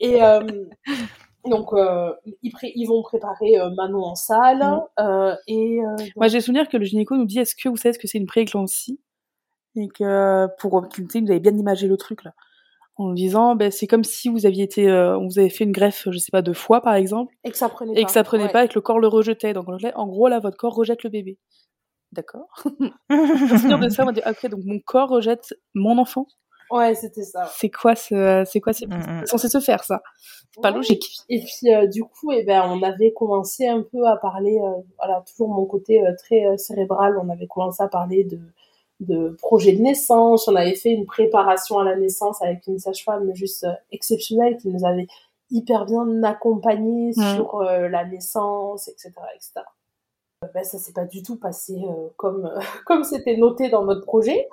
Et 0.00 0.22
euh, 0.24 0.40
donc, 1.44 1.72
euh, 1.72 2.12
ils, 2.42 2.52
ils 2.74 2.86
vont 2.86 3.02
préparer 3.02 3.52
Manon 3.76 4.02
en 4.02 4.14
salle. 4.16 4.58
Mm. 4.58 4.80
euh, 5.00 5.36
et 5.46 5.78
euh, 5.80 5.96
donc- 5.96 6.08
Moi, 6.16 6.26
j'ai 6.28 6.40
souvenir 6.40 6.68
que 6.68 6.76
le 6.76 6.84
gynéco 6.84 7.16
nous 7.16 7.26
dit 7.26 7.38
est-ce 7.38 7.54
que 7.54 7.68
vous 7.68 7.76
savez 7.76 7.92
ce 7.92 7.98
que 8.00 8.08
c'est 8.08 8.18
une 8.18 8.26
prééclampsie? 8.26 9.00
Et 9.76 9.88
que 9.88 10.48
pour 10.58 10.88
qu'il 10.88 11.04
nous 11.22 11.30
avait 11.30 11.40
bien 11.40 11.56
imagé 11.56 11.86
le 11.86 11.96
truc, 11.96 12.24
là. 12.24 12.32
En 12.96 13.12
disant, 13.12 13.54
ben, 13.56 13.70
c'est 13.70 13.86
comme 13.86 14.04
si 14.04 14.28
vous 14.28 14.44
aviez 14.44 14.64
été, 14.64 14.88
euh, 14.88 15.18
on 15.18 15.26
vous 15.26 15.38
avait 15.38 15.48
fait 15.48 15.64
une 15.64 15.72
greffe, 15.72 16.08
je 16.10 16.18
sais 16.18 16.30
pas, 16.30 16.42
de 16.42 16.52
foie, 16.52 16.82
par 16.82 16.94
exemple, 16.94 17.34
et 17.42 17.50
que 17.50 17.56
ça 17.56 17.68
prenait 17.70 17.92
et 17.92 18.02
pas. 18.02 18.06
que 18.06 18.12
ça 18.12 18.22
prenait 18.22 18.44
Ouais. 18.44 18.52
pas 18.52 18.64
et 18.64 18.68
que 18.68 18.74
le 18.74 18.82
corps 18.82 18.98
le 19.00 19.08
rejetait. 19.08 19.54
Donc, 19.54 19.66
en 19.68 20.06
gros, 20.06 20.28
là, 20.28 20.38
votre 20.40 20.56
corps 20.58 20.74
rejette 20.74 21.02
le 21.02 21.10
bébé. 21.10 21.38
D'accord. 22.12 22.48
Je 23.08 23.14
me 23.52 23.58
souviens 23.58 23.78
de 23.78 23.88
ça, 23.88 24.02
on 24.02 24.06
m'a 24.06 24.12
dit, 24.12 24.20
après, 24.22 24.48
donc 24.50 24.60
mon 24.64 24.78
corps 24.78 25.08
rejette 25.08 25.54
mon 25.74 25.96
enfant. 25.96 26.26
Ouais, 26.70 26.94
c'était 26.94 27.22
ça. 27.24 27.50
C'est 27.54 27.70
quoi 27.70 27.94
ce, 27.94 28.44
c'est 28.46 28.60
quoi, 28.60 28.72
c'est 28.74 28.86
Mm, 28.86 29.22
mm. 29.22 29.26
censé 29.26 29.48
se 29.48 29.60
faire, 29.60 29.84
ça? 29.84 30.02
C'est 30.54 30.60
pas 30.62 30.70
logique. 30.70 31.04
Et 31.30 31.40
puis 31.40 31.72
euh, 31.74 31.86
du 31.86 32.02
coup, 32.04 32.30
eh 32.32 32.44
ben, 32.44 32.62
on 32.66 32.82
avait 32.82 33.12
commencé 33.14 33.66
un 33.66 33.82
peu 33.82 34.06
à 34.06 34.16
parler, 34.16 34.58
euh, 34.62 34.80
voilà, 34.98 35.22
toujours 35.30 35.48
mon 35.48 35.64
côté 35.66 36.00
euh, 36.06 36.12
très 36.18 36.44
euh, 36.46 36.56
cérébral, 36.58 37.18
on 37.22 37.28
avait 37.30 37.46
commencé 37.46 37.82
à 37.82 37.88
parler 37.88 38.24
de, 38.24 38.38
de 39.02 39.36
projet 39.40 39.72
de 39.72 39.82
naissance, 39.82 40.48
on 40.48 40.54
avait 40.56 40.74
fait 40.74 40.90
une 40.92 41.06
préparation 41.06 41.78
à 41.78 41.84
la 41.84 41.96
naissance 41.96 42.40
avec 42.42 42.66
une 42.66 42.78
sage-femme 42.78 43.34
juste 43.34 43.64
euh, 43.64 43.72
exceptionnelle 43.90 44.56
qui 44.58 44.68
nous 44.68 44.84
avait 44.84 45.06
hyper 45.50 45.84
bien 45.86 46.22
accompagnés 46.22 47.12
Mhm. 47.16 47.34
sur 47.34 47.60
euh, 47.60 47.88
la 47.88 48.04
naissance, 48.06 48.88
etc. 48.88 49.12
etc. 49.34 49.60
Euh, 50.42 50.46
Ben, 50.54 50.64
ça 50.64 50.78
s'est 50.78 50.92
pas 50.92 51.04
du 51.04 51.22
tout 51.22 51.36
passé 51.36 51.74
euh, 51.84 52.08
comme 52.16 52.46
euh, 52.46 52.60
comme 52.86 53.04
c'était 53.04 53.36
noté 53.36 53.68
dans 53.68 53.84
notre 53.84 54.02
projet. 54.02 54.48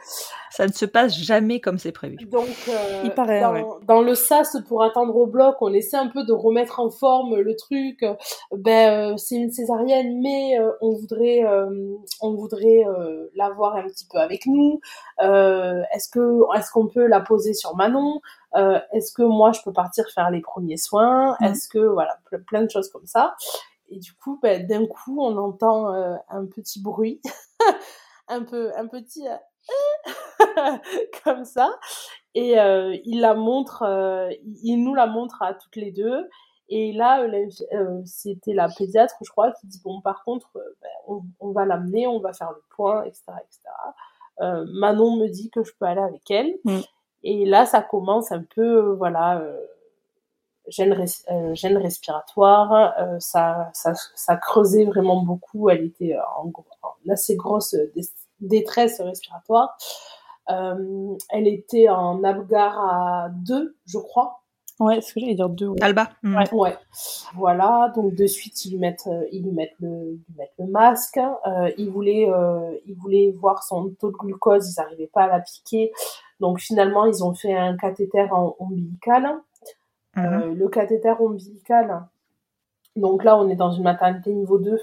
Ça 0.51 0.67
ne 0.67 0.71
se 0.71 0.85
passe 0.85 1.15
jamais 1.17 1.59
comme 1.61 1.77
c'est 1.77 1.91
prévu. 1.91 2.17
Donc, 2.25 2.47
euh, 2.67 3.01
Il 3.05 3.11
paraît, 3.13 3.41
dans, 3.41 3.53
ouais. 3.53 3.65
dans 3.87 4.01
le 4.01 4.15
sas 4.15 4.57
pour 4.67 4.83
attendre 4.83 5.15
au 5.15 5.25
bloc, 5.25 5.55
on 5.61 5.71
essaie 5.73 5.97
un 5.97 6.07
peu 6.07 6.23
de 6.25 6.33
remettre 6.33 6.79
en 6.79 6.89
forme 6.89 7.37
le 7.39 7.55
truc. 7.55 8.03
Ben, 8.51 9.13
euh, 9.13 9.17
c'est 9.17 9.35
une 9.35 9.51
césarienne, 9.51 10.19
mais 10.21 10.59
euh, 10.59 10.71
on 10.81 10.91
voudrait, 10.93 11.43
euh, 11.45 11.95
on 12.21 12.33
voudrait 12.33 12.83
euh, 12.87 13.27
l'avoir 13.35 13.75
un 13.75 13.83
petit 13.83 14.07
peu 14.11 14.17
avec 14.19 14.45
nous. 14.47 14.79
Euh, 15.23 15.81
est-ce 15.93 16.09
que, 16.09 16.41
est-ce 16.57 16.71
qu'on 16.71 16.87
peut 16.87 17.05
la 17.07 17.21
poser 17.21 17.53
sur 17.53 17.75
Manon? 17.75 18.19
Euh, 18.55 18.79
Est-ce 18.93 19.13
que 19.13 19.21
moi 19.21 19.51
je 19.51 19.61
peux 19.63 19.71
partir 19.73 20.05
faire 20.09 20.31
les 20.31 20.41
premiers 20.41 20.77
soins? 20.77 21.37
Mhm. 21.39 21.47
Est-ce 21.51 21.67
que, 21.69 21.77
voilà, 21.79 22.17
ple- 22.31 22.43
plein 22.43 22.63
de 22.63 22.69
choses 22.69 22.89
comme 22.89 23.05
ça. 23.05 23.35
Et 23.89 23.99
du 23.99 24.13
coup, 24.13 24.39
ben, 24.41 24.65
d'un 24.67 24.85
coup, 24.85 25.19
on 25.21 25.35
entend 25.37 25.93
euh, 25.93 26.15
un 26.29 26.45
petit 26.45 26.81
bruit, 26.81 27.21
un 28.27 28.43
peu, 28.43 28.71
un 28.77 28.87
petit. 28.87 29.27
euh, 29.27 29.35
comme 31.23 31.45
ça 31.45 31.69
et 32.33 32.59
euh, 32.59 32.95
il 33.05 33.19
la 33.21 33.33
montre 33.35 33.83
il- 34.63 34.83
nous 34.83 34.95
la 34.95 35.05
montre 35.05 35.41
à 35.43 35.53
toutes 35.53 35.75
les 35.75 35.91
deux 35.91 36.27
et 36.69 36.91
là 36.93 37.23
c'était 38.05 38.53
la 38.53 38.67
pédiatre 38.69 39.15
je 39.21 39.29
crois 39.29 39.51
qui 39.51 39.67
dit 39.67 39.79
bon 39.83 40.01
par 40.01 40.23
contre 40.23 40.49
ben, 40.81 40.89
on, 41.07 41.21
on 41.39 41.51
va 41.51 41.65
l'amener 41.65 42.07
on 42.07 42.19
va 42.19 42.33
faire 42.33 42.51
le 42.51 42.63
point 42.75 43.03
etc 43.03 43.23
etc 43.37 43.59
Manon 44.73 45.17
me 45.17 45.27
dit 45.27 45.49
que 45.51 45.63
je 45.63 45.71
peux 45.79 45.85
aller 45.85 46.01
avec 46.01 46.29
elle 46.31 46.55
Mm. 46.63 46.79
et 47.23 47.45
là 47.45 47.65
ça 47.65 47.81
commence 47.81 48.31
un 48.31 48.43
peu 48.55 48.93
voilà 48.93 49.43
gêne, 50.69 50.93
res- 50.93 51.25
euh, 51.31 51.53
gêne 51.55 51.77
respiratoire 51.77 52.93
euh, 52.99 53.17
ça, 53.19 53.69
ça 53.73 53.93
ça 54.15 54.35
creusait 54.37 54.85
vraiment 54.85 55.21
beaucoup 55.21 55.69
elle 55.69 55.83
était 55.85 56.15
en, 56.37 56.51
en 56.83 57.11
assez 57.11 57.35
grosse 57.35 57.73
euh, 57.73 57.91
dé- 57.95 58.01
détresse 58.39 59.01
respiratoire 59.01 59.77
euh, 60.51 61.15
elle 61.29 61.47
était 61.47 61.89
en 61.89 62.23
Apgar 62.23 62.79
à 62.79 63.29
2, 63.29 63.75
je 63.85 63.99
crois. 63.99 64.41
Ouais, 64.79 64.95
c'est 65.01 65.09
ce 65.09 65.13
que 65.13 65.19
j'allais 65.19 65.35
dire 65.35 65.49
deux. 65.49 65.67
ouais. 65.67 65.83
Alba 65.83 66.09
Mm. 66.23 66.35
Ouais. 66.37 66.53
ouais. 66.53 66.77
Voilà, 67.35 67.91
donc 67.95 68.15
de 68.15 68.25
suite 68.25 68.65
ils 68.65 68.71
lui 68.71 68.79
mettent, 68.79 69.05
euh, 69.07 69.25
ils 69.31 69.43
lui 69.43 69.51
mettent 69.51 69.75
le, 69.79 69.89
ils 70.13 70.23
lui 70.27 70.35
mettent 70.37 70.53
le 70.57 70.65
masque. 70.67 71.17
Euh, 71.19 71.69
ils 71.77 71.91
voulaient, 71.91 72.27
euh, 72.29 72.71
ils 72.87 72.95
voulaient 72.95 73.31
voir 73.39 73.61
son 73.63 73.89
taux 73.99 74.09
de 74.11 74.15
glucose, 74.17 74.73
ils 74.75 74.81
n'arrivaient 74.81 75.07
pas 75.13 75.23
à 75.23 75.27
l'appliquer. 75.27 75.91
Donc 76.39 76.59
finalement 76.59 77.05
ils 77.05 77.23
ont 77.23 77.33
fait 77.35 77.53
un 77.55 77.75
cathéter 77.77 78.25
en 78.31 78.55
ombilical. 78.59 79.29
Mhm. 80.19 80.33
Euh, 80.33 80.53
le 80.53 80.67
cathéter 80.69 81.13
ombilical, 81.19 82.05
donc 82.95 83.23
là 83.23 83.37
on 83.37 83.49
est 83.49 83.55
dans 83.55 83.71
une 83.71 83.83
maternité 83.83 84.33
niveau 84.33 84.57
2. 84.57 84.79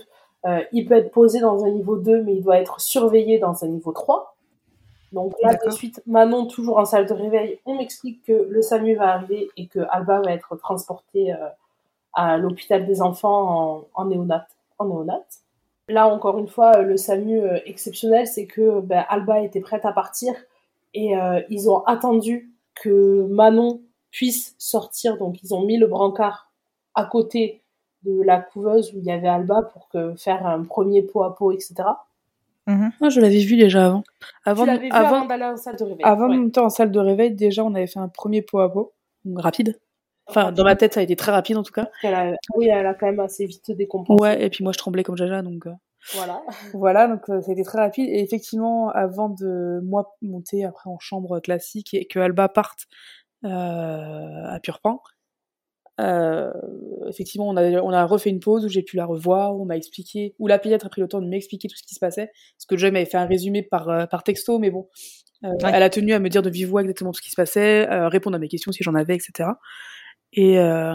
Euh, 0.46 0.60
il 0.72 0.86
peut 0.86 0.94
être 0.94 1.10
posé 1.10 1.40
dans 1.40 1.64
un 1.64 1.70
niveau 1.70 1.96
2, 1.96 2.22
mais 2.22 2.36
il 2.36 2.42
doit 2.42 2.58
être 2.58 2.80
surveillé 2.80 3.38
dans 3.38 3.64
un 3.64 3.68
niveau 3.68 3.92
3. 3.92 4.36
Donc 5.12 5.34
là, 5.42 5.54
de 5.54 5.70
suite, 5.70 6.02
Manon, 6.06 6.46
toujours 6.46 6.78
en 6.78 6.84
salle 6.84 7.06
de 7.06 7.14
réveil, 7.14 7.58
on 7.64 7.76
m'explique 7.76 8.22
que 8.24 8.32
le 8.32 8.60
SAMU 8.60 8.96
va 8.96 9.14
arriver 9.14 9.48
et 9.56 9.66
que 9.66 9.80
Alba 9.90 10.20
va 10.20 10.32
être 10.32 10.56
transportée 10.56 11.32
euh, 11.32 11.48
à 12.12 12.36
l'hôpital 12.38 12.86
des 12.86 13.02
enfants 13.02 13.86
en, 13.94 14.02
en 14.02 14.04
néonat. 14.06 14.46
en 14.78 14.86
néonat. 14.86 15.24
Là, 15.88 16.08
encore 16.08 16.38
une 16.38 16.48
fois, 16.48 16.82
le 16.82 16.96
SAMU 16.96 17.40
exceptionnel, 17.64 18.26
c'est 18.26 18.46
que 18.46 18.80
ben, 18.80 19.04
Alba 19.08 19.40
était 19.40 19.60
prête 19.60 19.84
à 19.84 19.92
partir 19.92 20.34
et 20.94 21.14
ils 21.48 21.70
ont 21.70 21.84
attendu 21.84 22.50
que 22.74 23.26
Manon 23.28 23.80
puisse 24.16 24.54
sortir. 24.58 25.18
Donc, 25.18 25.42
ils 25.42 25.54
ont 25.54 25.64
mis 25.64 25.76
le 25.76 25.86
brancard 25.86 26.50
à 26.94 27.04
côté 27.04 27.62
de 28.02 28.22
la 28.22 28.40
couveuse 28.40 28.94
où 28.94 28.98
il 28.98 29.04
y 29.04 29.12
avait 29.12 29.28
Alba 29.28 29.60
pour 29.74 29.88
que, 29.90 30.14
faire 30.16 30.46
un 30.46 30.64
premier 30.64 31.02
pot 31.02 31.22
à 31.22 31.34
pot, 31.34 31.52
etc. 31.52 31.74
Mhm. 32.66 32.92
Ah, 33.02 33.10
je 33.10 33.20
l'avais 33.20 33.40
vu 33.40 33.56
déjà 33.56 33.86
avant. 33.86 34.04
Avant, 34.46 34.64
tu 34.64 34.80
vu 34.80 34.88
avant, 34.90 35.26
d'aller 35.26 35.44
en 35.44 35.56
salle 35.58 35.76
de 35.76 35.84
réveil. 35.84 36.02
Avant 36.02 36.30
ouais. 36.30 36.50
temps 36.50 36.64
en 36.64 36.70
salle 36.70 36.90
de 36.90 36.98
réveil, 36.98 37.32
déjà, 37.32 37.62
on 37.62 37.74
avait 37.74 37.86
fait 37.86 37.98
un 37.98 38.08
premier 38.08 38.40
pot 38.40 38.60
à 38.60 38.72
pot, 38.72 38.94
rapide. 39.34 39.78
Enfin, 40.28 40.50
dans 40.50 40.64
ma 40.64 40.76
tête, 40.76 40.94
ça 40.94 41.00
a 41.00 41.02
été 41.02 41.14
très 41.14 41.30
rapide 41.30 41.58
en 41.58 41.62
tout 41.62 41.72
cas. 41.72 41.90
Oui, 42.56 42.68
elle 42.68 42.86
a 42.86 42.94
quand 42.94 43.06
même 43.06 43.20
assez 43.20 43.44
vite 43.44 43.70
décompensé. 43.70 44.20
Ouais, 44.20 44.42
et 44.42 44.48
puis 44.48 44.64
moi, 44.64 44.72
je 44.72 44.78
tremblais 44.78 45.04
comme 45.04 45.16
Jaja, 45.16 45.42
donc. 45.42 45.66
Euh, 45.66 45.72
voilà. 46.14 46.42
voilà, 46.72 47.06
donc 47.08 47.28
euh, 47.28 47.42
ça 47.42 47.50
a 47.50 47.52
été 47.52 47.64
très 47.64 47.78
rapide. 47.78 48.08
Et 48.08 48.20
effectivement, 48.20 48.88
avant 48.90 49.28
de 49.28 49.80
moi 49.84 50.16
monter 50.22 50.64
après 50.64 50.88
en 50.88 50.98
chambre 50.98 51.38
classique 51.38 51.92
et 51.92 52.06
que 52.06 52.18
Alba 52.18 52.48
parte 52.48 52.86
à 53.44 54.58
Purpan, 54.62 55.00
euh, 55.98 56.52
effectivement, 57.08 57.48
on 57.48 57.56
a, 57.56 57.80
on 57.80 57.90
a 57.90 58.04
refait 58.04 58.30
une 58.30 58.40
pause 58.40 58.64
où 58.64 58.68
j'ai 58.68 58.82
pu 58.82 58.96
la 58.96 59.06
revoir, 59.06 59.56
où 59.56 59.62
on 59.62 59.64
m'a 59.64 59.76
expliqué, 59.76 60.34
où 60.38 60.46
la 60.46 60.58
pédiatre 60.58 60.86
a 60.86 60.88
pris 60.88 61.00
le 61.00 61.08
temps 61.08 61.20
de 61.20 61.26
m'expliquer 61.26 61.68
tout 61.68 61.76
ce 61.76 61.82
qui 61.82 61.94
se 61.94 62.00
passait. 62.00 62.26
Parce 62.56 62.66
que 62.68 62.76
Joy 62.76 62.90
m'avait 62.90 63.06
fait 63.06 63.16
un 63.16 63.26
résumé 63.26 63.62
par, 63.62 63.88
euh, 63.88 64.06
par 64.06 64.22
texto, 64.22 64.58
mais 64.58 64.70
bon, 64.70 64.88
euh, 65.44 65.54
elle 65.62 65.82
a 65.82 65.90
tenu 65.90 66.12
à 66.12 66.18
me 66.18 66.28
dire 66.28 66.42
de 66.42 66.50
vive 66.50 66.68
voix 66.68 66.82
exactement 66.82 67.12
tout 67.12 67.18
ce 67.18 67.22
qui 67.22 67.30
se 67.30 67.36
passait, 67.36 67.88
euh, 67.90 68.08
répondre 68.08 68.36
à 68.36 68.38
mes 68.38 68.48
questions 68.48 68.72
si 68.72 68.82
j'en 68.82 68.94
avais, 68.94 69.14
etc. 69.14 69.50
Et, 70.32 70.58
euh, 70.58 70.92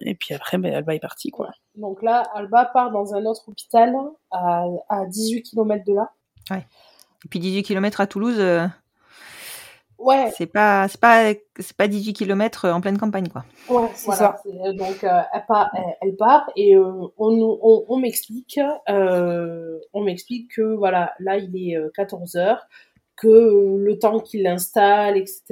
et 0.00 0.16
puis 0.16 0.34
après, 0.34 0.58
ben, 0.58 0.74
Alba 0.74 0.94
est 0.94 1.00
partie, 1.00 1.30
quoi. 1.30 1.50
Donc 1.76 2.02
là, 2.02 2.24
Alba 2.34 2.64
part 2.64 2.90
dans 2.90 3.14
un 3.14 3.24
autre 3.24 3.48
hôpital 3.48 3.94
à, 4.32 4.64
à 4.88 5.06
18 5.06 5.42
km 5.42 5.84
de 5.84 5.94
là. 5.94 6.10
Ouais. 6.50 6.66
Et 7.24 7.28
puis 7.28 7.38
18 7.38 7.62
km 7.62 8.00
à 8.00 8.06
Toulouse, 8.08 8.40
Ouais. 9.98 10.30
C'est 10.36 10.46
pas, 10.46 10.86
c'est 10.86 11.00
pas, 11.00 11.32
c'est 11.58 11.76
pas 11.76 11.88
18 11.88 12.12
km 12.12 12.68
en 12.68 12.80
pleine 12.80 12.98
campagne, 12.98 13.28
quoi. 13.28 13.44
Ouais, 13.68 13.88
c'est 13.94 14.12
ça. 14.12 14.40
Donc, 14.44 15.02
euh, 15.02 15.20
elle, 15.32 15.46
part, 15.46 15.70
elle, 15.74 15.96
elle, 16.00 16.16
part 16.16 16.48
et 16.54 16.76
euh, 16.76 17.08
on, 17.16 17.58
on, 17.60 17.84
on 17.88 17.98
m'explique, 17.98 18.60
euh, 18.88 19.78
on 19.92 20.02
m'explique 20.02 20.52
que 20.54 20.62
voilà, 20.62 21.14
là 21.18 21.36
il 21.36 21.56
est 21.56 21.76
14 21.94 22.36
heures, 22.36 22.68
que 23.16 23.76
le 23.76 23.98
temps 23.98 24.20
qu'il 24.20 24.44
l'installe, 24.44 25.16
etc., 25.16 25.42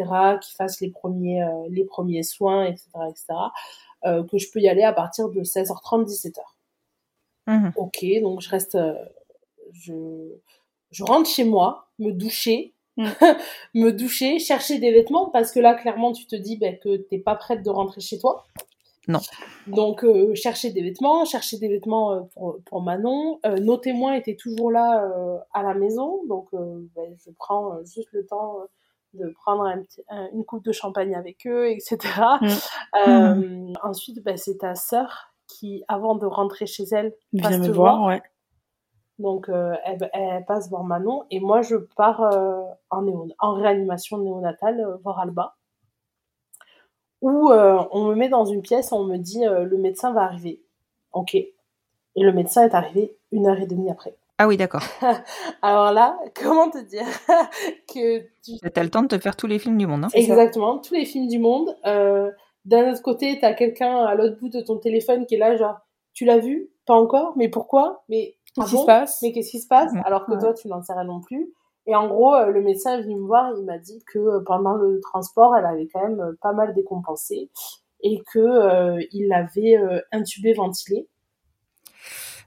qu'il 0.41 0.55
fasse 0.57 0.81
les 0.81 0.91
premiers, 0.91 1.45
les 1.69 1.85
premiers 1.85 2.23
soins, 2.23 2.67
etc., 2.67 2.89
etc., 3.11 3.35
que 4.31 4.39
je 4.39 4.49
peux 4.53 4.61
y 4.61 4.69
aller 4.69 4.85
à 4.85 4.93
partir 4.93 5.29
de 5.29 5.41
16h30, 5.41 6.05
17h. 6.05 6.39
Mmh. 7.49 7.71
Ok, 7.75 8.05
donc 8.23 8.41
je 8.41 8.49
reste, 8.49 8.79
je, 9.73 9.93
je 10.93 11.03
rentre 11.03 11.29
chez 11.29 11.43
moi, 11.43 11.89
me 11.99 12.13
doucher 12.13 12.76
Mm. 12.97 13.05
me 13.75 13.91
doucher, 13.93 14.39
chercher 14.39 14.79
des 14.79 14.93
vêtements, 14.93 15.31
parce 15.31 15.53
que 15.53 15.61
là, 15.61 15.75
clairement, 15.75 16.13
tu 16.13 16.27
te 16.27 16.37
dis 16.37 16.57
ben, 16.57 16.79
que 16.79 16.97
t'es 16.97 17.19
pas 17.19 17.35
prête 17.35 17.63
de 17.63 17.71
rentrer 17.71 18.01
chez 18.01 18.19
toi. 18.19 18.45
Non. 19.09 19.21
Donc, 19.69 20.05
euh, 20.05 20.35
chercher 20.35 20.71
des 20.71 20.83
vêtements, 20.83 21.25
chercher 21.25 21.59
des 21.59 21.69
vêtements 21.69 22.13
euh, 22.13 22.21
pour, 22.35 22.59
pour, 22.65 22.83
Manon. 22.83 23.39
Euh, 23.47 23.57
nos 23.57 23.77
témoins 23.77 24.15
étaient 24.15 24.35
toujours 24.35 24.71
là 24.71 25.05
euh, 25.05 25.39
à 25.53 25.63
la 25.63 25.75
maison, 25.75 26.25
donc 26.27 26.49
euh, 26.55 26.89
ben, 26.97 27.15
je 27.25 27.31
prends 27.39 27.75
euh, 27.75 27.85
juste 27.85 28.09
le 28.13 28.27
temps 28.27 28.59
de 29.15 29.29
prendre 29.31 29.63
un 29.63 29.79
petit, 29.83 30.03
un, 30.09 30.29
une 30.33 30.45
coupe 30.45 30.65
de 30.65 30.73
champagne 30.73 31.15
avec 31.15 31.47
eux, 31.47 31.71
etc. 31.71 31.99
Mm. 32.97 33.75
Ensuite, 33.83 34.23
ben, 34.25 34.37
c'est 34.37 34.59
ta 34.59 34.75
sœur 34.75 35.33
qui, 35.47 35.85
avant 35.87 36.17
de 36.17 36.27
rentrer 36.27 36.67
chez 36.67 36.85
elle, 36.91 37.15
vient 37.33 37.59
me 37.59 37.71
voir, 37.71 38.05
ouais. 38.05 38.21
Donc, 39.19 39.49
euh, 39.49 39.75
elle, 39.85 40.11
elle, 40.13 40.45
passe 40.45 40.69
voir 40.69 40.85
Manon 40.85 41.25
et 41.31 41.41
moi, 41.41 41.63
je 41.63 41.77
pars 41.77 42.21
euh, 42.21 42.63
en, 42.91 43.03
néon 43.03 43.29
en 43.39 43.55
réanimation 43.55 44.19
néonatale 44.19 44.81
euh, 44.81 44.97
voir 45.03 45.21
Alba. 45.21 45.57
Où 47.23 47.51
on 47.51 48.05
me 48.05 48.15
met 48.15 48.29
dans 48.29 48.45
une 48.45 48.61
pièce, 48.61 48.93
on 48.93 49.05
me 49.05 49.17
dit 49.17 49.43
le 49.43 49.79
médecin 49.79 50.13
va 50.13 50.21
arriver. 50.21 50.63
Ok. 51.13 51.35
Et 51.35 51.51
le 52.15 52.33
médecin 52.33 52.69
est 52.69 52.75
arrivé 52.75 53.17
une 53.33 53.47
heure 53.47 53.59
et 53.59 53.67
demie 53.67 53.91
après. 53.91 54.15
Ah 54.39 54.47
oui, 54.47 54.59
d'accord. 54.59 54.83
Alors 55.63 55.93
là, 55.93 56.19
comment 56.35 56.71
te 56.71 56.79
dire 56.79 57.07
que 57.93 58.21
tu 58.45 58.53
as 58.63 58.83
le 58.83 58.91
temps 58.91 59.03
de 59.03 59.09
te 59.09 59.19
faire 59.19 59.35
tous 59.35 59.47
les 59.47 59.59
films 59.59 59.79
du 59.79 59.87
monde. 59.87 60.05
Hein, 60.05 60.09
Exactement, 60.13 60.79
tous 60.79 60.93
les 60.93 61.07
films 61.07 61.27
du 61.27 61.39
monde. 61.39 61.75
D'un 61.85 62.93
autre 62.93 63.03
côté, 63.03 63.39
tu 63.39 63.45
as 63.47 63.55
quelqu'un 63.55 64.05
à 64.05 64.15
l'autre 64.15 64.39
bout 64.39 64.51
de 64.51 64.61
ton 64.61 64.77
téléphone 64.77 65.25
qui 65.25 65.37
est 65.37 65.39
là, 65.39 65.57
genre, 65.57 65.79
tu 66.13 66.27
l'as 66.27 66.39
vu? 66.39 66.71
Pas 66.87 66.95
encore 66.95 67.33
Mais 67.37 67.49
pourquoi? 67.49 68.05
Mais 68.09 68.37
Qu'est-ce 68.57 68.71
qui 68.71 68.79
se 68.79 68.87
passe? 68.87 69.23
Mais 69.23 69.33
qu'est-ce 69.33 69.51
qui 69.51 69.61
se 69.61 69.69
passe? 69.69 69.93
Alors 70.05 70.25
que 70.25 70.33
ouais. 70.33 70.39
toi, 70.39 70.55
tu 70.55 70.69
n'en 70.69 70.83
sais 70.83 70.95
rien 70.95 71.05
non 71.05 71.21
plus. 71.21 71.53
Et 71.87 71.95
en 71.95 72.09
gros, 72.09 72.35
euh, 72.35 72.47
le 72.47 72.63
médecin 72.63 72.99
est 72.99 73.03
venu 73.03 73.17
me 73.17 73.27
voir, 73.27 73.53
il 73.57 73.65
m'a 73.65 73.79
dit 73.79 74.03
que 74.07 74.19
euh, 74.19 74.41
pendant 74.45 74.75
le 74.75 75.01
transport, 75.01 75.55
elle 75.57 75.67
avait 75.67 75.87
quand 75.87 76.03
même 76.03 76.21
euh, 76.21 76.33
pas 76.41 76.53
mal 76.53 76.75
décompensé 76.75 77.51
et 78.03 78.23
que 78.33 78.39
euh, 78.39 79.01
il 79.13 79.29
l'avait 79.29 79.79
intubé 80.13 80.53
ventilé. 80.53 81.07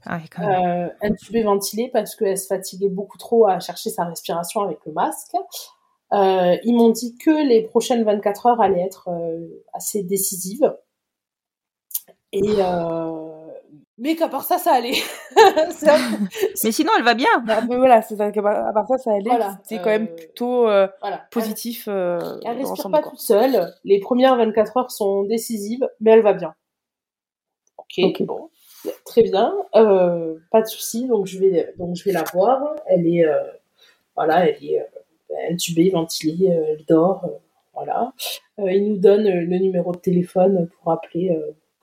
Ah, 0.05 0.19
euh, 0.39 0.89
intubé 1.01 1.43
ventilé 1.43 1.89
parce 1.91 2.15
qu'elle 2.15 2.37
se 2.37 2.47
fatiguait 2.47 2.89
beaucoup 2.89 3.17
trop 3.17 3.47
à 3.47 3.59
chercher 3.59 3.89
sa 3.89 4.05
respiration 4.05 4.61
avec 4.61 4.79
le 4.85 4.93
masque. 4.93 5.35
Ils 6.11 6.75
m'ont 6.75 6.89
dit 6.89 7.17
que 7.17 7.45
les 7.45 7.63
prochaines 7.63 8.03
24 8.03 8.45
heures 8.45 8.61
allaient 8.61 8.85
être 8.85 9.09
assez 9.73 10.03
décisives. 10.03 10.75
Et 12.31 12.61
mais 13.99 14.15
qu'à 14.15 14.29
part 14.29 14.43
ça, 14.43 14.57
ça 14.57 14.73
allait. 14.73 14.97
mais 16.63 16.71
sinon, 16.71 16.91
elle 16.97 17.03
va 17.03 17.13
bien. 17.13 17.27
Bah, 17.45 17.61
mais 17.67 17.75
voilà, 17.75 18.01
c'est 18.01 18.19
à 18.19 18.31
part 18.73 18.87
ça, 18.87 18.97
ça 18.97 19.11
allait. 19.11 19.23
Voilà, 19.25 19.59
C'était 19.63 19.81
euh, 19.81 19.83
quand 19.83 19.89
même 19.89 20.15
plutôt 20.15 20.67
euh, 20.67 20.87
voilà. 21.01 21.27
positif. 21.31 21.87
Elle, 21.87 21.93
euh, 21.93 22.39
elle 22.45 22.57
respire 22.57 22.89
pas 22.89 23.01
toute 23.01 23.19
seule. 23.19 23.73
Les 23.83 23.99
premières 23.99 24.37
24 24.37 24.77
heures 24.77 24.91
sont 24.91 25.23
décisives, 25.23 25.87
mais 25.99 26.11
elle 26.11 26.21
va 26.21 26.33
bien. 26.33 26.55
Ok, 27.77 28.05
okay. 28.05 28.23
bon, 28.23 28.49
très 29.05 29.23
bien, 29.23 29.53
euh, 29.75 30.35
pas 30.51 30.61
de 30.61 30.67
souci. 30.67 31.07
Donc 31.07 31.25
je 31.25 31.37
vais, 31.37 31.73
donc 31.77 31.95
je 31.95 32.03
vais 32.05 32.13
la 32.13 32.23
voir. 32.33 32.75
Elle 32.85 33.05
est, 33.05 33.25
voilà, 34.15 34.47
elle 34.47 34.63
est 34.63 34.87
intubée, 35.51 35.89
ventilée, 35.89 36.47
elle 36.47 36.85
dort, 36.85 37.29
voilà. 37.73 38.13
il 38.57 38.89
nous 38.89 38.97
donne 38.97 39.23
le 39.23 39.57
numéro 39.57 39.91
de 39.91 39.97
téléphone 39.97 40.69
pour 40.69 40.91
appeler 40.91 41.37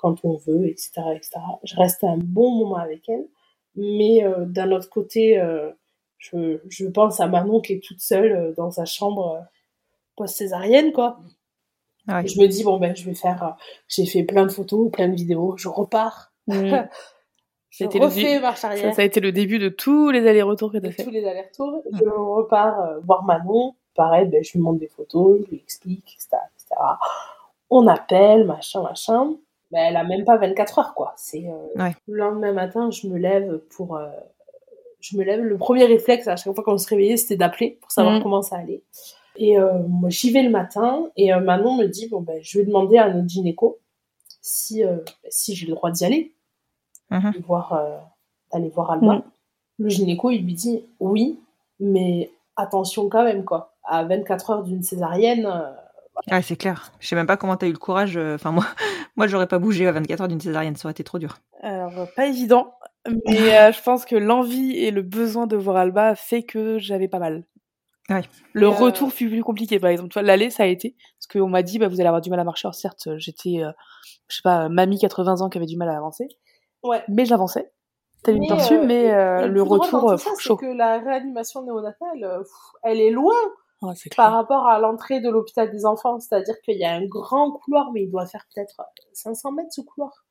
quand 0.07 0.25
on 0.25 0.37
veut, 0.37 0.69
etc., 0.69 0.93
etc. 1.15 1.41
Je 1.65 1.75
reste 1.77 2.05
un 2.05 2.17
bon 2.17 2.53
moment 2.53 2.77
avec 2.77 3.09
elle, 3.09 3.27
mais 3.75 4.25
euh, 4.25 4.45
d'un 4.47 4.71
autre 4.71 4.89
côté, 4.89 5.39
euh, 5.39 5.71
je, 6.19 6.61
je, 6.69 6.87
pense 6.87 7.19
à 7.19 7.27
Manon 7.27 7.61
qui 7.61 7.75
est 7.75 7.85
toute 7.85 8.01
seule 8.01 8.33
euh, 8.33 8.53
dans 8.57 8.71
sa 8.71 8.85
chambre 8.85 9.45
post-césarienne, 10.17 10.93
quoi. 10.93 11.19
Je 12.09 12.41
me 12.41 12.47
dis, 12.47 12.63
bon, 12.63 12.79
ben, 12.79 12.95
je 12.95 13.05
vais 13.05 13.17
faire, 13.17 13.57
j'ai 13.89 14.07
fait 14.07 14.23
plein 14.23 14.47
de 14.47 14.53
photos, 14.53 14.93
plein 14.93 15.09
de 15.09 15.17
vidéos, 15.17 15.57
je 15.57 15.69
repars. 15.69 16.33
Mmh. 16.47 16.87
je 17.71 17.85
refais 17.85 18.37
le... 18.37 18.41
marche 18.41 18.63
arrière. 18.63 18.91
Ça, 18.91 18.93
ça, 18.93 19.03
a 19.03 19.05
été 19.05 19.19
le 19.19 19.33
début 19.33 19.59
de 19.59 19.69
tous 19.69 20.11
les 20.11 20.25
allers-retours 20.25 20.71
que 20.71 20.79
tu 20.79 20.87
as 20.87 20.93
fait. 20.93 21.03
Tous 21.03 21.11
les 21.11 21.27
allers-retours. 21.27 21.83
Mmh. 21.91 21.99
Je 21.99 22.09
repars 22.09 23.01
voir 23.03 23.25
Manon. 23.25 23.75
Pareil, 23.97 24.29
ben, 24.29 24.45
je 24.45 24.53
lui 24.53 24.61
montre 24.61 24.79
des 24.79 24.89
photos, 24.89 25.41
je 25.45 25.51
lui 25.51 25.57
explique, 25.57 26.15
etc., 26.15 26.37
etc. 26.55 26.81
On 27.71 27.89
appelle, 27.89 28.45
machin, 28.45 28.83
machin 28.83 29.37
ben, 29.77 29.89
elle 29.91 29.97
a 29.97 30.05
même 30.05 30.25
pas 30.25 30.39
24 30.39 30.79
heures, 30.79 30.95
quoi. 30.95 31.13
C'est 31.19 31.45
euh, 31.47 31.83
ouais. 31.83 31.95
le 32.09 32.17
lendemain 32.17 32.53
matin, 32.53 32.91
je 32.91 33.09
me 33.09 33.19
lève 33.19 33.59
pour. 33.77 33.97
Euh, 33.97 34.09
je 35.01 35.19
me 35.19 35.23
lève. 35.23 35.43
Le 35.43 35.59
premier 35.59 35.85
réflexe 35.85 36.27
à 36.29 36.37
chaque 36.37 36.55
fois 36.55 36.65
qu'on 36.65 36.79
se 36.79 36.89
réveillait, 36.89 37.19
c'était 37.19 37.37
d'appeler 37.37 37.79
pour 37.83 37.91
savoir 37.91 38.19
mmh. 38.19 38.23
comment 38.23 38.41
ça 38.41 38.57
allait. 38.57 38.83
Et 39.37 39.59
euh, 39.59 39.83
moi, 39.87 40.09
j'y 40.09 40.33
vais 40.33 40.43
le 40.43 40.49
matin 40.49 41.11
et 41.15 41.31
euh, 41.31 41.41
Manon 41.41 41.77
me 41.77 41.85
dit 41.85 42.09
bon 42.09 42.23
ben, 42.23 42.39
je 42.41 42.59
vais 42.59 42.65
demander 42.65 42.97
à 42.97 43.13
notre 43.13 43.29
gynéco 43.29 43.79
si 44.41 44.83
euh, 44.83 44.97
si 45.29 45.55
j'ai 45.55 45.67
le 45.67 45.75
droit 45.75 45.91
d'y 45.91 46.07
aller, 46.07 46.33
mmh. 47.11 47.33
voir 47.47 47.79
d'aller 48.51 48.71
voir 48.71 48.93
Alba. 48.93 49.17
Mmh. 49.17 49.23
Le 49.79 49.89
gynéco, 49.91 50.31
il 50.31 50.43
lui 50.43 50.55
dit 50.55 50.87
oui, 51.01 51.39
mais 51.81 52.31
attention 52.57 53.11
quand 53.11 53.25
même 53.25 53.45
quoi. 53.45 53.75
À 53.85 54.05
24 54.05 54.51
heures 54.51 54.63
d'une 54.63 54.83
césarienne 54.83 55.53
ah, 56.31 56.41
c'est 56.41 56.57
clair. 56.57 56.93
Je 56.99 57.09
sais 57.09 57.15
même 57.15 57.27
pas 57.27 57.37
comment 57.37 57.59
tu 57.59 57.67
as 57.67 57.69
eu 57.69 57.73
le 57.73 57.79
courage. 57.79 58.17
Enfin, 58.17 58.51
moi, 58.51 58.65
moi 59.17 59.27
j'aurais 59.27 59.47
pas 59.47 59.59
bougé 59.59 59.87
à 59.87 59.93
24 59.93 60.21
heures 60.21 60.29
d'une 60.29 60.41
césarienne. 60.41 60.77
Ça 60.77 60.87
aurait 60.87 60.93
été 60.93 61.05
trop 61.05 61.19
dur. 61.19 61.39
Alors, 61.63 61.99
euh, 61.99 62.07
pas 62.15 62.27
évident. 62.27 62.75
Mais 63.27 63.57
euh, 63.59 63.73
je 63.73 63.83
pense 63.83 64.05
que 64.05 64.17
l'envie 64.17 64.73
et 64.73 64.91
le 64.91 65.03
besoin 65.03 65.47
de 65.47 65.57
voir 65.57 65.77
Alba 65.77 66.15
fait 66.15 66.43
que 66.43 66.79
j'avais 66.79 67.09
pas 67.09 67.19
mal. 67.19 67.45
Ouais. 68.11 68.23
Le 68.53 68.67
et 68.67 68.71
retour 68.71 69.09
euh... 69.09 69.11
fut 69.11 69.29
plus 69.29 69.43
compliqué, 69.43 69.81
par 69.81 69.91
exemple. 69.91 70.21
L'aller, 70.21 70.51
ça 70.51 70.65
a 70.65 70.67
été. 70.67 70.97
Parce 71.19 71.27
qu'on 71.27 71.49
m'a 71.49 71.63
dit, 71.63 71.79
bah, 71.79 71.89
vous 71.89 72.01
allez 72.01 72.09
avoir 72.09 72.21
du 72.21 72.31
mal 72.31 72.41
à 72.41 72.45
marcher. 72.45 72.67
Alors, 72.67 72.75
certes, 72.75 73.09
j'étais, 73.17 73.63
euh, 73.63 73.71
je 74.29 74.37
sais 74.37 74.43
pas, 74.43 74.69
mamie 74.69 74.99
80 74.99 75.41
ans 75.41 75.49
qui 75.49 75.59
avait 75.59 75.67
du 75.67 75.77
mal 75.77 75.89
à 75.89 75.97
avancer. 75.97 76.29
Ouais. 76.83 77.03
Mais 77.09 77.25
j'avançais. 77.25 77.73
T'as 78.23 78.33
une 78.33 78.47
tortue, 78.47 78.79
mais 78.79 79.13
le, 79.13 79.49
le 79.49 79.63
retour, 79.63 80.19
ça, 80.19 80.31
chaud. 80.39 80.57
que 80.57 80.67
la 80.67 80.99
réanimation 80.99 81.63
néonatale, 81.63 82.43
elle 82.83 83.01
est 83.01 83.11
loin. 83.11 83.37
Oh, 83.83 83.93
par 84.17 84.33
rapport 84.33 84.67
à 84.67 84.79
l'entrée 84.79 85.21
de 85.21 85.29
l'hôpital 85.29 85.71
des 85.71 85.85
enfants. 85.85 86.19
C'est-à-dire 86.19 86.61
qu'il 86.63 86.79
y 86.79 86.85
a 86.85 86.95
un 86.95 87.05
grand 87.05 87.53
couloir, 87.53 87.93
mais 87.93 88.05
il 88.05 88.11
doit 88.11 88.27
faire 88.27 88.47
peut-être 88.55 88.81
500 89.13 89.53
mètres 89.53 89.73
ce 89.73 89.83
couloir. 89.83 90.25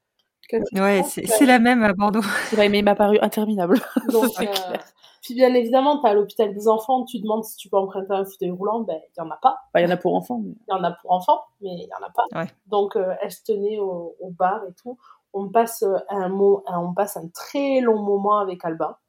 Ouais, 0.73 1.03
c'est 1.03 1.45
la 1.45 1.59
même 1.59 1.84
à 1.84 1.93
Bordeaux. 1.93 2.22
Mais 2.57 2.80
il 2.80 2.84
m'a 2.84 2.95
paru 2.95 3.17
interminable. 3.22 3.80
Donc, 4.11 4.31
euh, 4.39 4.77
puis 5.22 5.34
bien 5.34 5.53
évidemment, 5.53 5.99
tu 5.99 6.07
à 6.07 6.13
l'hôpital 6.13 6.53
des 6.53 6.67
enfants, 6.67 7.03
tu 7.05 7.19
demandes 7.19 7.43
si 7.43 7.57
tu 7.57 7.69
peux 7.69 7.77
emprunter 7.77 8.13
un 8.13 8.26
fauteuil 8.26 8.51
roulant, 8.51 8.81
ben 8.81 8.95
il 8.95 9.19
y 9.19 9.22
en 9.22 9.31
a 9.31 9.38
pas. 9.38 9.57
Il 9.76 9.81
y 9.81 9.85
en 9.85 9.89
a 9.89 9.97
pour 9.97 10.13
enfants. 10.15 10.41
Il 10.45 10.55
y 10.69 10.73
en 10.73 10.84
a 10.84 10.91
pour 10.91 11.11
enfants, 11.11 11.41
mais 11.61 11.69
il 11.72 11.88
y 11.89 11.93
en 11.93 12.05
a 12.05 12.11
pas. 12.11 12.39
Ouais. 12.39 12.47
Donc 12.67 12.95
euh, 12.95 13.15
elle 13.22 13.31
se 13.31 13.43
tenait 13.43 13.80
au, 13.80 14.15
au 14.19 14.30
bar 14.30 14.61
et 14.69 14.73
tout. 14.73 14.97
On 15.34 15.49
passe 15.49 15.84
un 16.09 16.30
mot, 16.30 16.63
on 16.67 16.93
passe 16.93 17.17
un 17.17 17.27
très 17.30 17.81
long 17.81 18.01
moment 18.01 18.38
avec 18.38 18.63
Alba. 18.63 18.99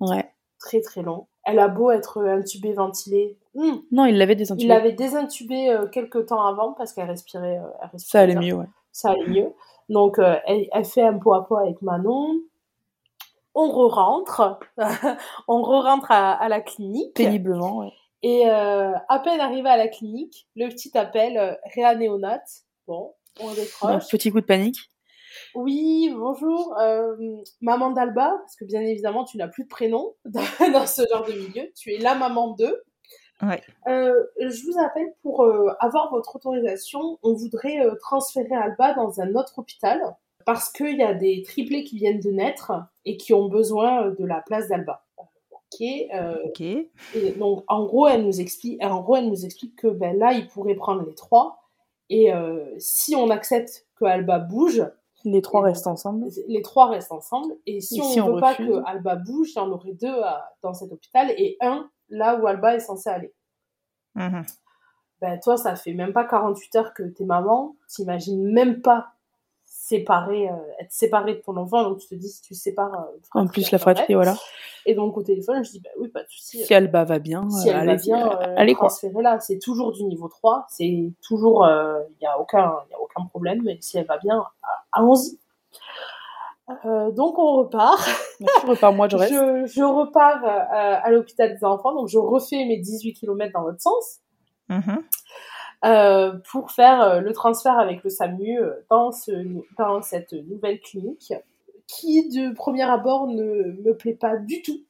Ouais. 0.00 0.32
Très 0.58 0.80
très 0.80 1.02
long. 1.02 1.26
Elle 1.50 1.58
a 1.58 1.68
beau 1.68 1.90
être 1.90 2.22
intubée, 2.26 2.72
ventilée. 2.74 3.36
hmm, 3.54 3.76
Non, 3.90 4.04
il 4.04 4.18
l'avait 4.18 4.34
désintubé. 4.36 4.64
il 4.64 4.68
l'avait 4.68 4.92
désintubée 4.92 5.70
euh, 5.70 5.86
quelques 5.86 6.26
temps 6.26 6.44
avant 6.44 6.72
parce 6.74 6.92
qu'elle 6.92 7.08
respirait, 7.08 7.58
euh, 7.58 7.62
respirait 7.90 7.98
Ça 7.98 8.20
allait 8.20 8.34
mieux, 8.36 8.54
ouais. 8.54 8.66
ça 8.92 9.10
allait 9.10 9.26
mieux. 9.26 9.52
Donc, 9.88 10.18
euh, 10.18 10.36
elle, 10.46 10.68
elle 10.72 10.84
fait 10.84 11.02
un 11.02 11.18
pot 11.18 11.32
à 11.32 11.46
pot 11.46 11.56
avec 11.56 11.80
Manon. 11.80 12.34
On 13.54 13.68
re-rentre. 13.70 14.58
on 15.48 15.62
re-rentre 15.62 16.10
à, 16.10 16.32
à 16.32 16.48
la 16.48 16.60
clinique. 16.60 17.14
Péniblement, 17.14 17.78
ouais. 17.78 17.92
Et 18.22 18.42
euh, 18.48 18.92
à 19.08 19.18
peine 19.20 19.40
arrivé 19.40 19.68
à 19.70 19.76
la 19.76 19.88
clinique, 19.88 20.46
le 20.56 20.68
petit 20.68 20.96
appel 20.98 21.36
euh, 21.38 21.54
Réa 21.74 21.94
néonate. 21.94 22.64
Bon, 22.86 23.14
on 23.40 23.48
Un 23.50 23.54
décroche. 23.54 24.08
petit 24.10 24.30
coup 24.30 24.40
de 24.40 24.46
panique. 24.46 24.90
Oui, 25.54 26.12
bonjour, 26.14 26.76
euh, 26.78 27.16
maman 27.60 27.90
d'Alba, 27.90 28.36
parce 28.40 28.56
que 28.56 28.64
bien 28.64 28.80
évidemment, 28.80 29.24
tu 29.24 29.36
n'as 29.36 29.48
plus 29.48 29.64
de 29.64 29.68
prénom 29.68 30.14
dans, 30.24 30.72
dans 30.72 30.86
ce 30.86 31.02
genre 31.10 31.26
de 31.26 31.32
milieu. 31.32 31.70
Tu 31.76 31.92
es 31.94 31.98
la 31.98 32.14
maman 32.14 32.54
d'eux. 32.54 32.82
Ouais. 33.40 33.62
Euh, 33.86 34.24
je 34.40 34.64
vous 34.64 34.78
appelle 34.80 35.12
pour 35.22 35.44
euh, 35.44 35.70
avoir 35.78 36.10
votre 36.10 36.36
autorisation. 36.36 37.18
On 37.22 37.34
voudrait 37.34 37.78
transférer 38.00 38.54
Alba 38.54 38.94
dans 38.94 39.20
un 39.20 39.34
autre 39.36 39.58
hôpital 39.58 40.00
parce 40.44 40.70
qu'il 40.72 40.96
y 40.96 41.02
a 41.02 41.14
des 41.14 41.42
triplés 41.42 41.84
qui 41.84 41.98
viennent 41.98 42.20
de 42.20 42.30
naître 42.30 42.72
et 43.04 43.16
qui 43.16 43.34
ont 43.34 43.48
besoin 43.48 44.10
de 44.10 44.24
la 44.24 44.40
place 44.40 44.68
d'Alba. 44.68 45.04
Ok. 45.16 45.86
Ok. 46.46 46.60
et 46.62 47.30
donc, 47.36 47.62
en 47.68 47.84
gros, 47.84 48.08
elle 48.08 48.24
nous 48.24 48.40
explique, 48.40 48.82
en 48.82 49.02
gros, 49.02 49.16
elle 49.16 49.28
nous 49.28 49.44
explique 49.44 49.76
que 49.76 49.86
ben 49.86 50.18
là, 50.18 50.32
il 50.32 50.48
pourrait 50.48 50.74
prendre 50.74 51.04
les 51.06 51.14
trois. 51.14 51.60
Et 52.08 52.32
si 52.78 53.14
on 53.14 53.28
accepte 53.28 53.86
que 53.96 54.06
Alba 54.06 54.38
bouge, 54.38 54.82
Les 55.24 55.42
trois 55.42 55.62
restent 55.62 55.86
ensemble. 55.88 56.26
les 56.46 56.62
trois 56.62 56.86
restent 56.88 57.12
ensemble. 57.12 57.54
Et 57.66 57.80
si 57.80 57.98
Et 57.98 58.02
on 58.02 58.04
si 58.04 58.18
ne 58.18 58.24
on 58.24 58.34
veut 58.34 58.40
pas 58.40 58.54
que 58.54 58.82
Alba 58.86 59.16
bouge, 59.16 59.50
il 59.50 59.56
y 59.56 59.58
en 59.60 59.70
aurait 59.70 59.92
deux 59.92 60.20
à- 60.22 60.52
dans 60.62 60.74
cet 60.74 60.92
hôpital 60.92 61.30
et 61.36 61.56
un 61.60 61.90
là 62.08 62.36
où 62.36 62.46
Alba 62.46 62.76
est 62.76 62.80
censée 62.80 63.10
aller. 63.10 63.34
Mhm. 64.14 64.44
Ben, 65.20 65.38
toi, 65.40 65.56
ça 65.56 65.74
fait 65.74 65.92
même 65.94 66.12
pas 66.12 66.24
48 66.24 66.76
heures 66.76 66.94
que 66.94 67.02
t'es 67.02 67.24
maman. 67.24 67.74
T'imagines 67.88 68.42
même 68.52 68.80
pas 68.80 69.08
séparer, 69.88 70.48
euh, 70.48 70.54
être 70.80 70.92
séparée 70.92 71.34
de 71.34 71.40
ton 71.40 71.56
enfant. 71.56 71.82
Donc, 71.84 71.98
tu 71.98 72.08
te 72.08 72.14
dis, 72.14 72.28
si 72.28 72.42
tu 72.42 72.54
sépares. 72.54 72.92
euh, 72.94 73.18
En 73.40 73.46
plus, 73.46 73.70
la 73.70 73.78
fratrie, 73.78 74.14
voilà. 74.14 74.36
Et 74.86 74.94
donc, 74.94 75.16
au 75.16 75.22
téléphone, 75.22 75.64
je 75.64 75.70
dis, 75.72 75.80
bah 75.80 75.90
oui, 75.98 76.08
pas 76.08 76.22
de 76.22 76.28
souci. 76.28 76.62
Si 76.64 76.74
Alba 76.74 77.04
va 77.04 77.18
bien, 77.18 77.48
si 77.50 77.68
euh, 77.68 77.72
elle 77.72 77.86
va 77.86 77.92
allez-y, 77.92 78.06
bien, 78.10 78.26
euh, 78.26 78.34
euh, 78.40 78.54
allez 78.56 78.74
quoi. 78.74 78.88
là. 79.22 79.40
C'est 79.40 79.58
toujours 79.58 79.92
du 79.92 80.04
niveau 80.04 80.28
3. 80.28 80.66
C'est 80.68 81.12
toujours, 81.26 81.66
il 81.66 82.16
n'y 82.20 82.26
a, 82.26 82.38
aucun, 82.38 82.60
a 82.64 82.86
aucun 83.00 83.24
problème. 83.26 83.60
Mais 83.64 83.78
si 83.80 83.98
elle 83.98 84.06
va 84.06 84.18
bien, 84.18 84.38
euh, 84.38 84.66
allons-y. 84.92 85.38
Euh, 86.84 87.10
donc, 87.12 87.38
on 87.38 87.56
repart. 87.58 87.98
Tu 88.60 88.66
repars, 88.66 88.92
moi 88.92 89.08
je 89.08 89.16
reste. 89.16 89.32
Je, 89.32 89.66
je 89.66 89.82
repars 89.82 90.44
euh, 90.44 90.96
à 91.02 91.10
l'hôpital 91.10 91.52
des 91.54 91.64
enfants. 91.64 91.92
Donc, 91.94 92.08
je 92.08 92.18
refais 92.18 92.64
mes 92.66 92.78
18 92.78 93.14
km 93.14 93.52
dans 93.52 93.62
votre 93.62 93.80
sens. 93.80 94.18
Mhm. 94.68 95.02
Euh, 95.84 96.32
pour 96.50 96.72
faire 96.72 97.02
euh, 97.02 97.20
le 97.20 97.32
transfert 97.32 97.78
avec 97.78 98.02
le 98.02 98.10
SAMU 98.10 98.58
euh, 98.58 98.72
dans, 98.90 99.12
ce, 99.12 99.30
dans 99.76 100.02
cette 100.02 100.32
nouvelle 100.32 100.80
clinique 100.80 101.32
qui, 101.86 102.28
de 102.28 102.52
premier 102.52 102.82
abord, 102.82 103.28
ne 103.28 103.72
me 103.82 103.96
plaît 103.96 104.14
pas 104.14 104.36
du 104.36 104.62
tout. 104.62 104.80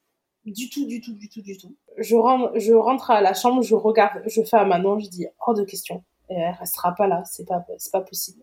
Du 0.44 0.70
tout, 0.70 0.86
du 0.86 1.02
tout, 1.02 1.12
du 1.12 1.28
tout, 1.28 1.42
du 1.42 1.58
tout. 1.58 1.74
Je 1.98 2.16
rentre, 2.16 2.58
je 2.58 2.72
rentre 2.72 3.10
à 3.10 3.20
la 3.20 3.34
chambre, 3.34 3.60
je 3.60 3.74
regarde, 3.74 4.22
je 4.26 4.42
fais 4.42 4.56
à 4.56 4.64
Manon, 4.64 4.98
je 4.98 5.08
dis 5.08 5.26
hors 5.40 5.54
de 5.54 5.62
question. 5.62 6.02
Et 6.30 6.34
elle 6.34 6.54
restera 6.58 6.94
pas 6.94 7.06
là, 7.06 7.22
c'est 7.26 7.46
pas, 7.46 7.64
c'est 7.76 7.92
pas 7.92 8.00
possible. 8.00 8.42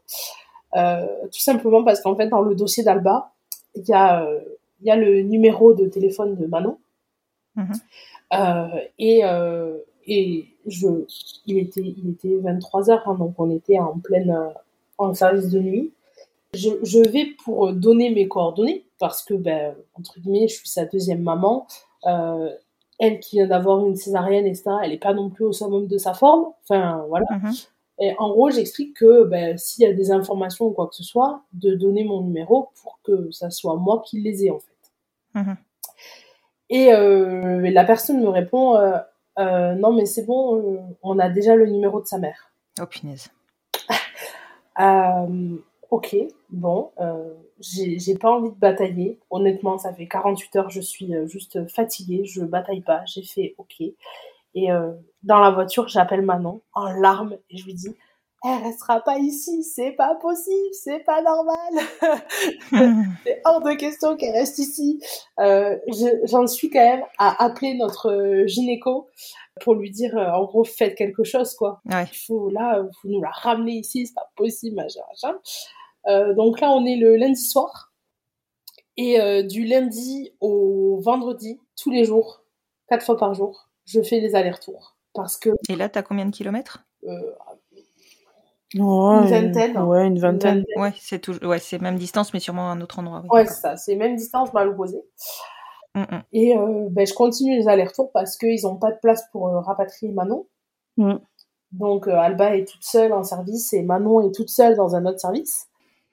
Euh, 0.76 1.06
tout 1.32 1.40
simplement 1.40 1.84
parce 1.84 2.02
qu'en 2.02 2.16
fait, 2.16 2.28
dans 2.28 2.42
le 2.42 2.54
dossier 2.54 2.84
d'Alba, 2.84 3.32
il 3.76 3.88
y 3.88 3.94
a, 3.94 4.30
il 4.82 4.88
y 4.88 4.92
a 4.92 4.96
le 4.96 5.22
numéro 5.22 5.74
de 5.74 5.88
téléphone 5.88 6.36
de 6.36 6.46
Manon. 6.46 6.78
Mhm. 7.56 7.74
Euh, 8.34 8.82
et, 9.00 9.22
euh, 9.24 9.78
et 10.08 10.48
je, 10.68 10.88
il 11.46 11.58
était, 11.58 11.82
il 11.82 12.12
était 12.12 12.38
23 12.38 12.90
heures, 12.90 13.08
hein, 13.08 13.16
donc 13.16 13.34
on 13.38 13.50
était 13.52 13.80
en 13.80 14.00
pleine, 14.00 14.32
euh, 14.32 14.50
en 14.98 15.14
service 15.14 15.50
de 15.50 15.60
nuit. 15.60 15.92
Je, 16.54 16.70
je 16.84 17.00
vais 17.00 17.26
pour 17.44 17.74
donner 17.74 18.10
mes 18.12 18.28
coordonnées 18.28 18.86
parce 19.00 19.24
que, 19.24 19.34
ben, 19.34 19.76
entre 19.96 20.20
guillemets, 20.20 20.48
je 20.48 20.56
suis 20.56 20.70
sa 20.70 20.86
deuxième 20.86 21.22
maman. 21.22 21.68
Euh, 22.06 22.50
elle 22.98 23.20
qui 23.20 23.38
vient 23.38 23.48
d'avoir 23.48 23.86
une 23.86 23.96
césarienne, 23.96 24.46
etc., 24.46 24.64
elle 24.84 24.92
n'est 24.92 24.98
pas 24.98 25.14
non 25.14 25.30
plus 25.30 25.44
au 25.44 25.52
summum 25.52 25.88
de 25.88 25.98
sa 25.98 26.14
forme. 26.14 26.54
Enfin, 26.64 27.04
voilà. 27.10 27.26
Mhm. 27.32 27.52
Et 28.00 28.14
en 28.18 28.30
gros, 28.30 28.52
j'explique 28.52 28.96
que 28.96 29.24
ben, 29.26 29.58
s'il 29.58 29.84
y 29.84 29.88
a 29.88 29.94
des 29.94 30.12
informations 30.12 30.66
ou 30.68 30.72
quoi 30.72 30.88
que 30.88 30.96
ce 30.96 31.04
soit, 31.04 31.42
de 31.54 31.74
donner 31.76 32.04
mon 32.04 32.22
numéro 32.22 32.70
pour 32.82 33.00
que 33.04 33.32
ça 33.32 33.50
soit 33.50 33.76
moi 33.76 34.02
qui 34.06 34.22
les 34.22 34.46
ai, 34.46 34.52
en 34.52 34.60
fait. 34.60 35.40
Mhm. 35.40 35.58
Et 36.70 36.94
euh, 36.94 37.70
la 37.70 37.84
personne 37.84 38.22
me 38.22 38.30
répond 38.30 38.76
non 39.38 39.94
mais 39.94 40.06
c'est 40.06 40.26
bon, 40.26 40.58
euh, 40.58 40.80
on 41.04 41.20
a 41.20 41.30
déjà 41.30 41.56
le 41.56 41.68
numéro 41.68 42.02
de 42.02 42.06
sa 42.06 42.18
mère. 42.18 42.52
Oh 42.82 42.86
punaise. 42.86 43.30
Euh, 44.78 45.56
ok, 45.90 46.18
bon, 46.50 46.92
euh, 47.00 47.34
j'ai 47.62 48.18
pas 48.18 48.30
envie 48.30 48.50
de 48.50 48.56
batailler. 48.56 49.20
Honnêtement, 49.30 49.78
ça 49.78 49.94
fait 49.94 50.06
48 50.06 50.56
heures, 50.58 50.70
je 50.70 50.82
suis 50.82 51.16
euh, 51.16 51.28
juste 51.28 51.66
fatiguée, 51.70 52.26
je 52.26 52.42
bataille 52.42 52.82
pas. 52.82 53.02
J'ai 53.06 53.24
fait 53.24 53.56
ok. 53.58 53.82
Et 54.56 54.72
euh, 54.72 54.92
dans 55.24 55.40
la 55.40 55.52
voiture, 55.52 55.88
j'appelle 55.88 56.24
Manon 56.24 56.62
en 56.74 56.92
larmes 56.92 57.38
et 57.50 57.56
je 57.56 57.64
lui 57.64 57.74
dis 57.74 57.96
elle 58.48 58.64
restera 58.64 59.02
pas 59.02 59.18
ici, 59.18 59.64
c'est 59.64 59.92
pas 59.94 60.16
possible, 60.16 60.74
c'est 60.74 61.00
pas 61.00 61.22
normal. 61.22 61.74
c'est 63.26 63.42
hors 63.46 63.62
de 63.62 63.74
question 63.74 64.16
qu'elle 64.18 64.34
reste 64.34 64.60
ici. 64.60 65.00
Euh, 65.40 65.78
je- 65.88 66.26
J'en 66.26 66.48
suis 66.48 66.70
quand 66.70 66.80
même 66.84 67.04
à 67.18 67.44
appeler 67.44 67.74
notre 67.76 68.12
euh, 68.12 68.48
gynéco 68.48 69.10
pour 69.62 69.76
lui 69.76 69.90
dire, 69.90 70.18
euh, 70.18 70.32
en 70.32 70.44
gros, 70.46 70.64
faites 70.64 70.96
quelque 70.96 71.24
chose, 71.24 71.56
quoi. 71.56 71.82
Ouais. 71.86 72.06
Il 72.12 72.18
faut, 72.18 72.50
là, 72.50 72.84
faut 73.02 73.08
nous 73.08 73.22
la 73.22 73.30
ramener 73.32 73.74
ici, 73.74 74.06
c'est 74.08 74.14
pas 74.14 74.30
possible, 74.36 74.76
machin, 74.76 75.02
machin. 75.10 75.38
Euh, 76.08 76.34
donc 76.34 76.60
là, 76.60 76.72
on 76.72 76.86
est 76.86 76.98
le 76.98 77.16
lundi 77.16 77.42
soir. 77.42 77.92
Et 78.98 79.18
du 79.44 79.66
lundi 79.66 80.34
au 80.40 81.02
vendredi, 81.02 81.60
tous 81.76 81.92
les 81.92 82.06
jours, 82.06 82.44
quatre 82.88 83.06
fois 83.06 83.18
par 83.18 83.34
jour, 83.34 83.68
je 83.86 84.02
fais 84.02 84.22
les 84.22 84.36
allers-retours. 84.36 84.96
Parce 85.14 85.36
que 85.36 85.50
Et 85.68 85.76
là, 85.76 85.90
t'as 85.90 86.02
combien 86.02 86.26
de 86.26 86.32
kilomètres? 86.32 86.86
Euh, 87.04 87.34
Ouais, 88.76 88.82
Une 88.82 89.28
vingtaine. 89.52 89.78
Ouais, 89.80 90.06
une 90.08 90.20
vingtaine. 90.20 90.60
vingtaine. 90.60 90.82
Ouais, 90.82 90.94
c'est 91.00 91.20
tout. 91.20 91.44
Ouais, 91.46 91.60
c'est 91.60 91.80
même 91.82 91.98
distance, 91.98 92.34
mais 92.34 92.40
sûrement 92.40 92.70
un 92.72 92.82
autre 92.82 93.00
endroit. 93.00 93.22
oui, 93.24 93.30
ouais, 93.32 93.46
c'est 93.48 93.54
ça, 93.62 93.78
c'est 93.78 93.96
même 93.96 94.16
distance 94.16 94.52
mal 94.54 94.68
opposée. 94.70 95.02
Mm, 95.96 96.02
mm. 96.02 96.24
Et 96.34 96.58
euh, 96.58 96.88
ben, 96.90 97.08
je 97.08 97.14
continue 97.14 97.56
les 97.58 97.68
allers-retours 97.70 98.12
parce 98.12 98.36
qu'ils 98.38 98.64
n'ont 98.64 98.76
pas 98.76 98.92
de 98.92 98.98
place 99.02 99.24
pour 99.32 99.48
euh, 99.48 99.60
rapatrier 99.62 100.12
Manon. 100.12 100.46
Mm. 100.98 101.16
Donc 101.72 102.08
euh, 102.08 102.16
Alba 102.18 102.56
est 102.58 102.66
toute 102.68 102.84
seule 102.84 103.14
en 103.14 103.24
service 103.24 103.72
et 103.74 103.82
Manon 103.82 104.28
est 104.28 104.34
toute 104.34 104.50
seule 104.50 104.76
dans 104.76 104.96
un 104.96 105.06
autre 105.06 105.20
service 105.20 105.68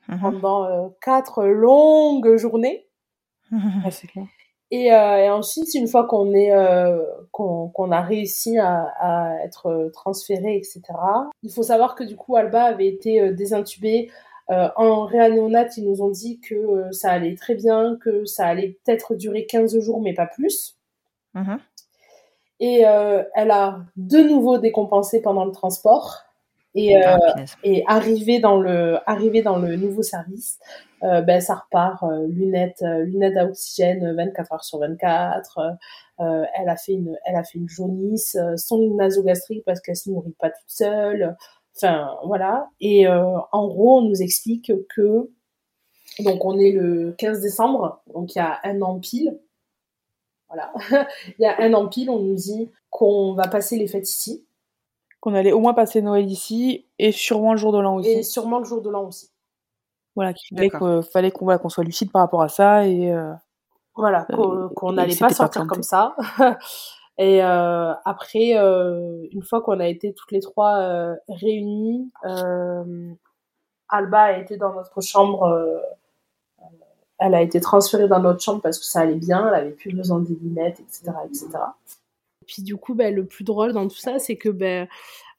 Mhm. 0.08 0.18
pendant 0.20 0.64
euh, 0.64 0.88
quatre 1.00 1.44
longues 1.44 2.36
journées. 2.36 2.86
Ouais, 3.52 3.90
c'est 3.92 4.08
clair. 4.08 4.26
Et, 4.72 4.90
euh, 4.90 5.18
et 5.18 5.28
ensuite, 5.28 5.74
une 5.74 5.86
fois 5.86 6.06
qu'on 6.06 6.32
est 6.32 6.50
euh, 6.50 7.04
qu'on 7.30 7.68
qu'on 7.68 7.92
a 7.92 8.00
réussi 8.00 8.56
à, 8.56 8.90
à 8.98 9.36
être 9.44 9.66
euh, 9.66 9.90
transféré, 9.90 10.56
etc. 10.56 10.80
Il 11.42 11.52
faut 11.52 11.62
savoir 11.62 11.94
que 11.94 12.02
du 12.02 12.16
coup, 12.16 12.36
Alba 12.36 12.64
avait 12.64 12.86
été 12.86 13.20
euh, 13.20 13.32
désintubée 13.32 14.10
en 14.48 15.06
réanéonate. 15.06 15.78
Ils 15.78 15.88
nous 15.88 16.02
ont 16.02 16.10
dit 16.10 16.38
que 16.40 16.84
ça 16.90 17.10
allait 17.10 17.36
très 17.36 17.54
bien, 17.54 17.96
que 18.02 18.26
ça 18.26 18.46
allait 18.46 18.76
peut-être 18.84 19.14
durer 19.14 19.46
15 19.46 19.78
jours, 19.80 20.02
mais 20.02 20.12
pas 20.12 20.26
plus. 20.26 20.76
Mhm. 21.32 21.58
Et 22.60 22.80
elle 22.80 23.50
a 23.50 23.78
de 23.96 24.18
nouveau 24.18 24.58
décompensé 24.58 25.22
pendant 25.22 25.46
le 25.46 25.52
transport. 25.52 26.24
Et, 26.74 26.96
euh, 26.96 27.00
Ah, 27.04 27.18
punaise. 27.20 27.56
et 27.62 27.84
arrivé 27.86 28.40
dans 28.40 28.58
le 28.58 28.98
arrivé 29.06 29.42
dans 29.42 29.58
le 29.58 29.76
nouveau 29.76 30.02
service 30.02 30.58
euh, 31.02 31.20
ben 31.20 31.40
ça 31.40 31.56
repart 31.56 32.02
euh, 32.04 32.26
lunettes 32.28 32.82
euh, 32.82 33.04
lunettes 33.04 33.36
à 33.36 33.44
oxygène 33.44 34.04
euh, 34.06 34.14
24 34.14 34.52
heures 34.52 34.64
sur 34.64 34.78
24 34.78 35.58
euh, 35.58 35.70
euh, 36.20 36.44
elle 36.58 36.68
a 36.70 36.76
fait 36.76 36.92
une 36.92 37.18
elle 37.26 37.36
a 37.36 37.44
fait 37.44 37.58
une 37.58 37.68
jaunisse 37.68 38.36
euh, 38.36 38.56
son 38.56 38.94
nasogastrique 38.94 39.64
parce 39.66 39.80
qu'elle 39.80 39.96
se 39.96 40.08
nourrit 40.10 40.34
pas 40.38 40.50
toute 40.50 40.68
seule. 40.68 41.36
Enfin 41.76 42.16
voilà. 42.26 42.68
Et 42.80 43.06
euh, 43.06 43.38
en 43.52 43.66
gros 43.68 43.98
on 43.98 44.02
nous 44.02 44.22
explique 44.22 44.72
que 44.94 45.30
donc 46.20 46.44
on 46.44 46.58
est 46.58 46.72
le 46.72 47.12
15 47.18 47.40
décembre 47.42 48.02
donc 48.14 48.34
il 48.34 48.38
y 48.38 48.40
a 48.42 48.60
un 48.64 48.80
an 48.82 48.98
pile. 48.98 49.38
Voilà. 50.48 50.72
Il 51.38 51.42
y 51.42 51.46
a 51.46 51.60
un 51.60 51.72
an 51.74 51.88
pile 51.88 52.10
on 52.10 52.18
nous 52.20 52.34
dit 52.34 52.70
qu'on 52.90 53.32
va 53.34 53.48
passer 53.48 53.76
les 53.78 53.86
fêtes 53.88 54.08
ici 54.08 54.44
Qu'on 55.22 55.34
allait 55.34 55.52
au 55.52 55.60
moins 55.60 55.72
passer 55.72 56.02
Noël 56.02 56.28
ici 56.28 56.84
et 56.98 57.12
sûrement 57.12 57.52
le 57.52 57.58
jour 57.58 57.72
de 57.72 57.78
l'an 57.78 57.94
aussi. 57.94 58.10
et 58.10 58.22
sûrement 58.24 58.58
le 58.58 58.64
jour 58.64 58.82
de 58.82 58.90
l'an 58.90 59.04
aussi 59.06 59.30
Voilà, 60.16 60.34
qu'il 60.34 60.56
fallait 60.56 60.68
qu'on 60.68 61.00
fallait 61.00 61.30
qu'on 61.30 61.44
voilà, 61.44 61.58
qu'on 61.60 61.68
soit 61.68 61.84
lucide 61.84 62.10
par 62.10 62.22
rapport 62.22 62.42
à 62.42 62.48
ça 62.48 62.86
et 62.88 63.12
euh, 63.12 63.32
Voilà, 63.94 64.26
Euh, 64.32 64.68
qu'on 64.74 64.92
n'allait 64.92 65.14
pas 65.14 65.30
sortir 65.30 65.64
comme 65.68 65.84
ça. 65.84 66.16
et 67.18 67.40
euh, 67.40 67.92
après, 68.04 68.56
euh, 68.56 69.24
une 69.30 69.42
fois 69.44 69.60
qu'on 69.62 69.78
a 69.78 69.86
été 69.86 70.12
toutes 70.12 70.32
les 70.32 70.40
trois 70.40 70.78
euh, 70.78 71.14
réunies, 71.28 72.10
euh, 72.24 73.12
Alba 73.88 74.22
a 74.22 74.32
été 74.38 74.56
dans 74.56 74.72
notre 74.72 75.00
chambre. 75.02 75.80
elle 77.18 77.36
a 77.36 77.42
été 77.42 77.60
transférée 77.60 78.08
dans 78.08 78.18
notre 78.18 78.40
chambre 78.40 78.60
parce 78.60 78.80
que 78.80 78.84
ça 78.84 79.02
allait 79.02 79.14
bien, 79.14 79.46
elle 79.46 79.54
avait 79.54 79.70
plus 79.70 79.94
besoin 79.94 80.18
des 80.18 80.34
lunettes, 80.34 80.80
etc., 80.80 81.12
etc. 81.26 81.46
Et 82.42 82.44
puis 82.44 82.62
du 82.62 82.76
coup, 82.76 82.94
ben, 82.94 83.14
le 83.14 83.24
plus 83.24 83.44
drôle 83.44 83.72
dans 83.72 83.86
tout 83.86 83.96
ça, 83.96 84.18
c'est 84.18 84.36
que 84.36 84.48
ben, 84.48 84.88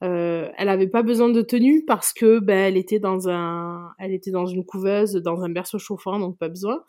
euh, 0.03 0.49
elle 0.57 0.69
avait 0.69 0.87
pas 0.87 1.03
besoin 1.03 1.27
de 1.27 1.41
tenue 1.41 1.83
parce 1.83 2.13
que 2.13 2.39
ben, 2.39 2.57
elle 2.57 2.77
était 2.77 2.99
dans 2.99 3.27
un, 3.27 3.89
elle 3.99 4.13
était 4.13 4.31
dans 4.31 4.45
une 4.45 4.63
couveuse, 4.63 5.15
dans 5.15 5.41
un 5.41 5.49
berceau 5.49 5.79
chauffant, 5.79 6.17
donc 6.17 6.37
pas 6.37 6.47
besoin. 6.47 6.81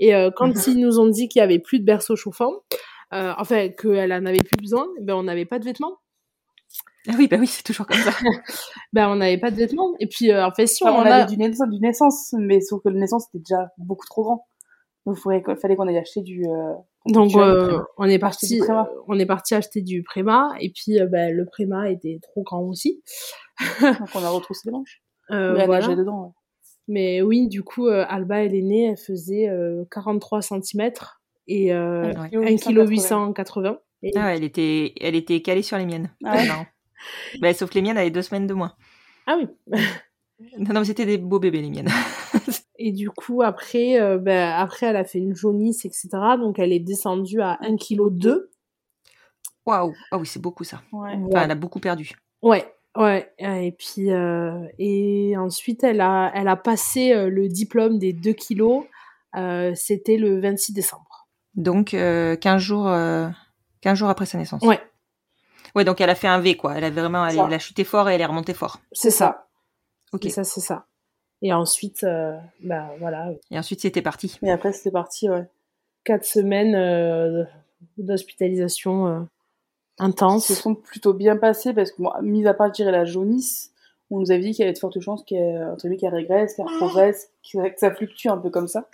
Et 0.00 0.12
euh, 0.12 0.32
quand 0.34 0.52
ils 0.66 0.80
nous 0.80 0.98
ont 0.98 1.06
dit 1.06 1.28
qu'il 1.28 1.38
y 1.38 1.42
avait 1.42 1.60
plus 1.60 1.78
de 1.78 1.84
berceau 1.84 2.16
chauffant, 2.16 2.52
euh, 3.14 3.32
enfin 3.38 3.68
qu'elle 3.68 4.12
en 4.12 4.26
avait 4.26 4.42
plus 4.42 4.60
besoin, 4.60 4.88
ben 5.00 5.14
on 5.14 5.22
n'avait 5.22 5.44
pas 5.44 5.60
de 5.60 5.64
vêtements. 5.64 5.98
Ah 7.06 7.12
oui, 7.16 7.28
bah 7.28 7.36
oui, 7.38 7.46
c'est 7.46 7.62
toujours 7.62 7.86
comme 7.86 7.96
ça. 7.96 8.10
Ben 8.92 9.08
on 9.08 9.16
n'avait 9.16 9.38
pas 9.38 9.52
de 9.52 9.56
vêtements. 9.56 9.94
Et 10.00 10.08
puis 10.08 10.32
euh, 10.32 10.44
en 10.44 10.52
fait 10.52 10.66
si 10.66 10.82
Enfin, 10.82 10.94
on, 10.94 10.96
on 10.96 11.02
en 11.02 11.04
avait 11.04 11.22
a, 11.22 11.26
du 11.26 11.36
naissance, 11.36 11.68
du 11.68 11.78
naissance, 11.78 12.34
mais 12.36 12.60
sauf 12.60 12.82
que 12.82 12.88
le 12.88 12.98
naissance 12.98 13.28
était 13.28 13.38
déjà 13.38 13.68
beaucoup 13.78 14.06
trop 14.06 14.24
grand. 14.24 14.46
Donc 15.06 15.16
il 15.16 15.56
fallait 15.60 15.76
qu'on 15.76 15.86
aille 15.86 15.98
acheter 15.98 16.22
du. 16.22 16.44
Donc 17.06 17.34
euh, 17.36 17.80
on 17.96 18.04
est 18.04 18.18
parti, 18.18 18.60
euh, 18.60 18.82
on 19.08 19.18
est 19.18 19.26
parti 19.26 19.54
acheter 19.54 19.80
du 19.82 20.02
Préma. 20.02 20.50
Et 20.60 20.70
puis 20.70 21.00
euh, 21.00 21.06
ben, 21.06 21.34
le 21.34 21.46
Préma 21.46 21.90
était 21.90 22.18
trop 22.22 22.42
grand 22.42 22.60
aussi. 22.60 23.02
Donc 23.80 24.08
on 24.14 24.22
a 24.24 24.28
retroussé 24.30 24.62
les 24.66 24.72
manches. 24.72 25.02
Euh, 25.30 25.54
Mais 25.54 25.60
elle 25.60 25.66
voilà. 25.66 25.86
nageait 25.86 25.96
dedans. 25.96 26.22
ouais. 26.24 26.30
Mais 26.88 27.22
oui, 27.22 27.46
du 27.48 27.62
coup, 27.62 27.86
euh, 27.88 28.04
Alba, 28.08 28.42
elle 28.44 28.54
est 28.54 28.62
née, 28.62 28.90
elle 28.90 28.96
faisait 28.96 29.48
euh, 29.48 29.84
43 29.92 30.42
cm 30.42 30.90
et 31.46 31.72
euh, 31.72 32.12
Un 32.16 32.22
Ouais. 32.40 32.56
kilo 32.56 32.82
1 32.82 32.86
kg 32.86 32.90
880. 32.90 33.26
880. 33.28 33.78
Et, 34.02 34.10
Ah 34.16 34.26
ouais, 34.26 34.36
elle 34.36 34.44
était, 34.44 34.92
elle 35.00 35.14
était 35.14 35.40
calée 35.42 35.62
sur 35.62 35.78
les 35.78 35.86
miennes. 35.86 36.10
Ah 36.24 36.36
ouais 36.36 36.48
marrant. 36.48 36.66
Bah, 37.40 37.54
sauf 37.54 37.72
les 37.74 37.82
miennes, 37.82 37.96
elle 37.96 38.02
avait 38.02 38.10
deux 38.10 38.22
semaines 38.22 38.46
de 38.46 38.54
moins. 38.54 38.74
Ah 39.26 39.36
oui. 39.38 39.46
Non, 40.58 40.72
non, 40.72 40.80
mais 40.80 40.86
c'était 40.86 41.04
des 41.04 41.18
beaux 41.18 41.38
bébés, 41.38 41.60
les 41.60 41.68
miennes. 41.68 41.90
Et 42.82 42.92
du 42.92 43.10
coup, 43.10 43.42
après, 43.42 44.00
euh, 44.00 44.16
ben, 44.16 44.54
après, 44.56 44.86
elle 44.86 44.96
a 44.96 45.04
fait 45.04 45.18
une 45.18 45.34
jaunisse, 45.34 45.84
etc. 45.84 46.08
Donc, 46.38 46.58
elle 46.58 46.72
est 46.72 46.80
descendue 46.80 47.42
à 47.42 47.58
1 47.60 47.76
kg 47.76 48.08
2. 48.10 48.50
Waouh. 49.66 49.92
Ah 50.10 50.16
oui, 50.16 50.26
c'est 50.26 50.40
beaucoup 50.40 50.64
ça. 50.64 50.80
Ouais. 50.90 51.12
Enfin, 51.26 51.42
elle 51.44 51.50
a 51.50 51.54
beaucoup 51.54 51.78
perdu. 51.78 52.12
Ouais, 52.40 52.74
ouais. 52.96 53.30
Et 53.38 53.72
puis, 53.78 54.10
euh, 54.10 54.64
et 54.78 55.36
ensuite, 55.36 55.84
elle 55.84 56.00
a, 56.00 56.32
elle 56.34 56.48
a 56.48 56.56
passé 56.56 57.12
euh, 57.12 57.28
le 57.28 57.48
diplôme 57.48 57.98
des 57.98 58.14
2 58.14 58.32
kilos. 58.32 58.84
Euh, 59.36 59.72
C'était 59.74 60.16
le 60.16 60.40
26 60.40 60.72
décembre. 60.72 61.28
Donc, 61.54 61.92
euh, 61.92 62.34
15 62.36 62.62
jours, 62.62 62.88
euh, 62.88 63.28
15 63.82 63.98
jours 63.98 64.08
après 64.08 64.24
sa 64.24 64.38
naissance. 64.38 64.62
Ouais, 64.62 64.80
Ouais, 65.74 65.84
donc 65.84 66.00
elle 66.00 66.10
a 66.10 66.14
fait 66.14 66.28
un 66.28 66.40
V, 66.40 66.56
quoi. 66.56 66.74
Elle 66.76 66.84
a 66.84 66.90
vraiment, 66.90 67.26
elle, 67.26 67.38
a 67.38 67.58
chuté 67.58 67.84
fort 67.84 68.08
et 68.08 68.14
elle 68.14 68.20
est 68.20 68.26
remontée 68.26 68.54
fort. 68.54 68.80
c'est 68.92 69.10
ça. 69.10 69.46
Ok. 70.12 70.26
Et 70.26 70.30
ça, 70.30 70.42
c'est 70.44 70.60
ça. 70.60 70.86
Et 71.42 71.52
ensuite, 71.52 72.04
euh, 72.04 72.36
ben 72.62 72.90
voilà, 72.98 73.32
Et 73.50 73.58
ensuite, 73.58 73.80
c'était 73.80 74.02
parti. 74.02 74.38
Et 74.42 74.50
après 74.50 74.72
c'était 74.72 74.90
parti, 74.90 75.30
ouais. 75.30 75.48
quatre 76.04 76.24
semaines 76.24 76.74
euh, 76.74 77.44
d'hospitalisation 77.96 79.06
euh, 79.06 79.20
Ils 79.98 80.04
intense. 80.04 80.46
se 80.46 80.54
sont 80.54 80.74
plutôt 80.74 81.14
bien 81.14 81.36
passés 81.36 81.72
parce 81.72 81.92
que, 81.92 82.02
bon, 82.02 82.10
mis 82.22 82.46
à 82.46 82.52
part, 82.52 82.68
je 82.68 82.74
dirais, 82.74 82.92
la 82.92 83.06
jaunisse, 83.06 83.72
on 84.10 84.18
nous 84.18 84.30
avait 84.30 84.40
dit 84.40 84.50
qu'il 84.50 84.60
y 84.60 84.64
avait 84.64 84.74
de 84.74 84.78
fortes 84.78 85.00
chances 85.00 85.24
qu'elle 85.24 85.76
qu'elle 85.98 86.14
régresse, 86.14 86.54
qu'elle 86.54 86.66
progresse, 86.66 87.30
que 87.52 87.58
ça, 87.58 87.70
que 87.70 87.78
ça 87.78 87.90
fluctue 87.94 88.28
un 88.28 88.38
peu 88.38 88.50
comme 88.50 88.68
ça. 88.68 88.88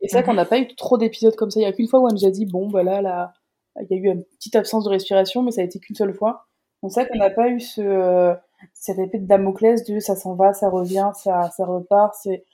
Et 0.00 0.08
c'est 0.08 0.16
vrai 0.16 0.24
qu'on 0.24 0.34
n'a 0.34 0.46
pas 0.46 0.58
eu 0.58 0.74
trop 0.76 0.96
d'épisodes 0.96 1.36
comme 1.36 1.50
ça. 1.50 1.60
Il 1.60 1.64
y 1.64 1.66
a 1.66 1.72
qu'une 1.72 1.88
fois 1.88 2.00
où 2.00 2.06
on 2.06 2.12
nous 2.12 2.24
a 2.24 2.30
dit, 2.30 2.46
bon, 2.46 2.68
voilà, 2.68 3.02
là, 3.02 3.34
il 3.78 3.86
y 3.90 3.94
a 3.94 3.96
eu 3.98 4.12
une 4.12 4.24
petite 4.24 4.56
absence 4.56 4.84
de 4.84 4.88
respiration, 4.88 5.42
mais 5.42 5.50
ça 5.50 5.60
a 5.60 5.64
été 5.64 5.78
qu'une 5.78 5.96
seule 5.96 6.14
fois. 6.14 6.46
Donc 6.82 6.92
c'est 6.92 7.02
vrai 7.02 7.10
qu'on 7.10 7.18
n'a 7.18 7.28
pas 7.28 7.50
eu 7.50 7.60
ce, 7.60 8.34
euh, 8.62 8.66
cette 8.74 8.98
épée 8.98 9.18
de 9.18 9.26
Damoclès 9.26 9.84
de 9.84 9.98
ça 10.00 10.16
s'en 10.16 10.34
va, 10.34 10.52
ça 10.52 10.68
revient, 10.68 11.10
ça, 11.14 11.50
ça 11.50 11.64
repart. 11.64 12.14
C'est, 12.20 12.44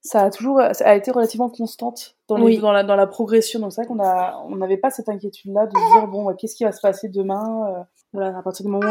ça 0.00 0.22
a 0.22 0.30
toujours, 0.30 0.60
ça 0.72 0.88
a 0.88 0.94
été 0.94 1.10
relativement 1.10 1.50
constante 1.50 2.16
dans, 2.28 2.36
les- 2.36 2.44
Oui. 2.44 2.58
dans, 2.58 2.72
la, 2.72 2.84
dans 2.84 2.96
la 2.96 3.06
progression. 3.06 3.60
Donc 3.60 3.72
c'est 3.72 3.82
vrai 3.82 3.88
qu'on 3.88 4.02
a, 4.02 4.42
on 4.48 4.56
n'avait 4.56 4.76
pas 4.76 4.90
cette 4.90 5.08
inquiétude-là 5.08 5.66
de 5.66 5.72
se 5.72 5.98
dire 5.98 6.06
bon, 6.08 6.24
bah, 6.24 6.34
qu'est-ce 6.38 6.54
qui 6.54 6.64
va 6.64 6.72
se 6.72 6.80
passer 6.80 7.08
demain 7.08 7.66
euh, 7.68 7.82
Voilà, 8.12 8.38
à 8.38 8.42
partir 8.42 8.64
du 8.64 8.70
moment, 8.72 8.86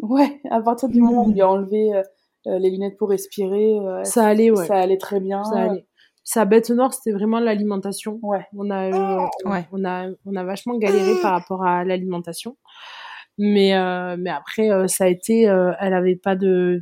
où, 0.00 0.14
ouais, 0.14 0.40
à 0.50 0.60
partir 0.60 0.88
du 0.88 1.00
moment 1.00 1.22
où 1.22 1.26
on 1.26 1.32
lui 1.32 1.40
a 1.40 1.48
enlevé 1.48 1.94
euh, 1.94 2.02
euh, 2.48 2.58
les 2.58 2.70
lunettes 2.70 2.96
pour 2.98 3.08
respirer, 3.10 3.78
euh, 3.78 4.02
Ça 4.04 4.26
allait, 4.26 4.50
ouais. 4.50 4.66
ça 4.66 4.74
allait 4.74 4.98
très 4.98 5.20
bien. 5.20 5.44
Ça 5.44 5.56
allait. 5.60 5.86
Sa 6.26 6.46
bête 6.46 6.70
noire, 6.70 6.92
c'était 6.94 7.12
vraiment 7.12 7.38
l'alimentation. 7.38 8.18
Ouais. 8.22 8.46
On 8.56 8.70
a, 8.70 8.86
euh, 8.86 9.26
Ouais. 9.44 9.66
on 9.72 9.84
a, 9.84 10.08
on 10.26 10.34
a 10.36 10.42
vachement 10.44 10.76
galéré 10.78 11.12
par 11.22 11.32
rapport 11.32 11.64
à 11.64 11.84
l'alimentation. 11.84 12.56
Mais, 13.38 13.76
euh, 13.76 14.16
mais 14.18 14.30
après, 14.30 14.70
euh, 14.70 14.86
ça 14.86 15.04
a 15.04 15.08
été, 15.08 15.48
euh, 15.48 15.72
elle 15.80 15.94
avait 15.94 16.16
pas 16.16 16.36
de, 16.36 16.80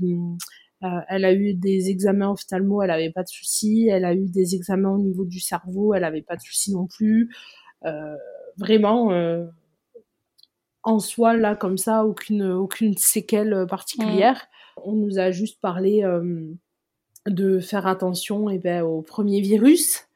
euh, 0.84 1.00
elle 1.08 1.24
a 1.24 1.32
eu 1.32 1.54
des 1.54 1.90
examens 1.90 2.30
ophtalmo, 2.30 2.82
elle 2.82 2.90
avait 2.90 3.10
pas 3.10 3.22
de 3.22 3.28
soucis. 3.28 3.88
Elle 3.88 4.04
a 4.04 4.14
eu 4.14 4.28
des 4.28 4.54
examens 4.54 4.90
au 4.90 4.98
niveau 4.98 5.24
du 5.24 5.40
cerveau, 5.40 5.94
elle 5.94 6.04
avait 6.04 6.22
pas 6.22 6.36
de 6.36 6.42
soucis 6.42 6.72
non 6.72 6.86
plus. 6.86 7.34
Euh, 7.84 8.16
vraiment, 8.56 9.12
euh, 9.12 9.46
en 10.82 10.98
soi, 10.98 11.36
là, 11.36 11.54
comme 11.54 11.78
ça, 11.78 12.04
aucune, 12.04 12.42
aucune 12.42 12.96
séquelle 12.96 13.66
particulière. 13.68 14.46
On 14.84 14.92
nous 14.94 15.18
a 15.18 15.30
juste 15.30 15.60
parlé 15.60 16.02
euh, 16.02 16.46
de 17.26 17.60
faire 17.60 17.86
attention 17.86 18.50
eh 18.50 18.58
ben, 18.58 18.82
au 18.82 19.02
premier 19.02 19.40
virus. 19.40 20.08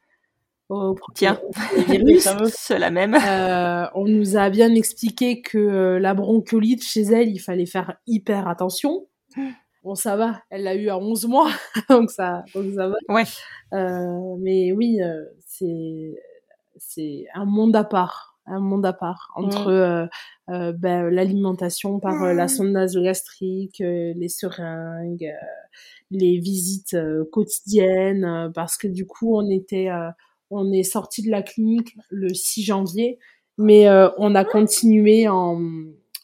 Au 0.69 0.97
Tiens. 1.15 1.41
virus. 1.89 2.29
La 2.71 2.91
même. 2.91 3.15
Euh, 3.15 3.87
on 3.95 4.07
nous 4.07 4.37
a 4.37 4.51
bien 4.51 4.75
expliqué 4.75 5.41
que 5.41 5.59
euh, 5.59 5.99
la 6.01 6.15
bronchiolite 6.15 6.83
chez 6.83 7.03
elle, 7.03 7.29
il 7.29 7.39
fallait 7.39 7.67
faire 7.67 7.97
hyper 8.07 8.49
attention. 8.49 9.07
Bon, 9.85 9.95
ça 9.95 10.17
va, 10.17 10.43
elle 10.51 10.65
l'a 10.65 10.75
eu 10.75 10.89
à 10.89 10.99
11 10.99 11.27
mois, 11.27 11.51
donc 11.89 12.11
ça, 12.11 12.45
donc 12.55 12.73
ça 12.75 12.89
va. 12.89 12.97
Ouais. 13.09 13.23
Euh, 13.73 14.37
mais 14.41 14.73
oui, 14.73 14.99
c'est 15.47 16.15
c'est 16.77 17.27
un 17.35 17.45
monde 17.45 17.77
à 17.77 17.85
part, 17.85 18.37
un 18.47 18.59
monde 18.59 18.85
à 18.85 18.93
part 18.93 19.31
entre 19.37 19.69
euh, 20.49 20.73
ben, 20.73 21.09
l'alimentation 21.09 21.99
par 21.99 22.33
la 22.35 22.49
sonde 22.49 22.71
nasogastrique, 22.71 23.81
euh, 23.81 24.13
les 24.17 24.29
seringues, 24.29 25.33
les 26.11 26.39
visites 26.39 26.97
quotidiennes, 27.33 28.51
parce 28.55 28.77
que 28.77 28.87
du 28.87 29.07
coup 29.07 29.37
on 29.37 29.51
était, 29.51 29.89
on 30.51 30.73
est 30.73 30.83
sorti 30.85 31.23
de 31.23 31.31
la 31.31 31.43
clinique 31.43 31.97
le 32.11 32.33
6 32.35 32.63
janvier, 32.63 33.19
mais 33.59 33.89
euh, 33.89 34.09
on 34.19 34.35
a 34.35 34.45
continué 34.45 35.29
en 35.29 35.61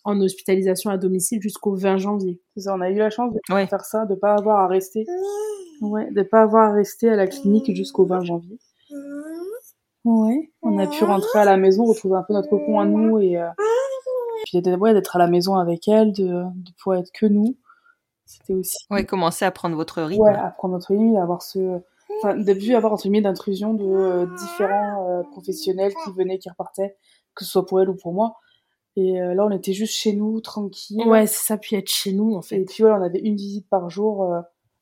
en 0.05 0.21
hospitalisation 0.21 0.91
à 0.91 0.99
domicile 0.99 1.41
jusqu'au 1.41 1.77
20 1.77 1.97
janvier. 1.99 2.41
C'est 2.57 2.63
ça, 2.65 2.75
on 2.75 2.81
a 2.81 2.91
eu 2.91 2.97
la 2.97 3.09
chance 3.11 3.33
de 3.33 3.55
Ouais. 3.55 3.69
faire 3.69 3.85
ça, 3.85 4.05
de 4.05 4.17
pas 4.17 4.35
avoir 4.35 4.59
à 4.59 4.67
rester, 4.67 5.07
ouais, 5.81 6.11
de 6.11 6.23
pas 6.25 6.43
avoir 6.43 6.71
à 6.71 6.73
rester 6.73 7.09
à 7.09 7.15
la 7.15 7.29
clinique 7.29 7.73
jusqu'au 7.77 8.05
20 8.05 8.25
janvier. 8.25 8.59
Ouais, 10.05 10.51
on 10.63 10.77
a 10.79 10.87
pu 10.89 11.05
rentrer 11.05 11.39
à 11.39 11.45
la 11.45 11.57
maison, 11.57 11.85
retrouver 11.85 12.17
un 12.17 12.25
peu 12.25 12.33
notre 12.35 12.49
cocon 12.49 12.81
à 12.81 12.85
nous 12.85 13.21
et 13.21 13.37
euh, 13.39 13.47
puis 14.45 14.61
d'être 14.61 14.77
ouais, 14.81 14.93
d'être 14.93 15.15
à 15.15 15.21
la 15.21 15.29
maison 15.29 15.55
avec 15.55 15.87
elle, 15.87 16.13
de, 16.13 16.25
de 16.27 16.73
pouvoir 16.83 16.99
être 16.99 17.13
que 17.13 17.27
nous. 17.27 17.55
C'était 18.27 18.55
aussi 18.55 18.79
Ouais, 18.91 19.05
commencez 19.05 19.45
à 19.45 19.53
prendre 19.53 19.77
votre 19.77 20.03
rythme. 20.03 20.23
ouais, 20.23 20.35
apprendre 20.35 20.75
notre 20.75 20.93
ligne, 20.95 21.17
avoir 21.17 21.43
ce 21.43 21.79
enfin 22.23 22.37
début 22.37 22.75
avoir 22.75 22.93
entre 22.93 23.03
guillemets 23.03 23.21
d'intrusion 23.23 23.75
de 23.75 23.85
euh, 23.85 24.27
différents 24.39 25.09
euh, 25.09 25.23
professionnels 25.31 25.93
qui 26.05 26.13
venaient 26.13 26.39
qui 26.39 26.49
repartaient 26.49 26.97
que 27.35 27.45
ce 27.45 27.51
soit 27.51 27.67
pour 27.67 27.81
elle 27.81 27.89
ou 27.91 27.97
pour 27.97 28.13
moi. 28.13 28.37
Et 28.97 29.21
euh, 29.21 29.35
là 29.35 29.47
on 29.47 29.51
était 29.51 29.73
juste 29.73 29.95
chez 29.95 30.13
nous 30.13 30.41
tranquille. 30.41 31.03
Ouais, 31.07 31.27
c'est 31.27 31.47
ça, 31.47 31.57
puis 31.59 31.77
être 31.77 31.89
chez 31.91 32.13
nous 32.13 32.35
en 32.35 32.41
Et 32.41 32.45
fait. 32.45 32.65
puis 32.65 32.83
voilà, 32.83 32.99
on 32.99 33.03
avait 33.03 33.21
une 33.21 33.37
visite 33.37 33.69
par 33.69 33.89
jour 33.91 34.27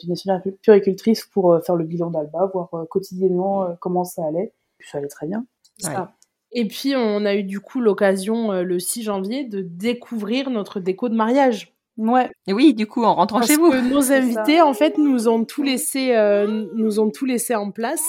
d'une 0.03 0.15
pu- 0.43 0.53
puricultrice 0.63 1.25
pour 1.27 1.59
faire 1.65 1.77
le 1.77 1.85
bilan 1.85 2.11
d'Alba, 2.11 2.51
voir 2.53 2.71
quotidiennement 2.89 3.77
comment 3.81 4.05
ça 4.05 4.25
allait. 4.27 4.53
Puis 4.79 4.89
ça 4.91 4.99
allait 4.99 5.09
très 5.09 5.27
bien. 5.27 5.47
C'est 5.79 5.89
Ouais. 5.89 5.95
ça. 5.95 6.13
Et 6.53 6.67
puis 6.67 6.95
on 6.97 7.25
a 7.25 7.35
eu 7.37 7.45
du 7.45 7.61
coup 7.61 7.81
l'occasion 7.81 8.51
le 8.63 8.79
6 8.81 9.03
janvier 9.05 9.45
de 9.45 9.61
découvrir 9.61 10.51
notre 10.51 10.81
déco 10.81 11.09
de 11.09 11.15
mariage. 11.15 11.73
Ouais, 12.01 12.31
Et 12.47 12.53
oui, 12.55 12.73
du 12.73 12.87
coup, 12.87 13.05
en 13.05 13.15
rentrant 13.15 13.39
Parce 13.41 13.51
chez 13.51 13.57
vous. 13.59 13.71
que 13.71 13.81
nos 13.81 14.11
invités, 14.11 14.63
en 14.63 14.73
fait, 14.73 14.97
nous 14.97 15.29
ont 15.29 15.45
tout 15.45 15.63
laissé, 15.63 16.17
euh, 16.17 16.67
nous 16.75 16.99
ont 16.99 17.11
tout 17.11 17.27
laissé 17.27 17.55
en 17.55 17.71
place 17.71 18.03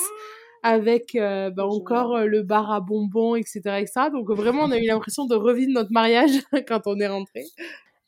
avec 0.64 1.16
euh, 1.16 1.50
bah, 1.50 1.66
encore 1.68 2.16
euh, 2.16 2.26
le 2.26 2.42
bar 2.42 2.72
à 2.72 2.80
bonbons, 2.80 3.36
etc., 3.36 3.60
etc. 3.82 4.10
Donc 4.12 4.30
vraiment, 4.30 4.64
on 4.64 4.72
a 4.72 4.78
eu 4.78 4.86
l'impression 4.86 5.26
de 5.26 5.36
revivre 5.36 5.72
notre 5.74 5.92
mariage 5.92 6.32
quand 6.68 6.82
on 6.86 7.00
est 7.00 7.08
rentré. 7.08 7.42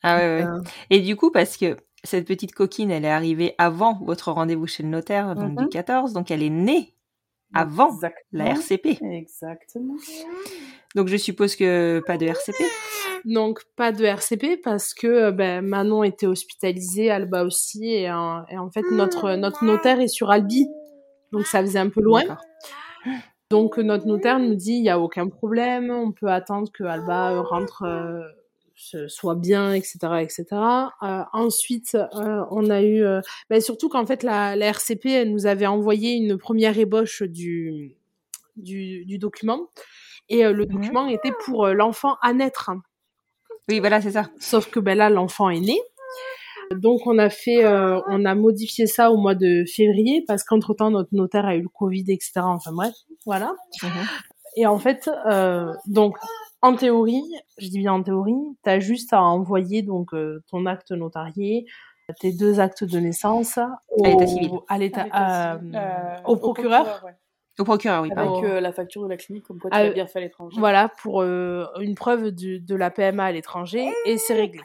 Ah 0.03 0.17
ouais, 0.17 0.43
ouais. 0.43 0.47
Et 0.89 0.99
du 1.01 1.15
coup, 1.17 1.31
parce 1.31 1.57
que 1.57 1.75
cette 2.05 2.27
petite 2.27 2.53
coquine, 2.53 2.89
elle 2.91 3.05
est 3.05 3.09
arrivée 3.09 3.53
avant 3.57 3.99
votre 4.05 4.31
rendez-vous 4.31 4.67
chez 4.67 4.83
le 4.83 4.89
notaire, 4.89 5.35
donc 5.35 5.51
Mhm. 5.51 5.63
du 5.63 5.67
14, 5.69 6.13
donc 6.13 6.31
elle 6.31 6.43
est 6.43 6.49
née 6.49 6.93
avant 7.53 7.89
Exactement. 7.93 8.19
la 8.31 8.45
RCP. 8.51 8.99
Exactement. 9.01 9.95
Donc 10.95 11.07
je 11.07 11.17
suppose 11.17 11.55
que 11.55 12.01
pas 12.05 12.17
de 12.17 12.25
RCP. 12.25 12.63
Donc 13.25 13.61
pas 13.75 13.91
de 13.91 14.03
RCP 14.05 14.57
parce 14.63 14.93
que 14.93 15.31
ben, 15.31 15.61
Manon 15.65 16.03
était 16.03 16.27
hospitalisée, 16.27 17.09
Alba 17.09 17.43
aussi, 17.45 17.87
et, 17.93 18.11
en- 18.11 18.45
et 18.49 18.57
en 18.57 18.69
fait 18.69 18.83
notre 18.91 19.35
notre 19.35 19.63
notaire 19.63 19.99
est 20.01 20.07
sur 20.07 20.29
Albi, 20.29 20.67
donc 21.31 21.45
ça 21.45 21.61
faisait 21.61 21.79
un 21.79 21.89
peu 21.89 22.01
loin. 22.01 22.23
Donc 23.49 23.77
notre 23.77 24.07
notaire 24.07 24.39
nous 24.39 24.55
dit 24.55 24.73
il 24.73 24.83
y 24.83 24.89
a 24.89 24.99
aucun 24.99 25.27
problème, 25.29 25.89
on 25.91 26.11
peut 26.11 26.27
attendre 26.27 26.71
que 26.71 26.83
Alba 26.83 27.31
euh, 27.33 27.41
rentre, 27.41 27.83
euh, 27.83 29.07
soit 29.07 29.35
bien, 29.35 29.73
etc., 29.73 29.97
etc. 30.21 30.45
Euh, 31.03 31.21
ensuite, 31.33 31.95
euh, 31.95 32.43
on 32.51 32.69
a 32.69 32.81
eu, 32.81 33.03
euh, 33.03 33.21
ben, 33.49 33.61
surtout 33.61 33.89
qu'en 33.89 34.05
fait 34.05 34.23
la, 34.23 34.55
la 34.55 34.65
RCP 34.67 35.05
elle 35.09 35.31
nous 35.31 35.45
avait 35.45 35.67
envoyé 35.67 36.13
une 36.13 36.37
première 36.37 36.77
ébauche 36.77 37.23
du 37.23 37.95
du, 38.55 39.03
du 39.05 39.17
document 39.17 39.69
et 40.29 40.45
euh, 40.45 40.51
le 40.53 40.65
Mhm. 40.65 40.71
document 40.73 41.07
était 41.07 41.31
pour 41.45 41.65
euh, 41.65 41.73
l'enfant 41.73 42.15
à 42.21 42.33
naître. 42.33 42.71
Oui, 43.69 43.79
voilà, 43.79 44.01
c'est 44.01 44.11
ça. 44.11 44.29
Sauf 44.39 44.69
que 44.69 44.79
ben 44.79 44.97
là 44.97 45.09
l'enfant 45.09 45.49
est 45.49 45.59
né. 45.61 45.79
Donc 46.71 47.05
on 47.05 47.17
a 47.19 47.29
fait, 47.29 47.63
euh, 47.65 47.99
on 48.07 48.25
a 48.25 48.35
modifié 48.35 48.87
ça 48.87 49.11
au 49.11 49.17
mois 49.17 49.35
de 49.35 49.63
février 49.65 50.23
parce 50.27 50.43
qu'entre 50.43 50.73
temps 50.73 50.89
notre 50.89 51.09
notaire 51.13 51.45
a 51.45 51.55
eu 51.55 51.61
le 51.61 51.69
Covid, 51.69 52.05
etc. 52.07 52.31
Enfin 52.43 52.71
bref, 52.71 52.93
voilà. 53.25 53.53
Mhm. 53.83 53.89
Et 54.57 54.65
en 54.67 54.79
fait, 54.79 55.09
euh, 55.27 55.73
donc 55.87 56.17
en 56.61 56.75
théorie, 56.75 57.23
je 57.57 57.67
dis 57.67 57.79
bien 57.79 57.93
en 57.93 58.03
théorie, 58.03 58.35
t'as 58.63 58.79
juste 58.79 59.13
à 59.13 59.21
envoyer 59.21 59.81
donc 59.81 60.13
euh, 60.13 60.41
ton 60.49 60.65
acte 60.65 60.91
notarié, 60.91 61.65
tes 62.19 62.31
deux 62.31 62.59
actes 62.59 62.83
de 62.83 62.99
naissance 62.99 63.59
au, 63.97 64.03
À 64.05 64.09
l'état 64.09 64.27
civil. 64.27 64.51
à 65.11 65.51
À 65.53 66.29
au 66.29 66.37
procureur. 66.37 67.01
ouais. 67.05 67.15
Au 67.59 67.63
procureur, 67.63 68.01
oui, 68.03 68.09
Avec 68.15 68.43
euh, 68.43 68.59
la 68.59 68.71
facture 68.73 69.03
de 69.03 69.09
la 69.09 69.17
clinique, 69.17 69.43
comme 69.45 69.59
quoi 69.59 69.69
tu 69.69 69.77
Ah, 69.77 69.83
l'as 69.83 69.91
bien 69.91 70.07
fait 70.07 70.19
à 70.19 70.21
l'étranger. 70.23 70.55
Voilà 70.59 70.89
pour 71.01 71.21
euh, 71.21 71.65
une 71.81 71.93
preuve 71.95 72.31
du- 72.31 72.59
de 72.59 72.75
la 72.75 72.89
PMA 72.89 73.25
à 73.25 73.31
l'étranger 73.31 73.87
et 74.05 74.17
c'est 74.17 74.33
réglé. 74.33 74.61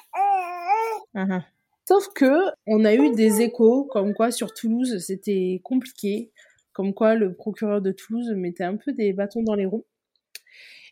Mhm. 1.14 1.42
Sauf 1.86 2.08
que 2.14 2.30
on 2.66 2.84
a 2.84 2.94
eu 2.94 3.10
des 3.14 3.40
échos 3.42 3.84
comme 3.84 4.14
quoi 4.14 4.30
sur 4.30 4.52
Toulouse 4.54 4.98
c'était 4.98 5.60
compliqué, 5.64 6.30
comme 6.72 6.92
quoi 6.94 7.14
le 7.14 7.34
procureur 7.34 7.80
de 7.80 7.92
Toulouse 7.92 8.30
mettait 8.36 8.64
un 8.64 8.76
peu 8.76 8.92
des 8.92 9.12
bâtons 9.12 9.42
dans 9.42 9.54
les 9.54 9.66
roues 9.66 9.84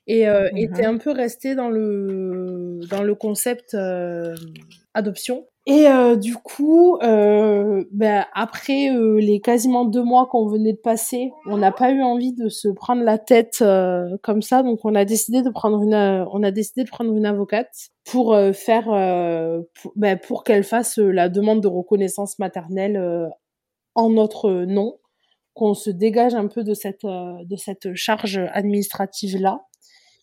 et 0.07 0.29
euh, 0.29 0.49
Mhm. 0.53 0.57
était 0.59 0.85
un 0.85 0.97
peu 0.99 1.11
resté 1.13 1.55
dans 1.55 1.69
le 1.71 2.81
dans 2.91 3.03
le 3.03 3.15
concept 3.15 3.75
euh, 3.75 4.35
adoption. 4.95 5.47
Et 5.69 5.89
euh, 5.89 6.15
du 6.15 6.37
coup, 6.37 6.97
euh, 7.03 7.85
ben, 7.91 8.25
après 8.35 8.89
euh, 8.91 9.19
les 9.19 9.41
quasiment 9.41 9.85
deux 9.85 10.05
mois 10.05 10.27
qu'on 10.27 10.47
venait 10.47 10.75
de 10.75 10.79
passer, 10.79 11.33
on 11.45 11.57
n'a 11.57 11.73
pas 11.73 11.91
eu 11.91 12.03
envie 12.05 12.33
de 12.33 12.49
se 12.49 12.69
prendre 12.69 13.03
la 13.03 13.19
tête 13.19 13.59
euh, 13.63 14.17
comme 14.23 14.43
ça, 14.43 14.63
donc 14.63 14.85
on 14.85 14.95
a 14.95 15.05
décidé 15.05 15.43
de 15.43 15.51
prendre 15.51 15.83
une, 15.83 15.93
euh, 15.95 16.25
on 16.31 16.45
a 16.45 16.53
décidé 16.53 16.85
de 16.85 16.89
prendre 16.89 17.13
une 17.13 17.27
avocate 17.27 17.89
pour 18.05 18.33
euh, 18.33 18.53
faire, 18.53 18.85
pour, 19.75 19.93
ben, 19.97 20.17
pour 20.17 20.45
qu'elle 20.45 20.63
fasse 20.63 20.99
la 20.99 21.29
demande 21.29 21.61
de 21.63 21.69
reconnaissance 21.69 22.39
maternelle 22.39 23.29
en 23.97 24.11
notre 24.11 24.53
nom, 24.53 24.99
qu'on 25.55 25.75
se 25.75 25.91
dégage 25.91 26.37
un 26.37 26.47
peu 26.47 26.63
de 26.63 26.75
cette 26.75 27.05
de 27.05 27.57
cette 27.57 27.95
charge 27.97 28.39
administrative 28.53 29.41
là. 29.41 29.63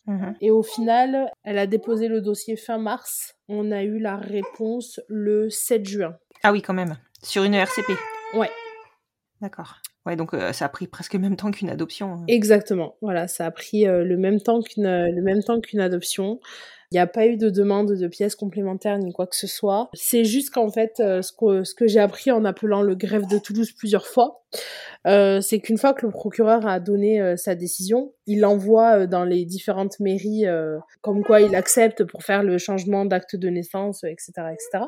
Mhm. 0.05 0.35
Et 0.41 0.51
au 0.51 0.63
final, 0.63 1.31
elle 1.43 1.57
a 1.57 1.67
déposé 1.67 2.07
le 2.07 2.21
dossier 2.21 2.55
fin 2.57 2.77
mars. 2.77 3.35
On 3.47 3.71
a 3.71 3.83
eu 3.83 3.99
la 3.99 4.17
réponse 4.17 4.99
le 5.07 5.49
7 5.49 5.85
juin. 5.87 6.15
Ah 6.43 6.51
oui, 6.51 6.61
quand 6.61 6.73
même. 6.73 6.97
Sur 7.21 7.43
une 7.43 7.53
RCP. 7.53 7.93
Ouais. 8.33 8.49
D'accord. 9.41 9.75
Ouais, 10.05 10.17
donc 10.17 10.33
euh, 10.33 10.51
ça 10.51 10.65
a 10.65 10.69
pris 10.69 10.87
presque 10.87 11.13
le 11.13 11.19
même 11.19 11.37
temps 11.37 11.51
qu'une 11.51 11.69
adoption. 11.69 12.13
hein. 12.13 12.23
Exactement. 12.27 12.97
Voilà, 13.01 13.27
ça 13.29 13.45
a 13.45 13.51
pris 13.51 13.87
euh, 13.87 14.03
le 14.03 14.17
même 14.17 14.41
temps 14.41 14.61
qu'une 14.61 14.83
le 14.83 15.21
même 15.21 15.41
temps 15.41 15.61
qu'une 15.61 15.79
adoption. 15.79 16.41
Il 16.93 16.97
n'y 16.97 16.99
a 16.99 17.07
pas 17.07 17.25
eu 17.25 17.37
de 17.37 17.49
demande 17.49 17.91
de 17.91 18.07
pièces 18.07 18.35
complémentaires 18.35 18.99
ni 18.99 19.11
quoi 19.11 19.25
que 19.25 19.35
ce 19.35 19.47
soit. 19.47 19.89
C'est 19.93 20.25
juste 20.25 20.51
qu'en 20.51 20.69
fait, 20.69 20.99
euh, 20.99 21.23
ce 21.23 21.31
que, 21.31 21.63
ce 21.63 21.73
que 21.73 21.87
j'ai 21.87 21.99
appris 21.99 22.29
en 22.29 22.45
appelant 22.45 22.83
le 22.83 22.93
greffe 22.93 23.27
de 23.27 23.39
Toulouse 23.39 23.71
plusieurs 23.71 24.05
fois, 24.05 24.43
euh, 25.07 25.41
c'est 25.41 25.59
qu'une 25.59 25.79
fois 25.79 25.95
que 25.95 26.05
le 26.05 26.11
procureur 26.11 26.67
a 26.67 26.79
donné 26.79 27.19
euh, 27.19 27.35
sa 27.35 27.55
décision, 27.55 28.13
il 28.27 28.41
l'envoie 28.41 28.99
euh, 28.99 29.07
dans 29.07 29.25
les 29.25 29.43
différentes 29.43 29.99
mairies, 29.99 30.45
comme 31.01 31.23
quoi 31.23 31.41
il 31.41 31.55
accepte 31.55 32.03
pour 32.03 32.21
faire 32.21 32.43
le 32.43 32.59
changement 32.59 33.05
d'acte 33.05 33.35
de 33.35 33.49
naissance, 33.49 34.03
etc., 34.03 34.31
etc. 34.51 34.85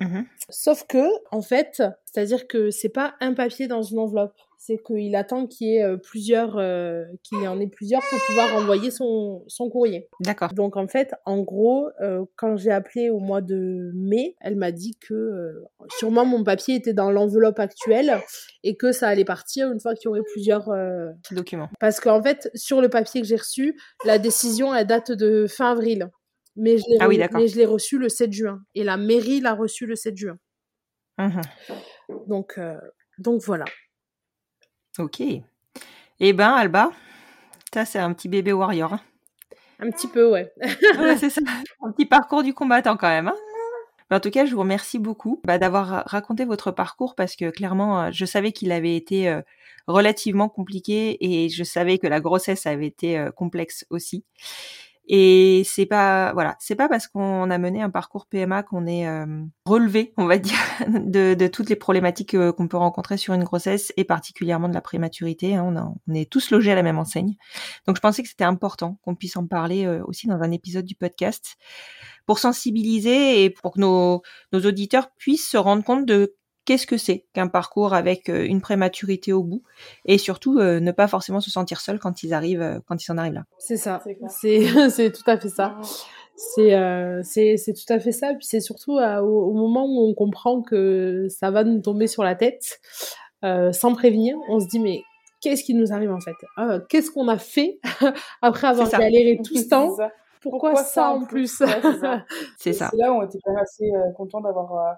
Mhm. 0.00 0.26
Sauf 0.50 0.84
que, 0.88 1.06
en 1.30 1.42
fait, 1.42 1.82
c'est-à-dire 2.06 2.46
que 2.46 2.70
c'est 2.70 2.88
pas 2.88 3.14
un 3.20 3.34
papier 3.34 3.66
dans 3.68 3.82
une 3.82 3.98
enveloppe. 3.98 4.34
C'est 4.60 4.76
qu'il 4.84 5.14
attend 5.14 5.46
qu'il 5.46 5.68
y 5.68 5.76
ait 5.76 5.84
euh, 5.84 5.96
plusieurs, 5.96 6.56
euh, 6.58 7.04
qu'il 7.22 7.40
y 7.40 7.46
en 7.46 7.60
ait 7.60 7.68
plusieurs 7.68 8.02
pour 8.10 8.18
pouvoir 8.26 8.56
envoyer 8.56 8.90
son, 8.90 9.44
son 9.46 9.70
courrier. 9.70 10.08
D'accord. 10.20 10.52
Donc 10.52 10.76
en 10.76 10.88
fait, 10.88 11.14
en 11.26 11.38
gros, 11.42 11.88
euh, 12.00 12.24
quand 12.34 12.56
j'ai 12.56 12.72
appelé 12.72 13.08
au 13.08 13.20
mois 13.20 13.40
de 13.40 13.92
mai, 13.94 14.34
elle 14.40 14.56
m'a 14.56 14.72
dit 14.72 14.96
que 15.00 15.14
euh, 15.14 15.64
sûrement 15.96 16.24
mon 16.24 16.42
papier 16.42 16.74
était 16.74 16.92
dans 16.92 17.12
l'enveloppe 17.12 17.60
actuelle 17.60 18.18
et 18.64 18.76
que 18.76 18.90
ça 18.90 19.06
allait 19.08 19.24
partir 19.24 19.70
une 19.70 19.78
fois 19.78 19.94
qu'il 19.94 20.06
y 20.06 20.08
aurait 20.08 20.22
plusieurs. 20.32 20.68
euh, 20.70 21.06
Petit 21.22 21.34
document. 21.34 21.68
Parce 21.78 22.00
qu'en 22.00 22.20
fait, 22.20 22.50
sur 22.54 22.80
le 22.80 22.88
papier 22.88 23.20
que 23.20 23.26
j'ai 23.28 23.36
reçu, 23.36 23.78
la 24.04 24.18
décision 24.18 24.74
elle 24.74 24.88
date 24.88 25.12
de 25.12 25.46
fin 25.46 25.70
avril. 25.70 26.10
Mais 26.60 26.76
je 26.78 26.84
l'ai 26.88 26.96
Ah 27.00 27.08
oui, 27.08 27.16
re- 27.16 27.18
d'accord. 27.20 27.40
mais 27.40 27.48
je 27.48 27.56
l'ai 27.56 27.66
reçu 27.66 27.98
le 27.98 28.08
7 28.08 28.32
juin. 28.32 28.60
Et 28.74 28.84
la 28.84 28.96
mairie 28.96 29.40
l'a 29.40 29.54
reçu 29.54 29.86
le 29.86 29.96
7 29.96 30.16
juin. 30.16 30.38
Donc, 32.26 32.58
euh, 32.58 32.76
donc 33.18 33.42
voilà. 33.42 33.64
Ok. 34.98 35.20
Eh 36.20 36.32
ben, 36.32 36.50
Alba, 36.50 36.90
ça 37.72 37.84
c'est 37.84 37.98
un 37.98 38.12
petit 38.12 38.28
bébé 38.28 38.52
warrior. 38.52 38.94
hein. 38.94 39.00
Un 39.80 39.90
petit 39.90 40.08
peu, 40.08 40.28
ouais. 40.30 40.52
Ouais, 40.98 41.16
c'est 41.16 41.30
ça. 41.30 41.40
Un 41.82 41.92
petit 41.92 42.06
parcours 42.06 42.42
du 42.42 42.52
combattant 42.54 42.96
quand 42.96 43.08
même. 43.08 43.28
hein. 43.28 43.36
Mais 44.10 44.16
en 44.16 44.20
tout 44.20 44.30
cas, 44.30 44.46
je 44.46 44.54
vous 44.54 44.60
remercie 44.60 44.98
beaucoup 44.98 45.40
bah, 45.44 45.58
d'avoir 45.58 45.86
ra- 45.86 46.02
raconté 46.06 46.44
votre 46.44 46.70
parcours 46.72 47.14
parce 47.14 47.36
que 47.36 47.50
clairement, 47.50 48.04
euh, 48.04 48.10
je 48.10 48.24
savais 48.24 48.52
qu'il 48.52 48.72
avait 48.72 48.96
été 48.96 49.28
euh, 49.28 49.42
relativement 49.86 50.48
compliqué 50.48 51.18
et 51.20 51.48
je 51.50 51.62
savais 51.62 51.98
que 51.98 52.06
la 52.06 52.18
grossesse 52.20 52.66
avait 52.66 52.86
été 52.86 53.18
euh, 53.18 53.30
complexe 53.30 53.84
aussi. 53.90 54.24
Et 55.10 55.62
c'est 55.64 55.86
pas 55.86 56.34
voilà, 56.34 56.56
c'est 56.60 56.74
pas 56.74 56.86
parce 56.86 57.06
qu'on 57.06 57.50
a 57.50 57.56
mené 57.56 57.80
un 57.80 57.88
parcours 57.88 58.26
PMA 58.26 58.62
qu'on 58.62 58.86
est 58.86 59.08
euh, 59.08 59.42
relevé, 59.64 60.12
on 60.18 60.26
va 60.26 60.36
dire, 60.36 60.58
de, 60.86 61.46
toutes 61.46 61.70
les 61.70 61.76
problématiques 61.76 62.34
euh, 62.34 62.52
qu'on 62.52 62.68
peut 62.68 62.76
rencontrer 62.76 63.16
sur 63.16 63.32
une 63.32 63.44
grossesse 63.44 63.90
et 63.96 64.04
particulièrement 64.04 64.68
de 64.68 64.74
la 64.74 64.82
prématurité. 64.82 65.56
hein. 65.56 65.94
On 66.06 66.14
est 66.14 66.30
tous 66.30 66.50
logés 66.50 66.72
à 66.72 66.74
la 66.74 66.82
même 66.82 66.98
enseigne. 66.98 67.36
Donc 67.86 67.96
je 67.96 68.02
pensais 68.02 68.22
que 68.22 68.28
c'était 68.28 68.44
important 68.44 68.98
qu'on 69.02 69.14
puisse 69.14 69.38
en 69.38 69.46
parler 69.46 69.86
euh, 69.86 70.04
aussi 70.04 70.26
dans 70.26 70.42
un 70.42 70.50
épisode 70.50 70.84
du 70.84 70.94
podcast 70.94 71.56
pour 72.26 72.38
sensibiliser 72.38 73.44
et 73.44 73.50
pour 73.50 73.72
que 73.72 73.80
nos, 73.80 74.20
nos 74.52 74.60
auditeurs 74.60 75.10
puissent 75.16 75.48
se 75.48 75.56
rendre 75.56 75.82
compte 75.82 76.04
de 76.04 76.36
qu'est-ce 76.68 76.86
que 76.86 76.98
c'est 76.98 77.24
qu'un 77.32 77.48
parcours 77.48 77.94
avec 77.94 78.28
euh, 78.28 78.44
une 78.44 78.60
prématurité 78.60 79.32
au 79.32 79.42
bout 79.42 79.62
et 80.04 80.18
surtout 80.18 80.58
euh, 80.58 80.80
ne 80.80 80.92
pas 80.92 81.08
forcément 81.08 81.40
se 81.40 81.50
sentir 81.50 81.80
seul 81.80 81.98
quand 81.98 82.22
ils 82.22 82.34
arrivent 82.34 82.60
euh, 82.60 82.78
quand 82.86 83.02
ils 83.02 83.10
en 83.10 83.16
arrivent 83.16 83.32
là. 83.32 83.44
C'est 83.56 83.78
ça. 83.78 84.02
C'est 84.28 85.12
tout 85.12 85.30
à 85.30 85.38
fait 85.38 85.48
ça. 85.48 85.76
C'est 86.36 86.74
euh, 86.74 87.22
c'est 87.24 87.56
c'est 87.56 87.72
tout 87.72 87.90
à 87.90 87.98
fait 87.98 88.12
ça. 88.12 88.34
Puis 88.34 88.44
c'est 88.46 88.60
surtout 88.60 88.98
euh, 88.98 89.18
au, 89.20 89.46
au 89.46 89.54
moment 89.54 89.86
où 89.86 90.10
on 90.10 90.14
comprend 90.14 90.60
que 90.60 91.26
ça 91.30 91.50
va 91.50 91.64
nous 91.64 91.80
tomber 91.80 92.06
sur 92.06 92.22
la 92.22 92.34
tête, 92.34 92.80
euh, 93.46 93.72
sans 93.72 93.94
prévenir, 93.94 94.36
on 94.50 94.60
se 94.60 94.66
dit 94.66 94.78
mais 94.78 95.00
qu'est-ce 95.40 95.64
qui 95.64 95.72
nous 95.72 95.94
arrive 95.94 96.12
en 96.12 96.20
fait? 96.20 96.36
Euh, 96.58 96.80
Qu'est-ce 96.90 97.10
qu'on 97.10 97.28
a 97.28 97.38
fait 97.38 97.80
après 98.42 98.66
avoir 98.66 98.90
galéré 98.90 99.40
tout 99.42 99.56
ce 99.56 99.68
temps? 99.68 99.96
Pourquoi, 100.42 100.76
ça 100.76 101.10
en 101.10 101.24
plus, 101.24 101.60
Ouais, 101.60 101.66
c'est 102.58 102.72
ça. 102.72 102.90
C'est 102.90 102.96
là 102.96 103.12
où 103.12 103.16
on 103.16 103.22
était 103.22 103.38
quand 103.42 103.52
même 103.52 103.62
assez 103.62 103.90
euh, 103.90 104.12
content 104.16 104.40
d'avoir, 104.40 104.96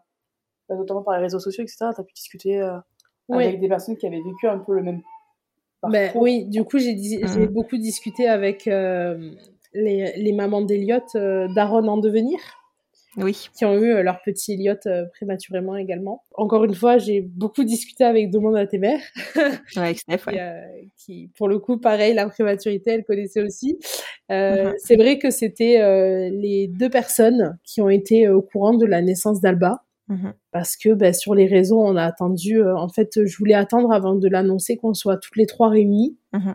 notamment 0.76 1.02
par 1.02 1.16
les 1.16 1.22
réseaux 1.22 1.38
sociaux, 1.40 1.62
etc. 1.64 1.86
T'as 1.96 2.02
pu 2.04 2.12
discuter 2.14 2.60
euh, 2.60 2.76
Oui. 3.28 3.44
avec 3.44 3.60
des 3.60 3.68
personnes 3.68 3.96
qui 3.96 4.06
avaient 4.06 4.16
vécu 4.22 4.46
un 4.48 4.58
peu 4.58 4.74
le 4.74 4.82
même 4.82 5.00
Ben 5.82 6.04
parcours. 6.06 6.22
oui, 6.22 6.44
du 6.46 6.64
coup, 6.64 6.78
j'ai 6.78 6.94
Mhm. 6.94 7.46
beaucoup 7.46 7.76
discuté 7.78 8.28
avec 8.28 8.66
euh, 8.66 9.30
les, 9.74 10.12
les 10.16 10.32
mamans 10.32 10.62
d'Eliott, 10.62 11.04
euh, 11.14 11.48
d'Aaron 11.54 11.86
en 11.88 11.96
devenir, 11.98 12.38
Oui. 13.16 13.48
qui 13.56 13.64
ont 13.64 13.74
eu 13.78 13.92
euh, 13.92 14.02
leur 14.02 14.20
petit 14.22 14.52
Elliot 14.54 14.74
euh, 14.86 15.04
prématurément 15.14 15.76
également. 15.76 16.22
Encore 16.34 16.64
une 16.64 16.74
fois, 16.74 16.98
j'ai 16.98 17.20
beaucoup 17.22 17.64
discuté 17.64 18.04
avec 18.04 18.30
Demande 18.30 18.56
à 18.56 18.66
tes 18.66 18.78
mères, 18.78 19.00
Ouais, 19.36 19.42
avec 19.76 19.98
Steph, 20.00 20.26
ouais. 20.26 20.32
qui, 20.34 20.38
euh, 20.40 20.60
qui, 20.96 21.30
pour 21.36 21.48
le 21.48 21.58
coup, 21.58 21.78
pareil, 21.78 22.14
la 22.14 22.28
prématurité, 22.28 22.90
elle 22.92 23.04
connaissait 23.04 23.42
aussi. 23.42 23.78
Euh, 24.30 24.66
Mhm. 24.70 24.74
C'est 24.78 24.96
vrai 24.96 25.18
que 25.18 25.30
c'était 25.30 25.80
euh, 25.80 26.28
les 26.30 26.68
deux 26.68 26.90
personnes 26.90 27.58
qui 27.64 27.80
ont 27.80 27.88
été 27.88 28.28
au 28.28 28.42
courant 28.42 28.74
de 28.74 28.86
la 28.86 29.00
naissance 29.02 29.40
d'Alba. 29.40 29.82
Mhm. 30.10 30.34
Parce 30.50 30.76
que 30.76 30.92
ben, 30.92 31.14
sur 31.14 31.34
les 31.34 31.46
réseaux, 31.46 31.80
on 31.80 31.96
a 31.96 32.04
attendu. 32.04 32.60
euh, 32.60 32.76
en 32.76 32.88
fait, 32.88 33.24
je 33.24 33.36
voulais 33.38 33.54
attendre 33.54 33.92
avant 33.92 34.14
de 34.14 34.28
l'annoncer 34.28 34.76
qu'on 34.76 34.92
soit 34.92 35.16
toutes 35.16 35.36
les 35.36 35.46
trois 35.46 35.70
réunies. 35.70 36.18
Mhm. 36.32 36.54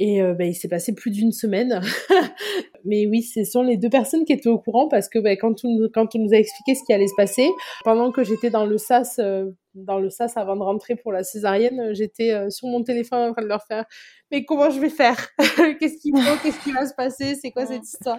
Et 0.00 0.22
euh, 0.22 0.34
ben, 0.34 0.48
il 0.48 0.54
s'est 0.54 0.68
passé 0.68 0.94
plus 0.94 1.10
d'une 1.10 1.32
semaine. 1.32 1.80
Mais 2.84 3.06
oui, 3.06 3.22
ce 3.22 3.44
sont 3.44 3.62
les 3.62 3.76
deux 3.76 3.88
personnes 3.88 4.24
qui 4.24 4.32
étaient 4.32 4.48
au 4.48 4.58
courant 4.58 4.88
parce 4.88 5.08
que 5.08 5.18
ben, 5.18 5.36
quand, 5.36 5.64
on, 5.64 5.88
quand 5.92 6.14
on 6.14 6.18
nous 6.18 6.32
a 6.32 6.36
expliqué 6.36 6.74
ce 6.74 6.84
qui 6.84 6.92
allait 6.92 7.08
se 7.08 7.16
passer, 7.16 7.48
pendant 7.84 8.12
que 8.12 8.22
j'étais 8.22 8.50
dans 8.50 8.66
le 8.66 8.78
SAS, 8.78 9.18
euh, 9.18 9.46
dans 9.74 9.98
le 9.98 10.10
sas 10.10 10.36
avant 10.36 10.56
de 10.56 10.62
rentrer 10.62 10.94
pour 10.94 11.12
la 11.12 11.24
césarienne, 11.24 11.94
j'étais 11.94 12.50
sur 12.50 12.68
mon 12.68 12.82
téléphone 12.82 13.30
en 13.30 13.32
train 13.32 13.42
de 13.42 13.48
leur 13.48 13.64
faire 13.66 13.84
mais 14.30 14.44
comment 14.44 14.70
je 14.70 14.80
vais 14.80 14.90
faire? 14.90 15.16
Qu'est-ce 15.80 15.98
qu'il 15.98 16.16
faut? 16.16 16.36
Qu'est-ce 16.42 16.62
qui 16.62 16.72
va 16.72 16.86
se 16.86 16.94
passer? 16.94 17.34
C'est 17.34 17.50
quoi 17.50 17.66
cette 17.66 17.84
histoire 17.84 18.18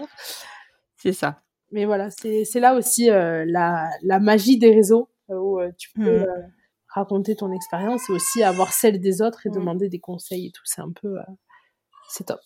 C'est 0.97 1.13
ça. 1.13 1.41
Mais 1.71 1.85
voilà, 1.85 2.09
c'est 2.09 2.59
là 2.59 2.75
aussi 2.75 3.07
la, 3.07 3.89
la 4.01 4.19
magie 4.19 4.57
des 4.57 4.73
réseaux 4.73 5.09
où 5.29 5.59
tu 5.77 5.91
peux 5.93 6.21
mmh. 6.21 6.51
raconter 6.87 7.35
ton 7.35 7.51
expérience 7.51 8.09
et 8.09 8.13
aussi 8.13 8.43
avoir 8.43 8.73
celle 8.73 8.99
des 8.99 9.21
autres 9.21 9.45
et 9.45 9.49
mmh. 9.49 9.53
demander 9.53 9.89
des 9.89 9.99
conseils 9.99 10.47
et 10.47 10.51
tout. 10.51 10.63
C'est 10.65 10.81
un 10.81 10.91
peu. 10.91 11.17
c'est 12.09 12.25
top. 12.25 12.41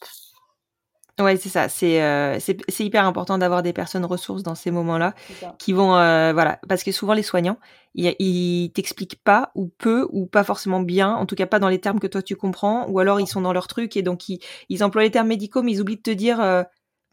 Ouais, 1.19 1.37
c'est 1.37 1.49
ça. 1.49 1.69
C'est 1.69 2.01
euh, 2.01 2.39
c'est 2.39 2.83
hyper 2.83 3.05
important 3.05 3.37
d'avoir 3.37 3.61
des 3.61 3.71
personnes 3.71 4.03
ressources 4.03 4.41
dans 4.41 4.55
ces 4.55 4.71
moments-là 4.71 5.13
qui 5.59 5.71
vont 5.71 5.95
euh, 5.95 6.33
voilà 6.33 6.59
parce 6.67 6.81
que 6.83 6.91
souvent 6.91 7.13
les 7.13 7.21
soignants 7.21 7.59
ils, 7.93 8.15
ils 8.17 8.71
t'expliquent 8.71 9.23
pas 9.23 9.51
ou 9.53 9.67
peu 9.67 10.07
ou 10.11 10.25
pas 10.25 10.43
forcément 10.43 10.79
bien, 10.79 11.13
en 11.13 11.27
tout 11.27 11.35
cas 11.35 11.45
pas 11.45 11.59
dans 11.59 11.69
les 11.69 11.79
termes 11.79 11.99
que 11.99 12.07
toi 12.07 12.23
tu 12.23 12.35
comprends, 12.35 12.87
ou 12.89 12.97
alors 12.97 13.19
ils 13.19 13.27
sont 13.27 13.41
dans 13.41 13.53
leur 13.53 13.67
truc 13.67 13.95
et 13.95 14.01
donc 14.01 14.27
ils, 14.27 14.39
ils 14.69 14.83
emploient 14.83 15.03
les 15.03 15.11
termes 15.11 15.27
médicaux 15.27 15.61
mais 15.61 15.73
ils 15.73 15.81
oublient 15.81 15.97
de 15.97 16.01
te 16.01 16.09
dire 16.09 16.41
euh, 16.41 16.63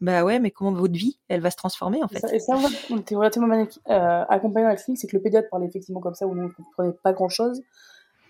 bah 0.01 0.23
ouais 0.23 0.39
mais 0.39 0.51
comment 0.51 0.73
votre 0.73 0.93
vie 0.93 1.19
elle 1.29 1.41
va 1.41 1.51
se 1.51 1.55
transformer 1.55 2.03
en 2.03 2.07
fait? 2.07 2.23
et 2.33 2.39
ça 2.39 2.57
on 2.89 2.97
était 2.97 3.15
relativement 3.15 3.47
euh, 3.53 4.25
accompagné 4.27 4.65
dans 4.65 4.69
la 4.69 4.75
clinique, 4.75 4.99
c'est 4.99 5.07
que 5.07 5.15
le 5.15 5.21
pédiatre 5.21 5.47
parlait 5.49 5.67
effectivement 5.67 6.01
comme 6.01 6.15
ça 6.15 6.27
où 6.27 6.35
nous 6.35 6.47
on 6.47 6.49
comprenait 6.49 6.93
pas 7.03 7.13
grand 7.13 7.29
chose 7.29 7.61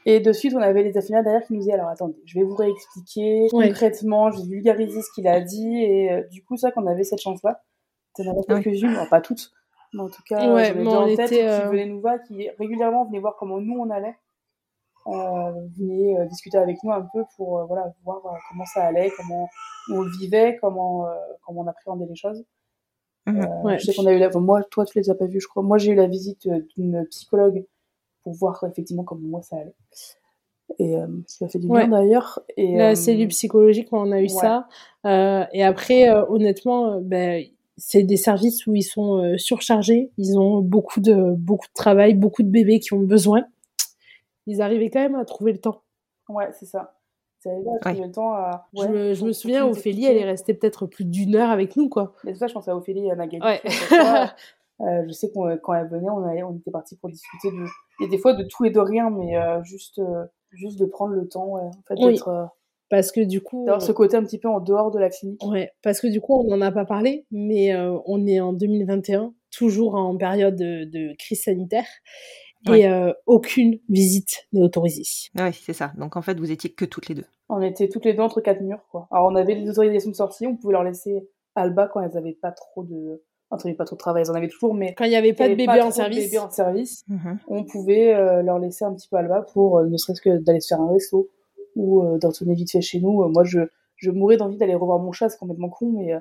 et 0.06 0.20
de 0.20 0.34
suite, 0.34 0.54
on 0.56 0.62
avait 0.62 0.84
les 0.84 0.98
infirmières 0.98 1.24
derrière 1.24 1.46
qui 1.46 1.54
nous 1.54 1.60
disaient 1.60 1.74
alors 1.74 1.90
attendez, 1.90 2.16
je 2.26 2.40
vais 2.40 2.46
vous 2.46 2.56
réexpliquer 2.56 3.48
concrètement, 3.52 4.32
je 4.32 4.42
vais 4.42 4.48
vulgariser 4.48 5.02
ce 5.02 5.12
qu'il 5.14 5.28
a 5.28 5.42
dit. 5.42 5.78
Et 5.78 6.12
euh, 6.12 6.24
du 6.32 6.44
coup, 6.44 6.58
ça 6.58 6.72
qu'on 6.72 6.88
avait 6.88 7.04
cette 7.04 7.22
chance-là. 7.22 7.62
T'en 8.16 8.30
avais 8.30 8.42
quelques-unes, 8.64 8.98
pas 9.10 9.22
toutes, 9.22 9.52
mais 9.94 10.02
en 10.02 10.10
tout 10.10 10.24
cas, 10.28 10.54
ouais, 10.54 10.66
j'avais 10.66 10.88
en 10.88 11.16
tête 11.16 11.30
qui 11.30 11.42
euh, 11.42 11.70
venaient 11.70 11.86
nous 11.86 12.02
voir, 12.02 12.22
qui 12.28 12.50
régulièrement 12.60 13.06
venaient 13.06 13.20
voir 13.20 13.36
comment 13.38 13.62
nous 13.62 13.78
on 13.80 13.90
allait. 13.90 14.18
Euh, 15.08 15.52
venaient 15.78 16.20
euh, 16.20 16.26
discuter 16.26 16.58
avec 16.58 16.78
nous 16.84 16.92
un 16.92 17.02
peu 17.02 17.24
pour 17.36 17.66
voilà 17.66 17.92
voir 18.04 18.22
comment 18.50 18.66
ça 18.66 18.84
allait, 18.84 19.12
comment 19.18 19.50
on 19.92 20.04
vivait, 20.20 20.58
comment 20.62 21.08
comment 21.46 21.62
on 21.62 21.68
appréhendait 21.68 22.06
les 22.06 22.16
choses. 22.16 22.44
Mmh. 23.26 23.46
ouais, 23.64 23.80
je 23.80 23.86
sais 23.86 23.94
qu'on 23.94 24.08
a 24.08 24.14
eu 24.14 24.18
la... 24.18 24.30
moi, 24.30 24.64
toi, 24.64 24.84
tu 24.86 24.98
les 24.98 25.10
as 25.10 25.16
pas 25.16 25.28
vus, 25.28 25.42
je 25.42 25.48
crois. 25.48 25.62
Moi, 25.62 25.78
j'ai 25.78 25.92
eu 25.92 25.96
la 25.96 26.08
visite 26.08 26.48
d'une 26.76 27.06
psychologue 27.10 27.66
pour 28.24 28.34
voir 28.34 28.64
effectivement 28.70 29.04
comment 29.04 29.28
moi 29.28 29.42
ça 29.42 29.58
allait. 29.58 29.76
Et 30.80 30.96
euh, 30.96 31.08
ça 31.28 31.48
fait 31.48 31.60
du 31.60 31.68
bien 31.68 31.88
d'ailleurs. 31.88 32.40
Et, 32.58 32.78
La 32.78 32.92
euh, 32.92 32.96
cellule 32.96 33.28
psychologique, 33.28 33.90
on 33.92 34.12
a 34.12 34.22
eu 34.22 34.30
ça. 34.30 34.68
Euh, 35.06 35.44
et 35.54 35.64
après, 35.64 36.10
euh, 36.10 36.26
honnêtement, 36.30 37.00
ben, 37.02 37.44
c'est 37.78 38.04
des 38.04 38.18
services 38.18 38.66
où 38.68 38.76
ils 38.76 38.84
sont 38.84 39.36
surchargés. 39.38 40.12
Ils 40.18 40.38
ont 40.38 40.60
beaucoup 40.60 41.02
de, 41.02 41.34
beaucoup 41.36 41.68
de 41.68 41.74
travail, 41.74 42.14
beaucoup 42.14 42.44
de 42.44 42.50
bébés 42.50 42.80
qui 42.80 42.94
ont 42.94 43.00
besoin. 43.00 43.44
Ils 44.48 44.62
arrivaient 44.62 44.90
quand 44.90 45.02
même 45.02 45.16
à 45.16 45.26
trouver 45.26 45.52
le 45.52 45.60
temps. 45.60 45.84
Ouais, 46.30 46.50
c'est 46.54 46.66
ça. 46.66 46.98
À 47.46 47.80
trouver 47.80 48.06
le 48.06 48.12
temps 48.12 48.34
à... 48.34 48.68
je, 48.74 48.88
me, 48.88 49.14
je 49.14 49.26
me 49.26 49.34
souviens, 49.34 49.66
Ophélie, 49.66 50.06
elle 50.06 50.18
est 50.18 50.26
restée 50.26 50.54
peut-être 50.54 50.86
plus 50.86 51.06
d'une 51.06 51.36
heure 51.36 51.50
avec 51.50 51.76
nous, 51.76 51.90
quoi. 51.90 52.14
Mais 52.24 52.36
ça, 52.36 52.48
je 52.48 52.54
pense 52.54 52.68
à 52.68 52.76
Ophélie 52.76 53.08
et 53.08 53.12
à 53.12 53.16
Magali. 53.16 53.44
Ouais. 53.44 53.62
Euh, 54.82 55.04
je 55.08 55.12
sais 55.12 55.30
qu'on 55.30 55.48
euh, 55.48 55.58
quand 55.58 55.74
elle 55.74 55.88
venait, 55.88 56.10
on, 56.10 56.24
allait, 56.24 56.44
on 56.44 56.56
était 56.56 56.72
parti 56.72 56.96
pour 56.96 57.10
discuter 57.10 57.52
de, 57.52 57.66
et 58.04 58.08
des 58.08 58.18
fois 58.18 58.34
de 58.34 58.44
tout 58.44 58.66
et 58.66 58.72
de 58.72 58.80
rien, 58.80 59.12
mais 59.12 59.38
euh, 59.38 59.62
juste, 59.64 60.02
juste 60.52 60.80
de 60.80 60.86
prendre 60.86 61.14
le 61.14 61.28
temps, 61.28 61.50
ouais, 61.50 61.62
en 61.62 61.82
fait, 61.88 61.96
d'être. 61.96 62.50
parce 62.90 63.12
que 63.12 63.22
du 63.22 63.42
coup. 63.42 63.66
D'avoir 63.66 63.82
ce 63.82 63.92
côté 63.92 64.18
un 64.18 64.24
petit 64.24 64.40
peu 64.40 64.50
en 64.50 64.60
dehors 64.60 64.90
de 64.92 65.00
la 65.00 65.10
clinique. 65.10 65.44
Ouais, 65.46 65.72
parce 65.84 66.02
que 66.02 66.08
du 66.08 66.20
coup, 66.20 66.34
on 66.34 66.46
n'en 66.46 66.62
a 66.62 66.72
pas 66.72 66.86
parlé, 66.86 67.26
mais 67.30 67.76
on 68.06 68.26
est 68.26 68.40
en 68.40 68.54
2021, 68.54 69.34
toujours 69.52 69.96
en 69.96 70.18
période 70.18 70.56
de, 70.56 70.86
de 70.86 71.16
crise 71.18 71.44
sanitaire. 71.44 71.86
Et 72.70 72.88
aucune 73.26 73.80
visite 73.90 74.48
n'est 74.54 74.62
autorisée. 74.62 75.30
Oui, 75.36 75.54
c'est 75.54 75.74
ça. 75.74 75.92
Donc 75.98 76.16
en 76.16 76.22
fait, 76.22 76.40
vous 76.40 76.52
étiez 76.52 76.72
que 76.72 76.86
toutes 76.86 77.08
les 77.08 77.16
deux. 77.16 77.26
On 77.50 77.62
était 77.62 77.90
toutes 77.90 78.06
les 78.06 78.14
deux 78.14 78.22
entre 78.22 78.40
quatre 78.40 78.62
murs, 78.62 78.86
quoi. 78.92 79.08
Alors 79.12 79.30
on 79.30 79.36
avait 79.36 79.56
les 79.56 79.70
autorisations 79.70 80.12
de 80.12 80.16
sortie, 80.16 80.48
on 80.48 80.56
pouvait 80.56 80.74
leur 80.74 80.84
laisser 80.84 81.28
Alba 81.56 81.90
quand 81.92 82.02
elles 82.02 82.18
avaient 82.18 82.38
pas 82.42 82.52
trop 82.52 82.84
de, 82.84 83.22
entre 83.50 83.70
pas 83.72 83.86
trop 83.86 83.96
de 83.96 84.00
travail, 84.00 84.24
ils 84.26 84.32
en 84.32 84.36
avaient 84.36 84.48
toujours, 84.48 84.74
mais 84.74 84.94
quand 84.94 85.04
il 85.04 85.10
n'y 85.10 85.16
avait 85.16 85.34
pas 85.34 85.50
de 85.50 85.56
bébé 85.56 85.82
en 85.82 85.92
service, 85.92 86.38
en 86.38 86.50
service, 86.50 87.06
on 87.48 87.66
pouvait 87.66 88.14
euh, 88.14 88.42
leur 88.42 88.60
laisser 88.60 88.86
un 88.86 88.94
petit 88.94 89.08
peu 89.10 89.18
Alba 89.18 89.46
pour 89.54 89.80
euh, 89.80 89.88
ne 89.88 89.98
serait-ce 89.98 90.22
que 90.22 90.38
d'aller 90.38 90.62
se 90.62 90.70
faire 90.70 90.82
un 90.82 90.92
resto 90.92 91.30
ou 91.76 92.02
euh, 92.02 92.18
d'en 92.18 92.30
retourner 92.30 92.54
vite 92.54 92.72
fait 92.72 92.82
chez 92.82 93.00
nous. 93.00 93.28
moi, 93.30 93.44
je 93.44 93.60
je 93.98 94.10
mourais 94.10 94.36
d'envie 94.36 94.58
d'aller 94.58 94.74
revoir 94.74 94.98
mon 94.98 95.12
chat, 95.12 95.30
c'est 95.30 95.38
complètement 95.38 95.70
con, 95.70 95.92
mais 95.92 96.16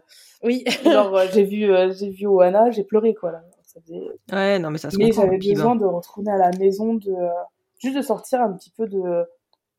oui, 0.44 0.64
genre 0.84 1.18
j'ai 1.32 1.44
vu 1.44 1.70
j'ai 1.98 2.10
vu 2.10 2.26
Oana, 2.26 2.70
j'ai 2.70 2.84
pleuré 2.84 3.14
quoi 3.14 3.32
là. 3.32 3.42
Ça 3.72 3.80
faisait... 3.82 4.00
Ouais, 4.32 4.58
non 4.58 4.70
mais 4.70 4.78
ça 4.78 4.90
se 4.90 4.96
Mais 4.96 5.12
j'avais 5.12 5.38
besoin 5.38 5.76
de 5.76 5.84
retourner 5.84 6.32
à 6.32 6.38
la 6.38 6.50
maison, 6.58 6.94
de 6.94 7.14
juste 7.78 7.96
de 7.96 8.02
sortir 8.02 8.40
un 8.40 8.52
petit 8.52 8.70
peu 8.70 8.86
de 8.86 9.24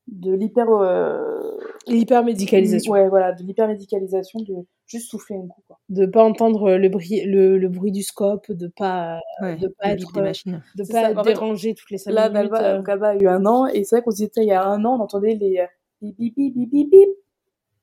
de 0.08 0.32
l'hyper 0.32 0.68
euh... 0.68 1.38
l'hyper 1.86 2.24
médicalisation 2.24 2.92
ouais 2.92 3.08
voilà 3.08 3.30
de 3.32 3.44
l'hyper 3.44 3.68
médicalisation 3.68 4.40
de 4.40 4.66
juste 4.84 5.08
souffler 5.08 5.36
un 5.36 5.46
coup 5.46 5.62
quoi. 5.68 5.78
De 5.90 6.06
pas 6.06 6.24
entendre 6.24 6.72
le 6.72 6.88
bruit 6.88 7.22
le, 7.24 7.56
le 7.56 7.68
bruit 7.68 7.92
du 7.92 8.02
scope 8.02 8.50
de 8.50 8.66
pas 8.66 9.20
de 9.40 9.68
pas 9.68 9.90
être 9.90 10.12
des 10.12 10.20
machines. 10.20 10.64
de 10.74 10.90
pas 10.90 11.10
être 11.10 11.22
dérangé 11.22 11.74
toutes 11.74 11.90
les 11.90 11.98
cinq 11.98 12.12
là, 12.12 12.30
minutes 12.30 12.50
là 12.50 12.82
euh... 12.84 13.02
a 13.02 13.16
eu 13.16 13.28
un 13.28 13.46
an 13.46 13.66
et 13.66 13.84
c'est 13.84 13.96
vrai 13.96 14.02
qu'on 14.02 14.10
se 14.10 14.16
disait 14.16 14.30
il 14.38 14.48
y 14.48 14.52
a 14.52 14.66
un 14.66 14.84
an 14.84 14.96
on 14.98 15.02
entendait 15.02 15.34
les 15.34 15.64
bip 16.00 16.16
bip 16.18 16.34
bip 16.34 16.54
bip 16.56 16.70
bip, 16.70 16.90
bip. 16.90 17.10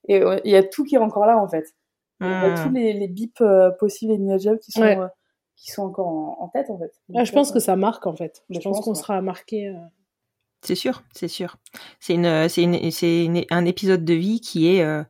et 0.09 0.21
il 0.43 0.51
y 0.51 0.57
a 0.57 0.63
tout 0.63 0.83
qui 0.83 0.95
est 0.95 0.99
encore 0.99 1.25
là 1.25 1.41
en 1.41 1.47
fait. 1.47 1.73
Il 2.21 2.27
y 2.27 2.29
a 2.29 2.53
tous 2.53 2.69
hmm. 2.69 2.75
les, 2.75 2.93
les 2.93 3.07
bips 3.07 3.39
euh, 3.41 3.71
possibles 3.71 4.11
et 4.11 4.15
imaginables 4.15 4.59
qui 4.59 4.71
sont 4.71 4.83
euh, 4.83 5.07
qui 5.59 5.71
sont 5.71 5.83
encore 5.83 6.07
en, 6.07 6.37
en, 6.39 6.47
tête 6.47 6.69
en 6.69 6.77
fait 6.79 6.91
ah, 7.15 7.23
je 7.23 7.31
pense 7.31 7.51
que 7.51 7.59
ça 7.59 7.75
marque 7.75 8.07
en 8.07 8.15
fait 8.15 8.43
je, 8.49 8.59
je 8.59 8.63
pense, 8.63 8.77
pense 8.77 8.85
qu'on 8.85 8.95
sera 8.95 9.21
marqué 9.21 9.73
c'est 10.61 10.75
sûr, 10.75 11.03
c'est 11.13 11.27
sûr. 11.27 11.57
C'est 11.99 12.13
une, 12.15 12.49
c'est 12.49 12.63
une, 12.63 12.91
c'est 12.91 13.47
un 13.49 13.65
épisode 13.65 14.03
de 14.03 14.13
vie 14.13 14.41
qui 14.41 14.75
est, 14.75 14.83
euh, 14.83 15.03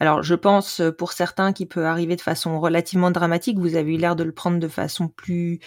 alors 0.00 0.22
je 0.22 0.34
pense 0.34 0.80
pour 0.96 1.12
certains 1.12 1.52
qui 1.52 1.66
peut 1.66 1.84
arriver 1.84 2.16
de 2.16 2.20
façon 2.20 2.58
relativement 2.58 3.10
dramatique. 3.10 3.58
Vous 3.58 3.76
avez 3.76 3.94
eu 3.94 3.98
l'air 3.98 4.16
de 4.16 4.24
le 4.24 4.32
prendre 4.32 4.58
de 4.58 4.68
façon 4.68 5.08
plus, 5.08 5.60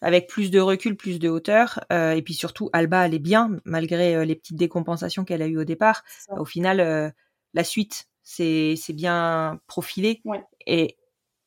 avec 0.00 0.26
plus 0.28 0.50
de 0.50 0.58
recul, 0.58 0.96
plus 0.96 1.18
de 1.20 1.28
hauteur, 1.28 1.80
euh, 1.92 2.12
et 2.12 2.22
puis 2.22 2.34
surtout 2.34 2.68
Alba 2.72 3.06
elle 3.06 3.14
est 3.14 3.20
bien 3.20 3.50
malgré 3.64 4.16
euh, 4.16 4.24
les 4.24 4.34
petites 4.34 4.56
décompensations 4.56 5.24
qu'elle 5.24 5.42
a 5.42 5.46
eues 5.46 5.58
au 5.58 5.64
départ. 5.64 6.02
Au 6.36 6.44
final, 6.44 7.14
la 7.54 7.64
suite 7.64 8.08
c'est 8.22 8.74
c'est 8.76 8.92
bien 8.92 9.60
profilé 9.68 10.20
ouais. 10.24 10.42
et 10.66 10.98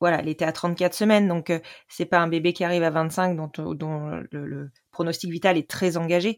voilà, 0.01 0.19
elle 0.19 0.27
était 0.27 0.45
à 0.45 0.51
34 0.51 0.93
semaines, 0.93 1.27
donc 1.27 1.53
c'est 1.87 2.05
pas 2.05 2.19
un 2.19 2.27
bébé 2.27 2.51
qui 2.51 2.63
arrive 2.63 2.83
à 2.83 2.89
25 2.89 3.37
dont, 3.37 3.73
dont 3.73 4.07
le, 4.31 4.45
le, 4.45 4.71
pronostic 4.91 5.31
vital 5.31 5.57
est 5.57 5.69
très 5.69 5.95
engagé. 5.95 6.37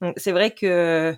Donc 0.00 0.14
c'est 0.16 0.32
vrai 0.32 0.52
que 0.52 1.14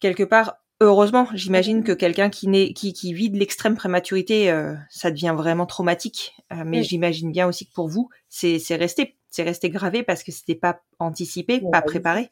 quelque 0.00 0.22
part, 0.22 0.56
heureusement, 0.80 1.26
j'imagine 1.34 1.84
que 1.84 1.92
quelqu'un 1.92 2.30
qui, 2.30 2.48
naît, 2.48 2.72
qui, 2.72 2.92
qui 2.92 3.12
vit 3.12 3.30
de 3.30 3.38
l'extrême 3.38 3.76
prématurité, 3.76 4.50
euh, 4.50 4.74
ça 4.88 5.10
devient 5.10 5.34
vraiment 5.36 5.66
traumatique. 5.66 6.34
Euh, 6.52 6.64
mais 6.66 6.82
j'imagine 6.82 7.30
bien 7.30 7.46
aussi 7.46 7.66
que 7.66 7.72
pour 7.72 7.88
vous, 7.88 8.08
c'est 8.28 8.58
resté, 8.74 9.16
c'est 9.28 9.42
resté 9.42 9.70
gravé 9.70 10.02
parce 10.02 10.22
que 10.22 10.32
c'était 10.32 10.54
pas 10.54 10.80
anticipé, 10.98 11.62
pas 11.70 11.82
préparé. 11.82 12.30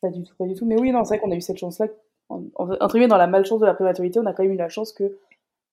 Pas 0.00 0.08
du 0.08 0.22
tout, 0.22 0.34
pas 0.38 0.46
du 0.46 0.54
tout. 0.54 0.64
Mais 0.64 0.80
oui, 0.80 0.92
non, 0.92 1.04
c'est 1.04 1.16
vrai 1.16 1.20
qu'on 1.20 1.32
a 1.32 1.36
eu 1.36 1.42
cette 1.42 1.58
chance-là. 1.58 1.86
Entre 2.28 2.92
guillemets, 2.92 3.08
dans 3.08 3.16
la 3.16 3.26
malchance 3.26 3.60
de 3.60 3.66
la 3.66 3.74
prématurité, 3.74 4.20
on 4.20 4.26
a 4.26 4.32
quand 4.32 4.44
même 4.44 4.52
eu 4.52 4.56
la 4.56 4.68
chance 4.68 4.92
que 4.92 5.18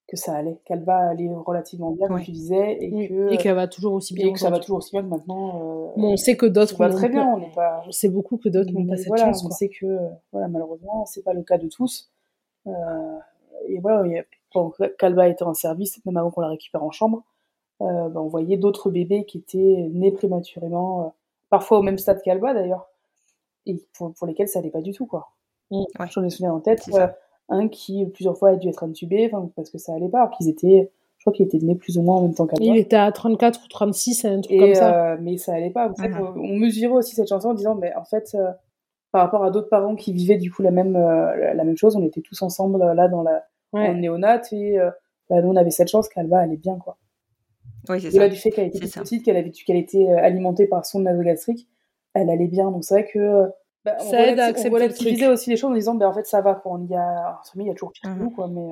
que 0.07 0.15
ça 0.15 0.35
allait, 0.35 0.57
qu'elle 0.65 0.83
va 0.83 1.09
aller 1.09 1.29
relativement 1.33 1.91
bien, 1.91 2.07
comme 2.07 2.21
tu 2.21 2.31
disais, 2.31 2.77
et 2.79 3.09
que 3.09 3.33
et 3.33 3.37
qu'elle 3.37 3.55
va 3.55 3.67
toujours 3.67 3.93
aussi 3.93 4.13
bien. 4.13 4.27
Et 4.27 4.33
que 4.33 4.39
ça 4.39 4.49
va 4.49 4.59
toujours 4.59 4.77
aussi 4.77 4.91
bien 4.91 5.03
que 5.03 5.07
maintenant. 5.07 5.57
Euh, 5.57 5.91
bon, 5.97 6.13
on 6.13 6.17
sait 6.17 6.37
que 6.37 6.45
d'autres. 6.45 6.77
Va 6.77 6.89
très 6.89 7.09
bien, 7.09 7.27
on 7.27 7.39
n'est 7.39 7.51
pas. 7.51 7.83
On 7.85 7.91
sait 7.91 8.09
beaucoup 8.09 8.37
que 8.37 8.47
d'autres 8.47 8.71
n'ont 8.71 8.87
pas 8.87 8.95
cette 8.95 9.07
voilà, 9.07 9.25
chance. 9.25 9.45
On 9.45 9.51
sait 9.51 9.69
que 9.69 9.97
voilà, 10.31 10.47
malheureusement, 10.47 11.05
c'est 11.05 11.23
pas 11.23 11.33
le 11.33 11.43
cas 11.43 11.57
de 11.57 11.67
tous. 11.67 12.09
Euh, 12.67 12.71
et 13.67 13.79
voilà, 13.79 14.07
il 14.07 14.25
quand 14.53 14.71
Calva 14.97 15.27
était 15.27 15.43
en 15.43 15.53
service, 15.53 15.99
même 16.05 16.17
avant 16.17 16.31
qu'on 16.31 16.41
la 16.41 16.47
récupère 16.47 16.83
en 16.83 16.91
chambre, 16.91 17.23
euh, 17.81 18.09
bah, 18.09 18.21
on 18.21 18.27
voyait 18.27 18.57
d'autres 18.57 18.89
bébés 18.89 19.25
qui 19.25 19.39
étaient 19.39 19.89
nés 19.91 20.11
prématurément, 20.11 21.05
euh, 21.05 21.09
parfois 21.49 21.79
au 21.79 21.81
même 21.81 21.97
stade 21.97 22.21
qu'Alba 22.21 22.53
d'ailleurs, 22.53 22.87
et 23.65 23.75
pour, 23.93 24.13
pour, 24.13 24.25
lesquels 24.25 24.47
ça 24.47 24.59
allait 24.59 24.71
pas 24.71 24.81
du 24.81 24.93
tout 24.93 25.05
quoi. 25.05 25.31
Mmh. 25.69 25.83
J'en 26.09 26.23
ai 26.23 26.29
souviens 26.29 26.53
en 26.53 26.61
tête 26.61 26.89
un 27.49 27.67
qui 27.67 28.05
plusieurs 28.05 28.37
fois 28.37 28.49
a 28.49 28.55
dû 28.55 28.67
être 28.67 28.83
intubé, 28.83 29.31
parce 29.55 29.69
que 29.69 29.77
ça 29.77 29.93
allait 29.93 30.09
pas, 30.09 30.19
alors 30.19 30.31
qu'ils 30.31 30.49
étaient, 30.49 30.91
je 31.17 31.23
crois 31.23 31.33
qu'il 31.33 31.45
était 31.45 31.59
né 31.59 31.75
plus 31.75 31.97
ou 31.97 32.01
moins 32.01 32.17
en 32.17 32.21
même 32.23 32.33
temps 32.33 32.45
qu'à 32.45 32.57
Il 32.59 32.77
était 32.77 32.95
à 32.95 33.11
34 33.11 33.61
ou 33.63 33.67
36, 33.67 34.25
un 34.25 34.41
truc 34.41 34.59
comme 34.59 34.75
ça. 34.75 35.13
Euh, 35.13 35.17
mais 35.21 35.37
ça 35.37 35.53
allait 35.53 35.69
pas. 35.69 35.89
En 35.89 36.07
mhm. 36.07 36.39
on 36.39 36.57
mesurait 36.57 36.93
aussi 36.93 37.15
cette 37.15 37.29
chanson 37.29 37.49
en 37.49 37.53
disant, 37.53 37.75
mais 37.75 37.93
en 37.95 38.05
fait, 38.05 38.35
euh, 38.35 38.51
par 39.11 39.23
rapport 39.23 39.43
à 39.43 39.51
d'autres 39.51 39.69
parents 39.69 39.95
qui 39.95 40.13
vivaient 40.13 40.37
du 40.37 40.51
coup 40.51 40.61
la 40.61 40.71
même, 40.71 40.95
euh, 40.95 41.53
la 41.53 41.63
même 41.63 41.77
chose, 41.77 41.95
on 41.95 42.03
était 42.03 42.21
tous 42.21 42.41
ensemble 42.41 42.79
là 42.79 43.07
dans 43.07 43.23
la 43.23 43.45
ouais. 43.73 43.93
néonate 43.93 44.51
et 44.51 44.77
bah, 45.29 45.41
nous 45.41 45.49
on 45.49 45.55
avait 45.55 45.71
cette 45.71 45.89
chance 45.89 46.09
qu'Alba 46.09 46.39
allait 46.39 46.57
bien 46.57 46.77
quoi. 46.77 46.97
Oui, 47.89 48.01
c'est 48.01 48.11
ça. 48.11 48.27
du 48.27 48.35
fait 48.35 48.49
qu'elle 48.49 48.67
était 48.67 48.79
petite, 48.79 49.23
qu'elle 49.23 49.37
avait, 49.37 49.51
qu'elle 49.51 49.77
était 49.77 50.09
alimentée 50.09 50.67
par 50.67 50.85
son 50.85 50.99
nasogastrique, 50.99 51.69
elle 52.13 52.29
allait 52.29 52.47
bien. 52.47 52.69
Donc 52.69 52.83
c'est 52.83 52.95
vrai 52.95 53.05
que 53.05 53.49
bah, 53.87 53.97
on 53.99 54.11
ça 54.11 54.27
aide 54.27 54.39
à 54.39 54.45
accepter 54.45 55.27
aussi 55.27 55.49
les 55.49 55.57
choses 55.57 55.71
en 55.71 55.73
disant 55.73 55.95
ben 55.95 56.07
en 56.07 56.13
fait 56.13 56.25
ça 56.25 56.41
va 56.41 56.55
quoi 56.55 56.77
il 56.81 56.89
y 56.89 56.95
a 56.95 57.39
il 57.55 57.65
y 57.65 57.69
a 57.69 57.73
toujours 57.73 57.91
pire 57.91 58.13
que 58.13 58.19
nous 58.19 58.29
quoi 58.29 58.47
mais 58.49 58.69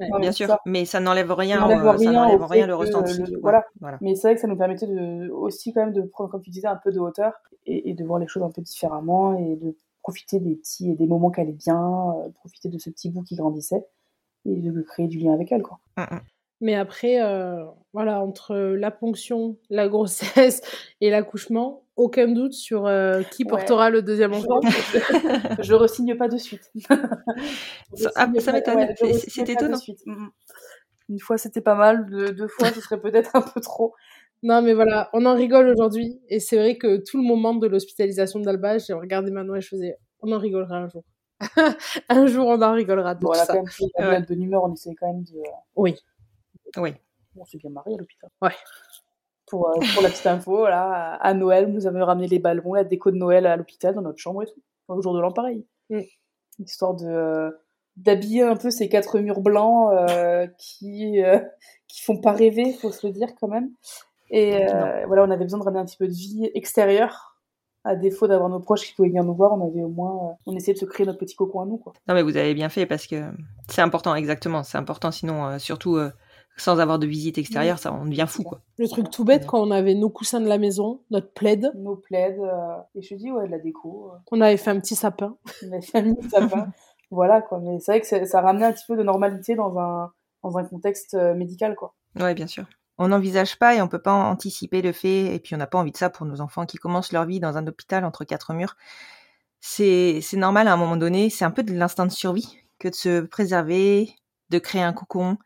euh, 0.00 0.18
bien 0.18 0.32
sûr 0.32 0.56
mais 0.64 0.84
ça 0.84 0.98
n'enlève 1.00 1.30
rien 1.32 1.60
ça 1.60 1.62
n'enlève 1.62 1.86
rien, 1.86 2.46
rien, 2.46 2.66
le 2.66 2.74
ressenti 2.74 3.22
voilà. 3.42 3.64
voilà. 3.80 3.98
mais 4.00 4.14
c'est 4.14 4.28
vrai 4.28 4.34
que 4.34 4.40
ça 4.40 4.46
nous 4.46 4.56
permettait 4.56 4.86
de 4.86 5.28
aussi 5.30 5.72
quand 5.72 5.80
même 5.80 5.92
de 5.92 6.02
prendre 6.02 6.30
comme 6.30 6.42
tu 6.42 6.50
disais 6.50 6.68
un 6.68 6.76
peu 6.76 6.90
de 6.90 6.98
hauteur 6.98 7.32
et, 7.66 7.94
de 7.94 8.04
voir 8.04 8.18
les 8.18 8.28
choses 8.28 8.42
un 8.42 8.50
peu 8.50 8.62
différemment 8.62 9.38
et 9.38 9.56
de 9.56 9.76
profiter 10.02 10.38
des 10.38 10.54
petits 10.54 10.94
des 10.94 11.06
moments 11.06 11.30
qu'elle 11.30 11.48
est 11.48 11.52
bien, 11.52 12.14
profiter 12.34 12.68
de 12.68 12.78
ce 12.78 12.90
petit 12.90 13.10
bout 13.10 13.22
qui 13.22 13.36
grandissait 13.36 13.84
et 14.46 14.56
de 14.56 14.82
créer 14.82 15.08
du 15.08 15.18
lien 15.18 15.32
avec 15.32 15.50
elle. 15.50 15.62
Quoi. 15.62 15.80
Mmh, 15.96 16.02
mmh. 16.02 16.20
Mais 16.60 16.74
après, 16.74 17.20
euh, 17.20 17.64
voilà, 17.92 18.22
entre 18.22 18.56
la 18.56 18.90
ponction, 18.90 19.56
la 19.68 19.88
grossesse 19.88 20.62
et 21.00 21.10
l'accouchement, 21.10 21.82
aucun 21.96 22.28
doute 22.28 22.52
sur 22.52 22.86
euh, 22.86 23.22
qui 23.22 23.44
portera 23.44 23.90
le 23.90 24.02
deuxième 24.02 24.32
enfant. 24.34 24.60
je 25.60 25.74
resigne 25.74 26.16
pas 26.16 26.28
de 26.28 26.36
suite. 26.36 26.70
ça, 27.94 28.10
ah, 28.14 28.26
m'étonne. 28.26 28.88
C'est 29.26 29.48
étonnant. 29.48 29.78
Mm. 30.04 30.26
Une 31.08 31.20
fois, 31.20 31.38
c'était 31.38 31.60
pas 31.60 31.74
mal. 31.74 32.06
Deux, 32.06 32.48
fois, 32.48 32.70
ce 32.70 32.80
serait 32.80 33.00
peut-être 33.00 33.34
un 33.34 33.42
peu 33.42 33.60
trop. 33.60 33.94
Non, 34.42 34.60
mais 34.60 34.74
voilà, 34.74 35.08
on 35.12 35.24
en 35.24 35.34
rigole 35.34 35.68
aujourd'hui. 35.68 36.20
Et 36.28 36.40
c'est 36.40 36.56
vrai 36.56 36.76
que 36.76 36.98
tout 36.98 37.16
le 37.16 37.24
moment 37.24 37.54
de 37.54 37.66
l'hospitalisation 37.66 38.40
d'Alba, 38.40 38.78
j'ai 38.78 38.92
regardé 38.92 39.30
Manon 39.30 39.54
et 39.54 39.60
je 39.60 39.68
faisais, 39.68 39.96
on 40.20 40.30
en 40.32 40.38
rigolera 40.38 40.76
un 40.76 40.88
jour. 40.88 41.04
un 42.08 42.26
jour, 42.26 42.46
on 42.46 42.60
en 42.60 42.72
rigolera 42.72 43.14
de 43.14 43.20
bon, 43.20 43.32
tout 43.32 43.38
ça. 43.38 43.54
Quand 43.96 44.10
même, 44.10 44.22
de 44.22 44.26
bonne 44.26 44.42
humeur, 44.42 44.64
on 44.64 44.72
essaie 44.72 44.94
quand 44.94 45.06
même 45.06 45.24
de... 45.24 45.38
Oui. 45.74 45.96
Oui. 46.76 46.94
On 47.36 47.44
s'est 47.44 47.58
bien 47.58 47.70
marié 47.70 47.94
à 47.94 47.98
l'hôpital. 47.98 48.30
Ouais. 48.42 48.54
Pour, 49.46 49.68
euh, 49.68 49.74
pour 49.94 50.02
la 50.02 50.08
petite 50.08 50.26
info, 50.26 50.66
là, 50.66 51.14
à 51.20 51.34
Noël, 51.34 51.72
nous 51.72 51.86
avons 51.86 52.04
ramené 52.04 52.26
les 52.26 52.38
ballons, 52.38 52.74
la 52.74 52.84
déco 52.84 53.10
de 53.10 53.16
Noël 53.16 53.46
à 53.46 53.56
l'hôpital, 53.56 53.94
dans 53.94 54.02
notre 54.02 54.18
chambre 54.18 54.42
et 54.42 54.46
tout. 54.46 54.60
Au 54.88 55.00
jour 55.00 55.14
de 55.14 55.20
l'an, 55.20 55.30
pareil. 55.30 55.64
Mm. 55.90 56.00
Histoire 56.58 56.94
de 56.94 57.06
euh, 57.06 57.50
d'habiller 57.96 58.42
un 58.42 58.56
peu 58.56 58.70
ces 58.70 58.88
quatre 58.88 59.18
murs 59.18 59.40
blancs 59.40 59.92
euh, 59.92 60.46
qui 60.58 61.20
qui 61.88 62.02
font 62.02 62.20
pas 62.20 62.32
rêver, 62.32 62.72
faut 62.72 62.90
se 62.90 63.06
le 63.06 63.12
dire 63.12 63.28
quand 63.40 63.48
même. 63.48 63.70
Et 64.30 64.66
voilà, 65.06 65.22
on 65.22 65.30
avait 65.30 65.44
besoin 65.44 65.60
de 65.60 65.64
ramener 65.64 65.80
un 65.80 65.84
petit 65.84 65.96
peu 65.96 66.08
de 66.08 66.12
vie 66.12 66.50
extérieure 66.54 67.36
à 67.84 67.94
défaut 67.94 68.26
d'avoir 68.26 68.48
nos 68.48 68.58
proches 68.58 68.82
qui 68.82 68.94
pouvaient 68.94 69.10
venir 69.10 69.22
nous 69.22 69.34
voir, 69.34 69.52
on 69.52 69.64
avait 69.64 69.84
au 69.84 69.88
moins, 69.88 70.36
on 70.44 70.56
essayait 70.56 70.74
de 70.74 70.78
se 70.78 70.84
créer 70.84 71.06
notre 71.06 71.20
petit 71.20 71.36
cocon 71.36 71.60
à 71.60 71.66
nous, 71.66 71.76
quoi. 71.76 71.92
Non, 72.08 72.14
mais 72.14 72.22
vous 72.22 72.36
avez 72.36 72.52
bien 72.52 72.68
fait 72.68 72.84
parce 72.84 73.06
que 73.06 73.22
c'est 73.68 73.80
important, 73.80 74.16
exactement, 74.16 74.64
c'est 74.64 74.76
important. 74.76 75.12
Sinon, 75.12 75.56
surtout, 75.60 75.96
sans 76.56 76.80
avoir 76.80 76.98
de 76.98 77.06
visite 77.06 77.38
extérieure, 77.38 77.78
ça 77.78 77.92
on 77.92 78.06
devient 78.06 78.26
fou 78.26 78.42
quoi. 78.42 78.62
Le 78.78 78.88
truc 78.88 79.10
tout 79.10 79.24
bête 79.24 79.46
quand 79.46 79.60
on 79.60 79.70
avait 79.70 79.94
nos 79.94 80.08
coussins 80.08 80.40
de 80.40 80.48
la 80.48 80.58
maison, 80.58 81.02
notre 81.10 81.32
plaid, 81.32 81.70
nos 81.76 81.96
plaids 81.96 82.38
euh, 82.40 82.76
et 82.94 83.02
je 83.02 83.14
dis 83.14 83.30
ouais 83.30 83.46
de 83.46 83.50
la 83.50 83.58
déco. 83.58 84.10
Euh. 84.12 84.18
On 84.32 84.40
avait 84.40 84.56
fait 84.56 84.70
un 84.70 84.80
petit 84.80 84.96
sapin. 84.96 85.36
On 85.64 85.72
avait 85.72 85.82
fait 85.82 85.98
un 85.98 86.14
petit 86.14 86.30
sapin. 86.30 86.68
voilà 87.10 87.42
quoi, 87.42 87.60
mais 87.60 87.78
c'est 87.80 87.92
vrai 87.92 88.00
que 88.00 88.26
ça 88.26 88.40
ramenait 88.40 88.66
un 88.66 88.72
petit 88.72 88.86
peu 88.88 88.96
de 88.96 89.02
normalité 89.02 89.54
dans 89.54 89.78
un 89.78 90.12
dans 90.42 90.56
un 90.56 90.64
contexte 90.64 91.14
euh, 91.14 91.34
médical 91.34 91.76
quoi. 91.76 91.94
Ouais, 92.18 92.34
bien 92.34 92.46
sûr. 92.46 92.64
On 92.98 93.08
n'envisage 93.08 93.58
pas 93.58 93.74
et 93.74 93.82
on 93.82 93.88
peut 93.88 94.00
pas 94.00 94.14
anticiper 94.14 94.80
le 94.80 94.92
fait 94.92 95.34
et 95.34 95.38
puis 95.38 95.54
on 95.54 95.58
n'a 95.58 95.66
pas 95.66 95.78
envie 95.78 95.92
de 95.92 95.98
ça 95.98 96.08
pour 96.08 96.24
nos 96.24 96.40
enfants 96.40 96.64
qui 96.64 96.78
commencent 96.78 97.12
leur 97.12 97.26
vie 97.26 97.40
dans 97.40 97.58
un 97.58 97.66
hôpital 97.66 98.06
entre 98.06 98.24
quatre 98.24 98.54
murs. 98.54 98.76
C'est 99.60 100.20
c'est 100.22 100.38
normal 100.38 100.68
à 100.68 100.72
un 100.72 100.76
moment 100.78 100.96
donné, 100.96 101.28
c'est 101.28 101.44
un 101.44 101.50
peu 101.50 101.62
de 101.62 101.74
l'instinct 101.74 102.06
de 102.06 102.12
survie 102.12 102.58
que 102.78 102.88
de 102.88 102.94
se 102.94 103.20
préserver, 103.20 104.14
de 104.48 104.58
créer 104.58 104.82
un 104.82 104.94
cocon 104.94 105.36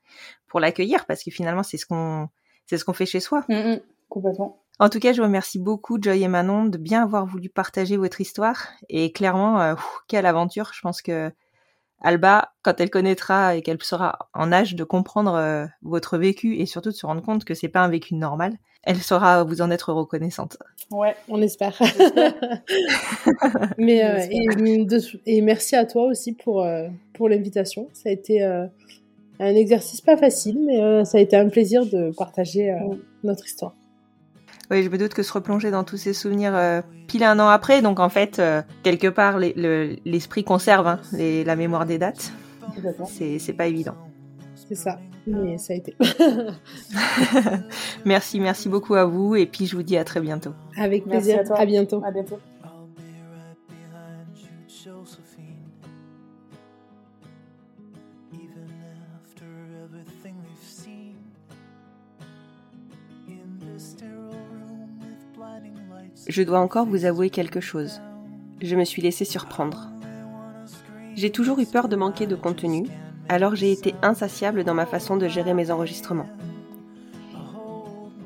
pour 0.50 0.60
l'accueillir 0.60 1.06
parce 1.06 1.24
que 1.24 1.30
finalement 1.30 1.62
c'est 1.62 1.78
ce 1.78 1.86
qu'on 1.86 2.28
c'est 2.66 2.76
ce 2.76 2.84
qu'on 2.84 2.92
fait 2.92 3.06
chez 3.06 3.20
soi. 3.20 3.44
Mm, 3.48 3.54
mm, 3.54 3.80
complètement. 4.08 4.60
En 4.78 4.88
tout 4.88 4.98
cas, 4.98 5.12
je 5.12 5.18
vous 5.18 5.26
remercie 5.26 5.58
beaucoup 5.58 5.98
Joy 6.00 6.22
et 6.22 6.28
Manon 6.28 6.64
de 6.64 6.78
bien 6.78 7.02
avoir 7.02 7.26
voulu 7.26 7.50
partager 7.50 7.98
votre 7.98 8.22
histoire 8.22 8.68
et 8.88 9.12
clairement 9.12 9.60
euh, 9.60 9.74
quelle 10.08 10.24
aventure. 10.24 10.70
Je 10.72 10.80
pense 10.80 11.02
que 11.02 11.30
Alba, 12.00 12.52
quand 12.62 12.80
elle 12.80 12.88
connaîtra 12.88 13.56
et 13.56 13.60
qu'elle 13.60 13.82
sera 13.82 14.30
en 14.32 14.52
âge 14.52 14.74
de 14.74 14.84
comprendre 14.84 15.34
euh, 15.34 15.66
votre 15.82 16.16
vécu 16.16 16.56
et 16.56 16.64
surtout 16.64 16.88
de 16.88 16.94
se 16.94 17.04
rendre 17.04 17.20
compte 17.20 17.44
que 17.44 17.52
c'est 17.52 17.68
pas 17.68 17.80
un 17.80 17.88
vécu 17.88 18.14
normal, 18.14 18.54
elle 18.82 18.96
saura 18.96 19.44
vous 19.44 19.60
en 19.60 19.70
être 19.70 19.92
reconnaissante. 19.92 20.56
Ouais, 20.90 21.14
on 21.28 21.42
espère. 21.42 21.78
Mais 23.76 24.02
euh, 24.02 25.12
et, 25.26 25.42
merci 25.42 25.76
à 25.76 25.84
toi 25.84 26.04
aussi 26.04 26.32
pour 26.32 26.66
pour 27.12 27.28
l'invitation. 27.28 27.88
Ça 27.92 28.08
a 28.08 28.12
été 28.12 28.42
un 29.40 29.54
exercice 29.54 30.00
pas 30.00 30.16
facile, 30.16 30.60
mais 30.64 30.82
euh, 30.82 31.04
ça 31.04 31.18
a 31.18 31.20
été 31.20 31.36
un 31.36 31.48
plaisir 31.48 31.86
de 31.86 32.12
partager 32.16 32.70
euh, 32.70 32.76
notre 33.24 33.46
histoire. 33.46 33.74
Oui, 34.70 34.84
je 34.84 34.88
me 34.88 34.98
doute 34.98 35.14
que 35.14 35.22
se 35.22 35.32
replonger 35.32 35.70
dans 35.70 35.82
tous 35.82 35.96
ces 35.96 36.12
souvenirs 36.12 36.54
euh, 36.54 36.80
pile 37.08 37.24
un 37.24 37.38
an 37.40 37.48
après, 37.48 37.82
donc 37.82 37.98
en 37.98 38.08
fait, 38.08 38.40
quelque 38.84 39.08
part, 39.08 39.38
l'esprit 39.38 40.44
conserve 40.44 40.86
hein, 40.86 41.00
la 41.12 41.56
mémoire 41.56 41.86
des 41.86 41.98
dates. 41.98 42.32
C'est 43.08 43.52
pas 43.54 43.66
évident. 43.66 43.94
C'est 44.54 44.76
ça, 44.76 45.00
mais 45.26 45.58
ça 45.58 45.72
a 45.72 45.76
été. 45.76 45.96
merci, 48.04 48.38
merci 48.38 48.68
beaucoup 48.68 48.94
à 48.94 49.04
vous, 49.04 49.34
et 49.34 49.46
puis 49.46 49.66
je 49.66 49.74
vous 49.74 49.82
dis 49.82 49.96
à 49.96 50.04
très 50.04 50.20
bientôt. 50.20 50.52
Avec 50.76 51.04
plaisir, 51.04 51.40
à, 51.50 51.62
à 51.62 51.66
bientôt. 51.66 52.00
À 52.04 52.12
bientôt. 52.12 52.38
Je 66.28 66.42
dois 66.42 66.60
encore 66.60 66.86
vous 66.86 67.04
avouer 67.04 67.30
quelque 67.30 67.60
chose. 67.60 68.00
Je 68.60 68.76
me 68.76 68.84
suis 68.84 69.02
laissé 69.02 69.24
surprendre. 69.24 69.90
J'ai 71.14 71.30
toujours 71.30 71.58
eu 71.58 71.66
peur 71.66 71.88
de 71.88 71.96
manquer 71.96 72.26
de 72.26 72.36
contenu, 72.36 72.86
alors 73.28 73.56
j'ai 73.56 73.72
été 73.72 73.94
insatiable 74.02 74.64
dans 74.64 74.74
ma 74.74 74.86
façon 74.86 75.16
de 75.16 75.28
gérer 75.28 75.54
mes 75.54 75.70
enregistrements. 75.70 76.28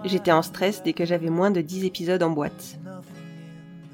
J'étais 0.05 0.33
en 0.33 0.43
stress 0.43 0.83
dès 0.83 0.93
que 0.93 1.05
j'avais 1.05 1.31
moins 1.31 1.51
de 1.51 1.61
10 1.61 1.85
épisodes 1.85 2.23
en 2.23 2.31
boîte. 2.31 2.79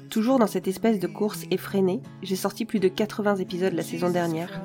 Toujours 0.09 0.39
dans 0.39 0.47
cette 0.47 0.67
espèce 0.67 0.99
de 0.99 1.07
course 1.07 1.45
effrénée, 1.51 2.01
j'ai 2.21 2.35
sorti 2.35 2.65
plus 2.65 2.79
de 2.79 2.89
80 2.89 3.37
épisodes 3.37 3.73
la 3.73 3.83
saison 3.83 4.09
dernière, 4.09 4.61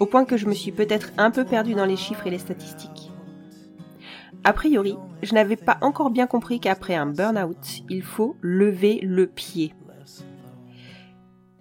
au 0.00 0.06
point 0.06 0.26
que 0.26 0.36
je 0.36 0.46
me 0.46 0.54
suis 0.54 0.72
peut-être 0.72 1.12
un 1.16 1.30
peu 1.30 1.44
perdue 1.44 1.74
dans 1.74 1.86
les 1.86 1.96
chiffres 1.96 2.26
et 2.26 2.30
les 2.30 2.38
statistiques. 2.38 3.10
A 4.44 4.52
priori, 4.52 4.96
je 5.22 5.34
n'avais 5.34 5.56
pas 5.56 5.78
encore 5.80 6.10
bien 6.10 6.26
compris 6.26 6.60
qu'après 6.60 6.94
un 6.94 7.06
burn-out, 7.06 7.82
il 7.88 8.02
faut 8.02 8.36
lever 8.40 9.00
le 9.02 9.26
pied. 9.26 9.74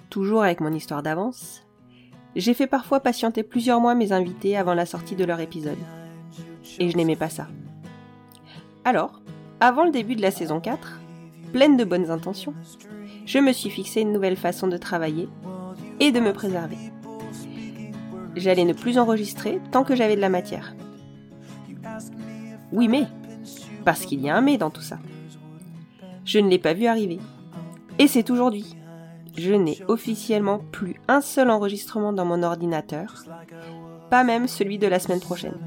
Toujours 0.10 0.43
avec 0.43 0.61
mon 0.61 0.72
histoire 0.72 1.03
d'avance, 1.03 1.65
j'ai 2.35 2.53
fait 2.53 2.68
parfois 2.68 2.99
patienter 2.99 3.43
plusieurs 3.43 3.81
mois 3.81 3.95
mes 3.95 4.11
invités 4.11 4.57
avant 4.57 4.73
la 4.73 4.85
sortie 4.85 5.15
de 5.15 5.26
leur 5.26 5.39
épisode. 5.39 5.77
Et 6.80 6.89
je 6.89 6.97
n'aimais 6.97 7.15
pas 7.15 7.30
ça. 7.30 7.47
Alors, 8.84 9.22
avant 9.60 9.85
le 9.85 9.91
début 9.91 10.15
de 10.15 10.22
la 10.22 10.31
saison 10.31 10.60
4, 10.60 10.99
pleine 11.53 11.77
de 11.77 11.84
bonnes 11.84 12.11
intentions, 12.11 12.53
je 13.26 13.39
me 13.39 13.52
suis 13.52 13.69
fixé 13.69 14.02
une 14.02 14.11
nouvelle 14.11 14.35
façon 14.35 14.68
de 14.68 14.77
travailler 14.77 15.30
et 15.99 16.11
de 16.11 16.19
me 16.19 16.34
préserver. 16.34 16.77
J'allais 18.35 18.65
ne 18.65 18.73
plus 18.73 18.97
enregistrer 18.97 19.60
tant 19.72 19.84
que 19.84 19.95
j'avais 19.95 20.15
de 20.15 20.22
la 20.22 20.30
matière. 20.30 20.76
Oui, 22.72 22.88
mais. 22.88 23.08
Parce 23.84 24.06
qu'il 24.06 24.22
y 24.22 24.30
a 24.30 24.36
un 24.36 24.42
mais 24.42 24.58
dans 24.58 24.70
tout 24.70 24.82
ça. 24.82 24.98
Je 26.24 26.40
ne 26.40 26.50
l'ai 26.50 26.60
pas 26.60 26.74
vu 26.74 26.88
arriver. 26.88 27.20
Et 28.00 28.08
c'est 28.08 28.30
aujourd'hui. 28.30 28.76
Je 29.38 29.54
n'ai 29.54 29.78
officiellement 29.88 30.60
plus 30.72 30.96
un 31.08 31.22
seul 31.22 31.50
enregistrement 31.50 32.14
dans 32.14 32.26
mon 32.26 32.42
ordinateur, 32.42 33.26
pas 34.10 34.24
même 34.24 34.48
celui 34.48 34.78
de 34.78 34.88
la 34.88 35.00
semaine 35.00 35.20
prochaine. 35.20 35.58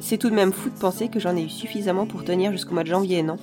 C'est 0.00 0.18
tout 0.18 0.30
de 0.30 0.34
même 0.34 0.52
fou 0.52 0.70
de 0.70 0.78
penser 0.78 1.08
que 1.08 1.18
j'en 1.18 1.36
ai 1.36 1.42
eu 1.42 1.48
suffisamment 1.48 2.06
pour 2.06 2.24
tenir 2.24 2.52
jusqu'au 2.52 2.74
mois 2.74 2.82
de 2.82 2.88
janvier, 2.88 3.22
non? 3.22 3.36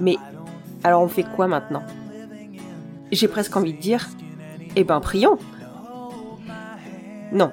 Mais 0.00 0.16
alors 0.84 1.02
on 1.02 1.08
fait 1.08 1.24
quoi 1.24 1.48
maintenant? 1.48 1.82
J'ai 3.10 3.26
presque 3.26 3.56
envie 3.56 3.72
de 3.72 3.80
dire, 3.80 4.08
eh 4.76 4.84
ben 4.84 5.00
prions 5.00 5.38
Non, 7.32 7.50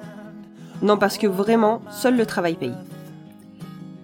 non, 0.82 0.98
parce 0.98 1.16
que 1.16 1.26
vraiment, 1.26 1.80
seul 1.90 2.16
le 2.16 2.26
travail 2.26 2.54
paye. 2.54 2.74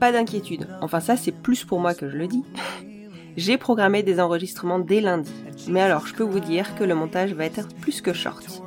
Pas 0.01 0.13
d'inquiétude, 0.13 0.67
enfin 0.81 1.01
ça 1.01 1.17
c'est 1.17 1.33
plus 1.33 1.65
pour 1.65 1.81
moi 1.81 1.95
que 1.95 2.09
je 2.09 2.17
le 2.17 2.27
dis. 2.27 2.45
J'ai 3.37 3.57
programmé 3.57 4.03
des 4.03 4.21
enregistrements 4.21 4.79
dès 4.79 5.01
lundi, 5.01 5.33
mais 5.69 5.81
alors 5.81 6.07
je 6.07 6.15
peux 6.15 6.25
vous 6.25 6.41
dire 6.41 6.75
que 6.75 6.85
le 6.85 6.95
montage 6.95 7.35
va 7.35 7.45
être 7.45 7.69
plus 7.81 8.01
que 8.01 8.13
short. 8.13 8.63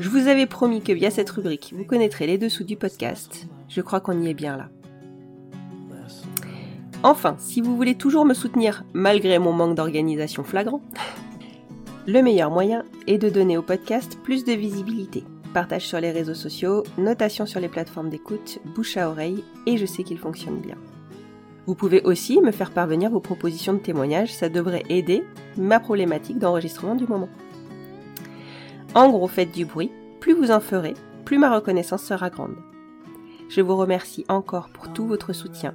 Je 0.00 0.08
vous 0.08 0.26
avais 0.26 0.46
promis 0.46 0.82
que 0.82 0.92
via 0.92 1.10
cette 1.10 1.30
rubrique, 1.30 1.72
vous 1.76 1.84
connaîtrez 1.84 2.26
les 2.26 2.38
dessous 2.38 2.64
du 2.64 2.76
podcast. 2.76 3.46
Je 3.68 3.80
crois 3.80 4.00
qu'on 4.00 4.20
y 4.20 4.28
est 4.28 4.34
bien 4.34 4.56
là. 4.56 4.68
Enfin, 7.02 7.36
si 7.38 7.60
vous 7.60 7.76
voulez 7.76 7.96
toujours 7.96 8.24
me 8.24 8.34
soutenir 8.34 8.84
malgré 8.94 9.38
mon 9.38 9.52
manque 9.52 9.74
d'organisation 9.74 10.42
flagrant, 10.42 10.80
le 12.06 12.22
meilleur 12.22 12.50
moyen 12.50 12.84
est 13.06 13.18
de 13.18 13.28
donner 13.28 13.58
au 13.58 13.62
podcast 13.62 14.18
plus 14.24 14.44
de 14.44 14.52
visibilité 14.52 15.24
partage 15.54 15.86
sur 15.86 16.00
les 16.00 16.10
réseaux 16.10 16.34
sociaux, 16.34 16.82
notation 16.98 17.46
sur 17.46 17.60
les 17.60 17.68
plateformes 17.68 18.10
d'écoute, 18.10 18.58
bouche 18.74 18.98
à 18.98 19.08
oreille, 19.08 19.42
et 19.66 19.78
je 19.78 19.86
sais 19.86 20.02
qu'il 20.02 20.18
fonctionne 20.18 20.60
bien. 20.60 20.76
Vous 21.66 21.74
pouvez 21.74 22.02
aussi 22.02 22.40
me 22.42 22.50
faire 22.50 22.72
parvenir 22.72 23.08
vos 23.08 23.20
propositions 23.20 23.72
de 23.72 23.78
témoignages, 23.78 24.34
ça 24.34 24.50
devrait 24.50 24.82
aider 24.90 25.24
ma 25.56 25.80
problématique 25.80 26.38
d'enregistrement 26.38 26.96
du 26.96 27.06
moment. 27.06 27.30
En 28.94 29.08
gros, 29.08 29.28
faites 29.28 29.52
du 29.52 29.64
bruit, 29.64 29.90
plus 30.20 30.34
vous 30.34 30.50
en 30.50 30.60
ferez, 30.60 30.94
plus 31.24 31.38
ma 31.38 31.54
reconnaissance 31.54 32.02
sera 32.02 32.28
grande. 32.28 32.56
Je 33.48 33.62
vous 33.62 33.76
remercie 33.76 34.26
encore 34.28 34.68
pour 34.68 34.92
tout 34.92 35.06
votre 35.06 35.32
soutien 35.32 35.74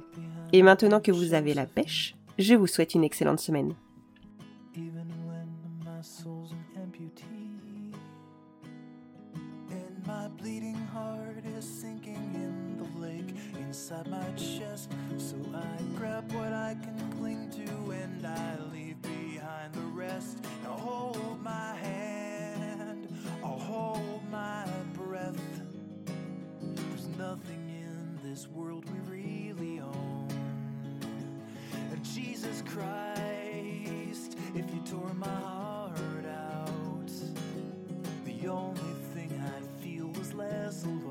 Et 0.52 0.62
maintenant 0.62 1.00
que 1.00 1.12
vous 1.12 1.34
avez 1.34 1.54
la 1.54 1.66
pêche, 1.66 2.14
je 2.38 2.54
vous 2.54 2.66
souhaite 2.66 2.94
une 2.94 3.04
excellente 3.04 3.40
semaine. 3.40 3.74
My 13.90 14.30
chest. 14.36 14.90
So 15.18 15.36
I 15.52 15.82
grab 15.96 16.30
what 16.32 16.52
I 16.52 16.76
can 16.80 17.12
cling 17.18 17.50
to 17.50 17.90
and 17.90 18.24
I 18.24 18.56
leave 18.72 19.02
behind 19.02 19.72
the 19.72 19.80
rest. 19.80 20.44
Now 20.62 20.74
hold 20.74 21.42
my 21.42 21.74
hand, 21.74 23.08
I'll 23.42 23.58
hold 23.58 24.22
my 24.30 24.64
breath. 24.94 25.40
There's 26.62 27.08
nothing 27.18 27.68
in 27.68 28.18
this 28.22 28.46
world 28.48 28.84
we 28.90 29.16
really 29.16 29.80
own. 29.80 30.28
And 31.90 32.04
Jesus 32.04 32.62
Christ, 32.62 34.38
if 34.54 34.72
you 34.72 34.80
tore 34.88 35.14
my 35.14 35.26
heart 35.26 36.26
out, 36.26 37.10
the 38.24 38.48
only 38.48 38.94
thing 39.14 39.42
I'd 39.44 39.82
feel 39.82 40.06
was 40.18 40.32
less 40.32 40.84
alone. 40.84 41.09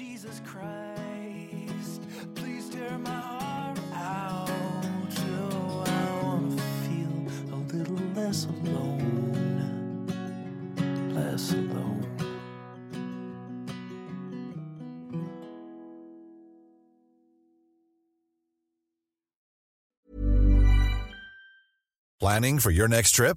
Jesus 0.00 0.40
Christ, 0.46 2.00
please 2.34 2.70
tear 2.70 2.96
my 3.00 3.10
heart 3.10 3.78
out. 3.92 4.48
Oh, 4.48 5.84
I 5.86 6.22
wanna 6.22 6.56
feel 6.86 7.28
a 7.52 7.56
little 7.70 8.00
less 8.14 8.46
alone, 8.46 10.06
less 11.14 11.52
alone. 11.52 12.06
Planning 22.18 22.58
for 22.58 22.70
your 22.70 22.88
next 22.88 23.10
trip? 23.10 23.36